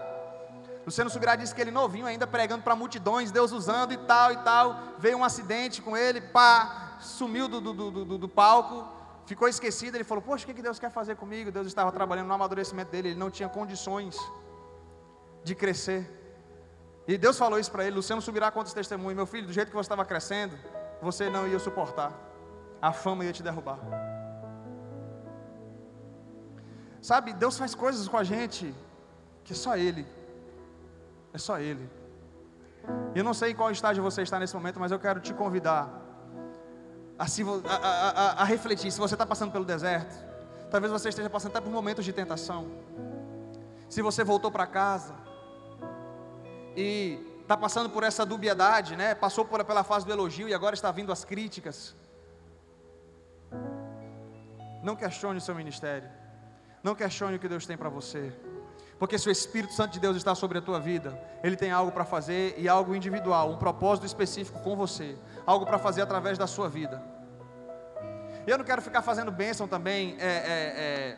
Luciano 0.88 1.10
Subirá 1.10 1.36
disse 1.36 1.54
que 1.54 1.60
ele 1.60 1.70
novinho 1.70 2.06
ainda 2.06 2.26
pregando 2.26 2.64
para 2.64 2.74
multidões, 2.74 3.30
Deus 3.30 3.52
usando 3.52 3.92
e 3.92 3.98
tal 3.98 4.32
e 4.32 4.38
tal. 4.38 4.94
Veio 4.98 5.18
um 5.18 5.24
acidente 5.26 5.82
com 5.82 5.98
ele, 5.98 6.22
pá, 6.22 6.96
sumiu 7.02 7.50
do, 7.50 7.60
do, 7.60 7.74
do, 7.74 8.18
do 8.18 8.30
palco, 8.30 8.88
ficou 9.26 9.50
esquecido. 9.50 9.96
Ele 9.96 10.06
falou: 10.06 10.22
Poxa, 10.22 10.46
o 10.46 10.56
que 10.56 10.62
Deus 10.62 10.80
quer 10.80 10.90
fazer 10.90 11.18
comigo? 11.18 11.52
Deus 11.52 11.68
estava 11.68 11.92
trabalhando 11.92 12.28
no 12.28 12.34
amadurecimento 12.34 12.90
dele, 12.90 13.10
ele 13.10 13.20
não 13.20 13.30
tinha 13.30 13.50
condições 13.50 14.16
de 15.44 15.54
crescer. 15.54 16.10
E 17.06 17.18
Deus 17.18 17.38
falou 17.38 17.60
isso 17.60 17.70
para 17.70 17.84
ele: 17.84 17.98
Luciano 17.98 18.22
Subirá 18.22 18.50
conta 18.50 18.70
esse 18.70 18.76
testemunho. 18.76 19.14
Meu 19.14 19.26
filho, 19.26 19.46
do 19.46 19.52
jeito 19.52 19.68
que 19.68 19.76
você 19.76 19.88
estava 19.88 20.06
crescendo, 20.06 20.58
você 21.02 21.30
não 21.30 21.46
ia 21.46 21.60
suportar, 21.60 22.14
a 22.82 22.94
fama 22.94 23.26
ia 23.26 23.34
te 23.34 23.44
derrubar. 23.44 23.78
Sabe, 27.02 27.34
Deus 27.34 27.58
faz 27.58 27.76
coisas 27.76 28.08
com 28.08 28.16
a 28.16 28.24
gente 28.24 28.74
que 29.44 29.54
só 29.54 29.76
Ele 29.76 30.16
é 31.34 31.38
só 31.38 31.60
Ele. 31.60 31.90
Eu 33.14 33.24
não 33.24 33.34
sei 33.34 33.52
em 33.52 33.56
qual 33.56 33.70
estágio 33.72 34.02
você 34.04 34.22
está 34.22 34.40
nesse 34.40 34.56
momento, 34.56 34.80
mas 34.80 34.92
eu 34.92 35.00
quero 35.00 35.20
te 35.20 35.34
convidar 35.34 35.90
a, 37.18 37.26
a, 37.26 38.10
a, 38.10 38.42
a 38.42 38.44
refletir. 38.44 38.92
Se 38.92 39.00
você 39.00 39.16
está 39.16 39.26
passando 39.26 39.52
pelo 39.52 39.66
deserto, 39.66 40.16
talvez 40.70 40.92
você 40.92 41.10
esteja 41.10 41.30
passando 41.30 41.52
até 41.52 41.62
por 41.62 41.72
momentos 41.72 42.06
de 42.06 42.14
tentação. 42.14 42.72
Se 43.90 44.02
você 44.02 44.24
voltou 44.24 44.52
para 44.52 44.68
casa 44.68 45.16
e 46.76 47.20
está 47.42 47.56
passando 47.58 47.90
por 47.90 48.04
essa 48.04 48.26
dubiedade, 48.26 48.96
né? 48.96 49.16
Passou 49.16 49.46
por, 49.46 49.64
pela 49.64 49.84
fase 49.84 50.06
do 50.06 50.12
elogio 50.12 50.48
e 50.48 50.54
agora 50.54 50.76
está 50.76 50.92
vindo 50.92 51.12
as 51.12 51.24
críticas. 51.24 51.96
Não 54.84 54.96
questione 54.96 55.38
o 55.38 55.42
seu 55.42 55.56
ministério. 55.56 56.10
Não 56.84 56.94
questione 56.94 57.38
o 57.38 57.40
que 57.40 57.48
Deus 57.48 57.66
tem 57.66 57.78
para 57.78 57.90
você. 57.90 58.34
Porque 59.00 59.18
se 59.18 59.30
o 59.30 59.32
Espírito 59.32 59.74
Santo 59.74 59.94
de 59.94 60.00
Deus 60.00 60.18
está 60.18 60.34
sobre 60.34 60.58
a 60.58 60.62
tua 60.62 60.80
vida, 60.80 61.20
Ele 61.44 61.56
tem 61.56 61.72
algo 61.72 61.92
para 61.92 62.04
fazer 62.04 62.56
e 62.58 62.68
algo 62.68 62.96
individual, 62.96 63.52
um 63.52 63.58
propósito 63.58 64.06
específico 64.06 64.60
com 64.62 64.76
você, 64.76 65.16
algo 65.46 65.66
para 65.66 65.78
fazer 65.78 66.02
através 66.02 66.38
da 66.38 66.48
sua 66.48 66.68
vida. 66.68 67.02
Eu 68.48 68.58
não 68.58 68.66
quero 68.66 68.82
ficar 68.82 69.02
fazendo 69.02 69.32
bênção 69.32 69.68
também, 69.68 70.16
é, 70.20 70.26
é, 70.26 71.18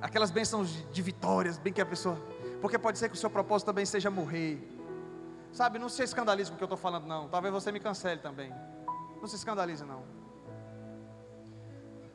aquelas 0.00 0.30
bênçãos 0.30 0.84
de, 0.90 1.02
vitórias, 1.02 1.58
bem 1.58 1.72
que 1.72 1.80
a 1.80 1.86
pessoa, 1.86 2.16
porque 2.60 2.78
pode 2.78 2.98
ser 2.98 3.08
que 3.08 3.14
o 3.14 3.18
seu 3.18 3.30
propósito 3.30 3.66
também 3.66 3.84
seja 3.84 4.10
morrer. 4.10 4.66
Sabe, 5.52 5.78
não 5.78 5.88
se 5.88 6.02
escandalize 6.02 6.50
com 6.50 6.54
o 6.54 6.58
que 6.58 6.64
eu 6.64 6.66
estou 6.66 6.78
falando, 6.78 7.06
não. 7.06 7.28
Talvez 7.28 7.52
você 7.52 7.70
me 7.70 7.80
cancele 7.80 8.20
também. 8.20 8.52
Não 9.20 9.26
se 9.28 9.36
escandalize, 9.36 9.84
não. 9.84 10.02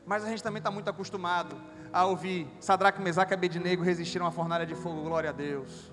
Mas 0.04 0.24
a 0.24 0.28
gente 0.28 0.42
também 0.42 0.58
está 0.58 0.70
muito 0.70 0.88
acostumado 0.88 1.56
a 1.96 2.04
ouvir 2.04 2.46
Sadraque, 2.60 3.00
Mesaque 3.00 3.32
e 3.32 3.34
Abednego 3.34 3.82
resistiram 3.82 4.26
à 4.26 4.30
fornalha 4.30 4.66
de 4.66 4.74
fogo, 4.74 5.00
glória 5.00 5.30
a 5.30 5.32
Deus. 5.32 5.90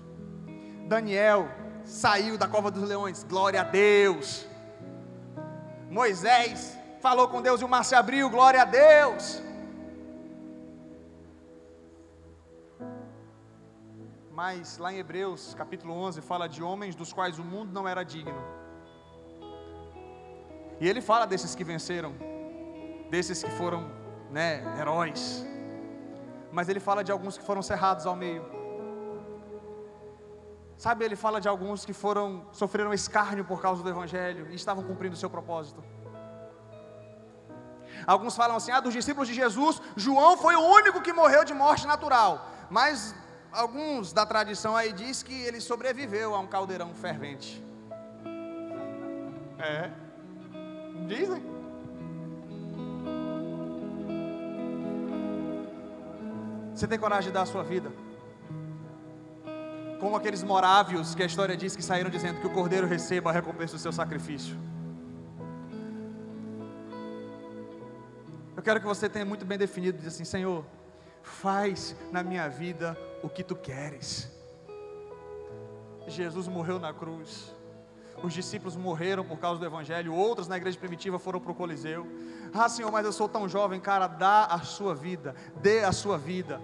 Daniel 0.86 1.48
saiu 1.82 2.36
da 2.36 2.46
cova 2.46 2.70
dos 2.70 2.86
leões, 2.86 3.24
glória 3.24 3.62
a 3.62 3.64
Deus. 3.64 4.46
Moisés 5.88 6.78
falou 7.00 7.26
com 7.28 7.40
Deus 7.40 7.62
e 7.62 7.64
o 7.64 7.68
mar 7.68 7.86
se 7.86 7.94
abriu, 7.94 8.28
glória 8.28 8.60
a 8.60 8.66
Deus. 8.66 9.42
Mas 14.30 14.76
lá 14.76 14.92
em 14.92 14.98
Hebreus 14.98 15.54
capítulo 15.54 15.94
11 15.94 16.20
fala 16.20 16.46
de 16.46 16.62
homens 16.62 16.94
dos 16.94 17.14
quais 17.14 17.38
o 17.38 17.42
mundo 17.42 17.72
não 17.72 17.88
era 17.88 18.02
digno. 18.02 18.44
E 20.78 20.86
ele 20.86 21.00
fala 21.00 21.26
desses 21.26 21.54
que 21.54 21.64
venceram, 21.64 22.12
desses 23.10 23.42
que 23.42 23.50
foram 23.52 23.90
né, 24.30 24.62
heróis 24.78 25.53
mas 26.54 26.68
ele 26.68 26.80
fala 26.80 27.02
de 27.02 27.10
alguns 27.10 27.36
que 27.36 27.44
foram 27.44 27.62
cerrados 27.62 28.06
ao 28.06 28.14
meio. 28.14 28.44
Sabe, 30.76 31.04
ele 31.04 31.16
fala 31.16 31.40
de 31.40 31.48
alguns 31.48 31.84
que 31.84 31.92
foram 31.92 32.46
sofreram 32.52 32.92
escárnio 32.94 33.44
por 33.44 33.60
causa 33.60 33.82
do 33.82 33.88
evangelho 33.88 34.48
e 34.50 34.54
estavam 34.54 34.84
cumprindo 34.84 35.14
o 35.14 35.18
seu 35.18 35.28
propósito. 35.28 35.82
Alguns 38.06 38.36
falam 38.36 38.56
assim: 38.56 38.72
"Ah, 38.72 38.80
dos 38.80 38.92
discípulos 38.92 39.28
de 39.28 39.34
Jesus, 39.34 39.80
João 39.96 40.36
foi 40.36 40.54
o 40.56 40.60
único 40.60 41.02
que 41.02 41.12
morreu 41.12 41.44
de 41.44 41.54
morte 41.54 41.86
natural". 41.86 42.48
Mas 42.70 43.14
alguns 43.52 44.12
da 44.12 44.24
tradição 44.24 44.76
aí 44.76 44.92
diz 44.92 45.22
que 45.22 45.34
ele 45.42 45.60
sobreviveu 45.60 46.34
a 46.34 46.38
um 46.38 46.46
caldeirão 46.46 46.94
fervente. 46.94 47.64
É. 49.58 49.90
Dizem. 51.06 51.53
Você 56.74 56.88
tem 56.88 56.98
coragem 56.98 57.30
de 57.30 57.34
dar 57.34 57.42
a 57.42 57.46
sua 57.46 57.62
vida? 57.62 57.92
Como 60.00 60.16
aqueles 60.16 60.42
morávios 60.42 61.14
que 61.14 61.22
a 61.22 61.26
história 61.26 61.56
diz 61.56 61.76
que 61.76 61.82
saíram 61.82 62.10
dizendo 62.10 62.40
que 62.40 62.46
o 62.46 62.50
cordeiro 62.50 62.86
receba 62.86 63.30
a 63.30 63.32
recompensa 63.32 63.74
do 63.74 63.78
seu 63.78 63.92
sacrifício. 63.92 64.56
Eu 68.56 68.62
quero 68.62 68.80
que 68.80 68.86
você 68.86 69.08
tenha 69.08 69.24
muito 69.24 69.44
bem 69.44 69.56
definido, 69.56 69.98
diz 69.98 70.08
assim, 70.08 70.24
Senhor, 70.24 70.64
faz 71.22 71.96
na 72.10 72.22
minha 72.22 72.48
vida 72.48 72.98
o 73.22 73.28
que 73.28 73.44
tu 73.44 73.54
queres. 73.54 74.30
Jesus 76.08 76.48
morreu 76.48 76.80
na 76.80 76.92
cruz. 76.92 77.54
Os 78.22 78.32
discípulos 78.32 78.76
morreram 78.76 79.24
por 79.24 79.38
causa 79.38 79.60
do 79.60 79.66
Evangelho, 79.66 80.14
outros 80.14 80.48
na 80.48 80.56
igreja 80.56 80.78
primitiva 80.78 81.18
foram 81.18 81.40
para 81.40 81.52
o 81.52 81.54
Coliseu. 81.54 82.06
Ah, 82.54 82.68
Senhor, 82.68 82.92
mas 82.92 83.04
eu 83.04 83.12
sou 83.12 83.28
tão 83.28 83.48
jovem, 83.48 83.80
cara, 83.80 84.06
dá 84.06 84.44
a 84.44 84.60
sua 84.60 84.94
vida, 84.94 85.34
dê 85.56 85.82
a 85.82 85.90
sua 85.90 86.16
vida. 86.16 86.60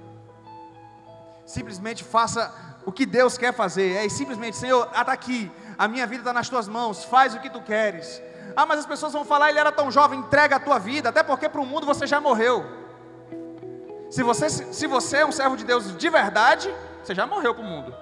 Simplesmente 1.45 2.05
faça 2.05 2.55
o 2.87 2.93
que 2.93 3.05
Deus 3.05 3.37
quer 3.37 3.53
fazer. 3.53 3.97
É 3.97 4.09
simplesmente, 4.09 4.57
Senhor, 4.57 4.87
está 4.87 5.13
aqui, 5.13 5.51
a 5.77 5.89
minha 5.89 6.07
vida 6.07 6.21
está 6.21 6.33
nas 6.33 6.49
tuas 6.49 6.69
mãos, 6.69 7.05
faz 7.05 7.35
o 7.35 7.41
que 7.41 7.51
tu 7.51 7.61
queres. 7.61 8.23
Ah, 8.57 8.65
mas 8.65 8.79
as 8.79 8.87
pessoas 8.87 9.13
vão 9.13 9.25
falar, 9.25 9.51
ele 9.51 9.59
era 9.59 9.73
tão 9.73 9.91
jovem, 9.91 10.21
entrega 10.21 10.57
a 10.57 10.61
tua 10.61 10.79
vida, 10.79 11.09
até 11.09 11.25
porque 11.25 11.49
para 11.49 11.61
o 11.61 11.67
mundo 11.67 11.87
você 11.87 12.07
já 12.07 12.21
morreu. 12.21 12.65
Se 14.11 14.23
você, 14.23 14.49
se 14.49 14.87
você 14.87 15.19
é 15.19 15.27
um 15.27 15.33
servo 15.33 15.57
de 15.57 15.65
Deus 15.65 15.97
de 15.97 16.09
verdade, 16.09 16.73
você 17.03 17.15
já 17.15 17.27
morreu 17.27 17.53
para 17.53 17.65
o 17.65 17.67
mundo. 17.67 17.93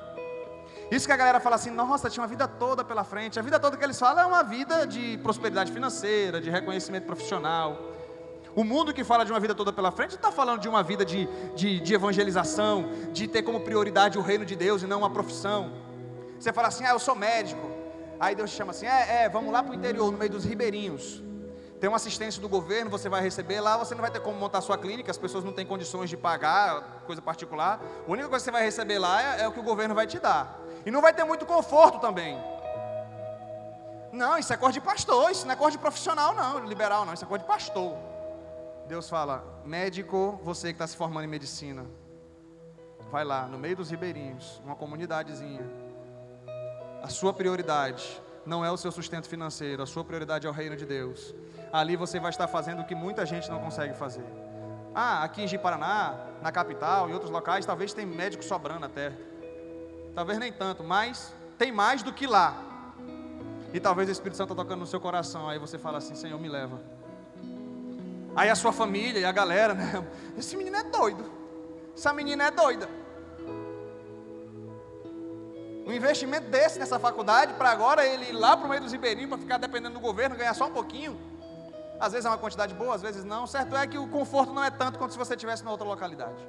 Isso 0.91 1.07
que 1.07 1.13
a 1.13 1.17
galera 1.17 1.39
fala 1.39 1.57
assim, 1.57 1.71
nossa, 1.71 2.09
tinha 2.09 2.23
uma 2.23 2.29
vida 2.29 2.49
toda 2.49 2.83
pela 2.83 3.05
frente. 3.05 3.39
A 3.39 3.43
vida 3.43 3.61
toda 3.61 3.77
que 3.77 3.85
eles 3.85 3.99
falam 3.99 4.23
é 4.23 4.27
uma 4.27 4.43
vida 4.43 4.87
de 4.87 5.19
prosperidade 5.19 5.71
financeira, 5.71 6.41
de 6.41 6.49
reconhecimento 6.49 7.05
profissional. 7.05 7.79
O 8.57 8.65
mundo 8.65 8.95
que 8.95 9.05
fala 9.05 9.25
de 9.25 9.31
uma 9.31 9.39
vida 9.39 9.55
toda 9.55 9.73
pela 9.73 9.91
frente 9.91 10.15
está 10.15 10.33
falando 10.33 10.61
de 10.61 10.69
uma 10.69 10.83
vida 10.83 11.05
de, 11.05 11.29
de, 11.55 11.79
de, 11.79 11.95
evangelização, 11.95 12.89
de 13.13 13.29
ter 13.29 13.43
como 13.43 13.61
prioridade 13.61 14.19
o 14.19 14.23
reino 14.23 14.45
de 14.47 14.57
Deus 14.57 14.83
e 14.83 14.87
não 14.87 15.01
uma 15.01 15.11
profissão. 15.11 15.73
Você 16.41 16.53
fala 16.53 16.69
assim, 16.69 16.85
ah, 16.85 16.91
eu 16.91 16.99
sou 16.99 17.15
médico. 17.15 17.71
Aí 18.19 18.35
Deus 18.35 18.51
te 18.51 18.57
chama 18.57 18.71
assim, 18.71 18.87
é, 18.87 19.25
é, 19.25 19.29
vamos 19.29 19.53
lá 19.53 19.63
para 19.63 19.73
o 19.73 19.75
interior, 19.75 20.11
no 20.11 20.17
meio 20.17 20.31
dos 20.31 20.45
ribeirinhos. 20.45 21.23
Tem 21.81 21.89
uma 21.89 21.97
assistência 21.97 22.43
do 22.43 22.49
governo, 22.49 22.91
você 22.91 23.09
vai 23.09 23.23
receber 23.23 23.61
lá, 23.61 23.77
você 23.77 23.95
não 23.95 24.03
vai 24.03 24.11
ter 24.11 24.21
como 24.21 24.39
montar 24.39 24.61
sua 24.61 24.77
clínica, 24.77 25.11
as 25.11 25.19
pessoas 25.19 25.45
não 25.45 25.53
têm 25.53 25.65
condições 25.65 26.11
de 26.11 26.17
pagar, 26.17 27.03
coisa 27.07 27.23
particular. 27.23 27.81
A 28.07 28.11
única 28.11 28.29
coisa 28.29 28.45
que 28.45 28.51
você 28.51 28.51
vai 28.51 28.65
receber 28.65 28.99
lá 28.99 29.23
é, 29.23 29.43
é 29.43 29.49
o 29.49 29.53
que 29.53 29.61
o 29.61 29.63
governo 29.63 29.95
vai 29.95 30.07
te 30.07 30.19
dar. 30.19 30.59
E 30.85 30.91
não 30.91 31.01
vai 31.01 31.13
ter 31.13 31.23
muito 31.25 31.47
conforto 31.47 32.01
também. 32.01 32.37
Não, 34.13 34.37
isso 34.39 34.53
é 34.53 34.57
cor 34.57 34.73
de 34.73 34.81
pastor, 34.81 35.31
isso 35.31 35.47
não 35.47 35.53
é 35.53 35.57
cor 35.57 35.71
de 35.71 35.79
profissional, 35.79 36.35
não, 36.35 36.65
liberal, 36.65 37.05
não, 37.05 37.15
isso 37.15 37.25
é 37.25 37.29
cor 37.29 37.39
de 37.39 37.45
pastor. 37.45 37.97
Deus 38.89 39.09
fala, 39.09 39.45
médico, 39.65 40.41
você 40.43 40.69
que 40.69 40.75
está 40.75 40.87
se 40.87 40.97
formando 40.97 41.25
em 41.25 41.29
medicina, 41.29 41.87
vai 43.11 43.25
lá, 43.25 43.47
no 43.47 43.59
meio 43.59 43.77
dos 43.77 43.91
ribeirinhos, 43.91 44.61
uma 44.65 44.75
comunidadezinha. 44.75 45.63
A 47.03 47.09
sua 47.09 47.33
prioridade 47.33 48.21
não 48.47 48.65
é 48.65 48.71
o 48.71 48.77
seu 48.77 48.91
sustento 48.91 49.29
financeiro, 49.29 49.83
a 49.83 49.87
sua 49.87 50.05
prioridade 50.05 50.47
é 50.47 50.51
o 50.51 50.53
reino 50.53 50.77
de 50.77 50.87
Deus. 50.87 51.35
Ali 51.73 51.97
você 51.97 52.19
vai 52.19 52.31
estar 52.31 52.49
fazendo 52.49 52.81
o 52.83 52.85
que 52.85 52.95
muita 52.95 53.27
gente 53.27 53.51
não 53.51 53.61
consegue 53.61 53.95
fazer. 53.95 54.25
Ah, 54.95 55.23
aqui 55.23 55.43
em 55.43 55.59
Paraná, 55.59 56.15
na 56.43 56.51
capital 56.51 57.09
e 57.09 57.13
outros 57.13 57.31
locais, 57.31 57.67
talvez 57.67 57.93
tem 57.93 58.07
médico 58.07 58.43
sobrando 58.43 58.87
até. 58.87 59.13
Talvez 60.15 60.39
nem 60.39 60.53
tanto, 60.53 60.83
mas 60.83 61.33
tem 61.57 61.71
mais 61.71 62.03
do 62.03 62.13
que 62.13 62.27
lá. 62.27 62.57
E 63.73 63.79
talvez 63.79 64.09
o 64.09 64.13
Espírito 64.13 64.37
Santo 64.37 64.53
está 64.53 64.63
tocando 64.63 64.81
no 64.81 64.87
seu 64.87 65.01
coração. 65.01 65.49
Aí 65.49 65.59
você 65.59 65.79
fala 65.79 65.99
assim: 65.99 66.15
Senhor, 66.15 66.41
me 66.41 66.49
leva. 66.49 66.81
Aí 68.35 68.49
a 68.49 68.55
sua 68.55 68.73
família 68.73 69.21
e 69.21 69.25
a 69.25 69.33
galera, 69.33 69.75
né? 69.75 70.05
Esse 70.39 70.57
menino 70.57 70.77
é 70.77 70.85
doido. 70.85 71.31
Essa 71.95 72.13
menina 72.13 72.45
é 72.45 72.51
doida. 72.51 72.89
Um 75.89 75.93
investimento 75.93 76.51
desse 76.51 76.79
nessa 76.79 76.99
faculdade, 76.99 77.55
para 77.55 77.71
agora 77.71 78.07
ele 78.07 78.27
ir 78.27 78.33
lá 78.33 78.55
para 78.55 78.67
o 78.67 78.69
meio 78.69 78.83
dos 78.83 78.93
ribeirinhos, 78.93 79.31
para 79.31 79.39
ficar 79.39 79.57
dependendo 79.57 79.95
do 79.95 80.01
governo, 80.01 80.37
ganhar 80.37 80.53
só 80.53 80.67
um 80.67 80.71
pouquinho. 80.71 81.19
Às 81.99 82.13
vezes 82.13 82.27
é 82.27 82.29
uma 82.29 82.37
quantidade 82.37 82.75
boa, 82.75 82.95
às 82.95 83.01
vezes 83.01 83.25
não. 83.25 83.47
Certo 83.47 83.75
é 83.75 83.87
que 83.87 83.97
o 83.97 84.07
conforto 84.07 84.53
não 84.53 84.63
é 84.63 84.71
tanto 84.71 84.99
quanto 84.99 85.13
se 85.13 85.19
você 85.19 85.33
estivesse 85.33 85.65
na 85.65 85.71
outra 85.71 85.87
localidade. 85.87 86.47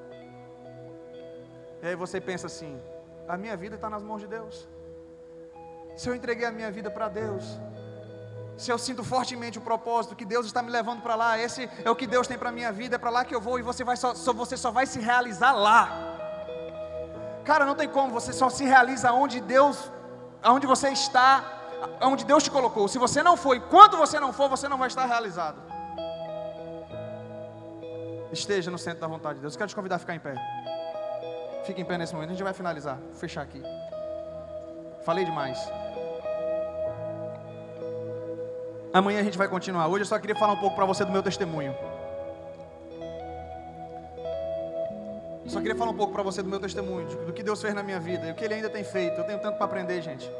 E 1.81 1.87
aí 1.87 1.95
você 1.95 2.19
pensa 2.19 2.47
assim: 2.47 2.81
a 3.29 3.37
minha 3.37 3.55
vida 3.55 3.75
está 3.75 3.89
nas 3.89 4.03
mãos 4.03 4.19
de 4.19 4.27
Deus. 4.27 4.67
Se 5.95 6.09
eu 6.09 6.15
entreguei 6.15 6.45
a 6.45 6.51
minha 6.51 6.69
vida 6.69 6.91
para 6.91 7.07
Deus, 7.07 7.45
se 8.57 8.69
eu 8.69 8.77
sinto 8.77 9.05
fortemente 9.05 9.57
o 9.57 9.61
propósito 9.61 10.17
que 10.17 10.25
Deus 10.25 10.47
está 10.47 10.61
me 10.61 10.69
levando 10.69 11.01
para 11.01 11.15
lá, 11.15 11.39
esse 11.39 11.69
é 11.85 11.89
o 11.89 11.95
que 11.95 12.05
Deus 12.05 12.27
tem 12.27 12.37
para 12.37 12.49
a 12.49 12.51
minha 12.51 12.73
vida, 12.73 12.97
é 12.97 12.99
para 12.99 13.09
lá 13.09 13.23
que 13.23 13.33
eu 13.33 13.39
vou 13.39 13.57
e 13.57 13.61
você, 13.61 13.85
vai 13.85 13.95
só, 13.95 14.13
você 14.13 14.57
só 14.57 14.69
vai 14.69 14.85
se 14.85 14.99
realizar 14.99 15.53
lá. 15.53 16.08
Cara, 17.49 17.65
não 17.65 17.73
tem 17.73 17.89
como, 17.89 18.13
você 18.13 18.31
só 18.31 18.47
se 18.47 18.63
realiza 18.63 19.11
onde 19.11 19.41
Deus, 19.41 19.91
aonde 20.43 20.67
você 20.67 20.89
está, 20.89 21.43
onde 21.99 22.23
Deus 22.23 22.43
te 22.43 22.51
colocou. 22.51 22.87
Se 22.87 22.99
você 22.99 23.23
não 23.23 23.35
for, 23.35 23.55
enquanto 23.55 23.97
você 23.97 24.19
não 24.19 24.31
for, 24.31 24.47
você 24.47 24.69
não 24.69 24.77
vai 24.77 24.87
estar 24.87 25.07
realizado. 25.07 25.57
Esteja 28.31 28.69
no 28.69 28.77
centro 28.77 29.01
da 29.01 29.07
vontade 29.07 29.37
de 29.37 29.41
Deus. 29.41 29.55
Eu 29.55 29.57
quero 29.57 29.67
te 29.67 29.75
convidar 29.75 29.95
a 29.95 29.97
ficar 29.97 30.13
em 30.13 30.19
pé. 30.19 30.35
Fique 31.65 31.81
em 31.81 31.85
pé 31.85 31.97
nesse 31.97 32.13
momento. 32.13 32.29
A 32.29 32.33
gente 32.33 32.43
vai 32.43 32.53
finalizar. 32.53 32.97
Vou 32.97 33.15
fechar 33.15 33.41
aqui. 33.41 33.63
Falei 35.03 35.25
demais. 35.25 35.57
Amanhã 38.93 39.21
a 39.21 39.23
gente 39.23 39.39
vai 39.39 39.47
continuar. 39.47 39.87
Hoje 39.87 40.03
eu 40.03 40.07
só 40.07 40.19
queria 40.19 40.35
falar 40.35 40.53
um 40.53 40.59
pouco 40.59 40.75
para 40.75 40.85
você 40.85 41.03
do 41.03 41.11
meu 41.11 41.23
testemunho. 41.23 41.75
Só 45.49 45.59
queria 45.59 45.75
falar 45.75 45.89
um 45.89 45.95
pouco 45.95 46.13
para 46.13 46.21
você 46.21 46.43
do 46.43 46.47
meu 46.47 46.59
testemunho, 46.59 47.07
do 47.25 47.33
que 47.33 47.41
Deus 47.41 47.59
fez 47.59 47.73
na 47.73 47.81
minha 47.81 47.99
vida 47.99 48.27
e 48.27 48.31
o 48.31 48.35
que 48.35 48.45
Ele 48.45 48.53
ainda 48.53 48.69
tem 48.69 48.83
feito. 48.83 49.17
Eu 49.17 49.23
tenho 49.23 49.39
tanto 49.39 49.57
para 49.57 49.65
aprender, 49.65 49.99
gente. 49.99 50.31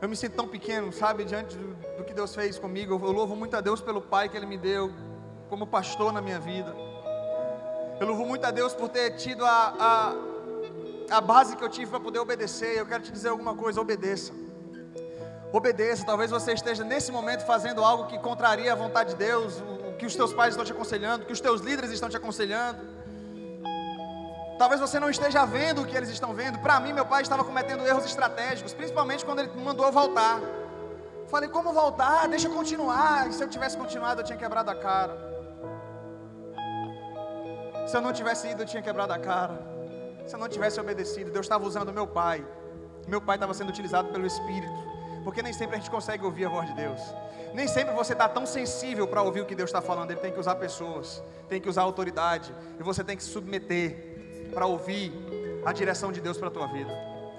Eu 0.00 0.08
me 0.08 0.14
sinto 0.14 0.36
tão 0.36 0.46
pequeno, 0.46 0.92
sabe, 0.92 1.24
diante 1.24 1.58
do, 1.58 1.74
do, 1.96 2.04
que 2.04 2.14
Deus 2.14 2.32
fez 2.32 2.60
comigo. 2.60 2.94
Eu 2.94 3.10
louvo 3.10 3.34
muito 3.34 3.56
a 3.56 3.60
Deus 3.60 3.80
pelo 3.80 4.00
Pai 4.00 4.28
que 4.28 4.36
Ele 4.36 4.46
me 4.46 4.56
deu, 4.56 4.92
como 5.48 5.66
pastor 5.66 6.12
na 6.12 6.22
minha 6.22 6.38
vida. 6.38 6.72
Eu 7.98 8.06
louvo 8.06 8.24
muito 8.24 8.44
a 8.44 8.52
Deus 8.52 8.72
por 8.72 8.88
ter 8.88 9.16
tido 9.16 9.44
a, 9.44 10.14
a, 11.10 11.16
a 11.16 11.20
base 11.20 11.56
que 11.56 11.64
eu 11.64 11.68
tive 11.68 11.90
para 11.90 11.98
poder 11.98 12.20
obedecer. 12.20 12.78
Eu 12.78 12.86
quero 12.86 13.02
te 13.02 13.10
dizer 13.10 13.30
alguma 13.30 13.56
coisa: 13.56 13.80
obedeça. 13.80 14.32
Obedeça. 15.52 16.06
Talvez 16.06 16.30
você 16.30 16.52
esteja 16.52 16.84
nesse 16.84 17.10
momento 17.10 17.44
fazendo 17.44 17.82
algo 17.82 18.06
que 18.06 18.16
contraria 18.20 18.72
a 18.72 18.76
vontade 18.76 19.10
de 19.10 19.16
Deus, 19.16 19.60
o 19.60 19.96
que 19.96 20.06
os 20.06 20.14
teus 20.14 20.32
pais 20.32 20.50
estão 20.50 20.64
te 20.64 20.70
aconselhando, 20.70 21.24
o 21.24 21.26
que 21.26 21.32
os 21.32 21.40
teus 21.40 21.60
líderes 21.60 21.90
estão 21.90 22.08
te 22.08 22.16
aconselhando. 22.16 22.97
Talvez 24.58 24.80
você 24.80 24.98
não 24.98 25.08
esteja 25.08 25.44
vendo 25.46 25.82
o 25.82 25.86
que 25.86 25.96
eles 25.96 26.08
estão 26.08 26.34
vendo. 26.34 26.58
Para 26.58 26.80
mim, 26.80 26.92
meu 26.92 27.06
pai 27.06 27.22
estava 27.22 27.44
cometendo 27.44 27.86
erros 27.86 28.04
estratégicos, 28.04 28.74
principalmente 28.74 29.24
quando 29.24 29.38
ele 29.38 29.50
mandou 29.54 29.86
eu 29.86 29.92
voltar. 29.92 30.40
Falei, 31.28 31.48
como 31.48 31.72
voltar? 31.72 32.26
Deixa 32.26 32.48
eu 32.48 32.52
continuar. 32.52 33.28
E 33.28 33.32
se 33.32 33.42
eu 33.44 33.48
tivesse 33.48 33.76
continuado, 33.76 34.20
eu 34.20 34.24
tinha 34.24 34.36
quebrado 34.36 34.70
a 34.70 34.74
cara. 34.74 35.16
Se 37.86 37.96
eu 37.96 38.00
não 38.00 38.12
tivesse 38.12 38.48
ido, 38.48 38.62
eu 38.62 38.66
tinha 38.66 38.82
quebrado 38.82 39.12
a 39.12 39.18
cara. 39.18 39.56
Se 40.26 40.34
eu 40.34 40.40
não 40.40 40.48
tivesse 40.48 40.80
obedecido, 40.80 41.30
Deus 41.30 41.46
estava 41.46 41.64
usando 41.64 41.92
meu 41.92 42.06
pai. 42.06 42.44
Meu 43.06 43.20
pai 43.20 43.36
estava 43.36 43.54
sendo 43.54 43.68
utilizado 43.68 44.08
pelo 44.08 44.26
Espírito. 44.26 44.88
Porque 45.22 45.40
nem 45.40 45.52
sempre 45.52 45.76
a 45.76 45.78
gente 45.78 45.90
consegue 45.90 46.24
ouvir 46.24 46.46
a 46.46 46.48
voz 46.48 46.66
de 46.68 46.74
Deus. 46.74 47.00
Nem 47.54 47.68
sempre 47.68 47.94
você 47.94 48.12
está 48.12 48.28
tão 48.28 48.44
sensível 48.44 49.06
para 49.06 49.22
ouvir 49.22 49.42
o 49.42 49.46
que 49.46 49.54
Deus 49.54 49.70
está 49.70 49.80
falando. 49.80 50.10
Ele 50.10 50.20
tem 50.20 50.32
que 50.32 50.40
usar 50.40 50.56
pessoas, 50.56 51.22
tem 51.48 51.60
que 51.60 51.68
usar 51.68 51.82
autoridade. 51.82 52.52
E 52.78 52.82
você 52.82 53.04
tem 53.04 53.16
que 53.16 53.22
se 53.22 53.30
submeter 53.30 54.17
para 54.52 54.66
ouvir 54.66 55.12
a 55.64 55.72
direção 55.72 56.12
de 56.12 56.20
Deus 56.20 56.36
para 56.36 56.48
a 56.48 56.50
tua 56.50 56.66
vida. 56.66 56.90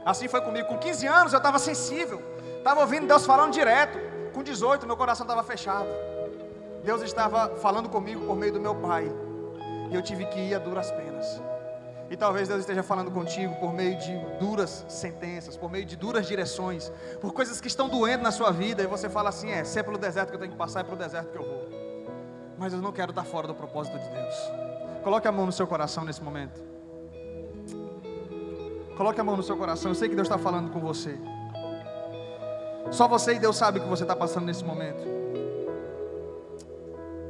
Assim 0.05 0.27
foi 0.27 0.41
comigo. 0.41 0.67
Com 0.67 0.77
15 0.77 1.07
anos 1.07 1.33
eu 1.33 1.37
estava 1.37 1.59
sensível, 1.59 2.21
estava 2.57 2.81
ouvindo 2.81 3.07
Deus 3.07 3.25
falando 3.25 3.51
direto. 3.51 3.99
Com 4.33 4.43
18 4.43 4.85
meu 4.85 4.97
coração 4.97 5.25
estava 5.25 5.43
fechado. 5.43 5.87
Deus 6.83 7.01
estava 7.01 7.55
falando 7.57 7.89
comigo 7.89 8.25
por 8.25 8.35
meio 8.35 8.53
do 8.53 8.59
meu 8.59 8.75
pai. 8.75 9.11
E 9.91 9.95
eu 9.95 10.01
tive 10.01 10.25
que 10.25 10.39
ir 10.39 10.55
a 10.55 10.59
duras 10.59 10.91
penas. 10.91 11.41
E 12.09 12.17
talvez 12.17 12.47
Deus 12.47 12.61
esteja 12.61 12.81
falando 12.81 13.11
contigo 13.11 13.55
por 13.55 13.71
meio 13.71 13.95
de 13.97 14.17
duras 14.39 14.83
sentenças, 14.87 15.55
por 15.55 15.69
meio 15.69 15.85
de 15.85 15.95
duras 15.95 16.27
direções, 16.27 16.91
por 17.21 17.31
coisas 17.33 17.61
que 17.61 17.67
estão 17.67 17.87
doendo 17.87 18.23
na 18.23 18.31
sua 18.31 18.51
vida. 18.51 18.81
E 18.81 18.87
você 18.87 19.07
fala 19.07 19.29
assim: 19.29 19.51
é, 19.51 19.63
se 19.63 19.79
é 19.79 19.83
pelo 19.83 19.97
deserto 19.97 20.29
que 20.29 20.35
eu 20.35 20.39
tenho 20.39 20.51
que 20.51 20.57
passar, 20.57 20.79
é 20.79 20.83
pelo 20.83 20.97
deserto 20.97 21.29
que 21.29 21.37
eu 21.37 21.43
vou. 21.43 21.69
Mas 22.57 22.73
eu 22.73 22.81
não 22.81 22.91
quero 22.91 23.11
estar 23.11 23.23
fora 23.23 23.47
do 23.47 23.53
propósito 23.53 23.97
de 23.99 24.09
Deus. 24.09 24.35
Coloque 25.03 25.27
a 25.27 25.31
mão 25.31 25.45
no 25.45 25.51
seu 25.51 25.67
coração 25.67 26.03
nesse 26.03 26.21
momento. 26.21 26.68
Coloque 28.99 29.21
a 29.21 29.23
mão 29.23 29.37
no 29.37 29.43
seu 29.43 29.55
coração. 29.55 29.91
Eu 29.91 29.95
sei 29.95 30.09
que 30.09 30.15
Deus 30.15 30.27
está 30.27 30.37
falando 30.37 30.73
com 30.73 30.81
você. 30.81 31.17
Só 32.91 33.07
você 33.07 33.35
e 33.35 33.39
Deus 33.39 33.55
sabe 33.55 33.79
o 33.79 33.81
que 33.81 33.87
você 33.87 34.03
está 34.03 34.13
passando 34.13 34.45
nesse 34.45 34.61
momento. 34.65 35.01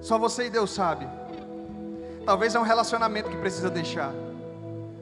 Só 0.02 0.18
você 0.18 0.48
e 0.48 0.50
Deus 0.50 0.72
sabe. 0.72 1.08
Talvez 2.26 2.56
é 2.56 2.60
um 2.60 2.64
relacionamento 2.64 3.30
que 3.30 3.38
precisa 3.38 3.70
deixar. 3.70 4.12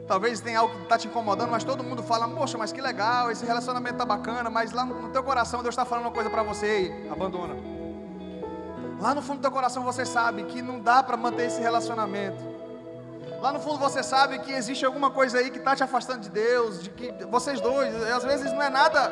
Talvez 0.10 0.42
tenha 0.42 0.60
algo 0.60 0.76
que 0.76 0.84
está 0.84 0.98
te 0.98 1.08
incomodando, 1.08 1.50
mas 1.52 1.64
todo 1.64 1.86
mundo 1.86 2.04
fala, 2.04 2.28
poxa, 2.28 2.58
mas 2.58 2.74
que 2.74 2.82
legal, 2.82 3.32
esse 3.32 3.46
relacionamento 3.46 3.94
está 3.94 4.06
bacana, 4.06 4.50
mas 4.50 4.74
lá 4.74 4.84
no 4.84 5.08
teu 5.08 5.24
coração 5.24 5.64
Deus 5.64 5.72
está 5.72 5.86
falando 5.86 6.08
uma 6.08 6.12
coisa 6.12 6.30
para 6.30 6.44
você 6.44 6.90
e 6.90 7.10
abandona. 7.10 7.56
Lá 9.00 9.16
no 9.16 9.22
fundo 9.22 9.38
do 9.38 9.42
teu 9.42 9.52
coração 9.54 9.86
você 9.86 10.06
sabe 10.06 10.44
que 10.44 10.62
não 10.62 10.82
dá 10.82 11.02
para 11.02 11.16
manter 11.16 11.46
esse 11.46 11.62
relacionamento. 11.62 12.57
Lá 13.42 13.54
no 13.54 13.60
fundo 13.60 13.78
você 13.78 14.02
sabe 14.02 14.40
que 14.40 14.52
existe 14.52 14.84
alguma 14.86 15.12
coisa 15.12 15.38
aí 15.38 15.52
que 15.52 15.60
está 15.60 15.76
te 15.76 15.84
afastando 15.84 16.22
de 16.22 16.30
Deus, 16.30 16.84
de 16.84 16.90
que 16.90 17.14
vocês 17.26 17.62
dois, 17.62 17.94
às 18.12 18.24
vezes 18.24 18.52
não 18.52 18.62
é 18.62 18.70
nada 18.70 19.12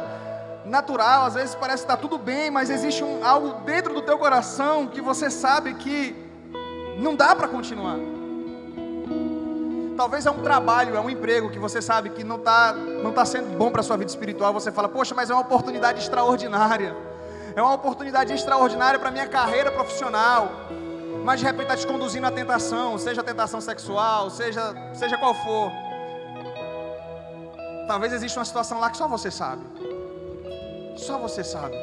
natural, 0.66 1.26
às 1.26 1.36
vezes 1.36 1.54
parece 1.54 1.86
que 1.86 1.92
está 1.92 1.96
tudo 1.96 2.18
bem, 2.18 2.50
mas 2.50 2.72
existe 2.72 3.04
um, 3.04 3.24
algo 3.24 3.62
dentro 3.64 3.94
do 3.94 4.02
teu 4.02 4.18
coração 4.18 4.88
que 4.88 5.00
você 5.00 5.30
sabe 5.30 5.76
que 5.76 6.16
não 6.98 7.16
dá 7.16 7.36
para 7.36 7.48
continuar. 7.48 7.98
Talvez 9.96 10.26
é 10.26 10.32
um 10.32 10.42
trabalho, 10.42 10.96
é 10.96 11.00
um 11.00 11.10
emprego 11.10 11.50
que 11.52 11.60
você 11.60 11.82
sabe 11.82 12.10
que 12.10 12.24
não 12.24 12.38
está 12.38 12.74
não 12.74 13.14
tá 13.14 13.24
sendo 13.24 13.56
bom 13.56 13.70
para 13.70 13.82
a 13.82 13.84
sua 13.84 13.96
vida 13.96 14.10
espiritual. 14.10 14.52
Você 14.54 14.72
fala, 14.72 14.90
poxa, 14.90 15.14
mas 15.16 15.30
é 15.30 15.34
uma 15.34 15.42
oportunidade 15.42 16.02
extraordinária. 16.02 16.96
É 17.56 17.62
uma 17.62 17.76
oportunidade 17.76 18.34
extraordinária 18.34 19.00
para 19.00 19.12
minha 19.12 19.28
carreira 19.28 19.72
profissional 19.72 20.50
mas 21.26 21.40
de 21.40 21.46
repente 21.48 21.64
está 21.64 21.76
te 21.76 21.88
conduzindo 21.88 22.26
à 22.28 22.32
tentação, 22.32 23.00
seja 23.00 23.24
tentação 23.24 23.60
sexual, 23.60 24.30
seja, 24.30 24.76
seja 24.94 25.18
qual 25.18 25.34
for. 25.34 25.72
Talvez 27.88 28.14
exista 28.14 28.40
uma 28.40 28.46
situação 28.46 28.80
lá 28.80 28.92
que 28.92 28.98
só 28.98 29.08
você 29.08 29.32
sabe. 29.32 29.64
Só 30.96 31.18
você 31.18 31.44
sabe. 31.44 31.76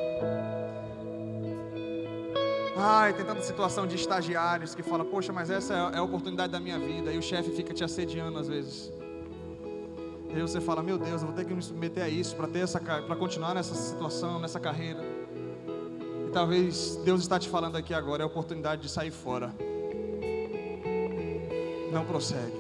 Ai, 2.77 3.13
tem 3.15 3.25
tanta 3.25 3.43
situação 3.43 3.85
de 3.85 3.97
estagiários 3.97 4.77
que 4.77 4.83
fala, 4.83 5.05
poxa, 5.05 5.33
mas 5.33 5.51
essa 5.51 5.75
é 5.93 5.99
a 5.99 6.03
oportunidade 6.03 6.53
da 6.53 6.61
minha 6.61 6.79
vida. 6.79 7.13
E 7.13 7.19
o 7.19 7.23
chefe 7.23 7.51
fica 7.51 7.75
te 7.75 7.83
assediando 7.83 8.39
às 8.39 8.47
vezes. 8.47 8.93
E 10.31 10.37
aí 10.37 10.41
você 10.41 10.61
fala, 10.61 10.85
meu 10.85 10.99
Deus, 10.99 11.21
eu 11.21 11.27
vou 11.27 11.37
ter 11.37 11.45
que 11.45 11.53
me 11.53 11.63
submeter 11.63 12.05
a 12.05 12.09
isso 12.09 12.37
para 12.37 12.47
ter 12.47 12.61
essa, 12.61 12.79
para 12.81 13.17
continuar 13.17 13.55
nessa 13.55 13.75
situação, 13.75 14.39
nessa 14.39 14.61
carreira. 14.61 15.22
Talvez 16.33 16.97
Deus 17.05 17.21
está 17.21 17.39
te 17.39 17.47
falando 17.47 17.77
aqui 17.77 17.93
agora 17.93 18.23
é 18.23 18.25
a 18.25 18.27
oportunidade 18.27 18.83
de 18.83 18.89
sair 18.89 19.11
fora. 19.11 19.55
Não 21.93 22.07
prossegue. 22.07 22.57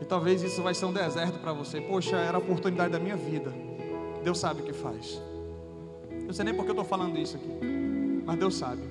E 0.00 0.04
talvez 0.04 0.42
isso 0.42 0.60
vai 0.60 0.74
ser 0.74 0.86
um 0.86 0.92
deserto 0.92 1.38
para 1.38 1.52
você. 1.52 1.80
Poxa, 1.80 2.16
era 2.16 2.36
a 2.36 2.40
oportunidade 2.40 2.92
da 2.92 2.98
minha 2.98 3.16
vida. 3.16 3.52
Deus 4.24 4.38
sabe 4.40 4.62
o 4.62 4.64
que 4.64 4.72
faz. 4.72 5.22
Eu 6.26 6.34
sei 6.34 6.44
nem 6.46 6.54
porque 6.54 6.70
eu 6.70 6.72
estou 6.72 6.84
falando 6.84 7.16
isso 7.16 7.36
aqui, 7.36 7.48
mas 8.24 8.38
Deus 8.38 8.56
sabe. 8.56 8.82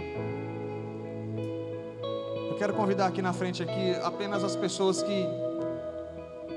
Eu 2.49 2.55
quero 2.57 2.73
convidar 2.73 3.07
aqui 3.07 3.21
na 3.21 3.33
frente 3.33 3.61
aqui 3.61 3.95
apenas 4.01 4.45
as 4.45 4.55
pessoas 4.55 5.03
que, 5.03 5.25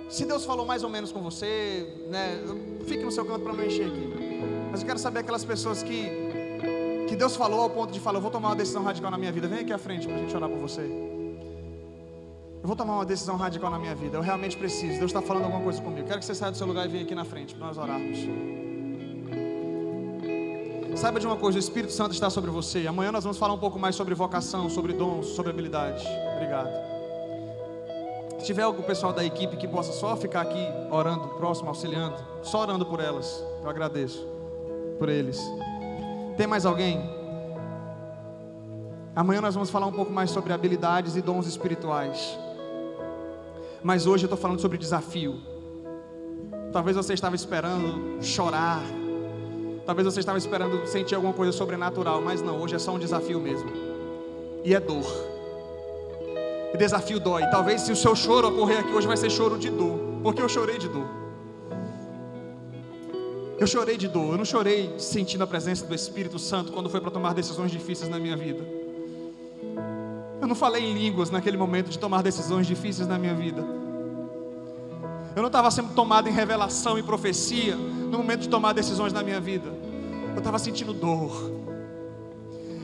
se 0.08 0.24
Deus 0.24 0.44
falou 0.44 0.64
mais 0.64 0.84
ou 0.84 0.90
menos 0.90 1.10
com 1.10 1.22
você, 1.22 1.92
né, 2.08 2.38
fique 2.86 3.02
no 3.02 3.10
seu 3.10 3.24
canto 3.24 3.40
para 3.40 3.52
não 3.52 3.64
encher 3.64 3.86
aqui. 3.86 4.68
Mas 4.70 4.82
eu 4.82 4.86
quero 4.86 4.98
saber 4.98 5.20
aquelas 5.20 5.44
pessoas 5.44 5.82
que 5.82 6.35
que 7.06 7.16
Deus 7.16 7.36
falou 7.36 7.60
ao 7.60 7.70
ponto 7.70 7.92
de 7.92 8.00
falar, 8.00 8.18
eu 8.18 8.22
vou 8.22 8.30
tomar 8.30 8.48
uma 8.48 8.56
decisão 8.56 8.82
radical 8.82 9.10
na 9.10 9.18
minha 9.18 9.32
vida. 9.32 9.48
Vem 9.48 9.60
aqui 9.60 9.72
à 9.72 9.78
frente 9.78 10.06
para 10.06 10.16
a 10.16 10.18
gente 10.18 10.34
orar 10.36 10.48
por 10.48 10.58
você. 10.58 10.82
Eu 10.82 12.68
vou 12.68 12.74
tomar 12.76 12.94
uma 12.94 13.04
decisão 13.04 13.36
radical 13.36 13.70
na 13.70 13.78
minha 13.78 13.94
vida. 13.94 14.16
Eu 14.16 14.22
realmente 14.22 14.56
preciso. 14.56 14.98
Deus 14.98 15.10
está 15.10 15.22
falando 15.22 15.44
alguma 15.44 15.62
coisa 15.62 15.80
comigo. 15.80 16.06
Quero 16.06 16.18
que 16.18 16.24
você 16.24 16.34
saia 16.34 16.50
do 16.50 16.58
seu 16.58 16.66
lugar 16.66 16.84
e 16.86 16.88
venha 16.88 17.04
aqui 17.04 17.14
na 17.14 17.24
frente 17.24 17.54
para 17.54 17.66
nós 17.66 17.78
orarmos. 17.78 18.18
Saiba 20.96 21.20
de 21.20 21.26
uma 21.26 21.36
coisa, 21.36 21.58
o 21.58 21.60
Espírito 21.60 21.92
Santo 21.92 22.12
está 22.12 22.30
sobre 22.30 22.50
você. 22.50 22.86
Amanhã 22.86 23.12
nós 23.12 23.22
vamos 23.22 23.38
falar 23.38 23.52
um 23.52 23.58
pouco 23.58 23.78
mais 23.78 23.94
sobre 23.94 24.14
vocação, 24.14 24.70
sobre 24.70 24.94
dons, 24.94 25.26
sobre 25.26 25.50
habilidades. 25.50 26.02
Obrigado. 26.34 26.70
Se 28.38 28.46
tiver 28.46 28.62
algum 28.62 28.82
pessoal 28.82 29.12
da 29.12 29.22
equipe 29.22 29.56
que 29.58 29.68
possa 29.68 29.92
só 29.92 30.16
ficar 30.16 30.40
aqui 30.40 30.66
orando, 30.90 31.28
próximo, 31.36 31.68
auxiliando, 31.68 32.16
só 32.42 32.62
orando 32.62 32.86
por 32.86 32.98
elas, 32.98 33.44
eu 33.62 33.68
agradeço 33.68 34.26
por 34.98 35.10
eles. 35.10 35.38
Tem 36.36 36.46
mais 36.46 36.66
alguém? 36.66 37.00
Amanhã 39.14 39.40
nós 39.40 39.54
vamos 39.54 39.70
falar 39.70 39.86
um 39.86 39.92
pouco 39.92 40.12
mais 40.12 40.30
sobre 40.30 40.52
habilidades 40.52 41.16
e 41.16 41.22
dons 41.22 41.46
espirituais. 41.46 42.38
Mas 43.82 44.06
hoje 44.06 44.24
eu 44.24 44.26
estou 44.26 44.38
falando 44.38 44.60
sobre 44.60 44.76
desafio. 44.76 45.40
Talvez 46.72 46.96
você 46.96 47.14
estava 47.14 47.34
esperando 47.34 48.22
chorar, 48.22 48.82
Talvez 49.86 50.04
você 50.04 50.18
estava 50.18 50.36
esperando 50.36 50.84
sentir 50.84 51.14
alguma 51.14 51.32
coisa 51.32 51.52
sobrenatural, 51.52 52.20
mas 52.20 52.42
não, 52.42 52.60
hoje 52.60 52.74
é 52.74 52.78
só 52.78 52.92
um 52.92 52.98
desafio 52.98 53.38
mesmo. 53.38 53.70
E 54.64 54.74
é 54.74 54.80
dor. 54.80 55.06
E 56.74 56.76
desafio 56.76 57.20
dói. 57.20 57.46
Talvez 57.46 57.82
se 57.82 57.92
o 57.92 57.96
seu 57.96 58.16
choro 58.16 58.48
ocorrer 58.48 58.80
aqui 58.80 58.92
hoje 58.92 59.06
vai 59.06 59.16
ser 59.16 59.30
choro 59.30 59.56
de 59.56 59.70
dor, 59.70 59.96
porque 60.24 60.42
eu 60.42 60.48
chorei 60.48 60.76
de 60.76 60.88
dor. 60.88 61.06
Eu 63.58 63.66
chorei 63.66 63.96
de 63.96 64.06
dor, 64.06 64.32
eu 64.32 64.38
não 64.38 64.44
chorei 64.44 64.94
sentindo 64.98 65.42
a 65.42 65.46
presença 65.46 65.86
do 65.86 65.94
Espírito 65.94 66.38
Santo 66.38 66.72
quando 66.72 66.90
foi 66.90 67.00
para 67.00 67.10
tomar 67.10 67.32
decisões 67.32 67.70
difíceis 67.70 68.10
na 68.10 68.18
minha 68.18 68.36
vida. 68.36 68.62
Eu 70.40 70.46
não 70.46 70.54
falei 70.54 70.84
em 70.84 70.92
línguas 70.92 71.30
naquele 71.30 71.56
momento 71.56 71.88
de 71.88 71.98
tomar 71.98 72.22
decisões 72.22 72.66
difíceis 72.66 73.08
na 73.08 73.18
minha 73.18 73.34
vida. 73.34 73.64
Eu 75.34 75.42
não 75.42 75.46
estava 75.46 75.70
sendo 75.70 75.94
tomado 75.94 76.28
em 76.28 76.32
revelação 76.32 76.98
e 76.98 77.02
profecia 77.02 77.76
no 77.76 78.18
momento 78.18 78.40
de 78.40 78.48
tomar 78.48 78.74
decisões 78.74 79.12
na 79.12 79.22
minha 79.22 79.40
vida. 79.40 79.72
Eu 80.34 80.38
estava 80.38 80.58
sentindo 80.58 80.92
dor. 80.92 81.50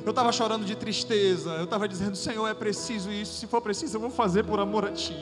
Eu 0.04 0.10
estava 0.10 0.32
chorando 0.32 0.64
de 0.64 0.74
tristeza. 0.74 1.50
Eu 1.50 1.64
estava 1.64 1.86
dizendo: 1.86 2.16
Senhor, 2.16 2.48
é 2.48 2.54
preciso 2.54 3.10
isso. 3.10 3.34
Se 3.34 3.46
for 3.46 3.60
preciso, 3.60 3.96
eu 3.96 4.00
vou 4.00 4.10
fazer 4.10 4.42
por 4.42 4.58
amor 4.58 4.86
a 4.86 4.90
Ti. 4.90 5.14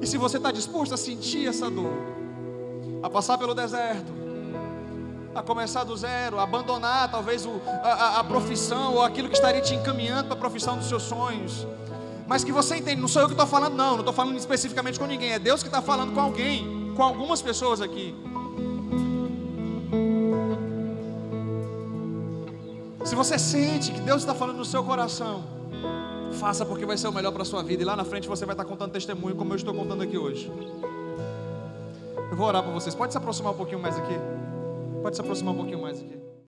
E 0.00 0.06
se 0.06 0.16
você 0.16 0.38
está 0.38 0.50
disposto 0.50 0.94
a 0.94 0.96
sentir 0.96 1.46
essa 1.46 1.70
dor, 1.70 1.92
a 3.02 3.10
passar 3.10 3.36
pelo 3.38 3.54
deserto, 3.54 4.12
a 5.34 5.42
começar 5.42 5.84
do 5.84 5.96
zero, 5.96 6.38
a 6.38 6.42
abandonar 6.42 7.10
talvez 7.10 7.46
o, 7.46 7.60
a, 7.82 8.20
a 8.20 8.24
profissão 8.24 8.94
ou 8.94 9.02
aquilo 9.02 9.28
que 9.28 9.34
estaria 9.34 9.60
te 9.60 9.74
encaminhando 9.74 10.24
para 10.24 10.36
a 10.36 10.40
profissão 10.40 10.76
dos 10.76 10.88
seus 10.88 11.02
sonhos, 11.02 11.66
mas 12.26 12.44
que 12.44 12.52
você 12.52 12.76
entende, 12.76 13.00
não 13.00 13.08
sou 13.08 13.22
eu 13.22 13.28
que 13.28 13.34
estou 13.34 13.46
falando, 13.46 13.74
não, 13.74 13.92
não 13.92 13.98
estou 14.00 14.12
falando 14.12 14.36
especificamente 14.36 14.98
com 14.98 15.06
ninguém, 15.06 15.32
é 15.32 15.38
Deus 15.38 15.62
que 15.62 15.68
está 15.68 15.82
falando 15.82 16.14
com 16.14 16.20
alguém, 16.20 16.92
com 16.96 17.02
algumas 17.02 17.42
pessoas 17.42 17.80
aqui. 17.80 18.14
Se 23.04 23.14
você 23.14 23.38
sente 23.38 23.90
que 23.90 24.00
Deus 24.00 24.22
está 24.22 24.34
falando 24.34 24.58
no 24.58 24.64
seu 24.64 24.84
coração, 24.84 25.42
faça 26.32 26.64
porque 26.64 26.86
vai 26.86 26.96
ser 26.96 27.08
o 27.08 27.12
melhor 27.12 27.32
para 27.32 27.42
a 27.42 27.44
sua 27.44 27.62
vida, 27.62 27.82
e 27.82 27.84
lá 27.84 27.96
na 27.96 28.04
frente 28.04 28.28
você 28.28 28.46
vai 28.46 28.54
estar 28.54 28.64
contando 28.64 28.92
testemunho, 28.92 29.34
como 29.34 29.52
eu 29.52 29.56
estou 29.56 29.74
contando 29.74 30.02
aqui 30.02 30.16
hoje. 30.16 30.50
Eu 32.30 32.36
vou 32.36 32.46
orar 32.46 32.62
para 32.62 32.72
vocês, 32.72 32.94
pode 32.94 33.12
se 33.12 33.18
aproximar 33.18 33.52
um 33.52 33.56
pouquinho 33.56 33.80
mais 33.80 33.96
aqui, 33.96 34.14
pode 35.02 35.16
se 35.16 35.20
aproximar 35.20 35.54
um 35.54 35.56
pouquinho 35.56 35.82
mais 35.82 36.00
aqui. 36.00 36.19